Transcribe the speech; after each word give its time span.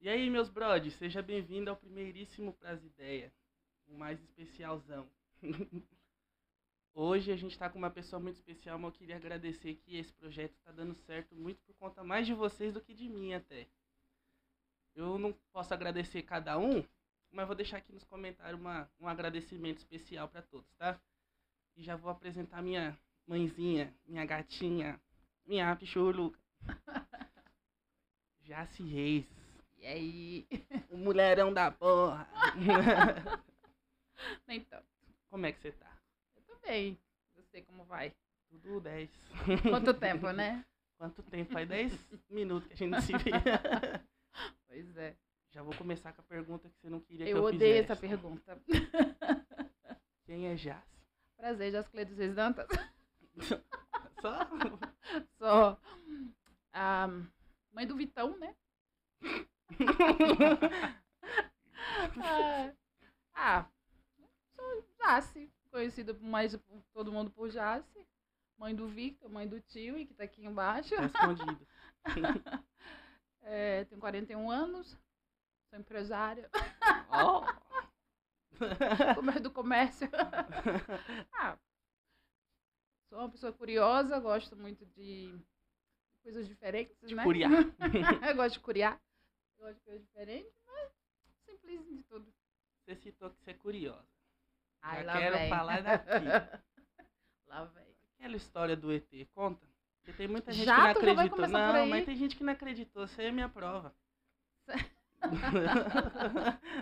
E 0.00 0.08
aí, 0.08 0.30
meus 0.30 0.48
brothers, 0.48 0.94
seja 0.94 1.20
bem-vindo 1.20 1.68
ao 1.68 1.76
primeiríssimo 1.76 2.52
Pras 2.52 2.84
Ideia, 2.84 3.32
o 3.88 3.94
mais 3.94 4.22
especialzão. 4.22 5.10
Hoje 6.94 7.32
a 7.32 7.36
gente 7.36 7.50
está 7.50 7.68
com 7.68 7.78
uma 7.78 7.90
pessoa 7.90 8.22
muito 8.22 8.36
especial, 8.36 8.78
mas 8.78 8.92
eu 8.92 8.98
queria 8.98 9.16
agradecer 9.16 9.74
que 9.74 9.96
esse 9.96 10.12
projeto 10.12 10.54
está 10.54 10.70
dando 10.70 10.94
certo 10.94 11.34
muito 11.34 11.60
por 11.62 11.74
conta 11.74 12.04
mais 12.04 12.28
de 12.28 12.32
vocês 12.32 12.72
do 12.72 12.80
que 12.80 12.94
de 12.94 13.08
mim 13.08 13.34
até. 13.34 13.66
Eu 14.94 15.18
não 15.18 15.32
posso 15.52 15.74
agradecer 15.74 16.22
cada 16.22 16.56
um, 16.56 16.84
mas 17.32 17.46
vou 17.48 17.56
deixar 17.56 17.78
aqui 17.78 17.92
nos 17.92 18.04
comentários 18.04 18.60
uma, 18.60 18.88
um 19.00 19.08
agradecimento 19.08 19.78
especial 19.78 20.28
para 20.28 20.42
todos, 20.42 20.72
tá? 20.74 21.00
E 21.76 21.82
já 21.82 21.96
vou 21.96 22.10
apresentar 22.10 22.62
minha 22.62 22.96
mãezinha, 23.26 23.92
minha 24.06 24.24
gatinha, 24.24 25.00
minha 25.44 25.74
pichuluca. 25.74 26.38
Jaci 28.46 28.84
Reis. 28.84 29.37
E 29.78 29.86
aí? 29.86 30.48
O 30.90 30.96
mulherão 30.96 31.52
da 31.52 31.70
porra. 31.70 32.28
Nem 34.46 34.60
tanto. 34.64 34.86
Como 35.30 35.46
é 35.46 35.52
que 35.52 35.60
você 35.60 35.72
tá? 35.72 35.96
Eu 36.36 36.42
tô 36.42 36.56
bem. 36.66 36.98
Você 37.36 37.62
como 37.62 37.84
vai? 37.84 38.12
Tudo 38.48 38.80
10. 38.80 39.10
Quanto 39.70 39.94
tempo, 39.94 40.30
né? 40.32 40.64
Quanto 40.96 41.22
tempo? 41.22 41.52
Faz 41.52 41.68
10 41.68 41.92
minutos 42.30 42.66
que 42.66 42.74
a 42.74 42.76
gente 42.76 43.00
se 43.02 43.12
vê. 43.16 43.30
Pois 44.68 44.96
é. 44.96 45.16
Já 45.50 45.62
vou 45.62 45.74
começar 45.74 46.12
com 46.12 46.20
a 46.20 46.24
pergunta 46.24 46.68
que 46.68 46.76
você 46.78 46.88
não 46.90 47.00
queria 47.00 47.24
que 47.26 47.32
eu 47.32 47.38
Eu 47.38 47.44
odeio 47.44 47.82
fizesse. 47.82 47.92
essa 47.92 47.96
pergunta. 47.96 48.62
Quem 50.26 50.46
é 50.48 50.54
Jace? 50.56 50.86
Prazer, 51.36 51.72
Jascleide 51.72 52.14
Reis 52.14 52.34
Dantas. 52.34 52.68
Só? 54.20 54.38
Sou 55.38 55.80
a 56.72 57.08
mãe 57.72 57.86
do 57.86 57.96
Vitão, 57.96 58.36
né? 58.38 58.54
Ah, 62.20 62.72
ah, 63.34 63.66
sou 64.54 64.84
Jace, 65.00 65.50
conhecida 65.70 66.14
por 66.14 66.24
mais 66.24 66.56
por 66.56 66.82
todo 66.92 67.12
mundo 67.12 67.30
por 67.30 67.50
Jace. 67.50 68.06
Mãe 68.56 68.74
do 68.74 68.88
Victor, 68.88 69.30
mãe 69.30 69.46
do 69.46 69.60
tio, 69.60 69.96
e 69.96 70.04
que 70.04 70.14
tá 70.14 70.24
aqui 70.24 70.44
embaixo. 70.44 70.94
Tá 70.96 71.04
escondido. 71.06 71.66
É, 73.50 73.86
tenho 73.86 73.98
41 73.98 74.50
anos, 74.50 74.90
sou 75.70 75.78
empresária, 75.78 76.50
comer 79.14 79.40
do 79.40 79.50
comércio. 79.50 80.06
ah, 81.32 81.56
sou 83.08 83.20
uma 83.20 83.30
pessoa 83.30 83.50
curiosa, 83.50 84.18
gosto 84.18 84.54
muito 84.54 84.84
de 84.84 85.34
coisas 86.22 86.46
diferentes, 86.46 86.94
De 87.08 87.14
né? 87.14 87.22
curiar. 87.22 87.50
eu 88.28 88.36
gosto 88.36 88.56
de 88.56 88.60
curiar, 88.60 89.00
de 89.66 89.80
coisas 89.80 90.02
diferentes, 90.02 90.52
mas 90.66 90.90
simples 91.44 91.84
de 91.86 92.02
tudo. 92.04 92.32
Você 92.84 92.94
citou 92.96 93.30
que 93.30 93.42
você 93.42 93.50
é 93.50 93.54
curiosa. 93.54 94.06
Ai, 94.80 95.04
Já 95.04 95.18
quero 95.18 95.36
vem. 95.38 95.48
falar 95.50 95.82
daqui. 95.82 96.06
lá 97.46 97.64
vem. 97.64 97.86
Aquela 98.18 98.36
história 98.36 98.76
do 98.76 98.92
ET, 98.92 99.08
conta. 99.34 99.66
Porque 100.00 100.12
tem 100.16 100.28
muita 100.28 100.52
gente 100.52 100.64
Já? 100.64 100.94
que 100.94 101.02
não 101.02 101.12
acreditou. 101.12 101.48
Não, 101.48 101.86
mas 101.86 102.04
tem 102.04 102.16
gente 102.16 102.36
que 102.36 102.44
não 102.44 102.52
acreditou. 102.52 103.06
Você 103.06 103.24
é 103.24 103.32
minha 103.32 103.48
prova. 103.48 103.94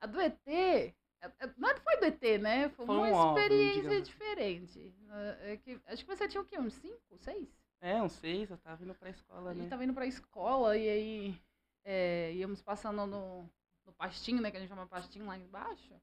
A 0.00 0.06
do 0.06 0.20
ET, 0.20 0.38
é- 0.46 0.94
é- 1.20 1.52
não 1.56 1.76
foi 1.78 1.96
do 1.98 2.04
ET, 2.06 2.38
né? 2.40 2.68
Foi, 2.70 2.86
Foi 2.86 2.96
uma 3.10 3.32
um 3.32 3.36
experiência 3.36 3.82
digamos. 3.82 4.08
diferente. 4.08 4.94
É 5.40 5.56
que- 5.56 5.80
acho 5.86 6.04
que 6.04 6.16
você 6.16 6.28
tinha 6.28 6.40
o 6.40 6.44
quê? 6.46 6.58
Uns 6.58 6.74
5, 6.74 7.18
6? 7.18 7.48
é, 7.80 8.00
uns 8.02 8.12
seis, 8.12 8.50
eu 8.50 8.58
tava 8.58 8.82
indo 8.84 8.94
pra 8.94 9.10
escola, 9.10 9.50
A 9.50 9.54
gente 9.54 9.64
né? 9.64 9.68
tava 9.70 9.84
indo 9.84 9.94
pra 9.94 10.06
escola 10.06 10.76
e 10.76 10.88
aí 10.88 11.40
é, 11.90 12.34
íamos 12.34 12.60
passando 12.60 13.06
no, 13.06 13.48
no 13.86 13.92
pastinho, 13.94 14.42
né? 14.42 14.50
Que 14.50 14.58
a 14.58 14.60
gente 14.60 14.68
chama 14.68 14.86
pastinho 14.86 15.24
lá 15.24 15.38
embaixo. 15.38 15.94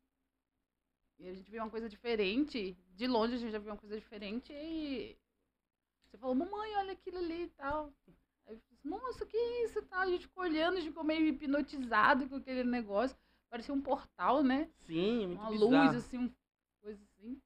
E 1.19 1.27
a 1.29 1.33
gente 1.33 1.49
viu 1.51 1.61
uma 1.61 1.69
coisa 1.69 1.87
diferente. 1.87 2.75
De 2.95 3.05
longe 3.05 3.35
a 3.35 3.37
gente 3.37 3.51
já 3.51 3.59
viu 3.59 3.71
uma 3.71 3.77
coisa 3.77 3.95
diferente 3.99 4.51
e 4.51 5.15
você 6.07 6.17
falou, 6.17 6.33
mamãe, 6.33 6.75
olha 6.77 6.93
aquilo 6.93 7.19
ali 7.19 7.43
e 7.43 7.49
tal. 7.49 7.93
Aí 8.47 8.55
eu 8.55 8.59
falei, 8.59 8.79
nossa, 8.99 9.25
que 9.27 9.37
isso 9.63 9.77
e 9.77 9.81
tal. 9.83 10.01
A 10.01 10.07
gente 10.09 10.25
ficou 10.27 10.43
olhando, 10.43 10.77
a 10.77 10.79
gente 10.79 10.89
ficou 10.89 11.03
meio 11.03 11.27
hipnotizado 11.27 12.27
com 12.27 12.37
aquele 12.37 12.63
negócio. 12.63 13.15
Parecia 13.47 13.73
um 13.73 13.81
portal, 13.81 14.41
né? 14.41 14.69
Sim, 14.87 15.27
muito 15.27 15.39
uma 15.41 15.51
bizarro. 15.51 15.71
luz, 15.93 15.95
assim, 15.97 16.17
um- 16.17 16.35
coisa 16.81 17.01
assim. 17.03 17.39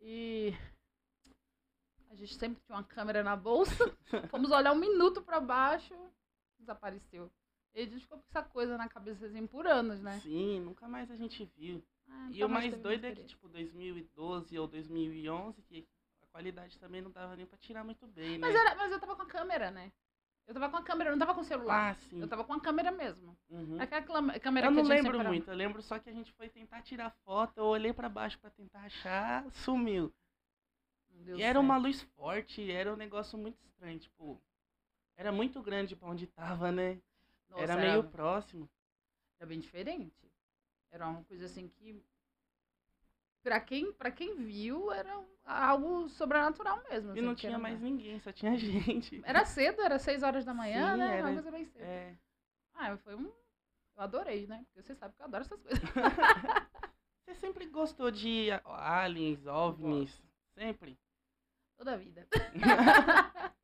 E 0.00 0.52
a 2.10 2.14
gente 2.14 2.34
sempre 2.36 2.60
tinha 2.66 2.76
uma 2.76 2.84
câmera 2.84 3.22
na 3.24 3.34
bolsa. 3.34 3.74
Fomos 4.30 4.50
olhar 4.50 4.72
um 4.72 4.78
minuto 4.78 5.22
pra 5.22 5.40
baixo, 5.40 5.94
desapareceu. 6.58 7.30
A 7.82 7.86
gente 7.86 8.00
ficou 8.00 8.18
com 8.18 8.24
essa 8.28 8.42
coisa 8.42 8.76
na 8.76 8.88
cabeça 8.88 9.26
assim 9.26 9.46
por 9.46 9.66
anos, 9.66 10.00
né? 10.00 10.18
Sim, 10.20 10.60
nunca 10.60 10.88
mais 10.88 11.10
a 11.10 11.16
gente 11.16 11.44
viu. 11.56 11.82
Ah, 12.08 12.28
E 12.32 12.42
o 12.44 12.48
mais 12.48 12.76
doido 12.78 13.04
é 13.04 13.14
que, 13.14 13.24
tipo, 13.24 13.48
2012 13.48 14.58
ou 14.58 14.66
2011, 14.66 15.62
que 15.62 15.86
a 16.22 16.26
qualidade 16.26 16.78
também 16.78 17.00
não 17.02 17.10
dava 17.10 17.36
nem 17.36 17.46
pra 17.46 17.58
tirar 17.58 17.84
muito 17.84 18.06
bem, 18.06 18.32
né? 18.32 18.38
Mas, 18.38 18.54
era, 18.54 18.74
mas 18.74 18.90
eu 18.92 18.98
tava 19.00 19.14
com 19.14 19.22
a 19.22 19.26
câmera, 19.26 19.70
né? 19.70 19.92
Eu 20.46 20.54
tava 20.54 20.70
com 20.70 20.76
a 20.78 20.82
câmera, 20.82 21.10
eu 21.10 21.12
não 21.12 21.18
tava 21.18 21.34
com 21.34 21.42
o 21.42 21.44
celular. 21.44 21.90
Ah, 21.90 21.94
sim. 21.94 22.20
Eu 22.22 22.26
tava 22.28 22.42
com 22.42 22.54
a 22.54 22.60
câmera 22.60 22.90
mesmo. 22.90 23.36
Uhum. 23.50 23.78
Aquela 23.80 24.02
câmera 24.40 24.66
Eu 24.66 24.70
que 24.70 24.76
não 24.76 24.82
a 24.82 24.84
gente 24.84 24.88
lembro 24.88 25.12
sempre- 25.12 25.28
muito, 25.28 25.50
eu 25.50 25.54
lembro 25.56 25.82
só 25.82 25.98
que 25.98 26.08
a 26.08 26.12
gente 26.12 26.32
foi 26.32 26.48
tentar 26.48 26.80
tirar 26.82 27.10
foto, 27.24 27.58
eu 27.58 27.64
olhei 27.66 27.92
pra 27.92 28.08
baixo 28.08 28.38
pra 28.38 28.48
tentar 28.50 28.80
achar, 28.80 29.44
sumiu. 29.52 30.10
Não 31.10 31.36
E 31.36 31.42
era 31.42 31.54
certo. 31.54 31.60
uma 31.60 31.76
luz 31.76 32.00
forte, 32.16 32.70
era 32.70 32.92
um 32.92 32.96
negócio 32.96 33.38
muito 33.38 33.60
estranho, 33.60 33.98
tipo, 33.98 34.40
era 35.16 35.30
muito 35.30 35.60
grande 35.60 35.94
pra 35.94 36.08
onde 36.08 36.26
tava, 36.26 36.72
né? 36.72 36.98
Nossa, 37.48 37.62
era 37.62 37.76
meio 37.76 38.04
próximo. 38.04 38.68
Era 39.38 39.48
bem 39.48 39.58
diferente. 39.60 40.30
Era 40.90 41.06
uma 41.08 41.24
coisa 41.24 41.46
assim 41.46 41.68
que. 41.68 42.02
Pra 43.42 43.60
quem, 43.60 43.92
pra 43.92 44.10
quem 44.10 44.34
viu, 44.36 44.92
era 44.92 45.24
algo 45.44 46.08
sobrenatural 46.08 46.82
mesmo. 46.90 47.10
E 47.10 47.12
assim, 47.12 47.20
não 47.22 47.34
que 47.34 47.40
tinha 47.42 47.52
era- 47.52 47.58
mais 47.58 47.80
ninguém, 47.80 48.18
só 48.20 48.32
tinha 48.32 48.56
gente. 48.58 49.22
Era 49.24 49.44
cedo, 49.44 49.80
era 49.80 49.98
6 49.98 50.22
horas 50.22 50.44
da 50.44 50.52
manhã, 50.52 50.92
Sim, 50.92 50.98
né? 50.98 51.06
Era 51.06 51.14
era- 51.16 51.26
uma 51.26 51.32
coisa 51.34 51.50
bem 51.50 51.64
cedo. 51.66 51.82
É. 51.82 52.16
Ah, 52.74 52.96
foi 52.98 53.14
um. 53.14 53.26
Eu 53.96 54.02
adorei, 54.02 54.46
né? 54.46 54.64
Porque 54.66 54.82
você 54.82 54.94
sabe 54.94 55.14
que 55.14 55.22
eu 55.22 55.26
adoro 55.26 55.44
essas 55.44 55.60
coisas. 55.60 55.80
Você 57.24 57.34
sempre 57.34 57.66
gostou 57.66 58.10
de 58.10 58.48
aliens, 58.64 59.46
ovnis? 59.46 60.22
Sempre? 60.54 60.98
Toda 61.76 61.92
a 61.92 61.96
vida. 61.96 62.26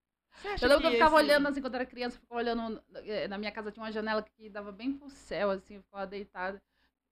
Eu 0.60 0.68
lembro 0.68 0.80
que 0.82 0.86
eu 0.86 0.92
ficava 0.92 1.16
esse- 1.16 1.24
olhando 1.24 1.48
assim 1.48 1.60
quando 1.60 1.74
era 1.74 1.86
criança, 1.86 2.16
eu 2.16 2.20
ficava 2.20 2.40
olhando. 2.40 2.82
eh, 3.06 3.28
Na 3.28 3.38
minha 3.38 3.52
casa 3.52 3.70
tinha 3.72 3.82
uma 3.84 3.92
janela 3.92 4.22
que 4.22 4.48
dava 4.48 4.72
bem 4.72 4.92
pro 4.92 5.08
céu, 5.10 5.50
assim, 5.50 5.76
eu 5.76 5.82
ficava 5.82 6.06
deitada, 6.06 6.62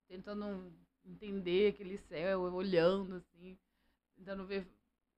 tentando 0.08 0.72
entender 1.04 1.70
aquele 1.72 1.96
céu, 1.98 2.42
olhando, 2.42 3.16
assim, 3.16 3.58
tentando 4.16 4.44
ver 4.46 4.66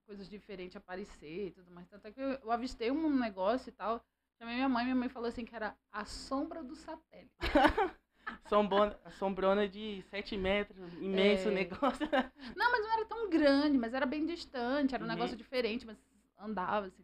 coisas 0.05 0.29
diferentes 0.29 0.75
aparecer 0.77 1.47
e 1.47 1.51
tudo 1.51 1.71
mais. 1.71 1.87
Tanto 1.89 2.07
é 2.07 2.11
que 2.11 2.21
eu, 2.21 2.31
eu 2.43 2.51
avistei 2.51 2.91
um 2.91 3.09
negócio 3.17 3.69
e 3.69 3.73
tal. 3.73 4.03
Chamei 4.37 4.55
minha 4.55 4.69
mãe, 4.69 4.83
minha 4.85 4.95
mãe 4.95 5.09
falou 5.09 5.29
assim 5.29 5.45
que 5.45 5.55
era 5.55 5.75
a 5.91 6.05
sombra 6.05 6.63
do 6.63 6.75
satélite. 6.75 7.31
Sombona, 8.49 8.97
sombrona 9.19 9.67
de 9.67 10.01
7 10.09 10.37
metros, 10.37 10.93
imenso 11.01 11.49
É. 11.49 11.51
negócio. 11.51 12.07
Não, 12.55 12.71
mas 12.71 12.81
não 12.81 12.93
era 12.93 13.05
tão 13.05 13.29
grande, 13.29 13.77
mas 13.77 13.93
era 13.93 14.05
bem 14.05 14.25
distante, 14.25 14.93
era 14.95 15.03
um 15.03 15.07
Uhum. 15.07 15.13
negócio 15.13 15.37
diferente, 15.37 15.85
mas 15.85 15.97
andava 16.37 16.87
assim. 16.87 17.03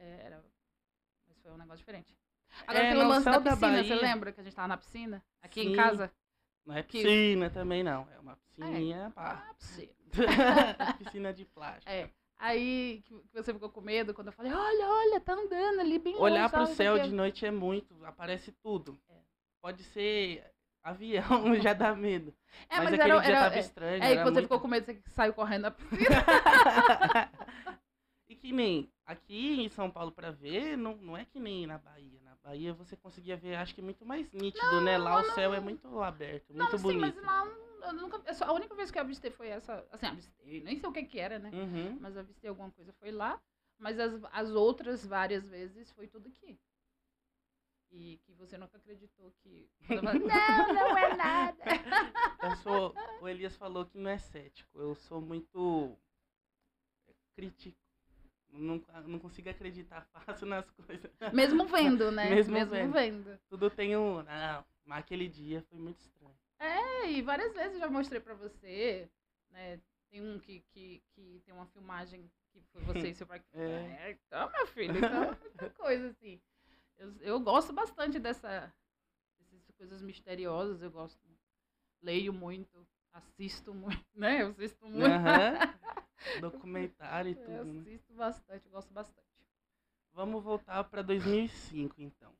É, 0.00 0.22
era... 0.24 0.44
Mas 1.28 1.38
foi 1.40 1.52
um 1.52 1.56
negócio 1.58 1.78
diferente. 1.78 2.16
Agora 2.66 2.84
É, 2.84 2.90
pelo 2.90 3.08
lance 3.08 3.24
da 3.26 3.40
piscina, 3.40 3.84
você 3.84 3.94
lembra 3.94 4.32
que 4.32 4.40
a 4.40 4.44
gente 4.44 4.56
tava 4.56 4.68
na 4.68 4.76
piscina? 4.76 5.22
Aqui 5.42 5.62
Sim. 5.62 5.72
em 5.72 5.76
casa? 5.76 6.10
Não 6.66 6.74
é 6.76 6.82
piscina 6.82 7.50
também, 7.50 7.82
não. 7.82 8.08
É 8.12 8.18
uma 8.18 8.36
piscininha, 8.36 9.12
pá. 9.14 9.44
Ah, 9.48 9.54
piscina. 9.54 9.92
piscina 10.98 11.32
de 11.32 11.44
plástico. 11.44 11.90
É. 11.90 12.10
Aí 12.38 13.02
que 13.04 13.14
você 13.34 13.52
ficou 13.52 13.68
com 13.68 13.82
medo 13.82 14.14
quando 14.14 14.28
eu 14.28 14.32
falei, 14.32 14.52
olha, 14.52 14.88
olha, 14.88 15.20
tá 15.20 15.34
andando 15.34 15.80
ali 15.80 15.98
bem 15.98 16.16
Olhar 16.16 16.50
longe, 16.50 16.54
pro 16.54 16.74
céu 16.74 16.96
quê." 16.96 17.02
de 17.02 17.12
noite 17.12 17.44
é 17.44 17.50
muito, 17.50 18.02
aparece 18.06 18.50
tudo. 18.62 18.98
É. 19.10 19.14
Pode 19.60 19.82
ser 19.84 20.42
avião, 20.82 21.22
já 21.60 21.74
dá 21.74 21.94
medo. 21.94 22.34
É, 22.68 22.76
mas, 22.78 22.84
mas, 22.84 22.94
aquele 22.94 23.12
era, 23.12 23.20
dia 23.20 23.30
era, 23.30 23.40
tava 23.42 23.56
é, 23.56 23.60
estranho. 23.60 24.02
é, 24.02 24.12
e 24.12 24.16
você 24.16 24.24
muito- 24.24 24.42
ficou 24.42 24.60
com 24.60 24.68
medo, 24.68 24.86
você 24.86 25.02
saiu 25.08 25.34
correndo 25.34 25.62
da 25.62 25.70
piscina. 25.70 26.00
que 28.40 28.52
nem 28.52 28.90
aqui 29.04 29.60
em 29.60 29.68
São 29.68 29.90
Paulo 29.90 30.10
pra 30.12 30.30
ver, 30.30 30.76
não, 30.76 30.96
não 30.96 31.16
é 31.16 31.24
que 31.24 31.38
nem 31.38 31.66
na 31.66 31.78
Bahia. 31.78 32.20
Na 32.22 32.34
Bahia 32.36 32.72
você 32.72 32.96
conseguia 32.96 33.36
ver, 33.36 33.56
acho 33.56 33.74
que 33.74 33.82
muito 33.82 34.04
mais 34.04 34.30
nítido, 34.32 34.80
né? 34.80 34.96
Lá 34.98 35.20
o 35.20 35.26
não, 35.26 35.34
céu 35.34 35.52
é 35.52 35.56
não. 35.58 35.64
muito 35.64 36.00
aberto, 36.02 36.52
Não, 36.54 36.64
muito 36.66 36.78
sim, 36.78 36.96
mas 36.96 37.14
bonito. 37.14 37.26
lá 37.26 37.46
eu 37.86 37.92
nunca, 37.94 38.20
eu 38.26 38.34
só- 38.34 38.44
a 38.46 38.52
única 38.52 38.74
vez 38.74 38.90
que 38.90 38.98
eu 38.98 39.02
avistei 39.02 39.30
foi 39.30 39.48
essa, 39.48 39.86
assim, 39.90 40.06
avistei, 40.06 40.62
nem 40.62 40.78
sei 40.78 40.88
o 40.88 40.92
que 40.92 41.02
que 41.04 41.18
era, 41.18 41.38
né? 41.38 41.50
Uhum. 41.52 41.98
Mas 42.00 42.16
avistei 42.16 42.48
alguma 42.48 42.70
coisa, 42.70 42.92
foi 42.94 43.10
lá. 43.10 43.40
Mas 43.78 43.98
as, 43.98 44.20
as 44.32 44.50
outras 44.50 45.04
várias 45.06 45.48
vezes 45.48 45.90
foi 45.92 46.06
tudo 46.06 46.28
aqui. 46.28 46.58
E 47.92 48.18
que 48.24 48.32
você 48.34 48.56
nunca 48.56 48.76
acreditou 48.76 49.32
que. 49.42 49.68
não, 49.88 50.12
não 50.74 50.98
é 50.98 51.16
nada. 51.16 51.64
Eu 52.42 52.56
sou. 52.56 52.94
O 53.20 53.28
Elias 53.28 53.56
falou 53.56 53.84
que 53.86 53.98
não 53.98 54.10
é 54.10 54.18
cético. 54.18 54.78
Eu 54.80 54.94
sou 54.94 55.20
muito 55.20 55.96
crítico. 57.34 57.78
Não, 58.52 58.82
não 59.06 59.18
consigo 59.18 59.48
acreditar 59.48 60.02
fácil 60.12 60.46
nas 60.46 60.68
coisas. 60.70 61.10
Mesmo 61.32 61.66
vendo, 61.66 62.10
né? 62.10 62.30
Mesmo 62.34 62.54
Mesmo, 62.54 62.70
vendo. 62.70 62.92
vendo. 62.92 63.40
Tudo 63.48 63.70
tem 63.70 63.96
um. 63.96 64.22
Não, 64.22 64.64
mas 64.84 64.98
aquele 65.00 65.28
dia 65.28 65.62
foi 65.68 65.78
muito 65.78 65.98
estranho. 65.98 66.34
É, 66.58 67.10
e 67.10 67.22
várias 67.22 67.54
vezes 67.54 67.74
eu 67.74 67.80
já 67.80 67.88
mostrei 67.88 68.20
pra 68.20 68.34
você, 68.34 69.08
né? 69.50 69.80
Tem 70.10 70.20
um 70.20 70.38
que, 70.40 70.60
que, 70.72 71.02
que 71.14 71.40
tem 71.44 71.54
uma 71.54 71.66
filmagem 71.66 72.30
que 72.52 72.60
foi 72.72 72.82
você 72.82 73.08
e 73.08 73.14
seu 73.14 73.26
pai. 73.26 73.42
É. 73.54 74.10
Então, 74.26 74.50
meu 74.50 74.66
filho, 74.66 74.98
então 74.98 75.22
é 75.22 75.38
muita 75.38 75.70
coisa, 75.70 76.08
assim. 76.08 76.40
Eu, 76.98 77.14
eu 77.20 77.40
gosto 77.40 77.72
bastante 77.72 78.18
dessa, 78.18 78.72
dessas 79.38 79.70
coisas 79.76 80.02
misteriosas, 80.02 80.82
eu 80.82 80.90
gosto. 80.90 81.18
Leio 82.02 82.32
muito, 82.32 82.86
assisto 83.12 83.72
muito, 83.74 84.04
né? 84.14 84.42
Eu 84.42 84.48
assisto 84.48 84.86
muito. 84.86 85.06
Aham. 85.06 85.79
Documentário 86.40 87.30
e 87.30 87.34
Eu 87.34 87.44
tudo. 87.44 87.72
né? 87.72 87.80
assisto 87.80 88.12
bastante, 88.14 88.64
eu 88.66 88.70
gosto 88.72 88.92
bastante. 88.92 89.26
Vamos 90.12 90.42
voltar 90.42 90.84
pra 90.84 91.02
2005, 91.02 91.94
então. 92.02 92.32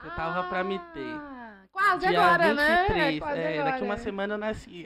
Você 0.00 0.10
tava 0.16 0.48
pra 0.48 0.64
me 0.64 0.78
ter. 0.92 1.14
Ah, 1.14 1.66
Quase 1.70 2.08
Dia 2.08 2.20
agora, 2.20 2.44
23. 2.48 2.56
né? 3.14 3.18
Quase 3.20 3.40
é, 3.40 3.52
agora. 3.58 3.70
daqui 3.72 3.84
uma 3.84 3.96
semana 3.98 4.34
eu 4.34 4.38
nasci. 4.38 4.84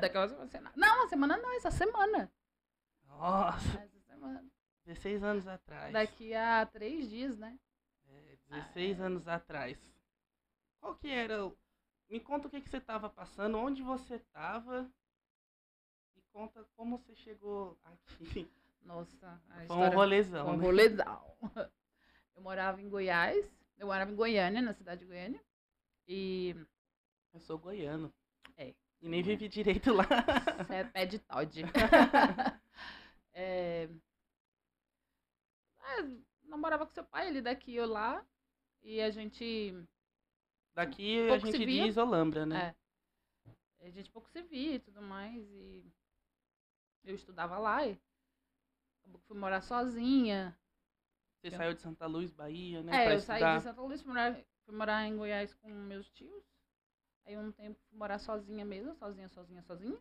daqui 0.00 0.18
uma 0.18 0.46
semana. 0.48 0.72
Não, 0.76 0.96
uma 0.96 1.08
semana 1.08 1.36
não, 1.36 1.52
essa 1.56 1.70
semana. 1.70 2.30
Nossa, 3.06 3.78
Essa 3.80 4.00
semana. 4.06 4.44
16 4.86 5.22
anos 5.22 5.46
atrás. 5.46 5.92
Daqui 5.92 6.34
a 6.34 6.66
três 6.66 7.08
dias, 7.08 7.36
né? 7.38 7.58
É, 8.08 8.36
16 8.48 9.00
anos 9.00 9.28
atrás. 9.28 9.78
Qual 10.80 10.94
que 10.96 11.08
era. 11.08 11.50
Me 12.08 12.18
conta 12.18 12.48
o 12.48 12.50
que, 12.50 12.60
que 12.60 12.68
você 12.68 12.80
tava 12.80 13.08
passando, 13.08 13.56
onde 13.58 13.82
você 13.82 14.18
tava. 14.32 14.90
Conta 16.32 16.64
como 16.76 16.98
você 16.98 17.14
chegou 17.14 17.78
aqui. 17.84 18.50
Nossa, 18.82 19.40
a 19.50 19.66
Foi 19.66 19.76
um 19.76 19.90
rolezão, 19.90 20.46
foi 20.46 20.54
um 20.54 20.58
né? 20.58 20.64
rolezão. 20.64 21.36
Eu 22.34 22.42
morava 22.42 22.80
em 22.80 22.88
Goiás, 22.88 23.44
eu 23.76 23.86
morava 23.86 24.10
em 24.10 24.16
Goiânia, 24.16 24.62
na 24.62 24.72
cidade 24.72 25.00
de 25.00 25.06
Goiânia. 25.06 25.44
E 26.08 26.56
Eu 27.34 27.40
sou 27.40 27.58
goiano. 27.58 28.10
É. 28.56 28.74
E 29.00 29.08
nem 29.08 29.22
vivi 29.22 29.46
direito 29.46 29.92
lá. 29.92 30.04
você 30.66 30.74
é 30.76 30.84
pé 30.84 31.04
de 31.04 31.18
Todd. 31.18 31.62
é... 33.34 33.90
é, 35.82 36.02
namorava 36.44 36.86
com 36.86 36.92
seu 36.92 37.04
pai, 37.04 37.28
ele 37.28 37.42
daqui 37.42 37.74
eu 37.74 37.86
lá. 37.86 38.24
E 38.82 39.02
a 39.02 39.10
gente 39.10 39.86
Daqui 40.74 41.28
a 41.28 41.38
gente 41.38 41.64
via. 41.64 41.84
diz 41.84 41.96
Olambra, 41.98 42.46
né? 42.46 42.74
É. 43.80 43.86
A 43.86 43.90
gente 43.90 44.10
pouco 44.10 44.30
se 44.30 44.42
via 44.42 44.76
e 44.76 44.78
tudo 44.78 45.02
mais. 45.02 45.44
E 45.50 45.84
eu 47.04 47.14
estudava 47.14 47.58
lá 47.58 47.86
e 47.86 47.98
fui 49.26 49.36
morar 49.38 49.60
sozinha. 49.60 50.56
Você 51.40 51.48
Eu- 51.48 51.52
saiu 51.56 51.74
de 51.74 51.80
Santa 51.80 52.06
Luz, 52.06 52.30
Bahia, 52.32 52.82
né? 52.82 52.92
é, 53.06 53.14
eu 53.14 53.20
saí 53.20 53.36
estudar. 53.38 53.56
de 53.58 53.62
Santa 53.64 53.80
Luís, 53.82 54.02
fui 54.02 54.12
morar, 54.12 54.36
fui 54.64 54.74
morar 54.74 55.04
em 55.06 55.16
Goiás 55.16 55.54
com 55.54 55.68
meus 55.68 56.08
tios. 56.10 56.44
Aí 57.24 57.36
um 57.36 57.50
tempo 57.52 57.78
fui 57.88 57.98
morar 57.98 58.18
sozinha 58.18 58.64
mesmo, 58.64 58.94
sozinha, 58.94 59.28
sozinha, 59.28 59.62
sozinha. 59.62 59.98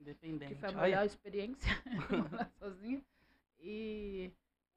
Independente. 0.00 0.54
Que 0.54 0.60
foi 0.60 0.68
a 0.68 0.72
Olha, 0.72 0.82
melhor 0.82 1.04
experiência, 1.06 1.70
morar 2.30 2.50
sozinha. 2.58 3.02
E 3.60 4.30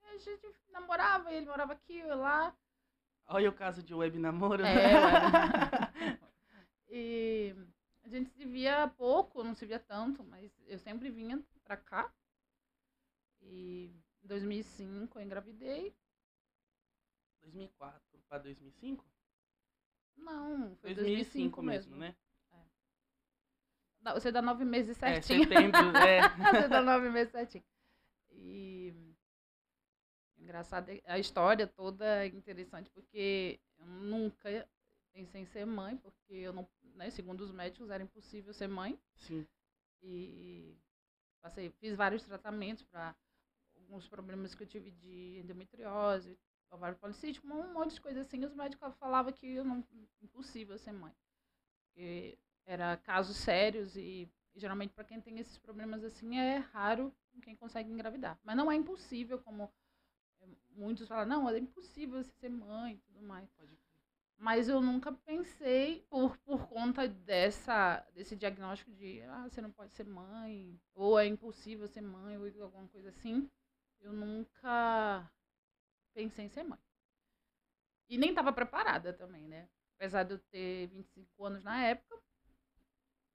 a 0.04 0.18
gente 0.18 0.48
namorava, 0.72 1.32
ele 1.34 1.46
morava 1.46 1.74
aqui, 1.74 1.98
eu 1.98 2.18
lá. 2.18 2.56
olha 3.28 3.50
o 3.50 3.54
caso 3.54 3.84
de 3.84 3.94
web 3.94 4.18
namoro. 4.20 4.64
né? 4.64 4.74
É. 4.74 6.18
E 6.90 7.54
a 8.06 8.08
gente 8.08 8.30
se 8.32 8.46
via 8.46 8.88
pouco, 8.98 9.44
não 9.44 9.54
se 9.54 9.66
via 9.66 9.78
tanto, 9.80 10.24
mas 10.24 10.50
eu 10.68 10.80
sempre 10.80 11.10
vinha 11.12 11.44
pra 11.68 11.76
cá. 11.78 12.12
E 13.42 13.92
em 14.24 14.28
2005 14.28 15.20
eu 15.20 15.24
engravidei. 15.24 15.94
2004 17.42 18.02
pra 18.28 18.38
2005? 18.40 19.06
Não, 20.16 20.76
foi 20.78 20.94
2005 20.94 21.62
2005 21.62 21.62
mesmo, 21.62 21.96
mesmo. 21.98 21.98
né? 21.98 22.16
Dá- 24.00 24.14
Você 24.14 24.32
dá 24.32 24.42
nove 24.42 24.64
meses 24.64 24.96
É, 25.04 25.22
certinho. 25.22 25.44
setembro, 25.44 25.80
é. 25.98 26.20
Você 26.68 26.68
dá 26.70 26.82
nove 26.82 27.10
meses 27.10 27.32
certinho. 27.32 27.64
E 28.32 28.94
engraçado, 30.38 30.90
é- 30.90 31.02
a 31.06 31.20
história 31.20 31.68
toda 31.68 32.24
é 32.24 32.28
interessante 32.28 32.90
porque 32.92 33.60
eu 33.78 33.86
nunca 33.86 34.70
pensei 35.14 35.42
em 35.42 35.46
ser 35.46 35.66
mãe, 35.66 35.98
porque 35.98 36.34
eu 36.34 36.54
não, 36.54 36.70
né, 36.96 37.10
segundo 37.10 37.42
os 37.42 37.52
médicos, 37.52 37.90
era 37.90 38.04
impossível 38.04 38.54
ser 38.54 38.68
mãe. 38.68 39.00
Sim. 39.16 39.46
E 40.02 40.78
passei, 41.42 41.70
fiz 41.72 41.96
vários 41.96 42.24
tratamentos 42.24 42.84
para 42.84 43.16
alguns 43.76 44.08
problemas 44.08 44.56
que 44.56 44.64
eu 44.64 44.68
tive 44.68 44.92
de 44.92 45.40
endometriose, 45.40 46.38
ovário 46.72 46.98
policístico, 46.98 47.48
um 47.48 47.74
monte 47.74 47.96
de 47.96 48.02
coisa 48.02 48.22
assim. 48.22 48.44
Os 48.44 48.54
médicos 48.54 48.96
falavam 48.96 49.32
que 49.32 49.48
eu 49.48 49.64
não 49.64 49.84
impossível 50.22 50.78
ser 50.78 50.92
mãe. 50.92 51.14
Porque 51.86 52.38
era 52.66 52.98
casos 52.98 53.38
sérios 53.38 53.96
e, 53.96 54.30
e 54.54 54.60
geralmente 54.60 54.94
para 54.94 55.06
quem 55.06 55.22
tem 55.22 55.40
esses 55.40 55.58
problemas 55.58 56.04
assim 56.04 56.38
é 56.38 56.58
raro 56.58 57.14
quem 57.42 57.56
consegue 57.56 57.92
engravidar. 57.92 58.40
Mas 58.44 58.58
não 58.58 58.72
é 58.72 58.76
impossível 58.76 59.40
como 59.40 59.72
eh, 60.42 60.48
muitos 60.76 61.08
falam, 61.08 61.26
não, 61.26 61.50
é 61.50 61.58
impossível 61.58 62.24
você 62.24 62.32
ser 62.32 62.50
mãe 62.50 62.96
e 62.96 62.98
tudo 62.98 63.22
mais. 63.22 63.50
Pode. 63.52 63.78
Mas 64.38 64.70
eu 64.70 64.80
nunca 64.82 65.12
pensei, 65.12 66.06
por, 66.10 66.38
por 66.40 66.68
conta 66.68 67.08
dessa, 67.08 68.06
desse 68.14 68.36
diagnóstico 68.36 68.92
de 68.92 69.22
ah, 69.24 69.48
você 69.50 69.62
não 69.62 69.72
pode 69.72 69.94
ser 69.94 70.06
mãe, 70.06 70.80
ou 70.94 71.20
é 71.20 71.26
impossível 71.26 71.88
ser 71.88 72.02
mãe, 72.02 72.38
ou 72.38 72.64
alguma 72.64 72.88
coisa 72.88 73.10
assim, 73.10 73.50
eu 74.00 74.14
nunca 74.14 75.30
pensei 76.14 76.46
em 76.46 76.50
ser 76.50 76.64
mãe. 76.64 76.80
E 78.10 78.18
nem 78.18 78.30
estava 78.32 78.52
preparada 78.54 79.14
também, 79.14 79.48
né? 79.48 79.68
Apesar 79.96 80.24
de 80.24 80.34
eu 80.34 80.40
ter 80.52 80.88
25 80.88 81.46
anos 81.46 81.64
na 81.64 81.84
época, 81.84 82.18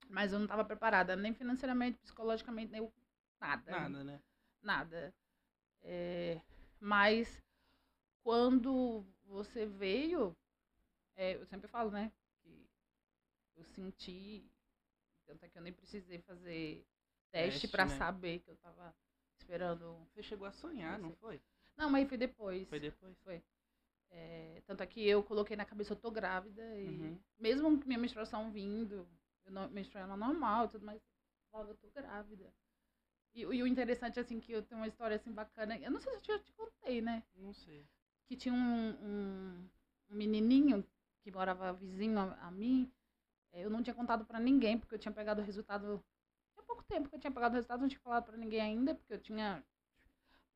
mas 0.09 0.33
eu 0.33 0.39
não 0.39 0.45
estava 0.47 0.65
preparada, 0.65 1.17
nem 1.17 1.33
financeiramente, 1.35 1.99
psicologicamente, 1.99 2.71
nem 2.73 2.81
eu- 2.81 2.93
nada. 3.41 3.71
Nada, 3.71 4.05
né? 4.05 4.21
Nada. 4.63 5.15
É, 5.83 6.41
mas 6.81 7.43
quando 8.23 9.07
você 9.25 9.67
veio, 9.67 10.37
é, 11.17 11.35
eu 11.37 11.47
sempre 11.47 11.69
falo, 11.69 11.91
né? 11.91 12.13
Que 12.43 12.69
eu 13.57 13.65
senti, 13.65 14.45
tanto 15.27 15.45
é 15.45 15.49
que 15.49 15.59
eu 15.59 15.63
nem 15.63 15.73
precisei 15.73 16.19
fazer 16.21 16.87
teste 17.31 17.67
Teste, 17.67 17.69
pra 17.69 17.87
né? 17.87 17.99
saber 17.99 18.41
que 18.41 18.51
eu 18.51 18.57
tava 18.57 18.95
esperando. 19.39 20.07
Você 20.13 20.23
chegou 20.23 20.47
a 20.47 20.53
sonhar, 20.53 20.99
não 20.99 21.13
foi? 21.17 21.41
Não, 21.77 21.91
mas 21.91 22.09
foi 22.09 22.19
depois. 22.19 22.69
Foi 22.69 22.81
depois? 22.81 23.17
É, 24.11 24.63
tanto 24.67 24.83
é 24.83 24.87
que 24.87 25.07
eu 25.07 25.23
coloquei 25.23 25.57
na 25.57 25.65
cabeça, 25.65 25.93
eu 25.93 25.97
tô 25.97 26.11
grávida 26.11 26.63
e 26.79 26.89
Uhum. 26.89 27.19
mesmo 27.39 27.71
minha 27.87 27.99
menstruação 27.99 28.51
vindo, 28.53 29.09
eu 29.45 29.53
não, 29.53 29.69
menstruando 29.71 30.17
normal 30.17 30.67
e 30.67 30.69
tudo 30.69 30.85
mais, 30.85 30.99
eu 30.99 31.51
falava, 31.51 31.71
eu 31.71 31.77
tô 31.77 31.89
grávida. 31.91 32.53
E, 33.35 33.41
e 33.43 33.63
o 33.63 33.67
interessante, 33.67 34.21
assim, 34.21 34.41
que 34.41 34.53
eu 34.53 34.63
tenho 34.63 34.81
uma 34.81 34.89
história, 34.89 35.17
assim, 35.17 35.33
bacana, 35.33 35.79
eu 35.79 35.91
não 35.91 36.01
sei 36.01 36.13
se 36.13 36.19
eu 36.31 36.39
já 36.39 36.45
te 36.45 36.53
contei, 36.53 37.01
né? 37.01 37.23
Não 37.35 37.53
sei. 37.53 37.87
Que 38.27 38.37
tinha 38.37 38.55
um, 38.55 38.91
um, 39.09 39.69
um 40.11 40.15
menininho 40.17 40.85
que 41.23 41.31
morava 41.33 41.73
vizinho 41.73 42.19
a, 42.19 42.35
a 42.49 42.51
mim, 42.51 42.93
eh, 43.53 43.65
eu 43.65 43.71
não 43.71 43.83
tinha 43.83 43.95
contado 43.95 44.25
pra 44.25 44.41
ninguém, 44.41 44.79
porque 44.79 44.95
eu 44.95 44.99
tinha 44.99 45.13
pegado 45.13 45.41
o 45.41 45.45
resultado, 45.45 46.03
tinha 46.53 46.65
pouco 46.65 46.83
tempo 46.85 47.09
que 47.09 47.15
eu 47.17 47.21
tinha 47.21 47.31
pegado 47.33 47.55
o 47.55 47.57
resultado, 47.57 47.81
não 47.81 47.89
tinha 47.89 48.01
falado 48.01 48.25
pra 48.25 48.37
ninguém 48.37 48.61
ainda, 48.61 48.95
porque 48.95 49.15
eu 49.15 49.21
tinha, 49.21 49.65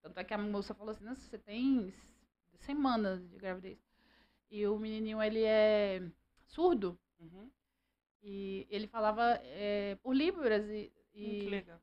tanto 0.02 0.18
é 0.18 0.24
que 0.24 0.34
a 0.34 0.38
moça 0.38 0.74
falou 0.74 0.90
assim, 0.92 1.04
nossa, 1.04 1.20
você 1.20 1.38
tem 1.38 1.92
semanas 2.58 3.28
de 3.28 3.36
gravidez. 3.36 3.78
E 4.50 4.66
o 4.66 4.78
menininho, 4.78 5.22
ele 5.22 5.42
é 5.44 6.02
surdo, 6.46 6.98
Uhum. 7.18 7.50
e 8.22 8.66
ele 8.70 8.86
falava 8.86 9.22
eh, 9.42 9.96
por 10.02 10.14
libras, 10.14 10.64
e, 10.68 10.92
Hum, 11.14 11.20
que 11.38 11.46
e 11.46 11.50
legal. 11.50 11.80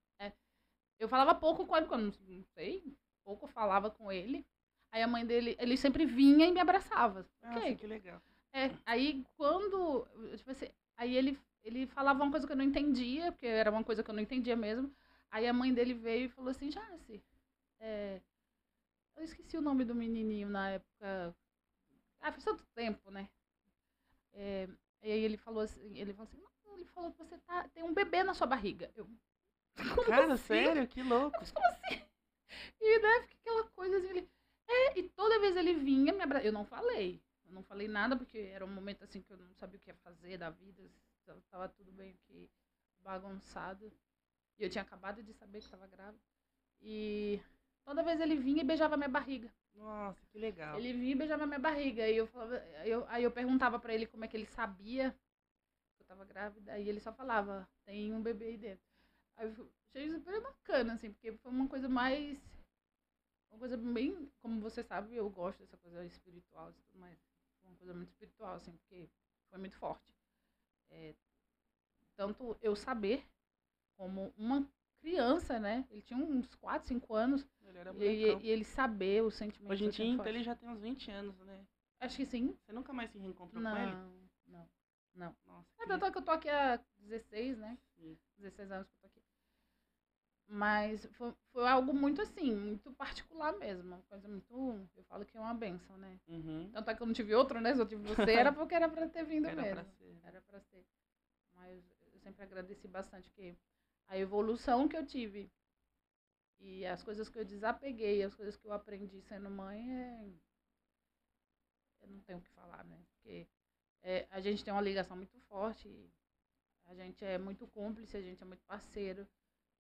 eu 0.99 1.07
falava 1.09 1.35
pouco 1.35 1.65
com 1.65 1.75
ele, 1.75 1.85
porque 1.85 2.01
eu 2.01 2.05
não, 2.05 2.37
não 2.37 2.43
sei, 2.53 2.95
pouco 3.23 3.47
falava 3.47 3.89
com 3.91 4.11
ele. 4.11 4.45
Aí 4.91 5.01
a 5.01 5.07
mãe 5.07 5.25
dele, 5.25 5.55
ele 5.59 5.75
sempre 5.75 6.05
vinha 6.05 6.45
e 6.47 6.51
me 6.51 6.59
abraçava. 6.59 7.27
Nossa, 7.41 7.59
Ok. 7.59 7.75
que 7.75 7.87
legal. 7.87 8.21
É, 8.53 8.69
aí 8.86 9.25
quando, 9.36 10.07
tipo 10.38 10.51
assim, 10.51 10.67
aí 10.95 11.15
ele, 11.15 11.39
ele 11.63 11.88
falava 11.88 12.24
uma 12.24 12.31
coisa 12.31 12.45
que 12.45 12.53
eu 12.53 12.57
não 12.57 12.63
entendia, 12.63 13.31
porque 13.31 13.48
era 13.48 13.72
uma 13.72 13.83
coisa 13.83 14.03
que 14.03 14.10
eu 14.10 14.15
não 14.15 14.22
entendia 14.22 14.55
mesmo. 14.55 14.93
Aí 15.31 15.48
a 15.48 15.53
mãe 15.53 15.74
dele 15.74 15.93
veio 15.95 16.25
e 16.25 16.29
falou 16.29 16.51
assim, 16.51 16.69
Jace, 16.69 17.24
é, 17.79 18.22
eu 19.15 19.24
esqueci 19.24 19.57
o 19.57 19.62
nome 19.62 19.83
do 19.83 19.95
menininho 19.95 20.48
na 20.50 20.69
época. 20.72 21.36
Ah, 22.22 22.31
faz 22.31 22.43
tanto 22.43 22.65
tempo, 22.75 23.10
né? 23.10 23.27
É, 24.33 24.67
e 25.01 25.12
aí 25.12 25.24
ele 25.24 25.38
falou 25.38 25.62
assim, 25.63 25.98
ele 25.98 26.13
falou 26.13 26.27
assim, 26.29 26.38
"Não, 26.38 26.75
ele 26.75 26.86
falou 26.86 27.12
que 27.12 27.17
você 27.17 27.38
tá, 27.39 27.67
tem 27.69 27.83
um 27.83 27.93
bebê 27.93 28.24
na 28.24 28.33
sua 28.33 28.48
barriga. 28.48 28.91
Eu, 28.95 29.07
Cara, 30.05 30.33
assim? 30.33 30.45
sério? 30.48 30.88
Que 30.88 31.01
louco. 31.01 31.38
Mas 31.39 31.51
como 31.51 31.65
assim? 31.67 32.01
E 32.79 33.00
né, 33.00 33.22
fica 33.22 33.36
aquela 33.41 33.63
coisa 33.72 33.98
assim, 33.98 34.10
ele. 34.10 34.29
É, 34.67 35.00
e 35.00 35.10
toda 35.10 35.39
vez 35.39 35.55
ele 35.57 35.74
vinha 35.74 36.13
me 36.13 36.22
abraçar. 36.22 36.45
Eu 36.45 36.53
não 36.53 36.65
falei. 36.65 37.22
Não 37.53 37.63
falei 37.63 37.88
nada, 37.88 38.15
porque 38.17 38.38
era 38.39 38.65
um 38.65 38.74
momento 38.74 39.03
assim 39.03 39.22
que 39.22 39.31
eu 39.31 39.38
não 39.38 39.53
sabia 39.55 39.77
o 39.77 39.79
que 39.81 39.89
ia 39.89 39.95
fazer 39.95 40.38
da 40.38 40.50
vida. 40.50 40.83
Tava- 41.25 41.41
Tava 41.50 41.69
tudo 41.69 41.91
bem 41.91 42.15
que 42.27 42.50
bagunçado. 43.00 43.91
E 44.57 44.63
eu 44.63 44.69
tinha 44.69 44.81
acabado 44.81 45.24
de 45.24 45.33
saber 45.33 45.60
que 45.60 45.65
estava 45.65 45.88
grávida. 45.88 46.24
E 46.81 47.41
toda 47.86 48.03
vez 48.03 48.19
ele 48.19 48.36
vinha 48.36 48.62
e 48.62 48.65
beijava 48.65 48.98
minha 48.98 49.10
barriga. 49.10 49.51
Nossa, 49.75 50.25
que 50.27 50.38
legal. 50.38 50.77
Ele 50.77 50.93
vinha 50.93 51.12
e 51.13 51.15
beijava 51.15 51.45
minha 51.45 51.60
barriga. 51.60 52.03
Aí 52.03 52.15
eu, 52.17 52.27
falava, 52.27 52.55
eu, 52.86 53.05
aí 53.10 53.24
eu 53.24 53.31
perguntava 53.31 53.79
pra 53.79 53.93
ele 53.93 54.05
como 54.07 54.25
é 54.25 54.27
que 54.27 54.38
ele 54.38 54.45
sabia 54.45 55.12
que 55.95 56.03
eu 56.03 56.05
tava 56.07 56.25
grávida. 56.25 56.74
Aí 56.74 56.88
ele 56.89 57.00
só 57.00 57.13
falava, 57.13 57.67
tem 57.86 58.13
um 58.13 58.22
bebê 58.22 58.45
aí 58.45 58.57
dentro. 58.57 58.86
Aí 59.38 59.48
eu 59.48 59.72
achei 59.89 60.10
super 60.12 60.41
bacana, 60.41 60.93
assim, 60.93 61.12
porque 61.12 61.31
foi 61.38 61.51
uma 61.51 61.67
coisa 61.67 61.89
mais. 61.89 62.39
Uma 63.50 63.60
coisa 63.60 63.77
bem. 63.77 64.31
Como 64.41 64.60
você 64.62 64.83
sabe, 64.83 65.15
eu 65.15 65.29
gosto 65.29 65.60
dessa 65.60 65.77
coisa 65.77 66.03
espiritual 66.05 66.69
e 66.69 66.74
tudo 66.74 67.00
mais. 67.00 67.17
Uma 67.63 67.75
coisa 67.77 67.93
muito 67.93 68.10
espiritual, 68.10 68.55
assim, 68.55 68.72
porque 68.72 69.10
foi 69.50 69.60
muito 69.60 69.75
forte. 69.77 70.03
É, 70.89 71.15
tanto 72.15 72.58
eu 72.62 72.75
saber, 72.75 73.25
como 73.98 74.34
uma 74.38 74.67
criança, 75.00 75.60
né? 75.60 75.86
Ele 75.89 76.01
tinha 76.01 76.17
uns 76.17 76.55
4, 76.55 76.88
5 76.88 77.13
anos. 77.13 77.48
Ele 77.65 77.77
era 77.77 77.93
E, 77.93 78.38
e 78.41 78.50
ele 78.50 78.63
saber 78.63 79.24
o 79.24 79.32
sentimento. 79.32 79.72
Hoje 79.72 79.86
em 79.86 79.89
dia, 79.89 80.05
então, 80.05 80.25
ele 80.25 80.43
já 80.43 80.55
tem 80.55 80.70
uns 80.70 80.79
20 80.79 81.12
anos, 81.12 81.38
né? 81.39 81.65
Acho 82.00 82.17
que 82.17 82.25
sim. 82.25 82.58
Você 82.65 82.74
nunca 82.74 82.91
mais 82.91 83.12
se 83.12 83.17
reencontrou 83.17 83.62
com 83.62 83.70
Não, 83.70 83.77
ele? 83.77 83.96
não, 84.48 84.70
não. 85.15 85.36
Nossa, 85.46 85.70
É, 85.79 85.84
que 85.84 85.88
tanto 85.88 86.12
que 86.12 86.17
eu 86.17 86.22
tô 86.22 86.32
aqui 86.32 86.50
há 86.50 86.77
16, 86.98 87.58
né? 87.58 87.77
Sim. 87.96 88.17
16 88.38 88.72
anos 88.72 88.88
que 88.88 88.93
eu 88.96 89.00
tô 89.01 89.08
aqui. 89.08 89.23
Mas 90.47 91.05
foi, 91.13 91.33
foi 91.51 91.67
algo 91.67 91.93
muito 91.93 92.21
assim, 92.21 92.53
muito 92.53 92.91
particular 92.93 93.53
mesmo. 93.57 93.88
Uma 93.88 94.01
coisa 94.03 94.27
muito. 94.27 94.88
Eu 94.95 95.03
falo 95.03 95.25
que 95.25 95.38
é 95.38 95.39
uma 95.39 95.53
benção, 95.53 95.97
né? 95.97 96.19
Uhum. 96.27 96.69
Tanto 96.71 96.89
é 96.89 96.95
que 96.95 97.01
eu 97.01 97.07
não 97.07 97.13
tive 97.13 97.33
outro, 97.33 97.59
né? 97.59 97.73
Se 97.73 97.81
eu 97.81 97.88
tive 97.88 98.03
você, 98.03 98.33
era 98.33 98.51
porque 98.53 98.75
era 98.75 98.89
pra 98.89 99.07
ter 99.07 99.23
vindo 99.23 99.47
Era 99.47 99.62
mesmo. 99.62 99.75
pra 99.75 99.85
ser. 99.85 100.19
Era 100.23 100.41
pra 100.41 100.59
ser. 100.59 100.85
Mas 101.53 101.83
eu 102.12 102.19
sempre 102.19 102.43
agradeci 102.43 102.88
bastante 102.88 103.29
que 103.31 103.57
a 104.07 104.17
evolução 104.17 104.88
que 104.88 104.97
eu 104.97 105.05
tive 105.05 105.51
e 106.59 106.85
as 106.85 107.03
coisas 107.03 107.27
que 107.27 107.38
eu 107.38 107.45
desapeguei, 107.45 108.23
as 108.23 108.33
coisas 108.33 108.55
que 108.55 108.67
eu 108.67 108.73
aprendi 108.73 109.21
sendo 109.21 109.50
mãe, 109.50 109.91
é... 109.91 110.33
eu 112.01 112.07
não 112.07 112.19
tenho 112.21 112.39
o 112.39 112.41
que 112.41 112.50
falar, 112.51 112.83
né? 112.85 112.97
Porque 113.12 113.47
é, 114.01 114.27
a 114.29 114.39
gente 114.39 114.63
tem 114.63 114.73
uma 114.73 114.81
ligação 114.81 115.17
muito 115.17 115.38
forte, 115.41 115.89
a 116.85 116.93
gente 116.93 117.23
é 117.23 117.38
muito 117.38 117.67
cúmplice, 117.67 118.15
a 118.15 118.21
gente 118.21 118.41
é 118.41 118.45
muito 118.45 118.63
parceiro. 118.65 119.27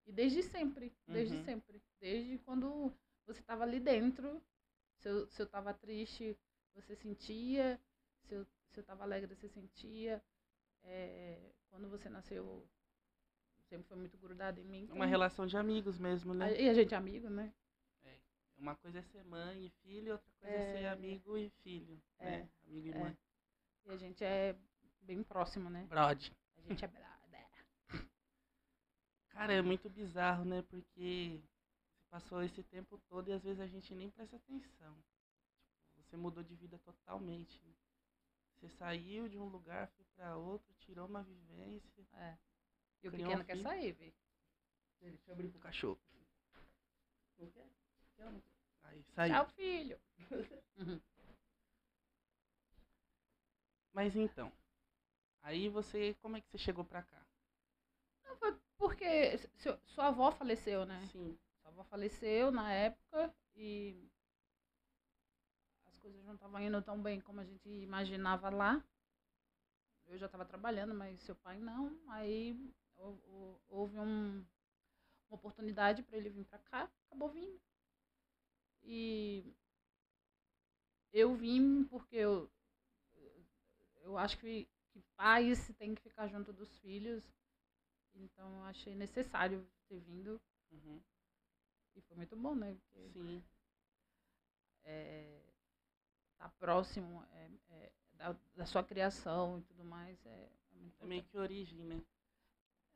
E 0.05 0.11
desde 0.11 0.43
sempre, 0.43 0.93
desde 1.07 1.35
Uhum. 1.37 1.43
sempre. 1.43 1.81
Desde 1.99 2.37
quando 2.39 2.93
você 3.25 3.39
estava 3.39 3.63
ali 3.63 3.79
dentro, 3.79 4.41
se 4.97 5.07
eu, 5.07 5.27
se 5.27 5.41
eu 5.41 5.47
tava 5.47 5.73
triste, 5.73 6.37
você 6.73 6.95
sentia, 6.95 7.79
se 8.23 8.35
eu, 8.35 8.45
se 8.71 8.79
eu 8.79 8.83
tava 8.83 9.03
alegre, 9.03 9.33
você 9.33 9.47
sentia. 9.47 10.21
É, 10.85 11.53
quando 11.69 11.89
você 11.89 12.09
nasceu, 12.09 12.67
sempre 13.69 13.87
foi 13.87 13.95
muito 13.97 14.17
grudado 14.17 14.59
em 14.59 14.65
mim. 14.65 14.83
Uma 14.87 14.95
então- 14.97 15.07
relação 15.09 15.47
de 15.47 15.55
amigos 15.55 15.97
mesmo, 15.97 16.33
né? 16.33 16.59
E 16.61 16.67
a 16.69 16.73
gente 16.73 16.93
é 16.93 16.97
amigo, 16.97 17.29
né? 17.29 17.53
Uma 18.57 18.75
coisa 18.75 18.99
é 18.99 19.01
ser 19.01 19.23
mãe 19.25 19.65
e 19.65 19.69
filho, 19.81 20.13
outra 20.13 20.31
coisa 20.39 20.55
é, 20.55 20.71
ser 20.73 20.83
É. 20.83 20.89
amigo 20.89 21.37
e 21.37 21.49
filho. 21.63 22.01
É. 22.19 22.25
Né? 22.37 22.49
Amigo 22.67 22.87
e 22.87 22.91
É. 22.91 22.99
mãe. 22.99 23.17
E 23.85 23.89
a 23.91 23.97
gente 23.97 24.23
é 24.23 24.55
bem 25.01 25.23
próximo, 25.23 25.69
né? 25.69 25.85
Brode. 25.89 26.31
A 26.57 26.61
gente 26.61 26.85
é 26.85 26.87
brother. 26.87 27.12
Cara, 29.33 29.51
é 29.53 29.61
muito 29.61 29.89
bizarro, 29.89 30.45
né? 30.45 30.61
Porque 30.61 31.41
você 31.91 32.03
passou 32.09 32.41
esse 32.43 32.63
tempo 32.63 32.97
todo 33.09 33.29
e 33.29 33.33
às 33.33 33.43
vezes 33.43 33.59
a 33.59 33.67
gente 33.67 33.93
nem 33.95 34.09
presta 34.09 34.35
atenção. 34.37 34.95
Tipo, 35.81 36.03
você 36.03 36.15
mudou 36.15 36.43
de 36.43 36.55
vida 36.55 36.77
totalmente. 36.79 37.59
né? 37.65 37.73
Você 38.55 38.69
saiu 38.69 39.27
de 39.27 39.37
um 39.37 39.47
lugar, 39.49 39.89
foi 39.89 40.05
pra 40.15 40.37
outro, 40.37 40.73
tirou 40.75 41.07
uma 41.07 41.23
vivência. 41.23 42.07
É. 42.13 42.37
E 43.01 43.07
o 43.09 43.11
pequeno 43.11 43.41
um 43.41 43.43
quer 43.43 43.57
sair, 43.57 43.91
vi. 43.93 44.13
Deixa 45.01 45.19
eu 45.27 45.33
abrir 45.33 45.49
pro 45.49 45.59
cachorro. 45.59 45.99
Ou 47.37 47.45
não 47.45 47.51
quer? 47.51 47.67
Aí, 48.83 49.03
saiu. 49.15 49.33
Tchau, 49.33 49.45
filho. 49.49 49.99
Uhum. 50.77 51.01
Mas 53.91 54.15
então, 54.15 54.51
aí 55.41 55.69
você, 55.69 56.15
como 56.21 56.37
é 56.37 56.41
que 56.41 56.49
você 56.49 56.57
chegou 56.57 56.83
pra 56.85 57.03
cá? 57.03 57.25
Não, 58.23 58.35
foi 58.37 58.62
porque 58.83 59.37
seu- 59.55 59.79
sua 59.85 60.07
avó 60.07 60.29
faleceu, 60.31 60.85
né? 60.85 60.99
Sim. 61.11 61.37
Sua 61.61 61.71
avó 61.71 61.83
faleceu 61.85 62.51
na 62.51 62.71
época 62.73 63.33
e 63.55 64.09
as 65.87 65.95
coisas 65.95 66.21
não 66.25 66.33
estavam 66.33 66.59
indo 66.61 66.81
tão 66.81 67.01
bem 67.01 67.21
como 67.21 67.39
a 67.39 67.45
gente 67.45 67.69
imaginava 67.69 68.49
lá. 68.49 68.83
Eu 70.07 70.17
já 70.17 70.27
estava 70.27 70.45
trabalhando, 70.45 70.93
mas 70.93 71.19
seu 71.21 71.35
pai 71.35 71.59
não. 71.59 71.97
Aí 72.09 72.57
hou- 72.97 73.19
hou- 73.27 73.61
houve 73.69 73.99
um- 73.99 74.37
uma 75.29 75.35
oportunidade 75.37 76.03
para 76.03 76.17
ele 76.17 76.29
vir 76.29 76.45
para 76.45 76.59
cá, 76.59 76.89
acabou 77.07 77.29
vindo. 77.29 77.59
E 78.83 79.43
eu 81.13 81.33
vim 81.33 81.85
porque 81.85 82.17
eu, 82.17 82.49
eu 84.03 84.17
acho 84.17 84.37
que, 84.37 84.67
que 84.91 85.01
pais 85.15 85.71
têm 85.77 85.95
que 85.95 86.01
ficar 86.01 86.27
junto 86.27 86.51
dos 86.53 86.77
filhos. 86.79 87.23
Então 88.15 88.55
eu 88.57 88.63
achei 88.63 88.95
necessário 88.95 89.65
ter 89.87 89.99
vindo. 89.99 90.39
Uhum. 90.71 91.01
E 91.95 92.01
foi 92.01 92.15
muito 92.17 92.35
bom, 92.35 92.55
né? 92.55 92.75
Porque 92.91 93.09
Sim. 93.13 93.43
é, 94.85 95.39
tá 96.37 96.49
próximo 96.59 97.23
é, 97.33 97.49
é, 97.71 97.91
da, 98.13 98.35
da 98.55 98.65
sua 98.65 98.83
criação 98.83 99.59
e 99.59 99.61
tudo 99.63 99.83
mais. 99.83 100.17
É, 100.25 100.29
é 100.29 101.03
É 101.03 101.05
meio 101.05 101.23
que 101.23 101.37
origem, 101.37 101.79
né? 101.83 102.01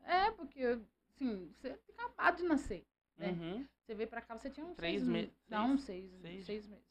É, 0.04 0.32
porque, 0.32 0.62
assim, 1.10 1.54
você 1.54 1.78
tinha 1.78 2.06
acabado 2.08 2.38
de 2.38 2.44
nascer. 2.44 2.86
né? 3.18 3.30
Uhum. 3.32 3.68
Você 3.86 3.96
veio 3.96 4.10
pra 4.10 4.22
cá, 4.22 4.38
você 4.38 4.50
tinha 4.50 4.66
uns 4.66 4.76
Três 4.76 5.00
seis 5.00 5.08
me- 5.08 5.14
meses. 5.14 5.34
Não, 5.50 5.78
seis, 5.78 6.12
seis? 6.22 6.46
seis 6.46 6.68
meses. 6.68 6.86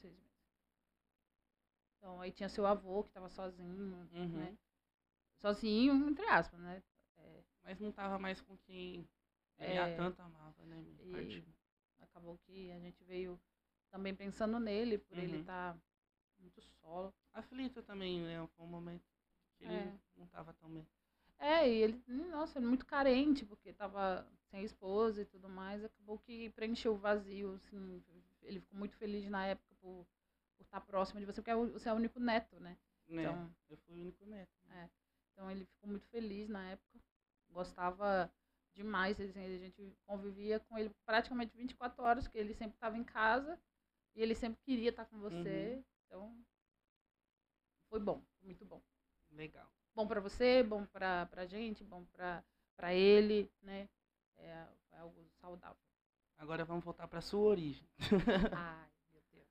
Seis 0.00 0.14
meses. 0.14 0.36
Então, 1.98 2.20
aí 2.20 2.30
tinha 2.32 2.48
seu 2.48 2.64
avô 2.66 3.02
que 3.02 3.10
tava 3.10 3.28
sozinho, 3.28 4.08
Uhum. 4.12 4.28
né? 4.28 4.56
Sozinho, 5.40 6.08
entre 6.08 6.26
aspas, 6.26 6.60
né? 6.60 6.82
É, 7.66 7.70
Mas 7.70 7.80
não 7.80 7.92
tava 7.92 8.18
mais 8.18 8.40
com 8.40 8.56
quem 8.58 9.06
ele 9.58 9.78
É. 9.78 9.78
a 9.78 9.96
tanto 9.96 10.20
amava, 10.22 10.64
né? 10.64 10.84
E 11.02 11.42
acabou 12.00 12.38
que 12.46 12.70
a 12.72 12.78
gente 12.78 13.02
veio 13.04 13.38
também 13.90 14.14
pensando 14.14 14.58
nele, 14.60 14.98
por 14.98 15.18
ele 15.18 15.34
Uhum. 15.34 15.40
estar 15.40 15.76
muito 16.38 16.60
solo. 16.62 17.12
Aflito 17.32 17.82
também, 17.82 18.20
né? 18.22 18.46
Foi 18.56 18.64
um 18.66 18.68
momento 18.68 19.04
que 19.58 19.64
ele 19.64 19.72
É. 19.74 19.92
não 20.16 20.26
tava 20.28 20.52
tão 20.54 20.68
bem. 20.70 20.86
É, 21.38 21.68
e 21.68 21.82
ele, 21.82 22.02
nossa, 22.30 22.58
ele 22.58 22.66
muito 22.66 22.86
carente, 22.86 23.44
porque 23.44 23.72
tava 23.72 24.26
sem 24.50 24.64
esposa 24.64 25.22
e 25.22 25.24
tudo 25.26 25.48
mais, 25.48 25.84
acabou 25.84 26.18
que 26.18 26.48
preencheu 26.50 26.94
o 26.94 26.98
vazio, 26.98 27.54
assim, 27.54 28.02
ele 28.42 28.60
ficou 28.60 28.78
muito 28.78 28.96
feliz 28.96 29.28
na 29.28 29.44
época 29.46 29.74
por, 29.80 30.06
por 30.56 30.62
estar 30.62 30.80
próximo 30.80 31.20
de 31.20 31.26
você, 31.26 31.42
porque 31.42 31.50
é 31.50 31.56
o- 31.56 31.72
você 31.72 31.88
é 31.88 31.92
o 31.92 31.96
único 31.96 32.18
neto, 32.18 32.58
né? 32.58 32.76
Né? 33.08 33.22
Então, 33.22 33.50
Eu 33.68 33.76
fui 33.78 33.94
o 33.96 34.00
único 34.00 34.24
neto. 34.24 34.50
né? 34.68 34.90
então 35.32 35.50
ele 35.50 35.64
ficou 35.66 35.88
muito 35.90 36.06
feliz 36.08 36.48
na 36.48 36.70
época, 36.70 36.98
gostava 37.50 38.32
demais, 38.74 39.18
assim, 39.20 39.44
a 39.44 39.58
gente 39.58 39.96
convivia 40.04 40.60
com 40.60 40.76
ele 40.76 40.90
praticamente 41.04 41.56
24 41.56 42.02
horas, 42.02 42.24
porque 42.24 42.38
ele 42.38 42.54
sempre 42.54 42.76
estava 42.76 42.96
em 42.96 43.04
casa 43.04 43.58
e 44.14 44.22
ele 44.22 44.34
sempre 44.34 44.60
queria 44.62 44.90
estar 44.90 45.06
com 45.06 45.18
você, 45.18 45.82
então 46.06 46.36
foi 47.88 48.00
bom, 48.00 48.22
muito 48.42 48.64
bom. 48.64 48.82
Legal. 49.30 49.70
bom 49.94 50.06
para 50.06 50.20
você, 50.20 50.62
bom 50.62 50.84
pra, 50.86 51.26
pra 51.26 51.46
gente, 51.46 51.84
bom 51.84 52.04
pra 52.06 52.94
ele, 52.94 53.50
né? 53.62 53.88
É, 54.36 54.66
é 54.92 54.98
algo 54.98 55.26
saudável. 55.40 55.76
Agora 56.38 56.64
vamos 56.64 56.84
voltar 56.84 57.08
pra 57.08 57.20
sua 57.20 57.40
origem. 57.40 57.88
Ai, 58.54 58.90
meu 59.10 59.22
Deus. 59.32 59.48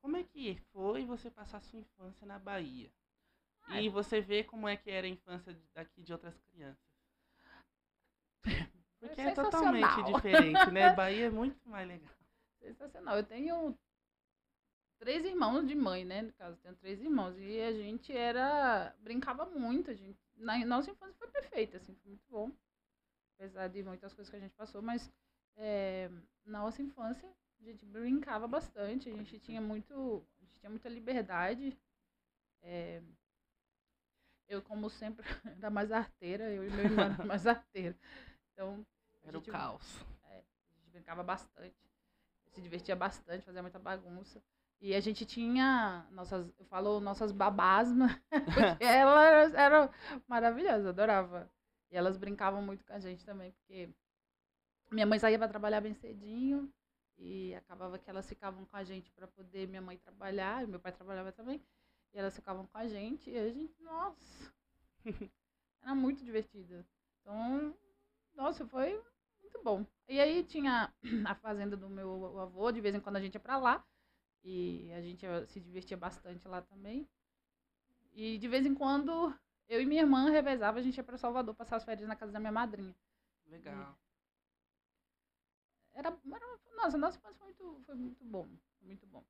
Como 0.00 0.16
é 0.16 0.24
que 0.24 0.56
foi 0.72 1.04
você 1.04 1.30
passar 1.30 1.60
sua 1.62 1.78
infância 1.78 2.26
na 2.26 2.38
Bahia? 2.38 2.90
E 3.70 3.88
você 3.88 4.20
vê 4.20 4.44
como 4.44 4.68
é 4.68 4.76
que 4.76 4.90
era 4.90 5.06
a 5.06 5.10
infância 5.10 5.56
daqui 5.74 6.02
de 6.02 6.12
outras 6.12 6.36
crianças. 6.38 6.84
Porque 9.00 9.20
é 9.20 9.34
totalmente 9.34 9.86
sensacional. 9.86 10.14
diferente, 10.14 10.70
né? 10.70 10.92
Bahia 10.94 11.26
é 11.26 11.30
muito 11.30 11.68
mais 11.68 11.86
legal. 11.86 12.14
Sensacional. 12.60 13.16
Eu 13.16 13.24
tenho 13.24 13.78
três 14.98 15.24
irmãos 15.24 15.66
de 15.66 15.74
mãe, 15.74 16.04
né? 16.04 16.22
No 16.22 16.32
caso, 16.32 16.56
eu 16.56 16.62
tenho 16.62 16.76
três 16.76 17.00
irmãos. 17.00 17.36
E 17.38 17.60
a 17.60 17.72
gente 17.72 18.16
era. 18.16 18.94
brincava 19.00 19.44
muito. 19.46 19.90
A 19.90 19.94
gente, 19.94 20.18
na 20.36 20.64
nossa 20.64 20.90
infância 20.90 21.14
foi 21.18 21.28
perfeita, 21.28 21.76
assim, 21.76 21.94
foi 21.96 22.10
muito 22.10 22.26
bom. 22.28 22.50
Apesar 23.36 23.68
de 23.68 23.82
muitas 23.82 24.14
coisas 24.14 24.30
que 24.30 24.36
a 24.36 24.40
gente 24.40 24.54
passou, 24.54 24.80
mas 24.80 25.12
é, 25.56 26.08
na 26.44 26.60
nossa 26.60 26.80
infância 26.80 27.28
a 27.60 27.62
gente 27.62 27.84
brincava 27.84 28.46
bastante, 28.46 29.08
a 29.08 29.12
gente 29.12 29.38
tinha 29.38 29.60
muito. 29.60 30.26
A 30.38 30.44
gente 30.44 30.58
tinha 30.58 30.70
muita 30.70 30.88
liberdade. 30.88 31.76
É, 32.62 33.02
eu, 34.54 34.62
como 34.62 34.88
sempre, 34.90 35.24
era 35.60 35.70
mais 35.70 35.90
arteira, 35.92 36.50
eu 36.50 36.64
e 36.66 36.70
meu 36.70 36.84
irmão 36.84 37.04
era 37.04 37.24
mais 37.24 37.46
arteira. 37.46 37.96
Então, 38.52 38.84
Era 39.24 39.36
o 39.36 39.40
gente- 39.40 39.50
caos. 39.50 40.04
a 40.24 40.34
gente 40.34 40.90
brincava 40.90 41.22
bastante, 41.22 41.76
se 42.50 42.60
divertia 42.62 42.94
bastante, 42.96 43.44
fazia 43.44 43.62
muita 43.62 43.78
bagunça. 43.78 44.42
E 44.80 44.94
a 44.94 45.00
gente 45.00 45.24
tinha 45.24 46.06
nossas, 46.10 46.52
eu 46.58 46.64
falo 46.66 47.00
nossas 47.00 47.32
babás, 47.32 47.90
mas- 47.92 48.20
porque 48.78 48.84
elas 48.84 49.54
eram 49.54 49.90
maravilhosas, 50.28 50.86
adorava. 50.86 51.50
E 51.90 51.96
elas 51.96 52.16
brincavam 52.16 52.60
muito 52.62 52.84
com 52.84 52.92
a 52.92 52.98
gente 52.98 53.24
também, 53.24 53.52
porque 53.52 53.88
Minha 54.90 55.06
mãe 55.06 55.18
saía 55.18 55.38
para 55.38 55.48
trabalhar 55.48 55.80
bem 55.80 55.94
cedinho 55.94 56.70
e 57.16 57.54
acabava 57.54 57.98
que 57.98 58.10
elas 58.10 58.28
ficavam 58.28 58.64
com 58.66 58.76
a 58.76 58.84
gente 58.84 59.10
para 59.12 59.26
poder 59.26 59.66
minha 59.68 59.80
mãe 59.82 59.96
trabalhar, 59.98 60.62
e 60.62 60.66
meu 60.66 60.78
pai 60.80 60.92
trabalhava 60.92 61.32
também. 61.32 61.60
E 62.14 62.18
elas 62.18 62.36
ficavam 62.36 62.64
com 62.66 62.78
a 62.78 62.86
gente 62.86 63.28
e 63.28 63.36
a 63.36 63.50
gente, 63.50 63.74
nossa, 63.82 64.54
era 65.82 65.94
muito 65.94 66.24
divertido. 66.24 66.86
Então, 67.20 67.76
nossa, 68.34 68.64
foi 68.66 69.02
muito 69.42 69.60
bom. 69.64 69.84
E 70.08 70.20
aí 70.20 70.44
tinha 70.44 70.94
a 71.26 71.34
fazenda 71.34 71.76
do 71.76 71.88
meu 71.88 72.38
avô, 72.38 72.70
de 72.70 72.80
vez 72.80 72.94
em 72.94 73.00
quando 73.00 73.16
a 73.16 73.20
gente 73.20 73.34
ia 73.34 73.40
para 73.40 73.58
lá. 73.58 73.84
E 74.44 74.92
a 74.92 75.00
gente 75.00 75.26
se 75.48 75.58
divertia 75.58 75.96
bastante 75.96 76.46
lá 76.46 76.62
também. 76.62 77.08
E 78.12 78.38
de 78.38 78.46
vez 78.46 78.64
em 78.64 78.74
quando 78.74 79.34
eu 79.68 79.80
e 79.80 79.86
minha 79.86 80.02
irmã 80.02 80.30
revezava, 80.30 80.78
a 80.78 80.82
gente 80.82 80.96
ia 80.96 81.02
para 81.02 81.18
Salvador 81.18 81.54
passar 81.54 81.76
as 81.76 81.84
férias 81.84 82.06
na 82.06 82.14
casa 82.14 82.30
da 82.30 82.38
minha 82.38 82.52
madrinha. 82.52 82.94
Legal. 83.46 83.98
Era, 85.92 86.16
era 86.32 86.58
nossa, 86.76 86.98
nossa 86.98 87.18
infância 87.18 87.38
foi 87.38 87.46
muito, 87.46 87.82
foi 87.86 87.94
muito 87.94 88.24
bom, 88.24 88.48
muito 88.82 89.06
bom. 89.06 89.24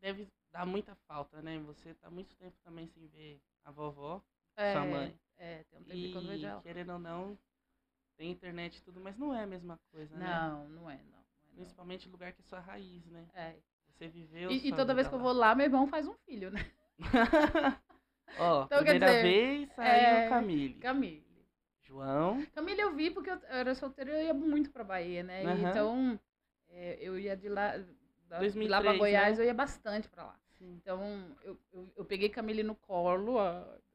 Deve 0.00 0.28
dar 0.58 0.66
muita 0.66 0.94
falta, 1.06 1.40
né? 1.40 1.56
Você 1.60 1.94
tá 1.94 2.10
muito 2.10 2.34
tempo 2.34 2.56
também 2.64 2.88
sem 2.88 3.06
ver 3.08 3.40
a 3.64 3.70
vovó, 3.70 4.20
É, 4.56 4.72
sua 4.72 4.84
mãe. 4.84 5.14
É, 5.38 5.62
tem 5.70 5.78
um 5.78 5.84
tempo 5.84 6.00
que 6.00 6.06
eu 6.06 6.10
E 6.10 6.14
não 6.22 6.30
vejo 6.30 6.46
ela. 6.46 6.62
querendo 6.62 6.92
ou 6.94 6.98
não, 6.98 7.38
tem 8.16 8.30
internet 8.32 8.76
e 8.76 8.82
tudo, 8.82 9.00
mas 9.00 9.16
não 9.16 9.32
é 9.32 9.44
a 9.44 9.46
mesma 9.46 9.78
coisa, 9.92 10.16
né? 10.16 10.24
Não, 10.26 10.68
não 10.68 10.68
é, 10.68 10.68
não. 10.68 10.82
não, 10.82 10.90
é, 10.90 10.98
não. 11.12 11.54
Principalmente 11.54 12.08
lugar 12.08 12.32
que 12.32 12.40
é 12.40 12.44
sua 12.44 12.58
raiz, 12.58 13.06
né? 13.06 13.24
É. 13.34 13.54
Você 13.92 14.08
viveu. 14.08 14.50
E, 14.50 14.68
e 14.68 14.72
toda 14.72 14.94
vez 14.94 15.06
que 15.06 15.14
eu 15.14 15.18
lá. 15.18 15.24
vou 15.24 15.32
lá, 15.32 15.54
meu 15.54 15.66
irmão 15.66 15.86
faz 15.86 16.06
um 16.08 16.14
filho, 16.26 16.50
né? 16.50 16.60
Ó, 18.38 18.64
Então, 18.66 18.78
primeira 18.78 19.06
dizer, 19.08 19.22
vez 19.22 19.68
saiu 19.74 20.16
é, 20.16 20.28
Camille. 20.28 20.74
Camille. 20.80 21.24
João. 21.86 22.46
Camille 22.54 22.80
eu 22.80 22.94
vi 22.94 23.10
porque 23.10 23.30
eu 23.30 23.40
era 23.48 23.74
solteira 23.74 24.10
e 24.10 24.14
eu 24.14 24.26
ia 24.26 24.34
muito 24.34 24.70
pra 24.70 24.84
Bahia, 24.84 25.22
né? 25.22 25.44
E 25.44 25.46
Aham. 25.46 25.70
Então, 25.70 26.20
é, 26.68 26.98
eu 27.00 27.18
ia 27.18 27.36
de 27.36 27.48
lá, 27.48 27.72
da, 28.28 28.38
de 28.40 28.40
2003, 28.40 28.68
lá 28.68 28.80
pra 28.82 28.92
Goiás, 28.98 29.38
né? 29.38 29.44
eu 29.44 29.46
ia 29.46 29.54
bastante 29.54 30.08
pra 30.08 30.24
lá. 30.24 30.40
Sim. 30.58 30.74
Então, 30.74 31.36
eu, 31.42 31.58
eu, 31.72 31.92
eu 31.96 32.04
peguei 32.04 32.28
Camille 32.28 32.62
no 32.62 32.74
colo, 32.74 33.36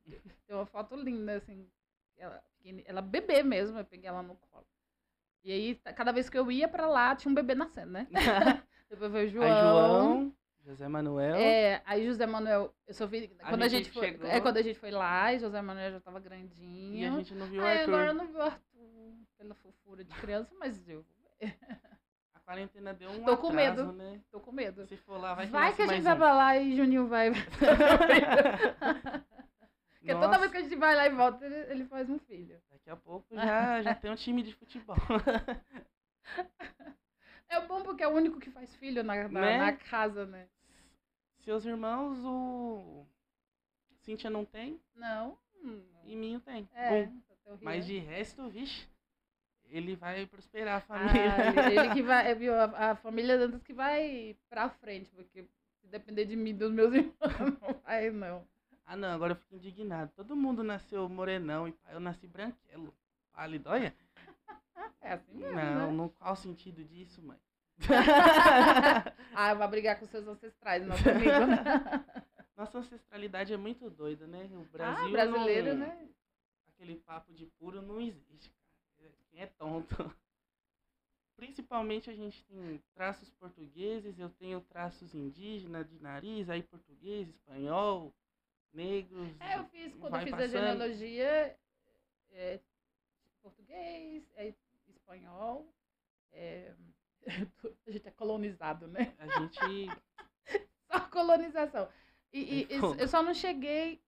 tem 0.47 0.55
uma 0.55 0.65
foto 0.65 0.95
linda, 0.95 1.35
assim, 1.35 1.69
ela, 2.17 2.43
ela 2.85 3.01
bebê 3.01 3.43
mesmo, 3.43 3.77
eu 3.77 3.85
peguei 3.85 4.07
ela 4.07 4.23
no 4.23 4.35
colo. 4.35 4.65
E 5.43 5.51
aí, 5.51 5.75
ta- 5.75 5.93
cada 5.93 6.11
vez 6.13 6.29
que 6.29 6.37
eu 6.37 6.49
ia 6.51 6.67
pra 6.67 6.87
lá, 6.87 7.15
tinha 7.15 7.29
um 7.31 7.35
bebê 7.35 7.53
nascendo, 7.53 7.91
né? 7.91 8.07
Depois 8.89 9.11
veio 9.11 9.25
o 9.27 9.29
João. 9.29 9.45
Aí 9.45 9.59
João, 9.59 10.35
José 10.65 10.87
Manuel. 10.87 11.35
É, 11.35 11.81
aí 11.85 12.05
José 12.05 12.25
Manuel, 12.25 12.73
eu 12.87 12.93
só 12.93 13.05
vi, 13.05 13.35
A 13.39 13.49
quando 13.49 13.63
a 13.63 13.67
gente 13.67 13.91
foi, 13.91 14.07
chegou. 14.11 14.29
é, 14.29 14.39
quando 14.39 14.57
a 14.57 14.61
gente 14.61 14.79
foi 14.79 14.91
lá, 14.91 15.33
e 15.33 15.39
José 15.39 15.61
Manuel 15.61 15.91
já 15.91 15.99
tava 15.99 16.19
grandinho. 16.19 16.95
E 16.95 17.05
a 17.05 17.11
gente 17.11 17.35
não 17.35 17.47
viu 17.47 17.61
o 17.61 17.65
Arthur. 17.65 17.93
agora 17.93 18.07
eu 18.11 18.13
não 18.13 18.27
vi 18.27 18.35
o 18.35 18.41
Arthur 18.41 19.13
pela 19.37 19.55
fofura 19.55 20.03
de 20.05 20.13
criança, 20.15 20.55
mas 20.57 20.87
eu 20.87 21.05
A 21.41 21.45
quarentena 22.45 22.93
deu 22.93 23.09
um 23.09 23.23
Tô 23.23 23.37
com 23.37 23.47
atraso, 23.49 23.85
medo. 23.87 23.91
né? 23.93 24.21
tô 24.31 24.39
com 24.39 24.51
medo. 24.51 24.85
Se 24.87 24.97
for 24.97 25.17
lá, 25.17 25.33
vai 25.33 25.47
Vai 25.47 25.73
que 25.75 25.81
a 25.81 25.87
gente 25.87 26.01
vai 26.03 26.13
um. 26.13 26.17
pra 26.17 26.33
lá 26.33 26.57
e 26.57 26.75
Juninho 26.75 27.07
vai. 27.07 27.31
Porque 29.99 30.13
toda 30.15 30.27
Nossa, 30.27 30.39
vez 30.39 30.51
que 30.51 30.57
a 30.57 30.61
gente 30.61 30.75
vai 30.75 30.95
lá 30.95 31.05
e 31.07 31.09
volta, 31.11 31.45
ele, 31.45 31.55
ele 31.71 31.85
faz 31.85 32.09
um 32.09 32.19
filho. 32.19 32.59
Daqui 32.69 32.89
a 32.89 32.95
pouco 32.97 33.33
já, 33.33 33.81
já 33.81 33.95
tem 33.95 34.11
um 34.11 34.15
time 34.15 34.43
de 34.43 34.53
futebol. 34.55 34.95
É 37.49 37.61
bom 37.67 37.83
porque 37.83 38.01
é 38.01 38.07
o 38.07 38.11
único 38.15 38.39
que 38.39 38.49
faz 38.49 38.75
filho 38.77 39.03
na, 39.03 39.27
na, 39.27 39.41
Né? 39.41 39.57
na 39.59 39.73
casa, 39.73 40.25
né? 40.25 40.47
Seus 41.41 41.63
irmãos, 41.65 42.17
o. 42.25 43.05
Cíntia 43.99 44.27
não 44.29 44.43
tem 44.43 44.81
Não. 44.95 45.37
e 46.03 46.15
Minho 46.15 46.39
tem. 46.39 46.67
É. 46.73 46.89
Bom, 47.05 47.13
só 47.27 47.35
tem 47.43 47.53
o 47.53 47.59
mas 47.61 47.85
de 47.85 47.99
resto, 47.99 48.49
vixe, 48.49 48.87
ele 49.75 49.95
vai 49.95 50.25
prosperar 50.27 50.75
a 50.75 50.77
Ah, 50.77 50.81
família. 50.81 51.71
ele 51.71 51.93
que 51.93 52.01
vai, 52.03 52.27
é, 52.31 52.35
viu? 52.35 52.53
A, 52.53 52.91
a 52.91 52.95
família 52.95 53.37
Dantas 53.37 53.63
que 53.63 53.73
vai 53.73 54.37
pra 54.49 54.69
frente, 54.69 55.11
porque 55.11 55.45
se 55.81 55.87
depender 55.87 56.25
de 56.25 56.35
mim 56.35 56.55
dos 56.55 56.71
meus 56.71 56.93
irmãos, 56.95 57.59
não 57.61 57.73
vai, 57.83 58.09
não. 58.11 58.47
Ah, 58.85 58.95
não, 58.95 59.09
agora 59.13 59.31
eu 59.33 59.37
fico 59.37 59.55
indignado. 59.55 60.11
Todo 60.15 60.35
mundo 60.35 60.63
nasceu 60.63 61.07
morenão 61.09 61.67
e 61.67 61.71
pai, 61.71 61.95
eu 61.95 61.99
nasci 61.99 62.27
branquelo. 62.27 62.93
Pálido, 63.31 63.69
olha. 63.69 63.95
É 65.01 65.13
assim 65.13 65.33
mesmo, 65.33 65.55
Não, 65.55 65.91
né? 65.91 65.97
não, 65.97 66.09
qual 66.09 66.33
o 66.33 66.35
sentido 66.35 66.83
disso, 66.83 67.21
mãe? 67.21 67.37
ah, 69.33 69.53
vai 69.55 69.67
brigar 69.67 69.99
com 69.99 70.05
seus 70.05 70.27
ancestrais, 70.27 70.85
não 70.85 70.95
comigo, 70.97 71.45
né? 71.47 72.05
Nossa 72.55 72.77
ancestralidade 72.77 73.51
é 73.53 73.57
muito 73.57 73.89
doida, 73.89 74.27
né? 74.27 74.47
O 74.53 74.63
Brasil 74.65 75.07
ah, 75.07 75.09
brasileiro, 75.11 75.69
não- 75.73 75.77
né? 75.87 76.07
Aquele 76.67 76.95
papo 76.97 77.33
de 77.33 77.45
puro 77.45 77.81
não 77.81 77.99
existe. 77.99 78.53
Quem 79.33 79.41
é 79.41 79.47
tonto? 79.47 79.95
Principalmente 81.35 82.07
a 82.09 82.13
gente 82.13 82.43
tem 82.45 82.79
traços 82.93 83.31
portugueses, 83.31 84.19
eu 84.19 84.29
tenho 84.29 84.61
traços 84.61 85.13
indígenas 85.15 85.89
de 85.89 85.99
nariz, 85.99 86.47
aí 86.49 86.61
português, 86.61 87.27
espanhol, 87.27 88.13
negros. 88.71 89.29
É, 89.41 89.57
eu 89.57 89.65
fiz, 89.65 89.95
quando 89.95 90.15
eu 90.15 90.21
fiz 90.21 90.33
a 90.33 90.37
passando. 90.37 90.51
genealogia, 90.51 91.57
é, 92.31 92.59
português, 93.41 94.23
é, 94.35 94.53
espanhol, 94.87 95.67
é, 96.31 96.75
a 97.87 97.91
gente 97.91 98.07
é 98.07 98.11
colonizado, 98.11 98.87
né? 98.87 99.15
A 99.17 99.27
gente. 99.27 99.59
Só 100.91 100.99
colonização. 101.09 101.89
E, 102.31 102.39
e- 102.39 102.67
É 102.69 103.03
eu 103.03 103.07
só 103.07 103.23
não 103.23 103.33
cheguei. 103.33 103.99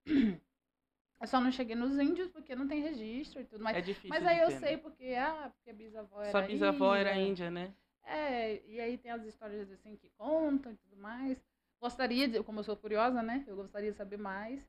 Eu 1.20 1.26
só 1.26 1.40
não 1.40 1.50
cheguei 1.50 1.74
nos 1.74 1.98
índios 1.98 2.28
porque 2.30 2.54
não 2.54 2.68
tem 2.68 2.82
registro 2.82 3.40
e 3.40 3.44
tudo 3.44 3.64
mais. 3.64 3.76
É 3.76 3.80
difícil. 3.80 4.10
Mas 4.10 4.26
aí 4.26 4.38
eu 4.40 4.50
sei 4.60 4.76
porque, 4.76 5.14
ah, 5.18 5.50
porque 5.54 5.70
a 5.70 5.74
bisavó 5.74 6.20
era 6.20 6.30
Sua 6.30 6.42
bisavó 6.42 6.94
era 6.94 7.16
índia. 7.16 7.28
índia, 7.30 7.50
né? 7.50 7.74
É, 8.04 8.62
e 8.66 8.80
aí 8.80 8.98
tem 8.98 9.10
as 9.10 9.24
histórias 9.24 9.70
assim 9.70 9.96
que 9.96 10.10
contam 10.10 10.72
e 10.72 10.76
tudo 10.76 10.96
mais. 10.96 11.42
Gostaria 11.80 12.28
de, 12.28 12.42
como 12.42 12.60
eu 12.60 12.64
sou 12.64 12.76
curiosa, 12.76 13.22
né? 13.22 13.44
Eu 13.46 13.56
gostaria 13.56 13.90
de 13.90 13.96
saber 13.96 14.16
mais, 14.18 14.62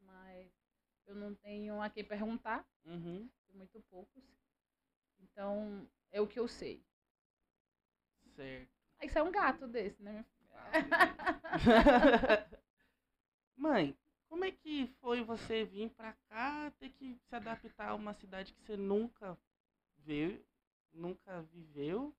mas 0.00 0.50
eu 1.06 1.14
não 1.14 1.34
tenho 1.34 1.80
a 1.80 1.88
quem 1.88 2.04
perguntar, 2.04 2.66
Uhum. 2.84 3.28
muito 3.54 3.80
poucos. 3.90 4.22
Então, 5.20 5.88
é 6.12 6.20
o 6.20 6.26
que 6.26 6.38
eu 6.38 6.46
sei. 6.48 6.84
Certo. 8.34 8.68
Aí 8.98 9.08
sai 9.08 9.22
um 9.22 9.30
gato 9.32 9.66
desse, 9.66 10.02
né? 10.02 10.24
minha 10.50 11.52
Mãe, 13.56 13.96
como 14.34 14.44
é 14.44 14.50
que 14.50 14.88
foi 15.00 15.22
você 15.22 15.64
vir 15.64 15.90
pra 15.90 16.12
cá, 16.28 16.68
ter 16.80 16.90
que 16.90 17.16
se 17.28 17.36
adaptar 17.36 17.90
a 17.90 17.94
uma 17.94 18.12
cidade 18.14 18.52
que 18.52 18.60
você 18.64 18.76
nunca 18.76 19.38
veio, 19.98 20.44
nunca 20.92 21.42
viveu, 21.42 22.12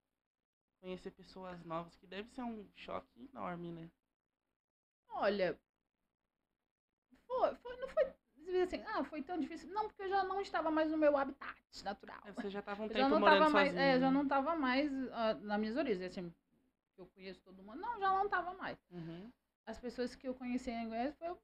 conhecer 0.79 1.11
pessoas 1.11 1.61
novas, 1.65 1.93
que 1.97 2.07
deve 2.07 2.29
ser 2.29 2.41
um 2.41 2.65
choque 2.73 3.29
enorme, 3.33 3.69
né? 3.73 3.91
Olha, 5.09 5.59
foi, 7.27 7.55
foi, 7.55 7.77
não 7.81 7.87
foi 7.89 8.05
assim, 8.63 8.81
ah, 8.87 9.03
foi 9.03 9.21
tão 9.21 9.37
difícil. 9.37 9.69
Não, 9.73 9.85
porque 9.89 10.03
eu 10.03 10.09
já 10.09 10.23
não 10.23 10.39
estava 10.39 10.71
mais 10.71 10.89
no 10.89 10.97
meu 10.97 11.17
habitat 11.17 11.83
natural. 11.83 12.21
É, 12.23 12.31
Você 12.31 12.49
já 12.49 12.61
tava 12.61 12.81
um 12.81 12.85
Eu 12.85 12.93
já 12.93 12.95
tempo 12.95 13.09
não 13.09 13.19
morando 13.19 13.35
estava 13.39 13.53
mais, 13.53 13.71
sozinho. 13.73 13.85
é, 13.89 13.99
já 13.99 14.09
não 14.09 14.23
estava 14.23 14.55
mais 14.55 14.89
ah, 15.11 15.33
nas 15.33 15.59
minhas 15.59 15.75
origens, 15.75 16.09
assim, 16.09 16.33
eu 16.97 17.07
conheço 17.07 17.41
todo 17.41 17.61
mundo. 17.61 17.77
Não, 17.77 17.99
já 17.99 18.07
não 18.09 18.23
estava 18.23 18.53
mais. 18.53 18.79
Uhum. 18.89 19.29
as 19.65 19.77
pessoas 19.77 20.15
que 20.15 20.25
eu 20.29 20.33
conheci 20.33 20.71
em 20.71 20.87
Goiás 20.87 21.13
foi 21.17 21.35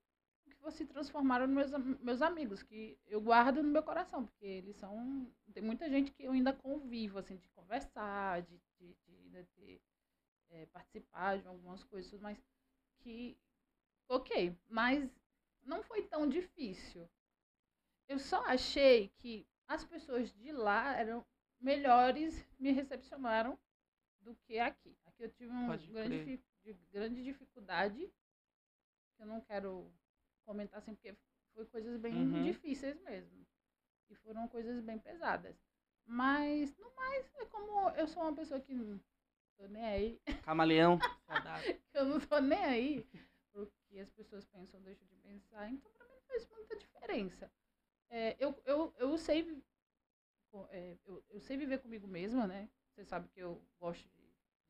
se 0.70 0.86
transformaram 0.86 1.48
nos 1.48 1.72
meus, 1.72 2.00
meus 2.02 2.22
amigos, 2.22 2.62
que 2.62 2.98
eu 3.08 3.20
guardo 3.22 3.64
no 3.64 3.70
meu 3.70 3.82
coração, 3.84 4.26
porque 4.26 4.46
eles 4.46 4.76
são. 4.78 5.32
Tem 5.54 5.64
muita 5.64 5.90
gente 5.90 6.12
que 6.12 6.24
eu 6.24 6.32
ainda 6.32 6.54
convivo, 6.54 7.18
assim, 7.20 7.38
de 7.38 7.50
conversar, 7.50 8.42
de, 8.44 8.62
de, 8.80 8.96
de 9.30 9.44
ter, 9.56 9.82
é, 10.50 10.66
participar 10.68 11.40
de 11.40 11.48
algumas 11.48 11.84
coisas, 11.86 12.20
mas 12.20 12.38
que. 13.00 13.38
Ok, 14.10 14.56
mas 14.70 15.10
não 15.64 15.82
foi 15.84 16.04
tão 16.04 16.28
difícil. 16.28 17.10
Eu 18.08 18.20
só 18.20 18.44
achei 18.46 19.10
que 19.18 19.48
as 19.68 19.84
pessoas 19.86 20.32
de 20.34 20.52
lá 20.52 20.96
eram 20.98 21.26
melhores, 21.60 22.46
me 22.60 22.72
recepcionaram 22.72 23.58
do 24.22 24.36
que 24.36 24.60
aqui. 24.60 24.98
Aqui 25.06 25.24
eu 25.24 25.30
tive 25.32 25.50
uma 25.52 25.78
grande, 25.78 26.44
de- 26.64 26.74
grande 26.92 27.24
dificuldade, 27.24 28.12
eu 29.20 29.26
não 29.26 29.40
quero 29.42 29.92
comentar 30.42 30.80
assim, 30.80 30.94
porque 30.96 31.16
foi 31.54 31.66
coisas 31.66 31.98
bem 31.98 32.14
Uhum. 32.14 32.44
difíceis 32.44 33.00
mesmo. 33.02 33.46
E 34.10 34.16
foram 34.16 34.48
coisas 34.48 34.82
bem 34.82 35.00
pesadas. 35.00 35.56
Mas, 36.06 36.76
no 36.78 36.94
mais, 36.96 37.32
é 37.36 37.46
como 37.46 37.90
eu 37.92 38.08
sou 38.08 38.24
uma 38.24 38.36
pessoa 38.36 38.60
que 38.60 38.74
não 38.74 39.00
tô 39.58 39.68
nem 39.68 39.86
aí, 39.86 40.22
Camaleão. 40.44 41.00
eu 41.94 42.06
não 42.06 42.20
tô 42.20 42.40
nem 42.40 42.60
aí 42.64 43.08
porque 43.52 44.00
as 44.00 44.10
pessoas 44.12 44.46
pensam, 44.46 44.82
deixam 44.82 45.08
de 45.08 45.16
pensar. 45.18 45.70
Então, 45.70 45.92
pra 45.92 46.06
mim, 46.06 46.14
não 46.16 46.22
faz 46.22 46.48
muita 46.50 46.78
diferença. 46.78 47.52
É, 48.10 48.36
eu, 48.40 48.62
eu, 48.66 48.94
eu, 48.98 49.18
sei, 49.18 49.62
é, 50.70 50.98
eu, 51.06 51.24
eu 51.30 51.40
sei 51.40 51.58
viver 51.58 51.80
comigo 51.80 52.08
mesma, 52.08 52.48
né? 52.48 52.70
Você 52.90 53.06
sabe 53.06 53.28
que 53.30 53.40
eu 53.40 53.62
gosto 53.80 54.08
de 54.10 54.21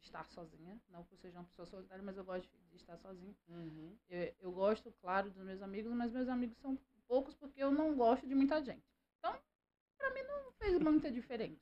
estar 0.02 0.28
sozinha. 0.30 0.80
Não 0.90 1.04
que 1.04 1.14
eu 1.14 1.18
seja 1.18 1.38
uma 1.40 1.46
pessoa 1.46 1.66
solitária, 1.66 2.04
mas 2.04 2.18
eu 2.18 2.24
gosto 2.24 2.50
de 2.70 2.76
estar 2.76 2.98
sozinha. 2.98 3.36
Uhum. 3.48 3.98
Eu, 4.10 4.36
eu 4.40 4.52
gosto, 4.52 4.92
claro, 5.02 5.30
dos 5.30 5.44
meus 5.44 5.62
amigos, 5.62 5.92
mas 5.94 6.12
meus 6.12 6.28
amigos 6.28 6.58
são 6.58 6.78
poucos 7.08 7.36
porque 7.36 7.62
eu 7.62 7.72
não 7.72 7.96
gosto 7.96 8.28
de 8.28 8.36
muita 8.36 8.62
gente. 8.64 8.84
Então, 9.20 9.40
pra 9.98 10.14
mim, 10.14 10.24
não 10.24 10.52
fez 10.54 10.80
muita 10.80 11.12
diferença. 11.12 11.62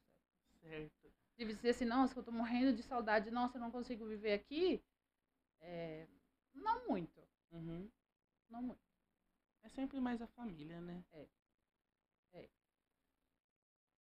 Certo. 0.62 1.12
de 1.38 1.45
dizer 1.45 1.69
assim, 1.69 1.86
nossa, 1.86 2.19
eu 2.19 2.23
tô 2.23 2.32
morrendo 2.32 2.73
de 2.75 2.84
saudade, 2.84 3.32
nossa, 3.32 3.58
eu 3.58 3.62
não 3.62 3.71
consigo 3.71 4.06
viver 4.06 4.34
aqui. 4.34 4.84
É, 5.62 6.06
não 6.54 6.88
muito, 6.88 7.21
Uhum. 7.52 7.89
não 8.49 8.62
muito. 8.62 8.82
É 9.63 9.69
sempre 9.69 9.99
mais 10.02 10.21
a 10.21 10.28
família, 10.28 10.82
né? 10.82 11.04
É. 11.13 11.28
É. 12.34 12.49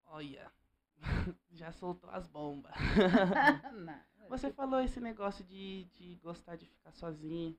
Olha, 0.06 0.52
já 1.52 1.72
soltou 1.72 2.10
as 2.10 2.28
bombas. 2.28 2.74
Não, 4.18 4.30
Você 4.30 4.52
falou 4.52 4.80
esse 4.82 5.00
negócio 5.00 5.44
de, 5.46 5.86
de 5.86 6.16
gostar 6.18 6.56
de 6.56 6.66
ficar 6.68 6.92
sozinho. 6.92 7.58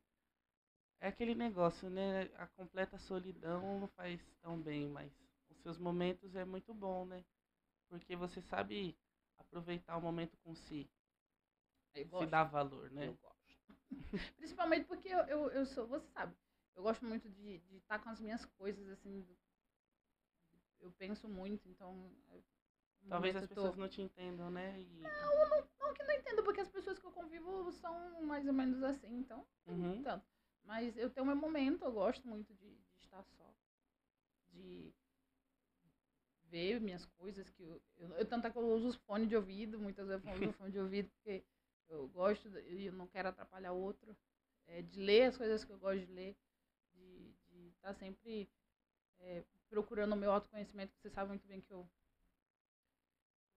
É 1.01 1.09
aquele 1.09 1.35
negócio, 1.35 1.91
né? 1.91 2.25
A 2.37 2.47
completa 2.47 2.99
solidão 2.99 3.81
não 3.81 3.89
faz 3.89 4.21
tão 4.41 4.61
bem, 4.61 4.89
mas 4.89 5.13
os 5.51 5.59
seus 5.59 5.79
momentos 5.79 6.35
é 6.37 6.45
muito 6.45 6.73
bom, 6.75 7.05
né? 7.07 7.25
Porque 7.89 8.17
você 8.17 8.41
sabe 8.43 8.97
aproveitar 9.39 9.97
o 9.97 10.03
momento 10.03 10.37
com 10.39 10.55
si, 10.55 10.91
eu 11.95 12.05
se 12.05 12.05
gosto. 12.05 12.31
dar 12.31 12.45
valor, 12.45 12.91
né? 12.91 13.09
Eu 13.09 13.15
gosto. 13.15 13.39
Principalmente 14.37 14.87
porque 14.87 15.09
eu, 15.09 15.21
eu, 15.27 15.51
eu 15.51 15.67
sou, 15.67 15.87
você 15.87 16.07
sabe, 16.09 16.35
eu 16.75 16.83
gosto 16.83 17.05
muito 17.05 17.29
de 17.29 17.63
estar 17.73 17.99
com 17.99 18.09
as 18.11 18.21
minhas 18.21 18.45
coisas, 18.45 18.89
assim. 18.89 19.27
Eu 20.81 20.93
penso 20.93 21.29
muito, 21.29 21.69
então. 21.69 22.13
Talvez 23.09 23.37
as 23.37 23.47
pessoas 23.47 23.77
não 23.77 23.89
te 23.89 24.03
entendam, 24.03 24.51
né? 24.51 24.81
E... 24.81 25.01
Não 25.01 25.95
que 25.95 26.03
não 26.03 26.15
entendo, 26.15 26.43
porque 26.43 26.61
as 26.61 26.69
pessoas 26.69 26.99
que 26.99 27.07
eu 27.07 27.13
convivo 27.13 27.73
são 27.73 28.23
mais 28.23 28.47
ou 28.47 28.53
menos 28.53 28.83
assim, 28.83 29.19
então. 29.19 29.47
Uhum. 29.67 30.03
Tanto. 30.03 30.27
Mas 30.65 30.97
eu 30.97 31.09
tenho 31.09 31.27
meu 31.27 31.37
momento, 31.37 31.85
eu 31.85 31.93
gosto 31.93 32.27
muito 32.29 32.53
de, 32.55 32.77
de 32.77 32.99
estar 32.99 33.23
só. 33.23 33.55
De 34.51 34.93
ver 36.45 36.81
minhas 36.81 37.05
coisas 37.05 37.49
que 37.51 37.63
eu, 37.63 37.81
eu, 37.97 38.09
eu 38.17 38.27
tanto 38.27 38.47
é 38.47 38.51
que 38.51 38.57
eu 38.57 38.67
uso 38.67 38.89
os 38.89 38.97
fones 38.97 39.29
de 39.29 39.37
ouvido, 39.37 39.79
muitas 39.79 40.07
vezes 40.07 40.25
eu 40.27 40.33
uso 40.33 40.53
fone 40.55 40.73
de 40.73 40.79
ouvido 40.79 41.11
porque 41.11 41.45
eu 41.89 42.09
gosto 42.09 42.49
e 42.61 42.87
eu 42.87 42.93
não 42.93 43.07
quero 43.07 43.29
atrapalhar 43.29 43.73
o 43.73 43.81
outro. 43.81 44.17
É, 44.67 44.83
de 44.83 45.01
ler 45.01 45.25
as 45.25 45.37
coisas 45.37 45.65
que 45.65 45.73
eu 45.73 45.79
gosto 45.79 46.05
de 46.05 46.13
ler, 46.13 46.37
de 46.95 47.69
estar 47.69 47.95
sempre 47.95 48.51
é, 49.21 49.43
procurando 49.71 50.13
o 50.13 50.17
meu 50.17 50.31
autoconhecimento, 50.31 50.93
que 50.93 51.01
você 51.01 51.11
sabe 51.11 51.29
muito 51.29 51.47
bem 51.47 51.61
que 51.63 51.73
eu 51.73 51.89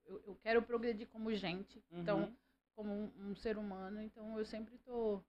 eu, 0.06 0.22
eu 0.28 0.36
quero 0.36 0.62
progredir 0.64 1.08
como 1.10 1.34
gente. 1.34 1.84
Então, 1.92 2.22
Uhum. 2.22 2.38
como 2.76 2.92
um, 2.94 3.30
um 3.32 3.36
ser 3.36 3.58
humano, 3.58 4.02
então 4.02 4.38
eu 4.38 4.46
sempre 4.46 4.76
estou 4.76 5.24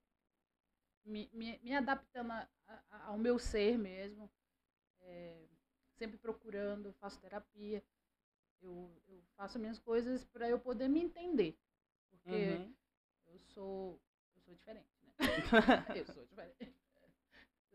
me, 1.05 1.29
me, 1.33 1.59
me 1.63 1.75
adaptando 1.75 2.31
a- 2.31 2.47
a- 2.67 3.05
ao 3.07 3.17
meu 3.17 3.37
ser 3.37 3.77
mesmo, 3.77 4.29
é, 5.01 5.47
sempre 5.97 6.17
procurando, 6.17 6.93
faço 6.93 7.19
terapia, 7.21 7.83
eu, 8.61 9.01
eu 9.07 9.23
faço 9.37 9.59
minhas 9.59 9.79
coisas 9.79 10.23
para 10.25 10.49
eu 10.49 10.59
poder 10.59 10.87
me 10.89 11.01
entender, 11.01 11.57
porque 12.09 12.31
Uhum. 12.31 12.75
eu 13.27 13.39
sou 13.39 14.01
eu 14.35 14.41
sou 14.41 14.55
diferente, 14.55 14.89
né? 15.03 15.13
eu 15.97 16.05
sou 16.07 16.25
diferente. 16.25 16.73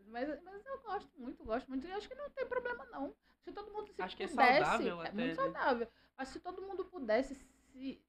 Mas, 0.07 0.27
mas 0.43 0.65
eu 0.65 0.79
gosto 0.81 1.19
muito, 1.19 1.43
gosto 1.43 1.67
muito. 1.67 1.85
E 1.87 1.91
acho 1.91 2.07
que 2.09 2.15
não 2.15 2.29
tem 2.31 2.47
problema, 2.47 2.85
não. 2.85 3.15
Se 3.43 3.51
todo 3.51 3.71
mundo 3.71 3.91
se 3.91 4.01
Acho 4.01 4.15
que 4.17 4.23
é 4.23 4.27
pudesse, 4.27 4.59
saudável 4.65 5.01
é 5.01 5.07
até, 5.07 5.15
muito 5.15 5.27
né? 5.27 5.35
saudável. 5.35 5.87
Mas 6.17 6.27
se 6.29 6.39
todo 6.39 6.61
mundo 6.61 6.85
pudesse 6.85 7.35
se 7.35 8.01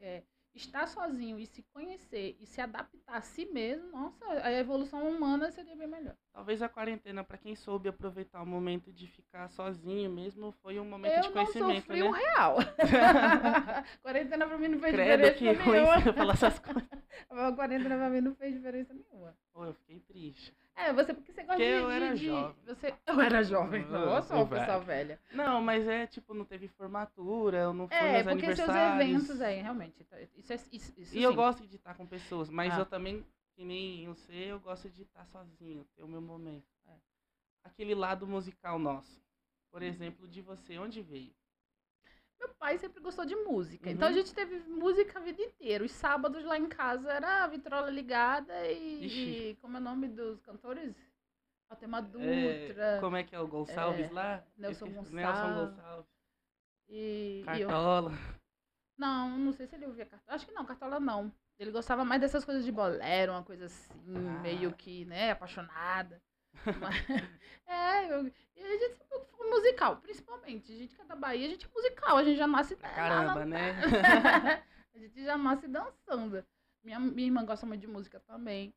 é, 0.00 0.22
estar 0.54 0.86
sozinho 0.88 1.38
e 1.38 1.46
se 1.46 1.62
conhecer 1.62 2.36
e 2.40 2.46
se 2.46 2.60
adaptar 2.60 3.16
a 3.16 3.20
si 3.20 3.46
mesmo, 3.46 3.90
nossa, 3.90 4.24
a 4.42 4.52
evolução 4.52 5.08
humana 5.08 5.50
seria 5.52 5.76
bem 5.76 5.86
melhor. 5.86 6.16
Talvez 6.32 6.62
a 6.62 6.68
quarentena, 6.68 7.22
pra 7.22 7.36
quem 7.38 7.54
soube 7.54 7.88
aproveitar 7.88 8.42
o 8.42 8.46
momento 8.46 8.92
de 8.92 9.06
ficar 9.06 9.48
sozinho 9.48 10.10
mesmo, 10.10 10.50
foi 10.62 10.80
um 10.80 10.84
momento 10.84 11.12
de 11.12 11.18
eu 11.18 11.24
não 11.24 11.32
conhecimento, 11.32 11.82
sofri 11.86 12.00
né? 12.00 12.08
um 12.08 12.10
real. 12.10 12.56
Quarentena 14.02 14.46
pra 14.46 14.58
mim 14.58 14.68
não 14.68 14.78
fez 14.78 14.94
Credo 14.94 15.22
diferença 15.22 15.38
que 15.38 15.52
ruim 15.64 15.76
nenhuma. 15.76 16.00
você 16.00 16.12
falar 16.12 16.32
essas 16.34 16.58
coisas. 16.58 16.88
A 17.30 17.52
quarentena 17.52 17.96
pra 17.96 18.10
mim 18.10 18.20
não 18.20 18.34
fez 18.34 18.54
diferença 18.54 18.94
nenhuma. 18.94 19.36
Pô, 19.52 19.64
eu 19.64 19.74
fiquei 19.74 20.00
triste. 20.00 20.54
É, 20.74 20.92
você 20.92 21.12
porque 21.12 21.32
você 21.48 21.56
Porque 21.56 21.64
de, 21.64 21.70
eu 21.82 21.86
de- 21.88 21.92
era 21.94 22.14
de- 22.16 22.26
jovem. 22.26 22.56
Você, 22.66 22.94
eu 23.06 23.20
era 23.20 23.42
jovem. 23.42 23.82
Eu- 23.82 23.88
Nossa, 23.90 24.34
eu 24.34 24.38
sou 24.38 24.46
pessoal 24.48 24.80
velha. 24.82 25.20
Não, 25.32 25.62
mas 25.62 25.86
é 25.86 26.06
tipo, 26.06 26.34
não 26.34 26.44
teve 26.44 26.68
formatura, 26.68 27.58
eu 27.58 27.72
não 27.72 27.88
fui 27.88 27.96
É, 27.96 28.22
nos 28.22 28.32
porque 28.34 28.46
seus 28.54 28.68
aniversários. 28.68 29.10
eventos 29.10 29.40
aí, 29.40 29.60
realmente. 29.62 30.04
tá, 30.04 30.16
Isso 30.36 30.52
é 30.52 30.56
isso, 30.72 30.92
isso 30.96 31.16
E 31.16 31.22
eu 31.22 31.30
sim. 31.30 31.36
gosto 31.36 31.66
de 31.66 31.76
estar 31.76 31.94
com 31.94 32.06
pessoas, 32.06 32.48
mas 32.50 32.74
Ah. 32.74 32.80
eu 32.80 32.86
também, 32.86 33.24
que 33.56 33.64
nem 33.64 34.04
eu 34.04 34.14
sei, 34.14 34.52
eu 34.52 34.60
gosto 34.60 34.88
de 34.90 35.02
estar 35.02 35.24
sozinho, 35.26 35.84
ter 35.96 36.02
o 36.02 36.08
meu 36.08 36.20
momento. 36.20 36.66
É. 36.86 36.92
Aquele 37.64 37.94
lado 37.94 38.26
musical 38.26 38.78
nosso. 38.78 39.20
Por 39.70 39.82
exemplo, 39.82 40.26
de 40.28 40.40
você, 40.42 40.78
onde 40.78 41.02
veio? 41.02 41.34
Meu 42.40 42.48
pai 42.50 42.78
sempre 42.78 43.00
gostou 43.02 43.24
de 43.26 43.34
música. 43.34 43.90
Então 43.90 44.06
a 44.06 44.10
Uhum. 44.10 44.16
gente 44.16 44.32
teve 44.32 44.60
música 44.60 45.18
a 45.18 45.22
vida 45.22 45.42
inteira. 45.42 45.84
Os 45.84 45.90
sábados 45.90 46.44
lá 46.44 46.56
em 46.56 46.68
casa 46.68 47.10
era 47.12 47.42
a 47.42 47.46
vitrola 47.48 47.90
ligada 47.90 48.54
e, 48.70 49.50
e 49.50 49.56
como 49.56 49.76
é 49.76 49.80
o 49.80 49.82
nome 49.82 50.06
dos 50.08 50.40
cantores? 50.40 50.94
Altema 51.70 51.98
É, 51.98 52.02
Dutra. 52.68 52.98
como 53.00 53.16
é 53.16 53.22
que 53.24 53.34
é 53.34 53.40
o 53.40 53.46
Gonçalves 53.46 54.10
é, 54.10 54.12
lá? 54.12 54.44
Nelson 54.56 54.86
Gonçalves. 54.86 55.12
Nelson 55.12 55.54
Gonçalves. 55.54 56.10
E, 56.88 57.44
e 57.56 57.60
eu, 57.60 57.68
Cartola. 57.68 58.12
não, 58.96 59.38
não 59.38 59.52
sei 59.52 59.66
se 59.66 59.74
ele 59.76 59.86
ouvia 59.86 60.06
Cartola. 60.06 60.34
Acho 60.34 60.46
que 60.46 60.52
não, 60.54 60.64
Cartola 60.64 60.98
não. 60.98 61.32
Ele 61.58 61.70
gostava 61.70 62.04
mais 62.04 62.20
dessas 62.20 62.44
coisas 62.44 62.64
de 62.64 62.72
bolero, 62.72 63.32
uma 63.32 63.42
coisa 63.42 63.66
assim, 63.66 63.92
Ah. 64.16 64.40
meio 64.40 64.72
que, 64.72 65.04
né, 65.04 65.32
apaixonada. 65.32 66.22
Mas- 66.80 66.94
é, 67.66 68.12
eu, 68.12 68.26
e 68.56 68.62
a 68.62 68.68
gente 68.78 68.96
sempre 68.96 69.28
foi 69.36 69.50
musical, 69.50 69.96
principalmente. 69.98 70.72
A 70.72 70.76
gente 70.76 70.94
que 70.94 71.02
é 71.02 71.04
da 71.04 71.16
Bahia, 71.16 71.46
a 71.46 71.50
gente 71.50 71.66
é 71.66 71.70
musical, 71.74 72.16
a 72.16 72.24
gente 72.24 72.38
já 72.38 72.46
nasce 72.46 72.76
caramba, 72.76 73.44
na- 73.44 73.46
né? 73.46 73.72
a 74.94 74.98
gente 74.98 75.22
já 75.22 75.36
nasce 75.36 75.68
dançando. 75.68 76.44
Minha, 76.82 76.98
minha 77.00 77.26
irmã 77.26 77.44
gosta 77.44 77.66
muito 77.66 77.80
de 77.82 77.86
música 77.86 78.20
também. 78.20 78.72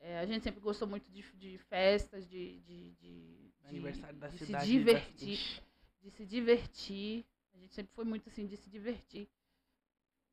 É, 0.00 0.18
a 0.18 0.26
gente 0.26 0.42
sempre 0.42 0.60
gostou 0.60 0.88
muito 0.88 1.10
de, 1.10 1.22
de 1.36 1.58
festas, 1.58 2.26
de, 2.28 2.58
de, 2.60 2.90
de, 2.92 3.52
Aniversário 3.64 4.18
da 4.18 4.28
de 4.28 4.38
cidade. 4.38 4.64
se 4.64 4.70
divertir 4.72 5.32
Ixi, 5.32 5.62
de 6.02 6.10
se 6.10 6.26
divertir. 6.26 7.26
A 7.52 7.58
gente 7.58 7.74
sempre 7.74 7.94
foi 7.94 8.04
muito 8.04 8.28
assim, 8.28 8.46
de 8.46 8.56
se 8.56 8.70
divertir. 8.70 9.28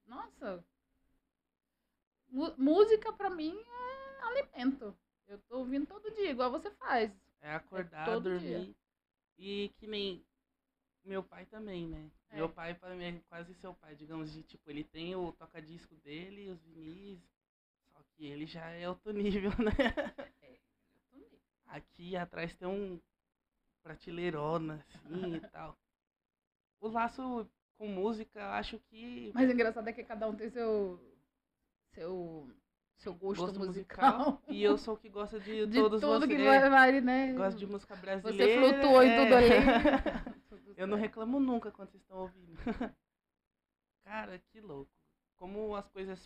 Nossa. 0.06 0.64
música 2.58 3.12
pra 3.12 3.30
mim 3.30 3.56
é 3.60 4.24
alimento. 4.24 4.98
Eu 5.28 5.38
tô 5.40 5.60
ouvindo 5.60 5.86
todo 5.86 6.10
dia, 6.12 6.32
igual 6.32 6.50
você 6.50 6.72
faz. 6.72 7.12
É 7.42 7.54
acordar, 7.54 8.06
todo 8.06 8.24
dormir. 8.24 8.40
dia. 8.40 8.76
E 9.38 9.70
que 9.78 9.86
nem 9.86 10.26
meu 11.04 11.22
pai 11.22 11.46
também, 11.46 11.88
né? 11.88 12.10
É. 12.30 12.38
Meu 12.38 12.50
pai 12.50 12.74
pra 12.74 12.96
mim 12.96 13.04
é 13.04 13.22
quase 13.30 13.54
seu 13.56 13.74
pai, 13.74 13.96
digamos, 13.96 14.32
de 14.32 14.44
tipo, 14.44 14.70
ele 14.70 14.84
tem 14.84 15.16
o 15.16 15.32
toca-disco 15.34 15.96
dele, 15.98 16.50
os 16.50 16.62
vinis. 16.66 17.20
Que 18.18 18.26
ele 18.26 18.48
já 18.48 18.68
é 18.72 18.90
outro 18.90 19.14
nível, 19.14 19.52
né? 19.64 19.72
Aqui 21.68 22.18
atrás 22.18 22.56
tem 22.56 22.68
um 22.68 23.00
prateleirona, 23.84 24.84
assim 24.90 25.36
e 25.36 25.40
tal. 25.52 25.78
O 26.82 26.88
laço 26.88 27.48
com 27.78 27.88
música, 27.88 28.40
eu 28.40 28.48
acho 28.48 28.80
que. 28.80 29.32
Mas 29.36 29.48
o 29.50 29.54
engraçado 29.54 29.88
é 29.88 29.94
que 29.94 30.04
cada 30.04 30.28
um 30.28 30.36
tem 30.36 30.50
seu. 30.50 31.00
seu. 31.94 32.50
seu 32.96 33.14
gosto, 33.14 33.46
gosto 33.46 33.60
musical. 33.60 34.42
E 34.48 34.64
eu 34.64 34.78
sou 34.80 34.96
o 34.96 34.98
que 34.98 35.10
gosta 35.10 35.40
de, 35.40 35.66
de 35.68 35.80
todos 35.80 36.02
tudo 36.02 36.26
você. 36.26 36.36
que 36.36 36.44
vai, 36.44 37.02
né? 37.02 37.34
Gosto 37.34 37.58
de 37.58 37.68
música 37.68 37.96
Você 37.96 38.02
brasileira. 38.02 38.62
flutuou 38.62 39.04
em 39.04 39.16
tudo 39.16 39.34
é. 39.34 39.38
ali. 39.38 40.76
Eu 40.76 40.88
não 40.88 40.98
reclamo 40.98 41.40
nunca 41.40 41.72
quando 41.72 41.90
vocês 41.90 42.02
estão 42.02 42.20
ouvindo. 42.20 42.58
Cara, 44.04 44.40
que 44.40 44.60
louco. 44.62 44.97
Como 45.38 45.76
as 45.76 45.88
coisas 45.90 46.20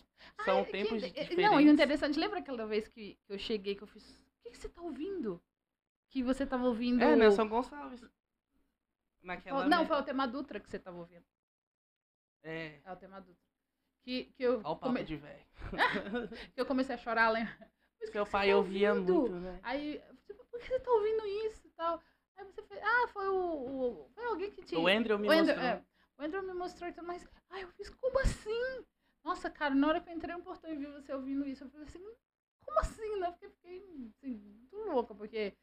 são 0.44 0.58
Ai, 0.58 0.64
que- 0.64 0.72
tempos 0.72 1.02
eh, 1.02 1.08
diferentes. 1.10 1.36
Não, 1.38 1.60
e 1.60 1.68
o 1.68 1.72
interessante, 1.72 2.18
lembra 2.18 2.38
aquela 2.38 2.66
vez 2.66 2.88
que, 2.88 3.18
que 3.26 3.32
eu 3.32 3.38
cheguei 3.38 3.74
que 3.74 3.82
eu 3.82 3.86
fiz. 3.86 4.02
O 4.10 4.42
que, 4.42 4.50
que 4.50 4.56
você 4.58 4.68
tá 4.68 4.80
ouvindo? 4.80 5.42
Que 6.08 6.22
você 6.22 6.46
tava 6.46 6.64
ouvindo. 6.66 7.02
É, 7.02 7.14
Nelson 7.16 7.48
Gonçalves. 7.48 8.02
Naquela. 9.22 9.66
Não, 9.68 9.86
foi 9.86 9.96
o 9.98 10.02
tema 10.02 10.26
Dutra 10.26 10.58
que 10.60 10.68
você 10.68 10.78
tava 10.78 10.98
ouvindo. 10.98 11.24
É. 12.42 12.80
É 12.84 12.92
o 12.92 12.96
tema 12.96 13.20
Dutra. 13.20 13.42
Que, 14.02 14.24
que, 14.36 14.42
eu, 14.42 14.54
Olha 14.54 14.60
o 14.60 14.62
papo 14.76 14.80
come- 14.86 15.04
de 15.04 15.16
velho. 15.16 15.46
que 16.54 16.60
eu 16.60 16.66
comecei 16.66 16.94
a 16.94 16.98
chorar, 16.98 17.28
lembra? 17.30 17.56
Mas 18.00 18.08
o 18.08 18.12
que 18.12 18.18
Seu 18.18 18.24
que 18.24 18.30
pai 18.32 18.50
tá 18.50 18.56
ouvia 18.56 18.94
muito, 18.94 19.28
né? 19.38 19.60
Aí, 19.62 20.02
falei, 20.26 20.42
por 20.50 20.58
que 20.58 20.66
você 20.66 20.80
tá 20.80 20.90
ouvindo 20.90 21.24
isso 21.46 21.66
e 21.66 21.70
tal? 21.70 22.02
Aí 22.36 22.44
você 22.46 22.62
fez, 22.62 22.80
ah, 22.82 23.08
foi 23.08 23.28
o. 23.28 23.36
o- 23.36 24.10
foi 24.12 24.24
alguém 24.24 24.50
que 24.50 24.62
te. 24.62 24.74
O 24.74 24.88
Andrew 24.88 25.18
me 25.18 25.28
o 25.28 25.30
Andrew, 25.30 25.54
mostrou. 25.54 25.64
é, 25.64 25.84
o 26.18 26.22
Andrew 26.24 26.42
me 26.42 26.54
mostrou 26.54 26.90
e 26.90 26.92
tudo 26.92 27.06
mais. 27.06 27.24
Aí 27.50 27.62
eu 27.62 27.68
fiz, 27.68 27.88
como 27.90 28.18
assim? 28.20 28.84
Nossa, 29.24 29.48
cara, 29.50 29.74
na 29.74 29.88
hora 29.88 30.00
que 30.00 30.10
eu 30.10 30.14
entrei 30.14 30.34
no 30.34 30.42
portão 30.42 30.70
e 30.70 30.76
vi 30.76 30.86
você 30.86 31.12
ouvindo 31.12 31.46
isso, 31.46 31.64
eu 31.64 31.70
falei 31.70 31.86
assim, 31.86 32.04
como 32.60 32.80
assim? 32.80 33.18
Né? 33.20 33.28
Eu 33.28 33.50
fiquei, 33.50 34.10
assim, 34.16 34.34
muito 34.34 34.76
louca, 34.76 35.14
porque 35.14 35.56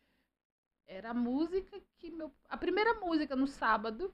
era 0.87 1.11
a 1.11 1.13
música 1.13 1.79
que 1.97 2.09
meu. 2.09 2.33
A 2.47 2.57
primeira 2.57 2.95
música 2.95 3.35
no 3.35 3.47
sábado 3.47 4.13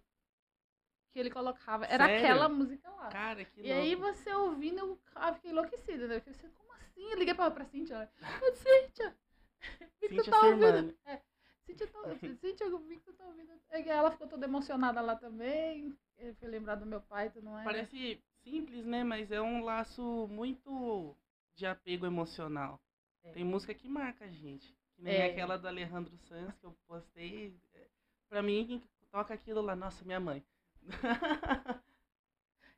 que 1.11 1.19
ele 1.19 1.29
colocava 1.29 1.85
era 1.85 2.05
Sério? 2.05 2.25
aquela 2.25 2.49
música 2.49 2.89
lá. 2.89 3.09
Cara, 3.09 3.45
que 3.45 3.61
E 3.61 3.71
aí 3.71 3.95
você 3.95 4.33
ouvindo, 4.33 4.79
eu 4.79 5.01
ah, 5.15 5.33
fiquei 5.33 5.51
enlouquecida, 5.51 6.07
né? 6.07 6.15
Eu 6.17 6.19
fiquei 6.19 6.33
assim, 6.33 6.49
como 6.49 6.73
assim? 6.73 7.01
Eu 7.09 7.17
liguei 7.17 7.33
pra, 7.33 7.49
pra 7.49 7.65
Cíntia, 7.65 7.95
ela, 7.95 8.11
ô 8.41 8.55
Cíntia, 8.55 9.17
vi 10.01 10.09
que 10.09 10.23
tu 10.23 10.29
tá 10.29 10.41
ouvindo. 10.41 10.97
É, 11.05 11.17
tá, 11.17 12.15
Cíntia, 12.41 12.65
eu 12.65 12.79
vi 12.79 12.97
que 12.97 13.05
tu 13.05 13.13
tá 13.13 13.25
ouvindo. 13.25 13.53
Aí 13.69 13.87
Ela 13.87 14.11
ficou 14.11 14.27
toda 14.27 14.45
emocionada 14.45 14.99
lá 14.99 15.15
também. 15.15 15.97
Foi 16.39 16.49
lembrar 16.49 16.75
do 16.75 16.85
meu 16.85 16.99
pai, 17.01 17.29
tu 17.29 17.41
não 17.41 17.57
é? 17.57 17.63
Parece 17.63 18.21
simples, 18.49 18.85
né? 18.85 19.03
Mas 19.03 19.31
é 19.31 19.41
um 19.41 19.63
laço 19.63 20.27
muito 20.29 21.15
de 21.55 21.65
apego 21.65 22.05
emocional. 22.05 22.79
É. 23.23 23.31
Tem 23.31 23.43
música 23.43 23.73
que 23.73 23.87
marca 23.89 24.25
a 24.25 24.29
gente. 24.29 24.71
Que 24.95 25.01
nem 25.01 25.15
É. 25.15 25.25
aquela 25.31 25.57
do 25.57 25.67
Alejandro 25.67 26.15
Sanz 26.19 26.55
que 26.57 26.65
eu 26.65 26.71
postei. 26.87 27.59
É, 27.73 27.87
Pra 28.29 28.41
mim, 28.41 28.65
quem 28.65 28.83
toca 29.11 29.33
aquilo 29.33 29.61
lá, 29.61 29.75
nossa, 29.75 30.03
minha 30.05 30.19
mãe. 30.19 30.43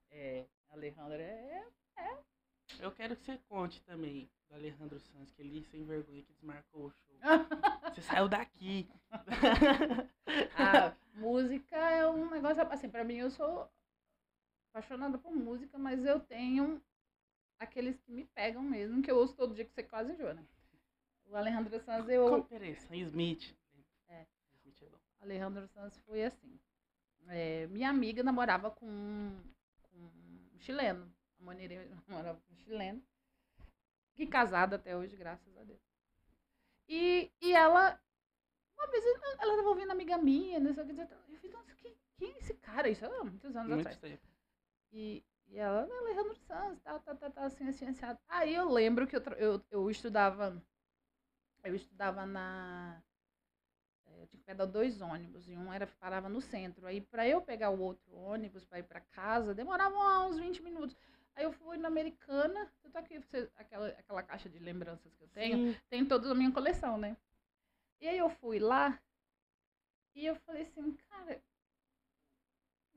É, 0.10 0.46
Alejandro 0.72 1.14
é. 1.14 1.64
eu 2.80 2.92
quero 2.92 3.16
que 3.16 3.24
você 3.24 3.38
conte 3.48 3.82
também 3.84 4.28
do 4.50 4.56
Alejandro 4.56 5.00
Sanz, 5.00 5.32
que 5.32 5.42
ele 5.44 5.64
sem 5.66 5.84
vergonha 5.84 6.24
que 6.24 6.34
desmarcou 6.34 6.88
o 6.88 6.92
show. 6.92 7.16
Você 7.94 8.02
saiu 8.02 8.28
daqui. 8.28 8.88
A 10.58 10.94
música 11.20 11.76
é 11.76 12.08
um 12.08 12.30
negócio. 12.30 12.62
Assim, 12.72 12.90
pra 12.90 13.04
mim, 13.04 13.16
eu 13.16 13.30
sou 13.30 13.70
apaixonada 14.78 15.18
por 15.18 15.36
música, 15.36 15.78
mas 15.78 16.06
eu 16.06 16.20
tenho 16.20 16.82
aqueles 17.58 18.00
que 18.02 18.12
me 18.12 18.26
pegam 18.26 18.62
mesmo, 18.62 19.02
que 19.02 19.10
eu 19.10 19.18
ouço 19.18 19.36
todo 19.36 19.56
dia 19.56 19.66
que 19.66 19.74
você 19.74 19.82
quase 19.82 20.14
enjoa, 20.14 20.36
né? 20.36 20.46
O 21.26 21.36
Alejandro 21.36 21.80
Sanz, 21.80 22.08
eu. 22.08 22.28
Qual 22.28 22.44
peraí, 22.44 22.76
Sam 22.76 22.96
Smith. 22.96 23.58
É. 24.08 24.26
Smith 24.60 24.82
é 24.84 24.86
bom. 24.86 25.00
Alejandro 25.20 25.68
Sanz 25.70 25.98
foi 26.06 26.24
assim. 26.24 26.60
É, 27.28 27.68
minha 27.68 27.90
amiga 27.90 28.24
namorava 28.24 28.72
com, 28.72 29.36
com 29.82 29.98
um 29.98 30.60
chileno. 30.60 31.12
A 31.40 31.44
Monirê 31.44 31.90
namorava 32.08 32.40
com 32.40 32.54
um 32.54 32.58
chileno. 32.58 33.04
Que 34.14 34.26
casada 34.26 34.78
até 34.78 34.96
hoje, 34.96 35.18
graças 35.18 35.58
a 35.58 35.64
Deus. 35.64 35.82
E, 36.88 37.30
e 37.42 37.52
ela, 37.52 38.00
uma 38.78 38.88
vez, 38.88 39.04
ela 39.06 39.52
estava 39.52 39.70
ouvindo 39.70 39.92
amiga 39.92 40.18
minha, 40.18 40.60
não 40.60 40.74
sei 40.74 40.84
o 40.84 40.88
que. 40.88 41.02
Eu 41.02 41.38
fiz, 41.40 41.52
nossa, 41.52 41.76
quem, 41.76 41.94
quem 42.16 42.32
é 42.32 42.38
esse 42.38 42.54
cara? 42.54 42.88
Isso 42.88 43.06
há 43.06 43.24
muitos 43.24 43.56
anos 43.56 43.70
Muito 43.70 43.82
atrás. 43.82 43.98
tempo. 43.98 44.37
E, 44.92 45.24
e 45.48 45.58
ela, 45.58 45.86
"Não, 45.86 46.00
Alejandro 46.00 46.36
Sanz, 46.36 46.80
tal, 46.82 47.00
tal, 47.00 47.16
tal, 47.16 47.32
tal, 47.32 47.44
assim, 47.46 47.68
assim, 47.70 47.86
assim. 47.88 48.06
Aí 48.28 48.54
eu 48.54 48.70
lembro 48.70 49.08
que 49.08 49.16
eu, 49.16 49.22
eu, 49.38 49.66
eu 49.72 49.90
estudava. 49.92 50.62
Eu 51.64 51.76
estudava 51.76 52.26
na. 52.26 53.04
eh, 54.06 54.22
Eu 54.22 54.28
tinha 54.28 54.40
que 54.40 54.46
pegar 54.46 54.66
dois 54.66 55.02
ônibus, 55.02 55.48
e 55.48 55.56
um 55.58 55.72
era 55.72 55.88
parava 55.88 56.30
no 56.30 56.42
centro. 56.42 56.86
Aí, 56.88 57.02
para 57.02 57.28
eu 57.28 57.42
pegar 57.42 57.70
o 57.70 57.80
outro 57.80 58.14
ônibus 58.16 58.66
para 58.66 58.80
ir 58.80 58.84
para 58.84 59.02
casa, 59.02 59.54
demorava 59.54 59.96
uns 60.28 60.38
20 60.40 60.62
minutos. 60.62 60.96
Aí 61.36 61.44
eu 61.44 61.52
fui 61.52 61.78
na 61.78 61.88
Americana, 61.88 62.72
eu 62.84 62.90
tô 62.90 62.98
aqui, 62.98 63.22
aquela, 63.56 63.88
aquela 63.90 64.24
caixa 64.24 64.50
de 64.50 64.58
lembranças 64.58 65.14
que 65.14 65.24
eu 65.24 65.28
tenho, 65.28 65.58
Sim. 65.58 65.78
tem 65.90 66.06
toda 66.06 66.32
a 66.32 66.36
minha 66.36 66.52
coleção, 66.52 66.98
né? 66.98 67.16
E 68.02 68.08
aí 68.08 68.18
eu 68.18 68.30
fui 68.30 68.60
lá 68.60 69.00
e 70.16 70.26
eu 70.26 70.36
falei 70.36 70.64
assim, 70.64 70.94
cara, 71.10 71.42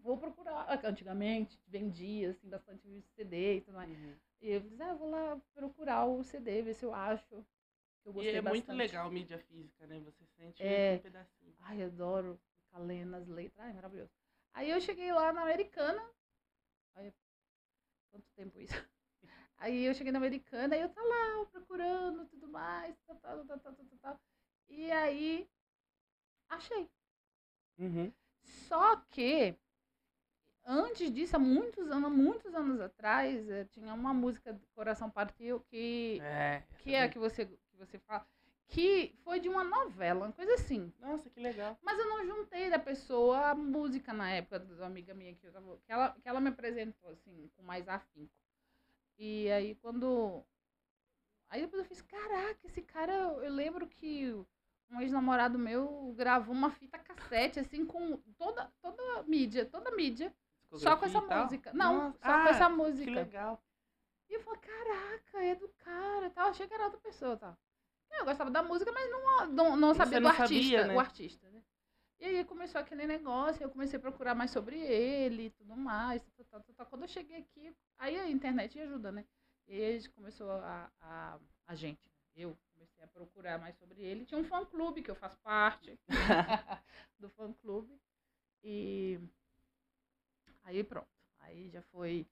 vou 0.02 0.18
procurar. 0.18 0.66
Antigamente 0.84 1.58
vendia 1.66 2.30
assim, 2.30 2.48
bastante 2.48 3.02
CD 3.14 3.56
e 3.56 3.60
tudo 3.60 3.74
mais. 3.74 3.90
Uhum. 3.90 4.16
E 4.40 4.50
eu 4.50 4.60
disse, 4.60 4.82
ah, 4.82 4.94
vou 4.94 5.10
lá 5.10 5.40
procurar 5.54 6.06
o 6.06 6.22
CD, 6.22 6.62
ver 6.62 6.74
se 6.74 6.84
eu 6.84 6.94
acho. 6.94 7.26
que 8.02 8.08
Eu 8.08 8.12
E 8.12 8.14
gostei 8.14 8.36
é 8.36 8.40
muito 8.40 8.52
bastante. 8.66 8.76
legal 8.78 9.10
mídia 9.10 9.38
física, 9.38 9.86
né? 9.86 10.00
Você 10.00 10.24
sente 10.36 10.62
É. 10.62 10.96
um 10.96 11.02
pedacinho. 11.02 11.54
Ai, 11.60 11.82
adoro 11.82 12.40
ficar 12.64 12.78
lendo 12.78 13.14
as 13.16 13.28
letras. 13.28 13.66
Ai, 13.66 13.72
maravilhoso. 13.72 14.10
Aí 14.54 14.70
eu 14.70 14.80
cheguei 14.80 15.12
lá 15.12 15.32
na 15.32 15.42
Americana. 15.42 16.02
Ai, 16.94 17.12
quanto 18.10 18.26
tempo 18.34 18.58
isso? 18.58 18.72
Aí 19.58 19.84
eu 19.84 19.92
cheguei 19.92 20.10
na 20.10 20.18
Americana, 20.18 20.74
aí 20.74 20.80
eu 20.80 20.88
tá 20.88 21.02
lá 21.02 21.44
procurando 21.52 22.26
tudo 22.28 22.48
mais, 22.48 22.96
tal, 23.06 23.16
tal, 23.16 23.44
tal, 23.44 23.58
tal, 23.58 23.74
tal, 23.74 23.98
tal. 24.00 24.20
E 24.70 24.90
aí 24.90 25.46
achei. 26.48 26.90
Uhum. 27.78 28.10
Só 28.42 28.96
que 29.10 29.54
antes 30.64 31.10
disso, 31.12 31.36
há 31.36 31.38
muitos 31.38 31.90
anos, 31.90 32.10
muitos 32.10 32.54
anos 32.54 32.80
atrás, 32.80 33.48
eh, 33.48 33.64
tinha 33.66 33.92
uma 33.94 34.12
música 34.14 34.52
do 34.52 34.66
Coração 34.74 35.10
Partiu 35.10 35.60
que 35.60 36.20
É. 36.22 36.62
que 36.78 36.94
é 36.94 37.04
a 37.04 37.08
que 37.08 37.18
você 37.18 37.46
que 37.46 37.76
você 37.76 37.98
fala, 37.98 38.26
que 38.66 39.14
foi 39.24 39.40
de 39.40 39.48
uma 39.48 39.64
novela, 39.64 40.26
uma 40.26 40.32
coisa 40.32 40.54
assim. 40.54 40.92
Nossa, 41.00 41.28
que 41.28 41.40
legal. 41.40 41.76
Mas 41.82 41.98
eu 41.98 42.08
não 42.08 42.24
juntei 42.24 42.70
da 42.70 42.78
pessoa 42.78 43.50
a 43.50 43.54
música 43.54 44.12
na 44.12 44.30
época 44.30 44.60
da 44.60 44.86
amiga 44.86 45.12
minha 45.14 45.34
que 45.34 45.46
eu 45.46 45.52
tava, 45.52 45.78
que 45.84 45.92
ela, 45.92 46.16
que 46.20 46.28
ela 46.28 46.40
me 46.40 46.48
apresentou 46.50 47.10
assim, 47.10 47.50
com 47.56 47.62
mais 47.62 47.88
afinco. 47.88 48.32
E 49.18 49.50
aí 49.50 49.74
quando 49.76 50.44
aí 51.48 51.62
depois 51.62 51.82
eu 51.82 51.88
fiz, 51.88 52.00
caraca, 52.02 52.58
esse 52.64 52.80
cara, 52.80 53.12
eu 53.12 53.50
lembro 53.52 53.88
que 53.88 54.32
um 54.90 55.00
ex-namorado 55.00 55.58
meu 55.58 56.12
gravou 56.16 56.54
uma 56.54 56.70
fita 56.70 56.98
cassete 56.98 57.60
assim 57.60 57.84
com 57.86 58.16
toda 58.38 58.70
toda 58.80 59.02
a 59.18 59.22
mídia, 59.24 59.64
toda 59.64 59.90
a 59.90 59.96
mídia, 59.96 60.34
só 60.78 60.96
com 60.96 61.06
essa 61.06 61.20
música. 61.20 61.72
Não, 61.72 61.94
Nossa, 61.94 62.18
só 62.18 62.40
com 62.40 62.48
ah, 62.48 62.48
essa 62.48 62.66
Que 62.66 62.72
música. 62.76 63.10
legal. 63.10 63.62
E 64.28 64.34
eu 64.34 64.40
falei, 64.40 64.60
caraca, 64.60 65.44
é 65.44 65.54
do 65.54 65.68
cara, 65.78 66.30
tal. 66.30 66.48
Achei 66.48 66.66
que 66.66 66.74
era 66.74 66.84
outra 66.84 67.00
pessoa, 67.00 67.36
tá? 67.36 67.56
Eu 68.12 68.24
gostava 68.24 68.50
da 68.50 68.62
música, 68.62 68.92
mas 68.92 69.10
não, 69.10 69.46
não, 69.46 69.76
não 69.76 69.94
sabia 69.94 70.18
Você 70.18 70.20
do 70.20 70.24
não 70.24 70.30
artista, 70.30 70.52
sabia, 70.52 70.86
né? 70.86 70.94
o 70.94 71.00
artista, 71.00 71.50
né? 71.50 71.62
E 72.18 72.24
aí 72.26 72.44
começou 72.44 72.80
aquele 72.80 73.06
negócio, 73.06 73.62
eu 73.62 73.70
comecei 73.70 73.96
a 73.98 74.00
procurar 74.00 74.34
mais 74.34 74.50
sobre 74.50 74.78
ele 74.78 75.46
e 75.46 75.50
tudo 75.50 75.74
mais. 75.76 76.22
tal, 76.22 76.44
tal, 76.44 76.60
tal, 76.60 76.74
tal. 76.74 76.86
Quando 76.86 77.02
eu 77.02 77.08
cheguei 77.08 77.38
aqui, 77.38 77.74
aí 77.98 78.18
a 78.18 78.28
internet 78.28 78.78
ajuda, 78.78 79.10
né? 79.10 79.24
E 79.66 79.82
aí 79.82 80.08
começou 80.10 80.50
a, 80.50 80.90
a, 81.00 81.38
a 81.66 81.74
gente, 81.74 82.10
eu 82.36 82.58
comecei 82.74 83.02
a 83.02 83.08
procurar 83.08 83.58
mais 83.58 83.76
sobre 83.78 84.02
ele. 84.02 84.26
Tinha 84.26 84.38
um 84.38 84.44
fã 84.44 84.64
clube 84.66 85.02
que 85.02 85.10
eu 85.10 85.14
faço 85.14 85.38
parte 85.38 85.98
do 87.18 87.28
fã 87.30 87.52
clube. 87.54 87.98
E 88.62 89.18
aí 90.64 90.82
pronto. 90.84 91.08
Aí 91.40 91.68
já 91.70 91.82
foi 91.82 92.26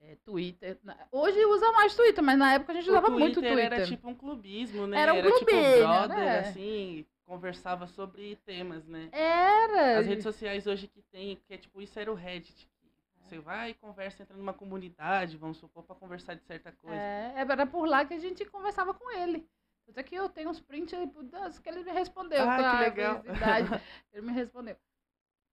é, 0.00 0.16
Twitter. 0.24 0.78
Hoje 1.10 1.44
usa 1.46 1.70
mais 1.72 1.94
Twitter, 1.94 2.22
mas 2.22 2.38
na 2.38 2.54
época 2.54 2.72
a 2.72 2.74
gente 2.74 2.90
usava 2.90 3.08
muito 3.08 3.34
Twitter 3.34 3.52
Twitter. 3.52 3.72
era 3.72 3.86
tipo 3.86 4.08
um 4.08 4.14
clubismo, 4.14 4.86
né? 4.86 5.00
Era 5.00 5.14
um 5.14 5.22
tipo 5.22 5.46
clubinho, 5.46 5.78
brother, 5.78 6.18
né? 6.18 6.38
assim, 6.40 7.06
conversava 7.24 7.86
sobre 7.86 8.36
temas, 8.44 8.86
né? 8.86 9.08
Era. 9.12 9.98
As 9.98 10.06
redes 10.06 10.24
sociais 10.24 10.66
hoje 10.66 10.88
que 10.88 11.02
tem, 11.02 11.36
que 11.36 11.54
é 11.54 11.58
tipo, 11.58 11.80
isso 11.80 11.98
era 11.98 12.10
o 12.10 12.14
Reddit. 12.14 12.68
que 12.68 12.88
Você 13.20 13.38
vai 13.38 13.70
e 13.70 13.74
conversa, 13.74 14.22
entra 14.22 14.36
numa 14.36 14.52
comunidade, 14.52 15.36
vamos 15.36 15.58
supor, 15.58 15.84
pra 15.84 15.94
conversar 15.94 16.34
de 16.34 16.42
certa 16.44 16.72
coisa. 16.72 16.96
É, 16.96 17.34
era 17.36 17.66
por 17.66 17.86
lá 17.86 18.04
que 18.04 18.14
a 18.14 18.18
gente 18.18 18.44
conversava 18.44 18.92
com 18.92 19.10
ele. 19.10 19.48
Tanto 19.86 19.98
é 19.98 20.02
que 20.02 20.14
eu 20.14 20.28
tenho 20.28 20.50
uns 20.50 20.60
prints 20.60 20.92
das 21.30 21.58
que 21.58 21.68
ele 21.68 21.82
me 21.82 21.92
respondeu. 21.92 22.48
Ah, 22.48 22.56
que 22.56 22.84
legal. 22.84 23.22
ele 24.12 24.26
me 24.26 24.32
respondeu. 24.32 24.76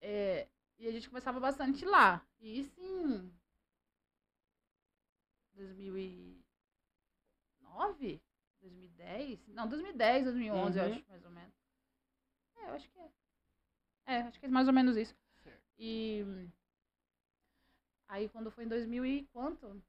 É, 0.02 0.48
e 0.80 0.88
a 0.88 0.92
gente 0.92 1.08
conversava 1.10 1.40
bastante 1.40 1.86
lá. 1.86 2.26
E 2.40 2.60
isso 2.62 2.80
em 2.82 3.32
2009? 5.56 8.22
2010? 8.62 9.48
Não, 9.50 9.68
2010, 9.68 10.24
2011, 10.26 10.80
eu 10.80 10.86
Uhum. 10.86 10.92
acho, 10.94 11.04
mais 11.10 11.26
ou 11.26 11.32
menos. 11.32 11.54
É, 12.58 12.70
eu 12.70 12.74
acho 12.74 12.90
que 12.90 13.00
é. 13.00 13.10
É, 14.06 14.18
acho 14.22 14.40
que 14.40 14.46
é 14.46 14.50
mais 14.50 14.68
ou 14.68 14.74
menos 14.74 14.98
isso. 14.98 15.16
Certo. 15.44 15.62
E 15.78 16.24
aí 18.08 18.28
quando 18.30 18.52
foi 18.52 18.66
em 18.66 18.68
2000 18.68 19.06
e 19.06 19.26
quanto? 19.32 19.82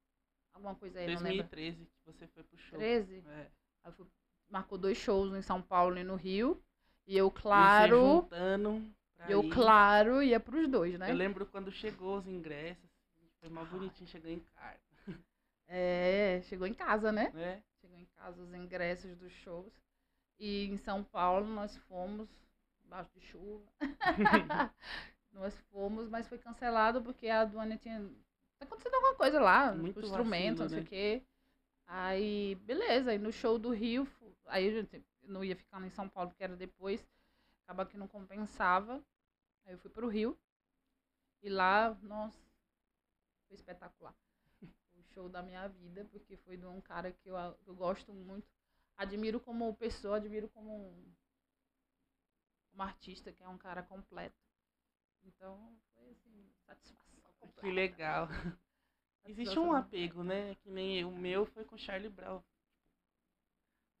Alguma 0.53 0.75
coisa 0.75 0.99
aí, 0.99 1.07
não 1.07 1.21
lembro. 1.21 1.47
2013 1.47 1.85
que 1.85 2.05
você 2.05 2.27
foi 2.27 2.43
pro 2.43 2.57
show. 2.57 2.79
13? 2.79 3.23
É. 3.27 3.51
Aí 3.83 3.91
eu 3.91 3.93
fui- 3.93 4.07
marcou 4.49 4.77
dois 4.77 4.97
shows 4.97 5.33
em 5.33 5.41
São 5.41 5.61
Paulo 5.61 5.97
e 5.97 6.03
no 6.03 6.15
Rio. 6.15 6.61
E 7.07 7.17
eu, 7.17 7.27
E 7.29 7.41
claro, 7.41 7.97
juntando 7.97 8.93
pra 9.25 9.31
eu, 9.31 9.49
claro, 9.49 10.21
ia 10.21 10.39
pros 10.39 10.67
dois, 10.67 10.97
né? 10.97 11.11
Eu 11.11 11.15
lembro 11.15 11.45
quando 11.45 11.71
chegou 11.71 12.17
os 12.17 12.27
ingressos, 12.27 12.89
foi 13.39 13.49
mal 13.49 13.65
bonitinho, 13.65 14.07
chegou 14.07 14.29
em 14.31 14.39
carta, 14.39 14.81
É, 15.67 16.41
chegou 16.43 16.67
em 16.67 16.73
casa, 16.73 17.11
né? 17.11 17.31
né? 17.33 17.63
Chegou 17.79 17.97
em 17.97 18.05
casa 18.17 18.41
os 18.41 18.53
ingressos 18.53 19.15
dos 19.15 19.31
shows. 19.31 19.71
E 20.37 20.65
em 20.65 20.77
São 20.77 21.03
Paulo 21.03 21.47
nós 21.47 21.77
fomos, 21.87 22.29
embaixo 22.83 23.09
de 23.13 23.21
chuva. 23.21 23.63
nós 25.31 25.57
fomos, 25.71 26.09
mas 26.09 26.27
foi 26.27 26.37
cancelado 26.37 27.01
porque 27.01 27.27
a 27.27 27.41
aduana 27.41 27.77
tinha. 27.77 27.99
Tá 28.59 28.65
acontecendo 28.65 28.95
alguma 28.95 29.15
coisa 29.15 29.39
lá, 29.39 29.73
Muito 29.73 29.99
com 29.99 30.05
instrumento, 30.05 30.59
vacilo, 30.59 30.63
não 30.63 30.69
sei 30.69 30.79
né? 30.79 30.83
o 30.83 30.87
quê. 30.87 31.23
Aí, 31.87 32.55
beleza, 32.63 33.11
aí 33.11 33.17
no 33.17 33.31
show 33.31 33.57
do 33.57 33.71
Rio, 33.71 34.07
aí 34.45 34.67
a 34.67 34.71
gente 34.71 35.03
não 35.23 35.43
ia 35.43 35.55
ficar 35.55 35.81
em 35.81 35.89
São 35.89 36.07
Paulo 36.07 36.29
porque 36.29 36.43
era 36.43 36.55
depois, 36.55 37.05
acaba 37.63 37.85
que 37.85 37.97
não 37.97 38.07
compensava. 38.07 39.03
Aí 39.65 39.73
eu 39.73 39.79
fui 39.79 39.89
pro 39.89 40.07
Rio. 40.07 40.37
E 41.43 41.49
lá, 41.49 41.93
nossa, 42.01 42.39
foi 43.47 43.55
espetacular. 43.55 44.15
O 44.95 45.03
show 45.13 45.27
da 45.29 45.41
minha 45.41 45.67
vida, 45.67 46.05
porque 46.11 46.37
foi 46.37 46.57
de 46.57 46.65
um 46.65 46.79
cara 46.81 47.11
que 47.11 47.29
eu, 47.29 47.35
eu 47.65 47.75
gosto 47.75 48.13
muito. 48.13 48.47
Admiro 48.97 49.39
como 49.39 49.75
pessoa, 49.75 50.17
admiro 50.17 50.47
como, 50.49 50.71
um- 50.89 51.13
como 52.71 52.83
artista, 52.83 53.31
que 53.31 53.43
é 53.43 53.47
um 53.47 53.57
cara 53.57 53.83
completo. 53.83 54.35
Então, 55.23 55.77
foi 55.95 56.09
assim, 56.11 56.49
satisfação 56.65 57.31
completa. 57.39 57.67
Que 57.67 57.71
legal. 57.73 58.27
Existe 59.25 59.59
um 59.59 59.73
apego, 59.73 60.23
né? 60.23 60.55
Que 60.55 60.69
nem 60.69 61.05
o 61.05 61.11
meu 61.11 61.45
foi 61.45 61.65
com 61.65 61.77
Charlie 61.77 62.09
Brown. 62.09 62.41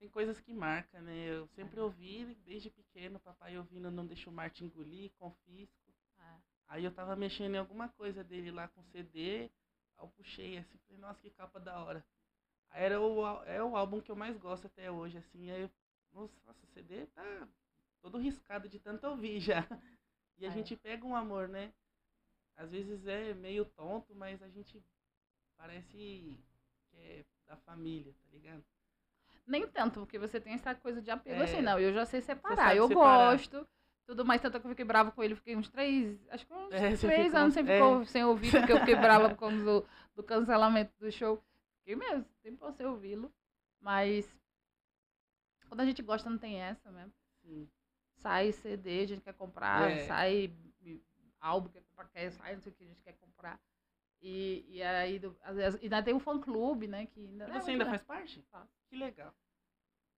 Tem 0.01 0.09
coisas 0.09 0.39
que 0.39 0.51
marcam, 0.51 0.99
né? 1.03 1.29
Eu 1.29 1.47
sempre 1.49 1.79
ouvi, 1.79 2.33
desde 2.43 2.71
pequeno, 2.71 3.19
papai 3.19 3.55
ouvindo 3.55 3.91
Não 3.91 4.03
Deixa 4.03 4.31
o 4.31 4.33
Marte 4.33 4.65
Engolir, 4.65 5.11
Confisco. 5.19 5.93
É. 6.17 6.41
Aí 6.69 6.83
eu 6.83 6.91
tava 6.91 7.15
mexendo 7.15 7.53
em 7.53 7.59
alguma 7.59 7.87
coisa 7.87 8.23
dele 8.23 8.49
lá 8.49 8.67
com 8.67 8.81
CD, 8.81 9.43
Aí 9.43 10.03
eu 10.03 10.07
puxei 10.07 10.57
assim, 10.57 10.79
falei, 10.87 10.99
nossa, 10.99 11.21
que 11.21 11.29
capa 11.29 11.59
da 11.59 11.77
hora. 11.83 12.03
Aí 12.71 12.83
era 12.83 12.99
o, 12.99 13.23
é 13.45 13.63
o 13.63 13.77
álbum 13.77 14.01
que 14.01 14.11
eu 14.11 14.15
mais 14.15 14.35
gosto 14.37 14.65
até 14.65 14.89
hoje, 14.89 15.19
assim. 15.19 15.51
Aí 15.51 15.61
eu, 15.61 15.71
nossa, 16.11 16.33
o 16.65 16.67
CD 16.73 17.05
tá 17.05 17.47
todo 18.01 18.17
riscado 18.17 18.67
de 18.67 18.79
tanto 18.79 19.05
ouvir 19.05 19.39
já. 19.39 19.61
E 20.39 20.45
a 20.45 20.49
É. 20.49 20.51
gente 20.51 20.75
pega 20.75 21.05
um 21.05 21.15
amor, 21.15 21.47
né? 21.47 21.71
Às 22.55 22.71
vezes 22.71 23.05
é 23.05 23.35
meio 23.35 23.63
tonto, 23.65 24.15
mas 24.15 24.41
a 24.41 24.49
gente 24.49 24.83
parece 25.55 25.87
que 25.89 26.43
é 26.93 27.23
da 27.45 27.55
família, 27.57 28.11
tá 28.23 28.29
ligado? 28.31 28.65
Nem 29.51 29.67
tanto, 29.67 29.99
porque 29.99 30.17
você 30.17 30.39
tem 30.39 30.53
essa 30.53 30.73
coisa 30.73 31.01
de 31.01 31.11
apego 31.11 31.41
É. 31.41 31.43
assim, 31.43 31.61
não. 31.61 31.77
Eu 31.77 31.93
já 31.93 32.05
sei 32.05 32.21
separar. 32.21 32.75
Eu 32.75 32.87
separar. 32.87 33.31
gosto. 33.33 33.67
Tudo 34.07 34.23
mais, 34.25 34.41
tanto 34.41 34.59
que 34.59 34.65
eu 34.65 34.69
fiquei 34.69 34.85
brava 34.85 35.11
com 35.11 35.21
ele. 35.21 35.35
Fiquei 35.35 35.55
uns 35.57 35.69
três. 35.69 36.17
Acho 36.29 36.45
que 36.47 36.53
uns 36.53 36.71
É, 36.71 36.95
três 36.95 37.01
ficou- 37.25 37.39
anos 37.39 37.53
sem, 37.53 37.69
é. 37.69 37.73
ficou, 37.75 38.05
sem 38.05 38.23
ouvir, 38.23 38.51
porque 38.51 38.71
eu 38.71 38.79
fiquei 38.79 38.95
brava 38.95 39.29
por 39.35 39.37
causa 39.37 39.85
do, 40.15 40.23
cancelamento 40.23 40.93
do 40.99 41.11
show. 41.11 41.43
Fiquei 41.79 41.95
mesmo, 41.95 42.25
tempo 42.41 42.71
sem 42.71 42.85
ouvi-lo. 42.85 43.31
Mas. 43.81 44.33
Quando 45.67 45.81
a 45.81 45.85
gente 45.85 46.01
gosta, 46.01 46.29
não 46.29 46.37
tem 46.37 46.61
essa 46.61 46.89
mesmo. 46.91 47.13
Sim. 47.43 47.69
Sai 48.17 48.51
CD, 48.53 49.01
a 49.01 49.07
gente 49.07 49.21
quer 49.21 49.33
comprar, 49.33 49.89
É. 49.91 50.05
sai 50.05 50.53
álbum, 51.39 51.69
quer 51.69 51.81
comprar, 51.81 52.07
quer, 52.09 52.31
sai 52.31 52.53
não 52.53 52.61
sei 52.61 52.71
o 52.71 52.75
que 52.75 52.83
a 52.83 52.87
gente 52.87 53.01
quer 53.01 53.13
comprar. 53.13 53.59
E, 54.21 54.65
e 54.67 54.83
aí, 54.83 55.17
do, 55.17 55.35
às 55.41 55.55
vezes, 55.55 55.81
ainda 55.81 56.03
tem 56.03 56.13
um 56.13 56.19
fã 56.19 56.39
clube, 56.39 56.87
né? 56.87 57.07
Que 57.07 57.25
ainda, 57.25 57.47
você 57.47 57.71
ainda 57.71 57.85
faz 57.85 58.03
parte? 58.03 58.41
Faço. 58.51 58.71
Que 58.87 58.95
legal. 58.95 59.33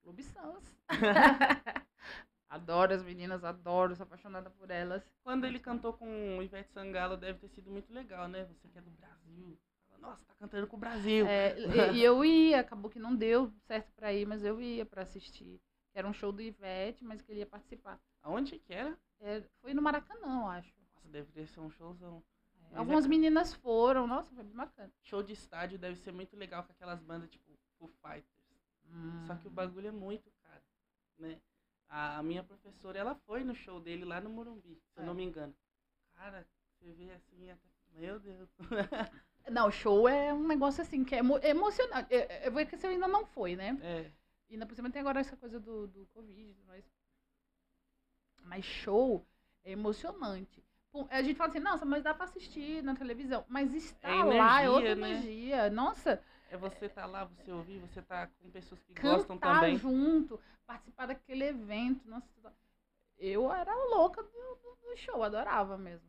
Clube 0.01 0.23
Sans. 0.23 0.63
adoro 2.53 2.93
as 2.93 3.01
meninas, 3.01 3.43
adoro, 3.43 3.95
sou 3.95 4.03
apaixonada 4.03 4.49
por 4.51 4.69
elas. 4.69 5.03
Quando 5.23 5.45
ele 5.45 5.59
cantou 5.59 5.93
com 5.93 6.37
o 6.37 6.43
Ivete 6.43 6.71
Sangalo, 6.71 7.17
deve 7.17 7.39
ter 7.39 7.47
sido 7.47 7.71
muito 7.71 7.91
legal, 7.91 8.27
né? 8.27 8.45
Você 8.45 8.67
que 8.67 8.77
é 8.77 8.81
do 8.81 8.91
Brasil. 8.91 9.57
Nossa, 9.99 10.25
tá 10.25 10.33
cantando 10.35 10.67
com 10.67 10.75
o 10.75 10.79
Brasil. 10.79 11.25
É, 11.25 11.55
e, 11.97 12.03
eu 12.03 12.25
ia, 12.25 12.59
acabou 12.59 12.91
que 12.91 12.99
não 12.99 13.15
deu 13.15 13.51
certo 13.65 13.91
pra 13.93 14.13
ir, 14.13 14.27
mas 14.27 14.43
eu 14.43 14.61
ia 14.61 14.85
pra 14.85 15.03
assistir. 15.03 15.61
Era 15.95 16.07
um 16.07 16.13
show 16.13 16.31
do 16.31 16.41
Ivete, 16.41 17.03
mas 17.05 17.21
que 17.21 17.31
ele 17.31 17.39
ia 17.39 17.45
participar. 17.45 17.99
Aonde 18.21 18.59
que 18.59 18.73
era? 18.73 18.97
É, 19.21 19.41
foi 19.61 19.73
no 19.73 19.81
Maracanã, 19.81 20.41
eu 20.41 20.47
acho. 20.47 20.73
Nossa, 20.93 21.07
deve 21.07 21.47
ser 21.47 21.59
um 21.59 21.69
showzão. 21.69 22.21
É, 22.73 22.75
Mas 22.75 22.79
Algumas 22.79 23.05
é- 23.05 23.07
meninas 23.07 23.53
foram, 23.53 24.07
nossa, 24.07 24.33
foi 24.33 24.43
bem 24.43 24.55
bacana. 24.55 24.91
Show 25.03 25.21
de 25.21 25.33
estádio 25.33 25.77
deve 25.77 25.95
ser 25.97 26.11
muito 26.11 26.35
legal 26.35 26.63
com 26.63 26.71
aquelas 26.71 27.01
bandas 27.01 27.29
tipo 27.29 27.51
Foo 27.77 27.87
Fighters. 28.01 28.33
Só 29.27 29.35
que 29.35 29.47
o 29.47 29.49
Hum. 29.51 29.53
bagulho 29.53 29.87
é 29.87 29.91
muito 29.91 30.31
caro, 30.43 30.63
né? 31.17 31.39
A, 31.87 32.21
minha 32.23 32.43
professora, 32.43 32.97
ela 32.97 33.15
foi 33.15 33.43
no 33.43 33.53
show 33.53 33.79
dele 33.79 34.03
lá 34.03 34.19
no 34.19 34.29
Morumbi, 34.29 34.75
se 34.91 34.99
eu 34.99 35.03
É. 35.03 35.05
não 35.05 35.13
me 35.13 35.23
engano. 35.23 35.55
Cara, 36.15 36.47
você 36.79 36.91
vê 36.91 37.11
assim, 37.11 37.49
até... 37.51 37.61
meu 37.93 38.19
Deus. 38.19 38.49
Não, 39.51 39.69
show 39.69 40.07
é 40.07 40.33
um 40.33 40.47
negócio 40.47 40.81
assim, 40.81 41.03
que 41.03 41.13
é 41.15 41.19
emo 41.19 41.37
emocionante. 41.39 42.07
Eu, 42.13 42.21
eu 42.45 42.51
vou 42.51 42.65
que 42.65 42.77
você 42.77 42.87
ainda 42.87 43.07
não 43.09 43.25
foi, 43.25 43.55
né? 43.57 43.77
É, 43.81 44.09
E 44.49 44.53
ainda 44.53 44.65
por 44.65 44.73
cima 44.73 44.89
tem 44.89 45.01
agora 45.01 45.19
essa 45.19 45.35
coisa 45.35 45.59
do, 45.59 45.85
do 45.87 46.05
Covid, 46.07 46.57
mas. 46.65 46.85
Mas 48.43 48.63
show 48.65 49.25
é 49.63 49.71
emocionante. 49.71 50.63
A 51.09 51.21
gente 51.23 51.35
fala 51.35 51.49
assim, 51.49 51.59
nossa, 51.59 51.85
mas 51.85 52.03
dá 52.03 52.13
pra 52.13 52.25
assistir 52.25 52.83
na 52.83 52.95
televisão. 52.95 53.43
Mas 53.49 53.73
estar 53.73 54.09
É 54.19 54.23
lá 54.23 54.61
é 54.61 54.69
outra 54.69 54.91
energia, 54.91 54.95
né? 54.95 55.09
energia. 55.09 55.69
Nossa, 55.69 56.21
é 56.51 56.57
você 56.57 56.87
tá 56.87 57.05
lá, 57.05 57.25
você 57.25 57.51
ouvir, 57.51 57.79
você 57.79 58.01
tá 58.01 58.27
com 58.27 58.49
pessoas 58.51 58.81
que 58.83 58.93
gostam 59.01 59.37
também. 59.37 59.77
junto, 59.77 60.39
participar 60.67 61.07
daquele 61.07 61.45
evento. 61.45 62.07
Nossa, 62.07 62.27
eu 63.17 63.51
era 63.51 63.73
louca 63.95 64.21
do, 64.21 64.29
do- 64.29 64.73
show, 64.95 65.23
adorava 65.23 65.75
mesmo. 65.75 66.07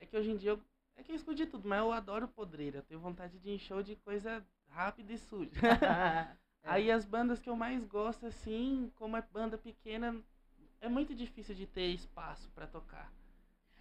É 0.00 0.06
que 0.06 0.16
hoje 0.16 0.30
em 0.32 0.36
dia 0.36 0.50
eu, 0.50 0.60
é 0.96 1.02
que 1.02 1.12
eu 1.12 1.16
escuto 1.16 1.36
de 1.36 1.46
tudo, 1.46 1.68
mas 1.68 1.78
eu 1.78 1.92
adoro 1.92 2.26
podreira. 2.26 2.78
Eu 2.78 2.82
tenho 2.82 2.98
vontade 3.00 3.38
de 3.38 3.48
ir 3.48 3.54
em 3.54 3.58
show 3.58 3.82
de 3.82 3.94
coisa 3.96 4.44
rápida 4.68 5.12
e 5.12 5.18
suja. 5.18 5.50
Aí 6.64 6.90
as 6.90 7.04
bandas 7.04 7.38
que 7.38 7.48
eu 7.48 7.54
mais 7.54 7.84
gosto, 7.84 8.26
assim, 8.26 8.90
como 8.96 9.16
é 9.16 9.22
banda 9.22 9.56
pequena, 9.56 10.20
é 10.80 10.88
muito 10.88 11.14
difícil 11.14 11.54
de 11.54 11.66
ter 11.66 11.86
espaço 11.94 12.50
pra 12.50 12.66
tocar. 12.66 13.12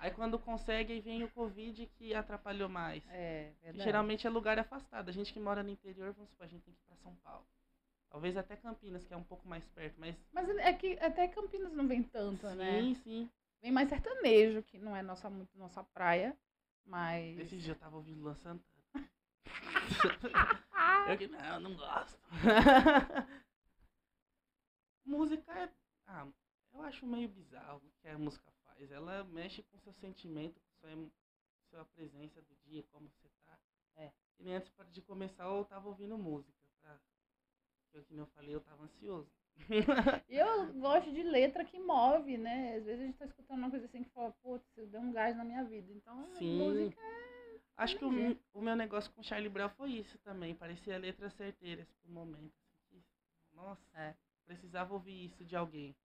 Aí 0.05 0.11
quando 0.11 0.37
consegue, 0.37 0.93
aí 0.93 1.01
vem 1.01 1.23
o 1.23 1.31
Covid 1.31 1.87
que 1.97 2.13
atrapalhou 2.13 2.69
mais. 2.69 3.03
É, 3.09 3.51
verdade. 3.59 3.83
geralmente 3.83 4.27
é 4.27 4.29
lugar 4.29 4.59
afastado. 4.59 5.09
A 5.09 5.11
gente 5.11 5.33
que 5.33 5.39
mora 5.39 5.63
no 5.63 5.71
interior, 5.71 6.13
vamos 6.13 6.29
supor, 6.29 6.45
a 6.45 6.47
gente 6.47 6.61
tem 6.61 6.75
que 6.75 6.79
ir 6.79 6.85
pra 6.85 6.95
São 6.97 7.15
Paulo. 7.23 7.43
Talvez 8.11 8.37
até 8.37 8.55
Campinas, 8.55 9.03
que 9.03 9.11
é 9.15 9.17
um 9.17 9.23
pouco 9.23 9.47
mais 9.47 9.67
perto, 9.69 9.99
mas. 9.99 10.15
Mas 10.31 10.47
é 10.47 10.71
que 10.73 10.93
até 10.99 11.27
Campinas 11.27 11.73
não 11.73 11.87
vem 11.87 12.03
tanto, 12.03 12.47
sim, 12.47 12.55
né? 12.55 12.95
sim. 13.03 13.27
Vem 13.63 13.71
mais 13.71 13.89
sertanejo, 13.89 14.61
que 14.61 14.77
não 14.77 14.95
é 14.95 15.01
nossa, 15.01 15.27
muito 15.27 15.57
nossa 15.57 15.83
praia. 15.83 16.37
Mas. 16.85 17.39
Esses 17.39 17.63
dias 17.63 17.75
eu 17.75 17.75
tava 17.75 17.95
ouvindo 17.95 18.21
Luan 18.21 18.35
Santana. 18.35 18.63
Eu 21.07 21.17
que 21.17 21.27
não, 21.27 21.59
não 21.59 21.75
gosto. 21.75 22.19
música 25.05 25.51
é. 25.51 25.69
Ah, 26.07 26.27
eu 26.73 26.81
acho 26.81 27.05
meio 27.05 27.29
bizarro 27.29 27.77
o 27.77 27.91
que 28.01 28.07
a 28.07 28.17
música 28.17 28.51
faz. 28.75 28.91
Ela 28.91 29.23
mexe 29.23 29.63
com 29.63 29.79
seu 29.79 29.93
sentimento, 29.93 30.59
com 30.59 30.87
sua, 30.87 31.09
sua 31.69 31.85
presença 31.85 32.41
do 32.41 32.55
dia, 32.65 32.83
como 32.91 33.09
você 33.09 33.29
tá. 33.45 33.57
É. 33.95 34.11
E 34.39 34.43
nem 34.43 34.55
antes 34.55 34.71
de 34.91 35.01
começar 35.01 35.45
eu 35.45 35.65
tava 35.65 35.87
ouvindo 35.87 36.17
música. 36.17 36.53
Pra... 36.81 36.99
Porque, 37.91 38.05
como 38.07 38.21
eu 38.21 38.27
falei, 38.27 38.53
eu 38.53 38.61
tava 38.61 38.83
ansioso. 38.83 39.29
E 40.27 40.37
eu 40.37 40.73
gosto 40.73 41.11
de 41.13 41.23
letra 41.23 41.63
que 41.63 41.79
move, 41.79 42.37
né? 42.37 42.75
Às 42.75 42.83
vezes 42.83 43.01
a 43.01 43.05
gente 43.05 43.17
tá 43.17 43.25
escutando 43.25 43.59
uma 43.59 43.69
coisa 43.69 43.85
assim 43.85 44.03
que 44.03 44.09
fala, 44.09 44.31
putz, 44.43 44.65
deu 44.75 44.99
um 44.99 45.13
gás 45.13 45.35
na 45.37 45.45
minha 45.45 45.63
vida. 45.63 45.91
Então, 45.93 46.29
Sim. 46.33 46.57
música 46.59 46.99
Acho 47.77 47.97
que 47.97 48.05
o, 48.05 48.39
o 48.53 48.61
meu 48.61 48.75
negócio 48.75 49.11
com 49.11 49.23
Charlie 49.23 49.49
Brown 49.49 49.69
foi 49.69 49.91
isso 49.91 50.17
também. 50.19 50.55
Parecia 50.55 50.97
letras 50.97 51.33
certeiras 51.33 51.87
pro 52.01 52.11
momento. 52.11 52.53
assim, 52.73 53.01
que, 53.01 53.55
Nossa, 53.55 53.83
É. 53.93 54.15
precisava 54.45 54.93
ouvir 54.93 55.25
isso 55.25 55.43
de 55.43 55.55
alguém. 55.55 55.95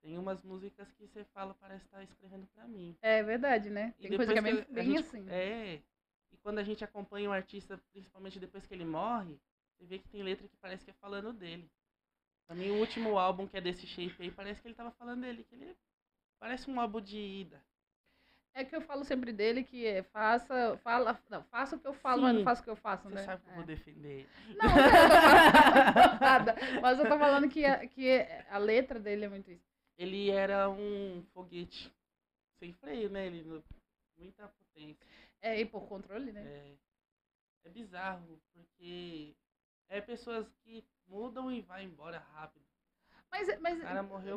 Tem 0.00 0.18
umas 0.18 0.42
músicas 0.42 0.90
que 0.92 1.06
você 1.06 1.24
fala, 1.32 1.54
parece 1.54 1.84
estar 1.84 2.02
escrevendo 2.02 2.46
pra 2.54 2.66
mim. 2.66 2.96
é 3.02 3.22
verdade, 3.22 3.70
né? 3.70 3.94
Tem 4.00 4.16
coisa 4.16 4.32
que 4.32 4.38
é 4.38 4.42
bem, 4.42 4.64
bem 4.68 4.84
gente- 4.86 5.00
assim. 5.00 5.24
É. 5.30 5.80
E 6.32 6.36
quando 6.38 6.58
a 6.58 6.62
gente 6.64 6.82
acompanha 6.82 7.28
o 7.30 7.32
artista, 7.32 7.78
principalmente 7.92 8.40
depois 8.40 8.66
que 8.66 8.74
ele 8.74 8.84
morre, 8.84 9.38
você 9.76 9.84
vê 9.84 9.98
que 9.98 10.08
tem 10.08 10.22
letra 10.22 10.48
que 10.48 10.56
parece 10.56 10.84
que 10.84 10.90
é 10.90 10.94
falando 10.94 11.32
dele. 11.32 11.70
Pra 12.46 12.56
mim, 12.56 12.70
o 12.70 12.78
último 12.80 13.16
álbum 13.18 13.46
que 13.46 13.56
é 13.56 13.60
desse 13.60 13.86
shape 13.86 14.16
aí, 14.20 14.30
parece 14.30 14.60
que 14.60 14.66
ele 14.68 14.74
tava 14.74 14.90
falando 14.92 15.20
dele. 15.20 15.44
Que 15.44 15.54
ele 15.54 15.76
parece 16.40 16.68
um 16.70 16.80
álbum 16.80 17.00
de 17.00 17.16
ida. 17.18 17.62
É 18.54 18.64
que 18.64 18.76
eu 18.76 18.82
falo 18.82 19.02
sempre 19.04 19.32
dele 19.32 19.64
que 19.64 19.86
é 19.86 20.02
faça, 20.02 20.76
fala, 20.84 21.18
não, 21.30 21.42
faça 21.44 21.76
o 21.76 21.78
que 21.78 21.86
eu 21.86 21.94
falo, 21.94 22.20
mas 22.22 22.32
não 22.34 22.40
Sim. 22.40 22.44
faça 22.44 22.60
o 22.60 22.64
que 22.64 22.70
eu 22.70 22.76
faço, 22.76 23.08
Você 23.08 23.14
né? 23.14 23.22
sabe 23.24 23.42
que 23.42 23.48
eu 23.48 23.52
É. 23.52 23.56
vou 23.56 23.64
defender. 23.64 24.28
Não, 24.48 24.54
não, 24.66 24.74
tô 24.74 25.92
falando 25.92 26.20
nada. 26.20 26.54
Mas 26.82 26.98
eu 26.98 27.08
tô 27.08 27.18
falando 27.18 27.48
que 27.48 27.64
a, 27.64 27.86
que 27.86 28.26
a 28.50 28.58
letra 28.58 28.98
dele 29.00 29.24
é 29.24 29.28
muito 29.28 29.50
isso. 29.50 29.71
Ele 29.98 30.30
era 30.30 30.68
um 30.68 31.22
foguete 31.32 31.92
sem 32.58 32.72
freio, 32.72 33.10
né? 33.10 33.26
Ele, 33.26 33.42
no- 33.42 33.64
muita 34.16 34.48
potência. 34.48 35.06
É, 35.40 35.60
e 35.60 35.64
por 35.66 35.86
controle, 35.88 36.32
né? 36.32 36.42
É, 36.44 36.74
é 37.64 37.70
bizarro, 37.70 38.40
porque 38.52 39.34
é 39.88 40.00
pessoas 40.00 40.48
que 40.64 40.84
mudam 41.06 41.50
e 41.50 41.60
vai 41.60 41.84
embora 41.84 42.18
rápido. 42.18 42.64
Mas, 43.30 43.48
mas 43.60 43.78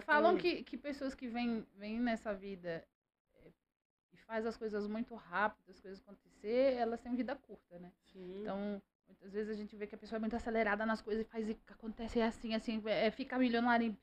falam 0.05 0.37
que, 0.37 0.63
que 0.63 0.77
pessoas 0.77 1.13
que 1.13 1.27
vêm, 1.27 1.65
vêm 1.75 1.99
nessa 1.99 2.33
vida 2.33 2.87
é, 3.35 3.51
e 4.13 4.17
faz 4.17 4.45
as 4.45 4.55
coisas 4.55 4.87
muito 4.87 5.15
rápido, 5.15 5.69
as 5.69 5.79
coisas 5.79 5.99
acontecer, 6.01 6.73
elas 6.75 7.01
têm 7.01 7.15
vida 7.15 7.35
curta, 7.35 7.77
né? 7.77 7.91
Sim. 8.13 8.41
Então, 8.41 8.81
muitas 9.07 9.33
vezes 9.33 9.49
a 9.51 9.53
gente 9.59 9.75
vê 9.75 9.85
que 9.85 9.95
a 9.95 9.97
pessoa 9.97 10.17
é 10.17 10.19
muito 10.19 10.35
acelerada 10.35 10.85
nas 10.85 11.01
coisas 11.01 11.25
e 11.25 11.29
faz 11.29 11.49
e 11.49 11.59
acontece 11.67 12.21
assim, 12.21 12.55
assim, 12.55 12.81
é, 12.85 13.11
fica 13.11 13.37
milionário 13.37 13.87
em 13.87 13.97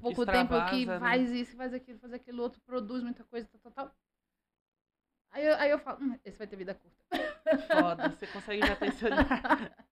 pouco 0.00 0.26
tempo 0.26 0.54
que 0.70 0.80
Extravasa, 0.80 0.92
né? 0.92 0.98
faz 1.00 1.30
isso, 1.32 1.56
faz 1.56 1.74
aquilo, 1.74 1.98
faz 1.98 2.12
aquilo 2.12 2.42
outro, 2.42 2.60
produz 2.62 3.02
muita 3.02 3.24
coisa, 3.24 3.48
tal, 3.48 3.60
tal, 3.60 3.72
tal. 3.72 3.96
Aí 5.30 5.44
eu, 5.46 5.54
aí 5.56 5.70
eu 5.70 5.78
falo, 5.78 6.02
hum, 6.02 6.18
esse 6.24 6.38
vai 6.38 6.46
ter 6.46 6.56
vida 6.56 6.74
curta. 6.74 7.04
Foda, 7.68 8.08
você 8.08 8.26
consegue 8.26 8.60
já 8.66 8.74
olhar. 8.74 9.86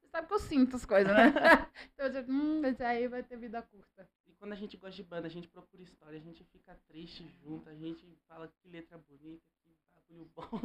Você 0.00 0.08
sabe 0.10 0.26
que 0.26 0.34
eu 0.34 0.38
sinto 0.38 0.76
as 0.76 0.86
coisas, 0.86 1.12
né? 1.12 1.24
então 1.92 2.06
eu 2.06 2.12
digo, 2.12 2.32
hum, 2.32 2.64
esse 2.64 2.82
aí 2.82 3.06
vai 3.08 3.22
ter 3.22 3.36
vida 3.36 3.60
curta. 3.62 4.08
E 4.26 4.32
quando 4.34 4.52
a 4.52 4.56
gente 4.56 4.76
gosta 4.76 4.96
de 4.96 5.02
banda, 5.02 5.26
a 5.26 5.30
gente 5.30 5.48
procura 5.48 5.82
história, 5.82 6.18
a 6.18 6.22
gente 6.22 6.44
fica 6.44 6.74
triste 6.88 7.28
junto, 7.42 7.68
a 7.68 7.74
gente 7.74 8.06
fala 8.26 8.48
que 8.48 8.68
letra 8.68 8.96
bonita, 8.96 9.44
que 9.62 9.76
bagulho 9.92 10.30
bom. 10.34 10.60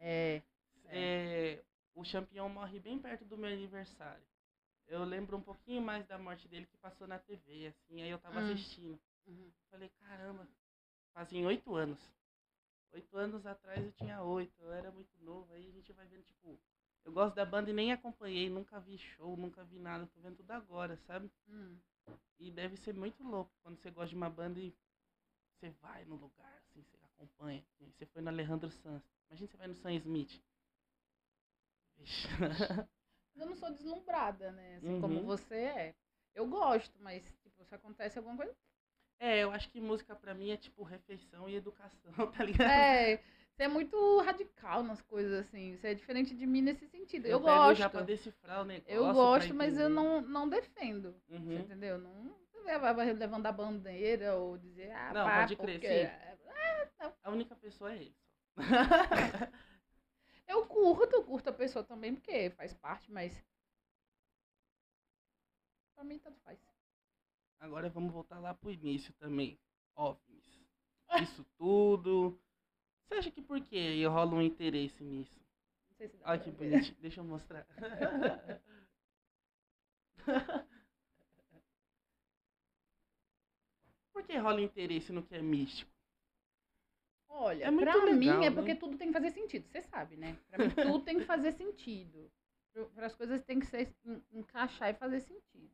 É. 0.00 0.42
É, 0.86 1.62
o 1.94 2.04
Champion 2.04 2.48
morre 2.48 2.78
bem 2.80 2.98
perto 2.98 3.24
do 3.24 3.38
meu 3.38 3.50
aniversário. 3.50 4.24
Eu 4.92 5.04
lembro 5.04 5.38
um 5.38 5.42
pouquinho 5.42 5.80
mais 5.80 6.06
da 6.06 6.18
morte 6.18 6.46
dele 6.48 6.66
que 6.66 6.76
passou 6.76 7.06
na 7.06 7.18
TV, 7.18 7.68
assim, 7.68 8.02
aí 8.02 8.10
eu 8.10 8.18
tava 8.18 8.40
Hum. 8.40 8.52
assistindo. 8.52 9.00
Falei, 9.70 9.88
caramba, 9.88 10.46
fazem 11.14 11.46
oito 11.46 11.74
anos. 11.74 11.98
Oito 12.92 13.16
anos 13.16 13.46
atrás 13.46 13.82
eu 13.82 13.92
tinha 13.92 14.22
oito, 14.22 14.52
eu 14.62 14.70
era 14.70 14.90
muito 14.90 15.16
novo, 15.22 15.50
aí 15.54 15.66
a 15.66 15.70
gente 15.70 15.90
vai 15.94 16.06
vendo, 16.08 16.22
tipo, 16.24 16.60
eu 17.06 17.12
gosto 17.12 17.34
da 17.34 17.46
banda 17.46 17.70
e 17.70 17.72
nem 17.72 17.90
acompanhei, 17.90 18.50
nunca 18.50 18.78
vi 18.80 18.98
show, 18.98 19.34
nunca 19.34 19.64
vi 19.64 19.78
nada, 19.78 20.06
tô 20.08 20.20
vendo 20.20 20.36
tudo 20.36 20.50
agora, 20.50 20.94
sabe? 21.06 21.30
Hum. 21.48 21.78
E 22.38 22.50
deve 22.50 22.76
ser 22.76 22.92
muito 22.92 23.22
louco 23.22 23.50
quando 23.62 23.78
você 23.78 23.90
gosta 23.90 24.10
de 24.10 24.16
uma 24.16 24.28
banda 24.28 24.60
e 24.60 24.74
você 25.54 25.70
vai 25.80 26.04
no 26.04 26.16
lugar, 26.16 26.52
assim, 26.58 26.82
você 26.82 26.98
acompanha. 27.02 27.64
Você 27.80 28.04
foi 28.04 28.20
no 28.20 28.28
Alejandro 28.28 28.70
Sanz. 28.70 29.02
Imagina 29.30 29.48
você 29.48 29.56
vai 29.56 29.68
no 29.68 29.74
Sam 29.74 29.94
Smith. 29.94 30.42
Ixi. 33.34 33.40
Eu 33.40 33.46
não 33.46 33.56
sou 33.56 33.70
deslumbrada, 33.70 34.52
né? 34.52 34.76
Assim 34.76 34.94
Uhum. 34.94 35.00
como 35.00 35.22
você 35.22 35.54
é. 35.54 35.94
Eu 36.34 36.46
gosto, 36.46 36.98
mas 37.00 37.24
tipo, 37.42 37.64
se 37.64 37.74
acontece 37.74 38.18
alguma 38.18 38.36
coisa. 38.36 38.54
É, 39.20 39.38
eu 39.42 39.52
acho 39.52 39.70
que 39.70 39.80
música 39.80 40.16
pra 40.16 40.34
mim 40.34 40.50
é 40.50 40.56
tipo 40.56 40.82
refeição 40.82 41.48
e 41.48 41.54
educação, 41.54 42.12
tá 42.32 42.44
ligado? 42.44 42.70
É, 42.70 43.16
você 43.54 43.64
é 43.64 43.68
muito 43.68 44.20
radical 44.22 44.82
nas 44.82 45.00
coisas, 45.02 45.46
assim. 45.46 45.76
Você 45.76 45.88
é 45.88 45.94
diferente 45.94 46.34
de 46.34 46.46
mim 46.46 46.60
nesse 46.62 46.86
sentido. 46.88 47.26
Eu, 47.26 47.40
pego 47.40 47.54
gosto. 47.54 47.78
já 47.78 47.88
pra 47.90 48.00
decifrar 48.02 48.62
o 48.62 48.64
negócio. 48.64 48.92
Eu 48.92 49.12
gosto, 49.12 49.54
mas 49.54 49.78
eu 49.78 49.88
não, 49.88 50.20
não 50.22 50.48
defendo. 50.48 51.14
Você 51.28 51.34
Uhum. 51.36 51.58
entendeu? 51.60 51.98
Não 51.98 52.34
vai 52.78 53.12
levando 53.12 53.46
a 53.46 53.52
bandeira 53.52 54.36
ou 54.36 54.56
dizer, 54.56 54.90
ah, 54.92 55.12
Não, 55.12 55.24
pá, 55.26 55.40
pode 55.40 55.56
crer, 55.56 55.80
porque... 55.80 56.06
sim. 56.06 57.12
A 57.24 57.30
única 57.30 57.54
pessoa 57.56 57.92
é 57.92 57.96
ele. 57.96 58.16
Eu 60.46 60.66
curto, 60.66 61.14
eu 61.14 61.24
curto 61.24 61.48
a 61.48 61.52
pessoa 61.52 61.84
também, 61.84 62.14
porque 62.14 62.50
faz 62.50 62.72
parte, 62.74 63.10
mas. 63.10 63.32
Pra 65.94 66.04
mim, 66.04 66.18
tanto 66.18 66.40
faz. 66.40 66.58
Agora 67.60 67.88
vamos 67.88 68.12
voltar 68.12 68.40
lá 68.40 68.52
pro 68.54 68.72
início 68.72 69.12
também. 69.14 69.58
OVNIs. 69.94 70.60
Isso 71.22 71.44
tudo. 71.56 72.38
Você 73.06 73.14
acha 73.14 73.30
que 73.30 73.42
por 73.42 73.60
que 73.60 74.04
rola 74.06 74.34
um 74.34 74.42
interesse 74.42 75.04
nisso? 75.04 75.38
Não 75.90 75.96
sei 75.96 76.08
se 76.08 76.16
dá 76.16 76.30
Olha 76.30 76.40
que 76.40 76.50
bonitinho. 76.50 76.96
Deixa 77.00 77.20
eu 77.20 77.24
mostrar. 77.24 77.66
Por 84.12 84.22
que 84.24 84.36
rola 84.38 84.60
interesse 84.60 85.12
no 85.12 85.22
que 85.22 85.34
é 85.34 85.42
místico? 85.42 85.91
Olha, 87.34 87.64
É 87.66 87.70
pra 87.70 87.96
mim 88.06 88.26
legal, 88.26 88.42
é 88.44 88.50
né? 88.50 88.56
porque 88.56 88.74
tudo 88.74 88.96
tem 88.96 89.08
que 89.08 89.12
fazer 89.14 89.30
sentido, 89.30 89.66
você 89.68 89.82
sabe, 89.82 90.16
né? 90.16 90.36
Pra 90.48 90.58
mim 90.58 90.70
tudo 90.70 91.00
tem 91.04 91.18
que 91.18 91.24
fazer 91.24 91.52
sentido. 91.52 92.30
Para 92.94 93.06
as 93.06 93.14
coisas 93.14 93.42
tem 93.42 93.58
que 93.58 93.66
ser, 93.66 93.94
en- 94.04 94.22
encaixar 94.32 94.90
e 94.90 94.94
fazer 94.94 95.20
sentido. 95.20 95.70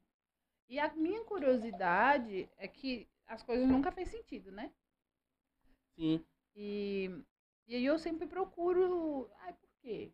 E 0.68 0.78
a 0.78 0.92
minha 0.94 1.24
curiosidade 1.24 2.48
é 2.56 2.68
que 2.68 3.08
as 3.26 3.42
coisas 3.42 3.68
nunca 3.68 3.90
fez 3.92 4.08
sentido, 4.08 4.50
né? 4.52 4.70
Sim. 5.96 6.24
E, 6.54 7.10
e 7.66 7.74
aí 7.76 7.84
eu 7.84 7.98
sempre 7.98 8.26
procuro. 8.26 9.30
Ai, 9.40 9.52
por 9.52 9.68
quê? 9.80 10.12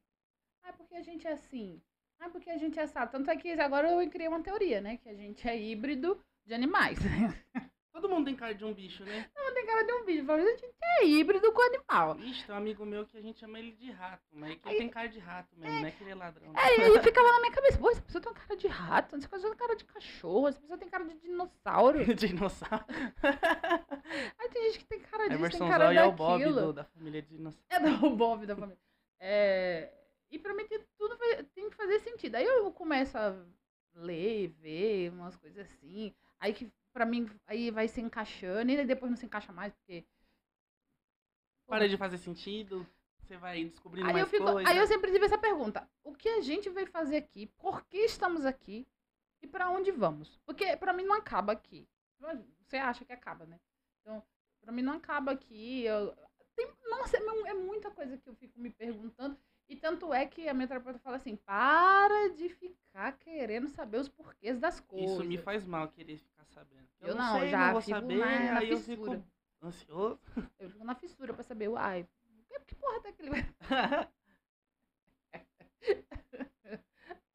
Ai, 0.63 0.73
porque 0.73 0.95
a 0.95 1.03
gente 1.03 1.27
é 1.27 1.33
assim. 1.33 1.81
Ai, 2.19 2.31
porque 2.31 2.51
a 2.51 2.59
gente 2.59 2.79
é 2.79 2.83
assado. 2.83 3.13
Tanto 3.13 3.31
é 3.31 3.37
que 3.37 3.53
agora 3.53 3.91
eu 3.91 4.11
criei 4.11 4.29
uma 4.29 4.43
teoria, 4.43 4.81
né? 4.81 4.97
Que 4.99 5.09
a 5.09 5.15
gente 5.15 5.47
é 5.49 5.59
híbrido 5.61 6.21
de 6.47 6.55
animais. 6.55 6.99
Todo 7.95 8.09
mundo 8.09 8.25
tem 8.25 8.35
cara 8.35 8.53
de 8.53 8.65
um 8.65 8.75
bicho, 8.75 9.05
né? 9.05 9.31
Não 9.37 9.55
tem 9.55 9.65
cara 9.67 9.85
de 9.85 9.93
um 9.93 10.05
bicho. 10.05 10.25
Falei, 10.27 10.45
a 10.45 10.51
gente 10.57 10.67
é 10.83 11.07
híbrido 11.07 11.53
com 11.53 11.63
animal. 11.63 12.19
Ixi, 12.19 12.45
tem 12.45 12.53
um 12.53 12.59
amigo 12.59 12.85
meu 12.85 13.07
que 13.07 13.17
a 13.17 13.21
gente 13.23 13.39
chama 13.39 13.57
ele 13.57 13.71
de 13.71 13.89
rato, 13.93 14.25
mas 14.33 14.51
é 14.51 14.57
que 14.57 14.69
ele 14.69 14.79
tem 14.79 14.89
cara 14.89 15.09
de 15.09 15.19
rato 15.21 15.57
mesmo, 15.57 15.81
não 15.81 15.87
é 15.87 15.91
que 15.93 16.03
ele 16.03 16.11
é 16.11 16.15
ladrão. 16.17 16.53
Aí, 16.57 16.83
aí 16.83 17.03
ficava 17.05 17.29
na 17.33 17.39
minha 17.41 17.53
cabeça, 17.55 17.79
pô, 17.79 17.89
essa 17.91 18.03
pessoa 18.03 18.21
tem 18.23 18.33
cara 18.35 18.57
de 18.57 18.67
rato, 18.67 19.15
essa 19.17 19.29
pessoa 19.29 19.51
tem 19.51 19.59
cara 19.59 19.77
de 19.77 19.85
cachorro, 19.85 20.49
essa 20.49 20.61
pessoa 20.61 20.77
tem 20.77 20.89
cara 20.89 21.05
de 21.05 21.15
dinossauro. 21.21 21.99
Dinossauro. 22.17 22.85
Aí 24.39 24.49
tem 24.51 24.63
gente 24.65 24.79
que 24.81 24.87
tem 24.87 25.01
cara 25.01 25.29
disso, 25.29 25.59
tem 25.59 25.69
cara 25.69 25.85
Zóio 25.87 25.99
é 26.01 26.05
o. 26.07 26.13
Bob 26.13 26.45
do- 26.45 26.73
da 26.73 26.85
família 26.85 27.23
de 27.23 27.29
dinossauro. 27.29 27.65
É 27.71 27.79
do 27.81 28.11
Bob 28.11 28.45
da 28.45 28.57
família. 28.57 28.79
É, 29.21 29.93
e 30.31 30.39
pra 30.39 30.53
mim 30.53 30.67
tudo 30.99 31.17
tem 31.55 31.71
que 31.71 31.77
fazer 31.77 32.01
sentido. 32.01 32.35
Aí 32.35 32.45
eu 32.45 32.71
começo 32.73 33.17
a 33.17 33.37
ler, 33.95 34.49
ver 34.61 35.11
umas 35.11 35.37
coisas 35.37 35.65
assim. 35.67 36.13
Aí 36.41 36.53
que 36.53 36.71
pra 36.95 37.05
mim 37.05 37.29
aí 37.47 37.71
vai 37.71 37.89
se 37.89 38.01
encaixando 38.01 38.71
e 38.71 38.85
depois 38.87 39.11
não 39.11 39.17
se 39.19 39.27
encaixa 39.27 39.53
mais, 39.53 39.75
porque. 39.75 40.07
Para 41.67 41.89
de 41.89 41.97
fazer 41.97 42.19
sentido, 42.19 42.87
você 43.19 43.37
vai 43.37 43.65
descobrindo 43.65 44.07
Aí 44.07 44.13
mais 44.13 44.25
eu, 44.25 44.31
fico, 44.31 44.45
coisas. 44.45 44.71
aí 44.71 44.79
eu 44.79 44.87
sempre 44.87 45.11
tive 45.11 45.27
essa 45.27 45.37
pergunta: 45.37 45.87
o 46.05 46.15
que 46.15 46.29
a 46.29 46.41
gente 46.41 46.71
veio 46.71 46.87
fazer 46.87 47.17
aqui? 47.17 47.47
Por 47.59 47.85
que 47.85 47.99
estamos 47.99 48.47
aqui? 48.47 48.87
E 49.43 49.47
pra 49.47 49.69
onde 49.69 49.91
vamos? 49.91 50.39
Porque 50.47 50.77
pra 50.77 50.93
mim 50.93 51.05
não 51.05 51.17
acaba 51.17 51.53
aqui. 51.53 51.87
Você 52.63 52.77
acha 52.79 53.05
que 53.05 53.13
acaba, 53.13 53.45
né? 53.45 53.61
Então, 54.01 54.23
pra 54.61 54.73
mim 54.73 54.83
não 54.83 54.95
acaba 54.95 55.33
aqui. 55.33 55.85
Eu, 55.85 56.15
tem, 56.55 56.73
nossa, 56.89 57.17
é, 57.17 57.21
é 57.51 57.55
muita 57.55 57.91
coisa 57.91 58.17
que 58.17 58.29
eu 58.29 58.35
fico 58.37 58.59
me 58.59 58.71
perguntando. 58.71 59.37
E 59.69 59.77
tanto 59.77 60.13
é 60.13 60.27
que 60.27 60.49
a 60.49 60.55
minha 60.55 60.69
terapeuta 60.69 60.99
fala 60.99 61.17
assim: 61.17 61.37
para 61.37 62.29
de 62.35 62.49
ficar 62.49 63.13
querendo 63.19 63.69
saber 63.69 63.99
os 63.99 64.09
porquês 64.09 64.59
das 64.59 64.79
coisas. 64.81 65.11
Isso 65.11 65.25
me 65.25 65.39
faz 65.39 65.65
mal 65.65 65.89
querer 65.89 66.19
ficar 66.19 66.45
sabendo. 66.47 66.87
Eu, 67.01 67.09
Eu 67.09 67.15
não, 67.15 67.41
sei, 67.41 67.51
já 67.51 67.67
não 67.67 67.73
vou 67.73 67.83
fico 67.83 67.91
saber, 68.01 68.19
na- 68.19 68.53
na 68.53 68.59
aí 68.61 68.71
eu 68.71 68.79
fissura. 68.79 69.19
fico 69.19 69.67
ansioso. 69.67 70.21
Eu 70.59 70.71
fico 70.71 70.85
na 70.85 70.95
fissura 70.95 71.35
pra 71.35 71.43
saber, 71.43 71.69
uai, 71.69 72.07
que, 72.49 72.61
que 72.61 72.75
porra 72.75 73.01
tá 73.01 73.09
aquele. 73.09 73.31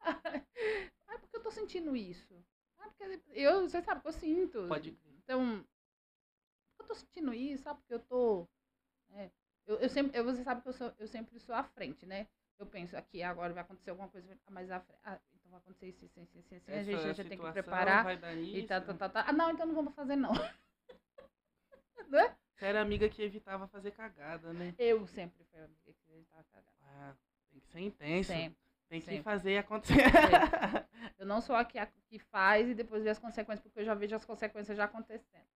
Ah, 0.00 1.18
porque 1.18 1.36
eu 1.36 1.42
tô 1.42 1.50
sentindo 1.50 1.94
isso. 1.96 2.34
Ah, 2.78 2.88
porque 2.88 3.20
eu, 3.32 3.62
você 3.68 3.80
sabe 3.82 4.00
que 4.00 4.08
eu 4.08 4.12
sinto. 4.12 4.68
Pode 4.68 4.92
crer. 4.92 5.14
Então, 5.18 5.64
eu 6.78 6.86
tô 6.86 6.94
sentindo 6.94 7.32
isso, 7.32 7.62
sabe? 7.64 7.80
Porque 7.80 7.94
eu 7.94 8.00
tô. 8.00 8.48
é, 9.10 9.30
eu, 9.70 9.78
eu 9.78 9.88
sempre, 9.88 10.18
eu, 10.18 10.24
você 10.24 10.42
sabe 10.42 10.62
que 10.62 10.68
eu, 10.68 10.72
sou, 10.72 10.92
eu 10.98 11.06
sempre 11.06 11.38
sou 11.38 11.54
à 11.54 11.62
frente, 11.62 12.04
né? 12.04 12.26
Eu 12.58 12.66
penso 12.66 12.96
aqui, 12.96 13.22
agora 13.22 13.52
vai 13.52 13.62
acontecer 13.62 13.90
alguma 13.90 14.08
coisa 14.08 14.36
mais 14.50 14.70
à 14.70 14.80
frente. 14.80 14.98
Ah, 15.04 15.18
então 15.32 15.50
vai 15.50 15.60
acontecer 15.60 15.86
isso, 15.86 16.04
isso, 16.04 16.20
isso, 16.20 16.38
isso, 16.38 16.54
isso. 16.54 16.70
A 16.70 16.82
gente 16.82 17.14
já 17.14 17.24
tem 17.24 17.38
que 17.38 17.52
preparar. 17.52 18.04
E 18.36 18.66
tá, 18.66 18.80
tá, 18.80 18.94
tá, 18.94 19.08
tá. 19.08 19.24
Ah, 19.28 19.32
não, 19.32 19.50
então 19.50 19.66
não 19.66 19.74
vamos 19.74 19.94
fazer, 19.94 20.16
não. 20.16 20.32
né? 22.08 22.36
Você 22.54 22.66
era 22.66 22.82
amiga 22.82 23.08
que 23.08 23.22
evitava 23.22 23.68
fazer 23.68 23.92
cagada, 23.92 24.52
né? 24.52 24.74
Eu 24.76 25.06
sempre 25.06 25.44
fui 25.44 25.60
amiga 25.60 25.92
que 25.92 26.12
ele 26.12 26.24
tava 26.24 26.44
cagada. 26.44 26.76
Ah, 26.82 27.14
tem 27.50 27.60
que 27.60 27.68
ser 27.68 27.80
intenso. 27.80 28.32
Sempre. 28.32 28.58
Tem 28.88 29.00
que 29.00 29.06
sempre. 29.06 29.22
fazer 29.22 29.58
acontecer. 29.58 29.94
Eu 31.16 31.24
não 31.24 31.40
sou 31.40 31.54
a 31.54 31.64
que, 31.64 31.78
a 31.78 31.86
que 31.86 32.18
faz 32.18 32.68
e 32.68 32.74
depois 32.74 33.04
vê 33.04 33.10
as 33.10 33.18
consequências, 33.18 33.62
porque 33.62 33.80
eu 33.80 33.84
já 33.84 33.94
vejo 33.94 34.16
as 34.16 34.24
consequências 34.24 34.76
já 34.76 34.84
acontecendo. 34.84 35.46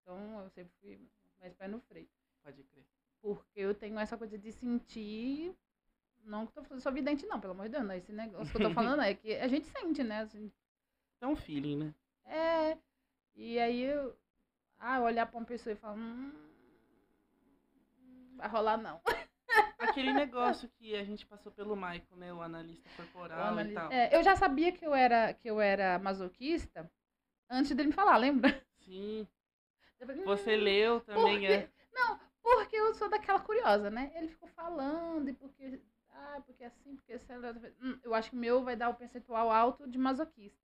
Então 0.00 0.40
eu 0.40 0.50
sempre 0.50 0.72
fui 0.80 1.00
mais 1.38 1.54
pé 1.54 1.68
no 1.68 1.80
freio. 1.80 2.08
Pode 2.42 2.62
crer. 2.64 2.86
Porque 3.20 3.60
eu 3.60 3.74
tenho 3.74 3.98
essa 3.98 4.16
coisa 4.16 4.38
de 4.38 4.50
sentir. 4.52 5.54
Não 6.24 6.46
que 6.46 6.58
eu 6.58 6.62
tô- 6.62 6.80
sou 6.80 6.92
vidente, 6.92 7.26
não, 7.26 7.40
pelo 7.40 7.52
amor 7.52 7.66
de 7.66 7.72
Deus. 7.72 7.84
Não. 7.84 7.94
Esse 7.94 8.12
negócio 8.12 8.50
que 8.50 8.56
eu 8.56 8.68
tô 8.68 8.70
falando 8.98 9.02
é 9.02 9.14
que 9.14 9.34
a 9.36 9.48
gente 9.48 9.66
sente, 9.66 10.02
né? 10.02 10.20
Assim, 10.20 10.50
É 11.20 11.26
um 11.26 11.36
feeling, 11.36 11.76
né? 11.76 11.94
é. 12.24 12.78
E 13.34 13.58
aí 13.58 13.82
eu. 13.82 14.16
Ah, 14.78 15.00
olhar 15.00 15.26
pra 15.26 15.38
uma 15.38 15.46
pessoa 15.46 15.72
e 15.72 15.76
falar. 15.76 15.96
Hum, 15.96 16.32
vai 18.36 18.48
rolar 18.48 18.76
não. 18.76 19.00
Aquele 19.78 20.12
negócio 20.12 20.68
que 20.78 20.94
a 20.94 21.02
gente 21.04 21.26
passou 21.26 21.50
pelo 21.52 21.74
Michael, 21.74 22.16
né? 22.16 22.32
O 22.32 22.42
analista 22.42 22.88
corporal 22.96 23.48
analiso- 23.52 23.72
e 23.72 23.74
tal. 23.74 23.92
É, 23.92 24.16
eu 24.16 24.22
já 24.22 24.36
sabia 24.36 24.72
que 24.72 24.86
eu 24.86 24.94
era, 24.94 25.32
que 25.34 25.48
eu 25.48 25.60
era 25.60 25.98
masoquista 25.98 26.90
antes 27.48 27.74
dele 27.74 27.88
me 27.88 27.94
falar, 27.94 28.16
lembra? 28.18 28.62
Sim. 28.80 29.26
Falei, 29.98 30.22
Você 30.24 30.56
"Hum, 30.56 30.60
leu 30.60 31.00
também, 31.00 31.40
quê? 31.40 31.46
é. 31.46 31.70
Porque 32.42 32.76
eu 32.76 32.94
sou 32.94 33.08
daquela 33.08 33.40
curiosa, 33.40 33.90
né? 33.90 34.12
Ele 34.14 34.28
ficou 34.28 34.48
falando, 34.48 35.28
e 35.28 35.32
porque. 35.34 35.80
Ah, 36.08 36.42
porque 36.44 36.64
assim, 36.64 36.96
porque 36.96 37.12
assim. 37.12 37.32
Hum, 37.80 37.98
eu 38.02 38.14
acho 38.14 38.30
que 38.30 38.36
o 38.36 38.38
meu 38.38 38.62
vai 38.62 38.76
dar 38.76 38.88
o 38.88 38.94
percentual 38.94 39.50
alto 39.50 39.88
de 39.88 39.98
masoquista. 39.98 40.58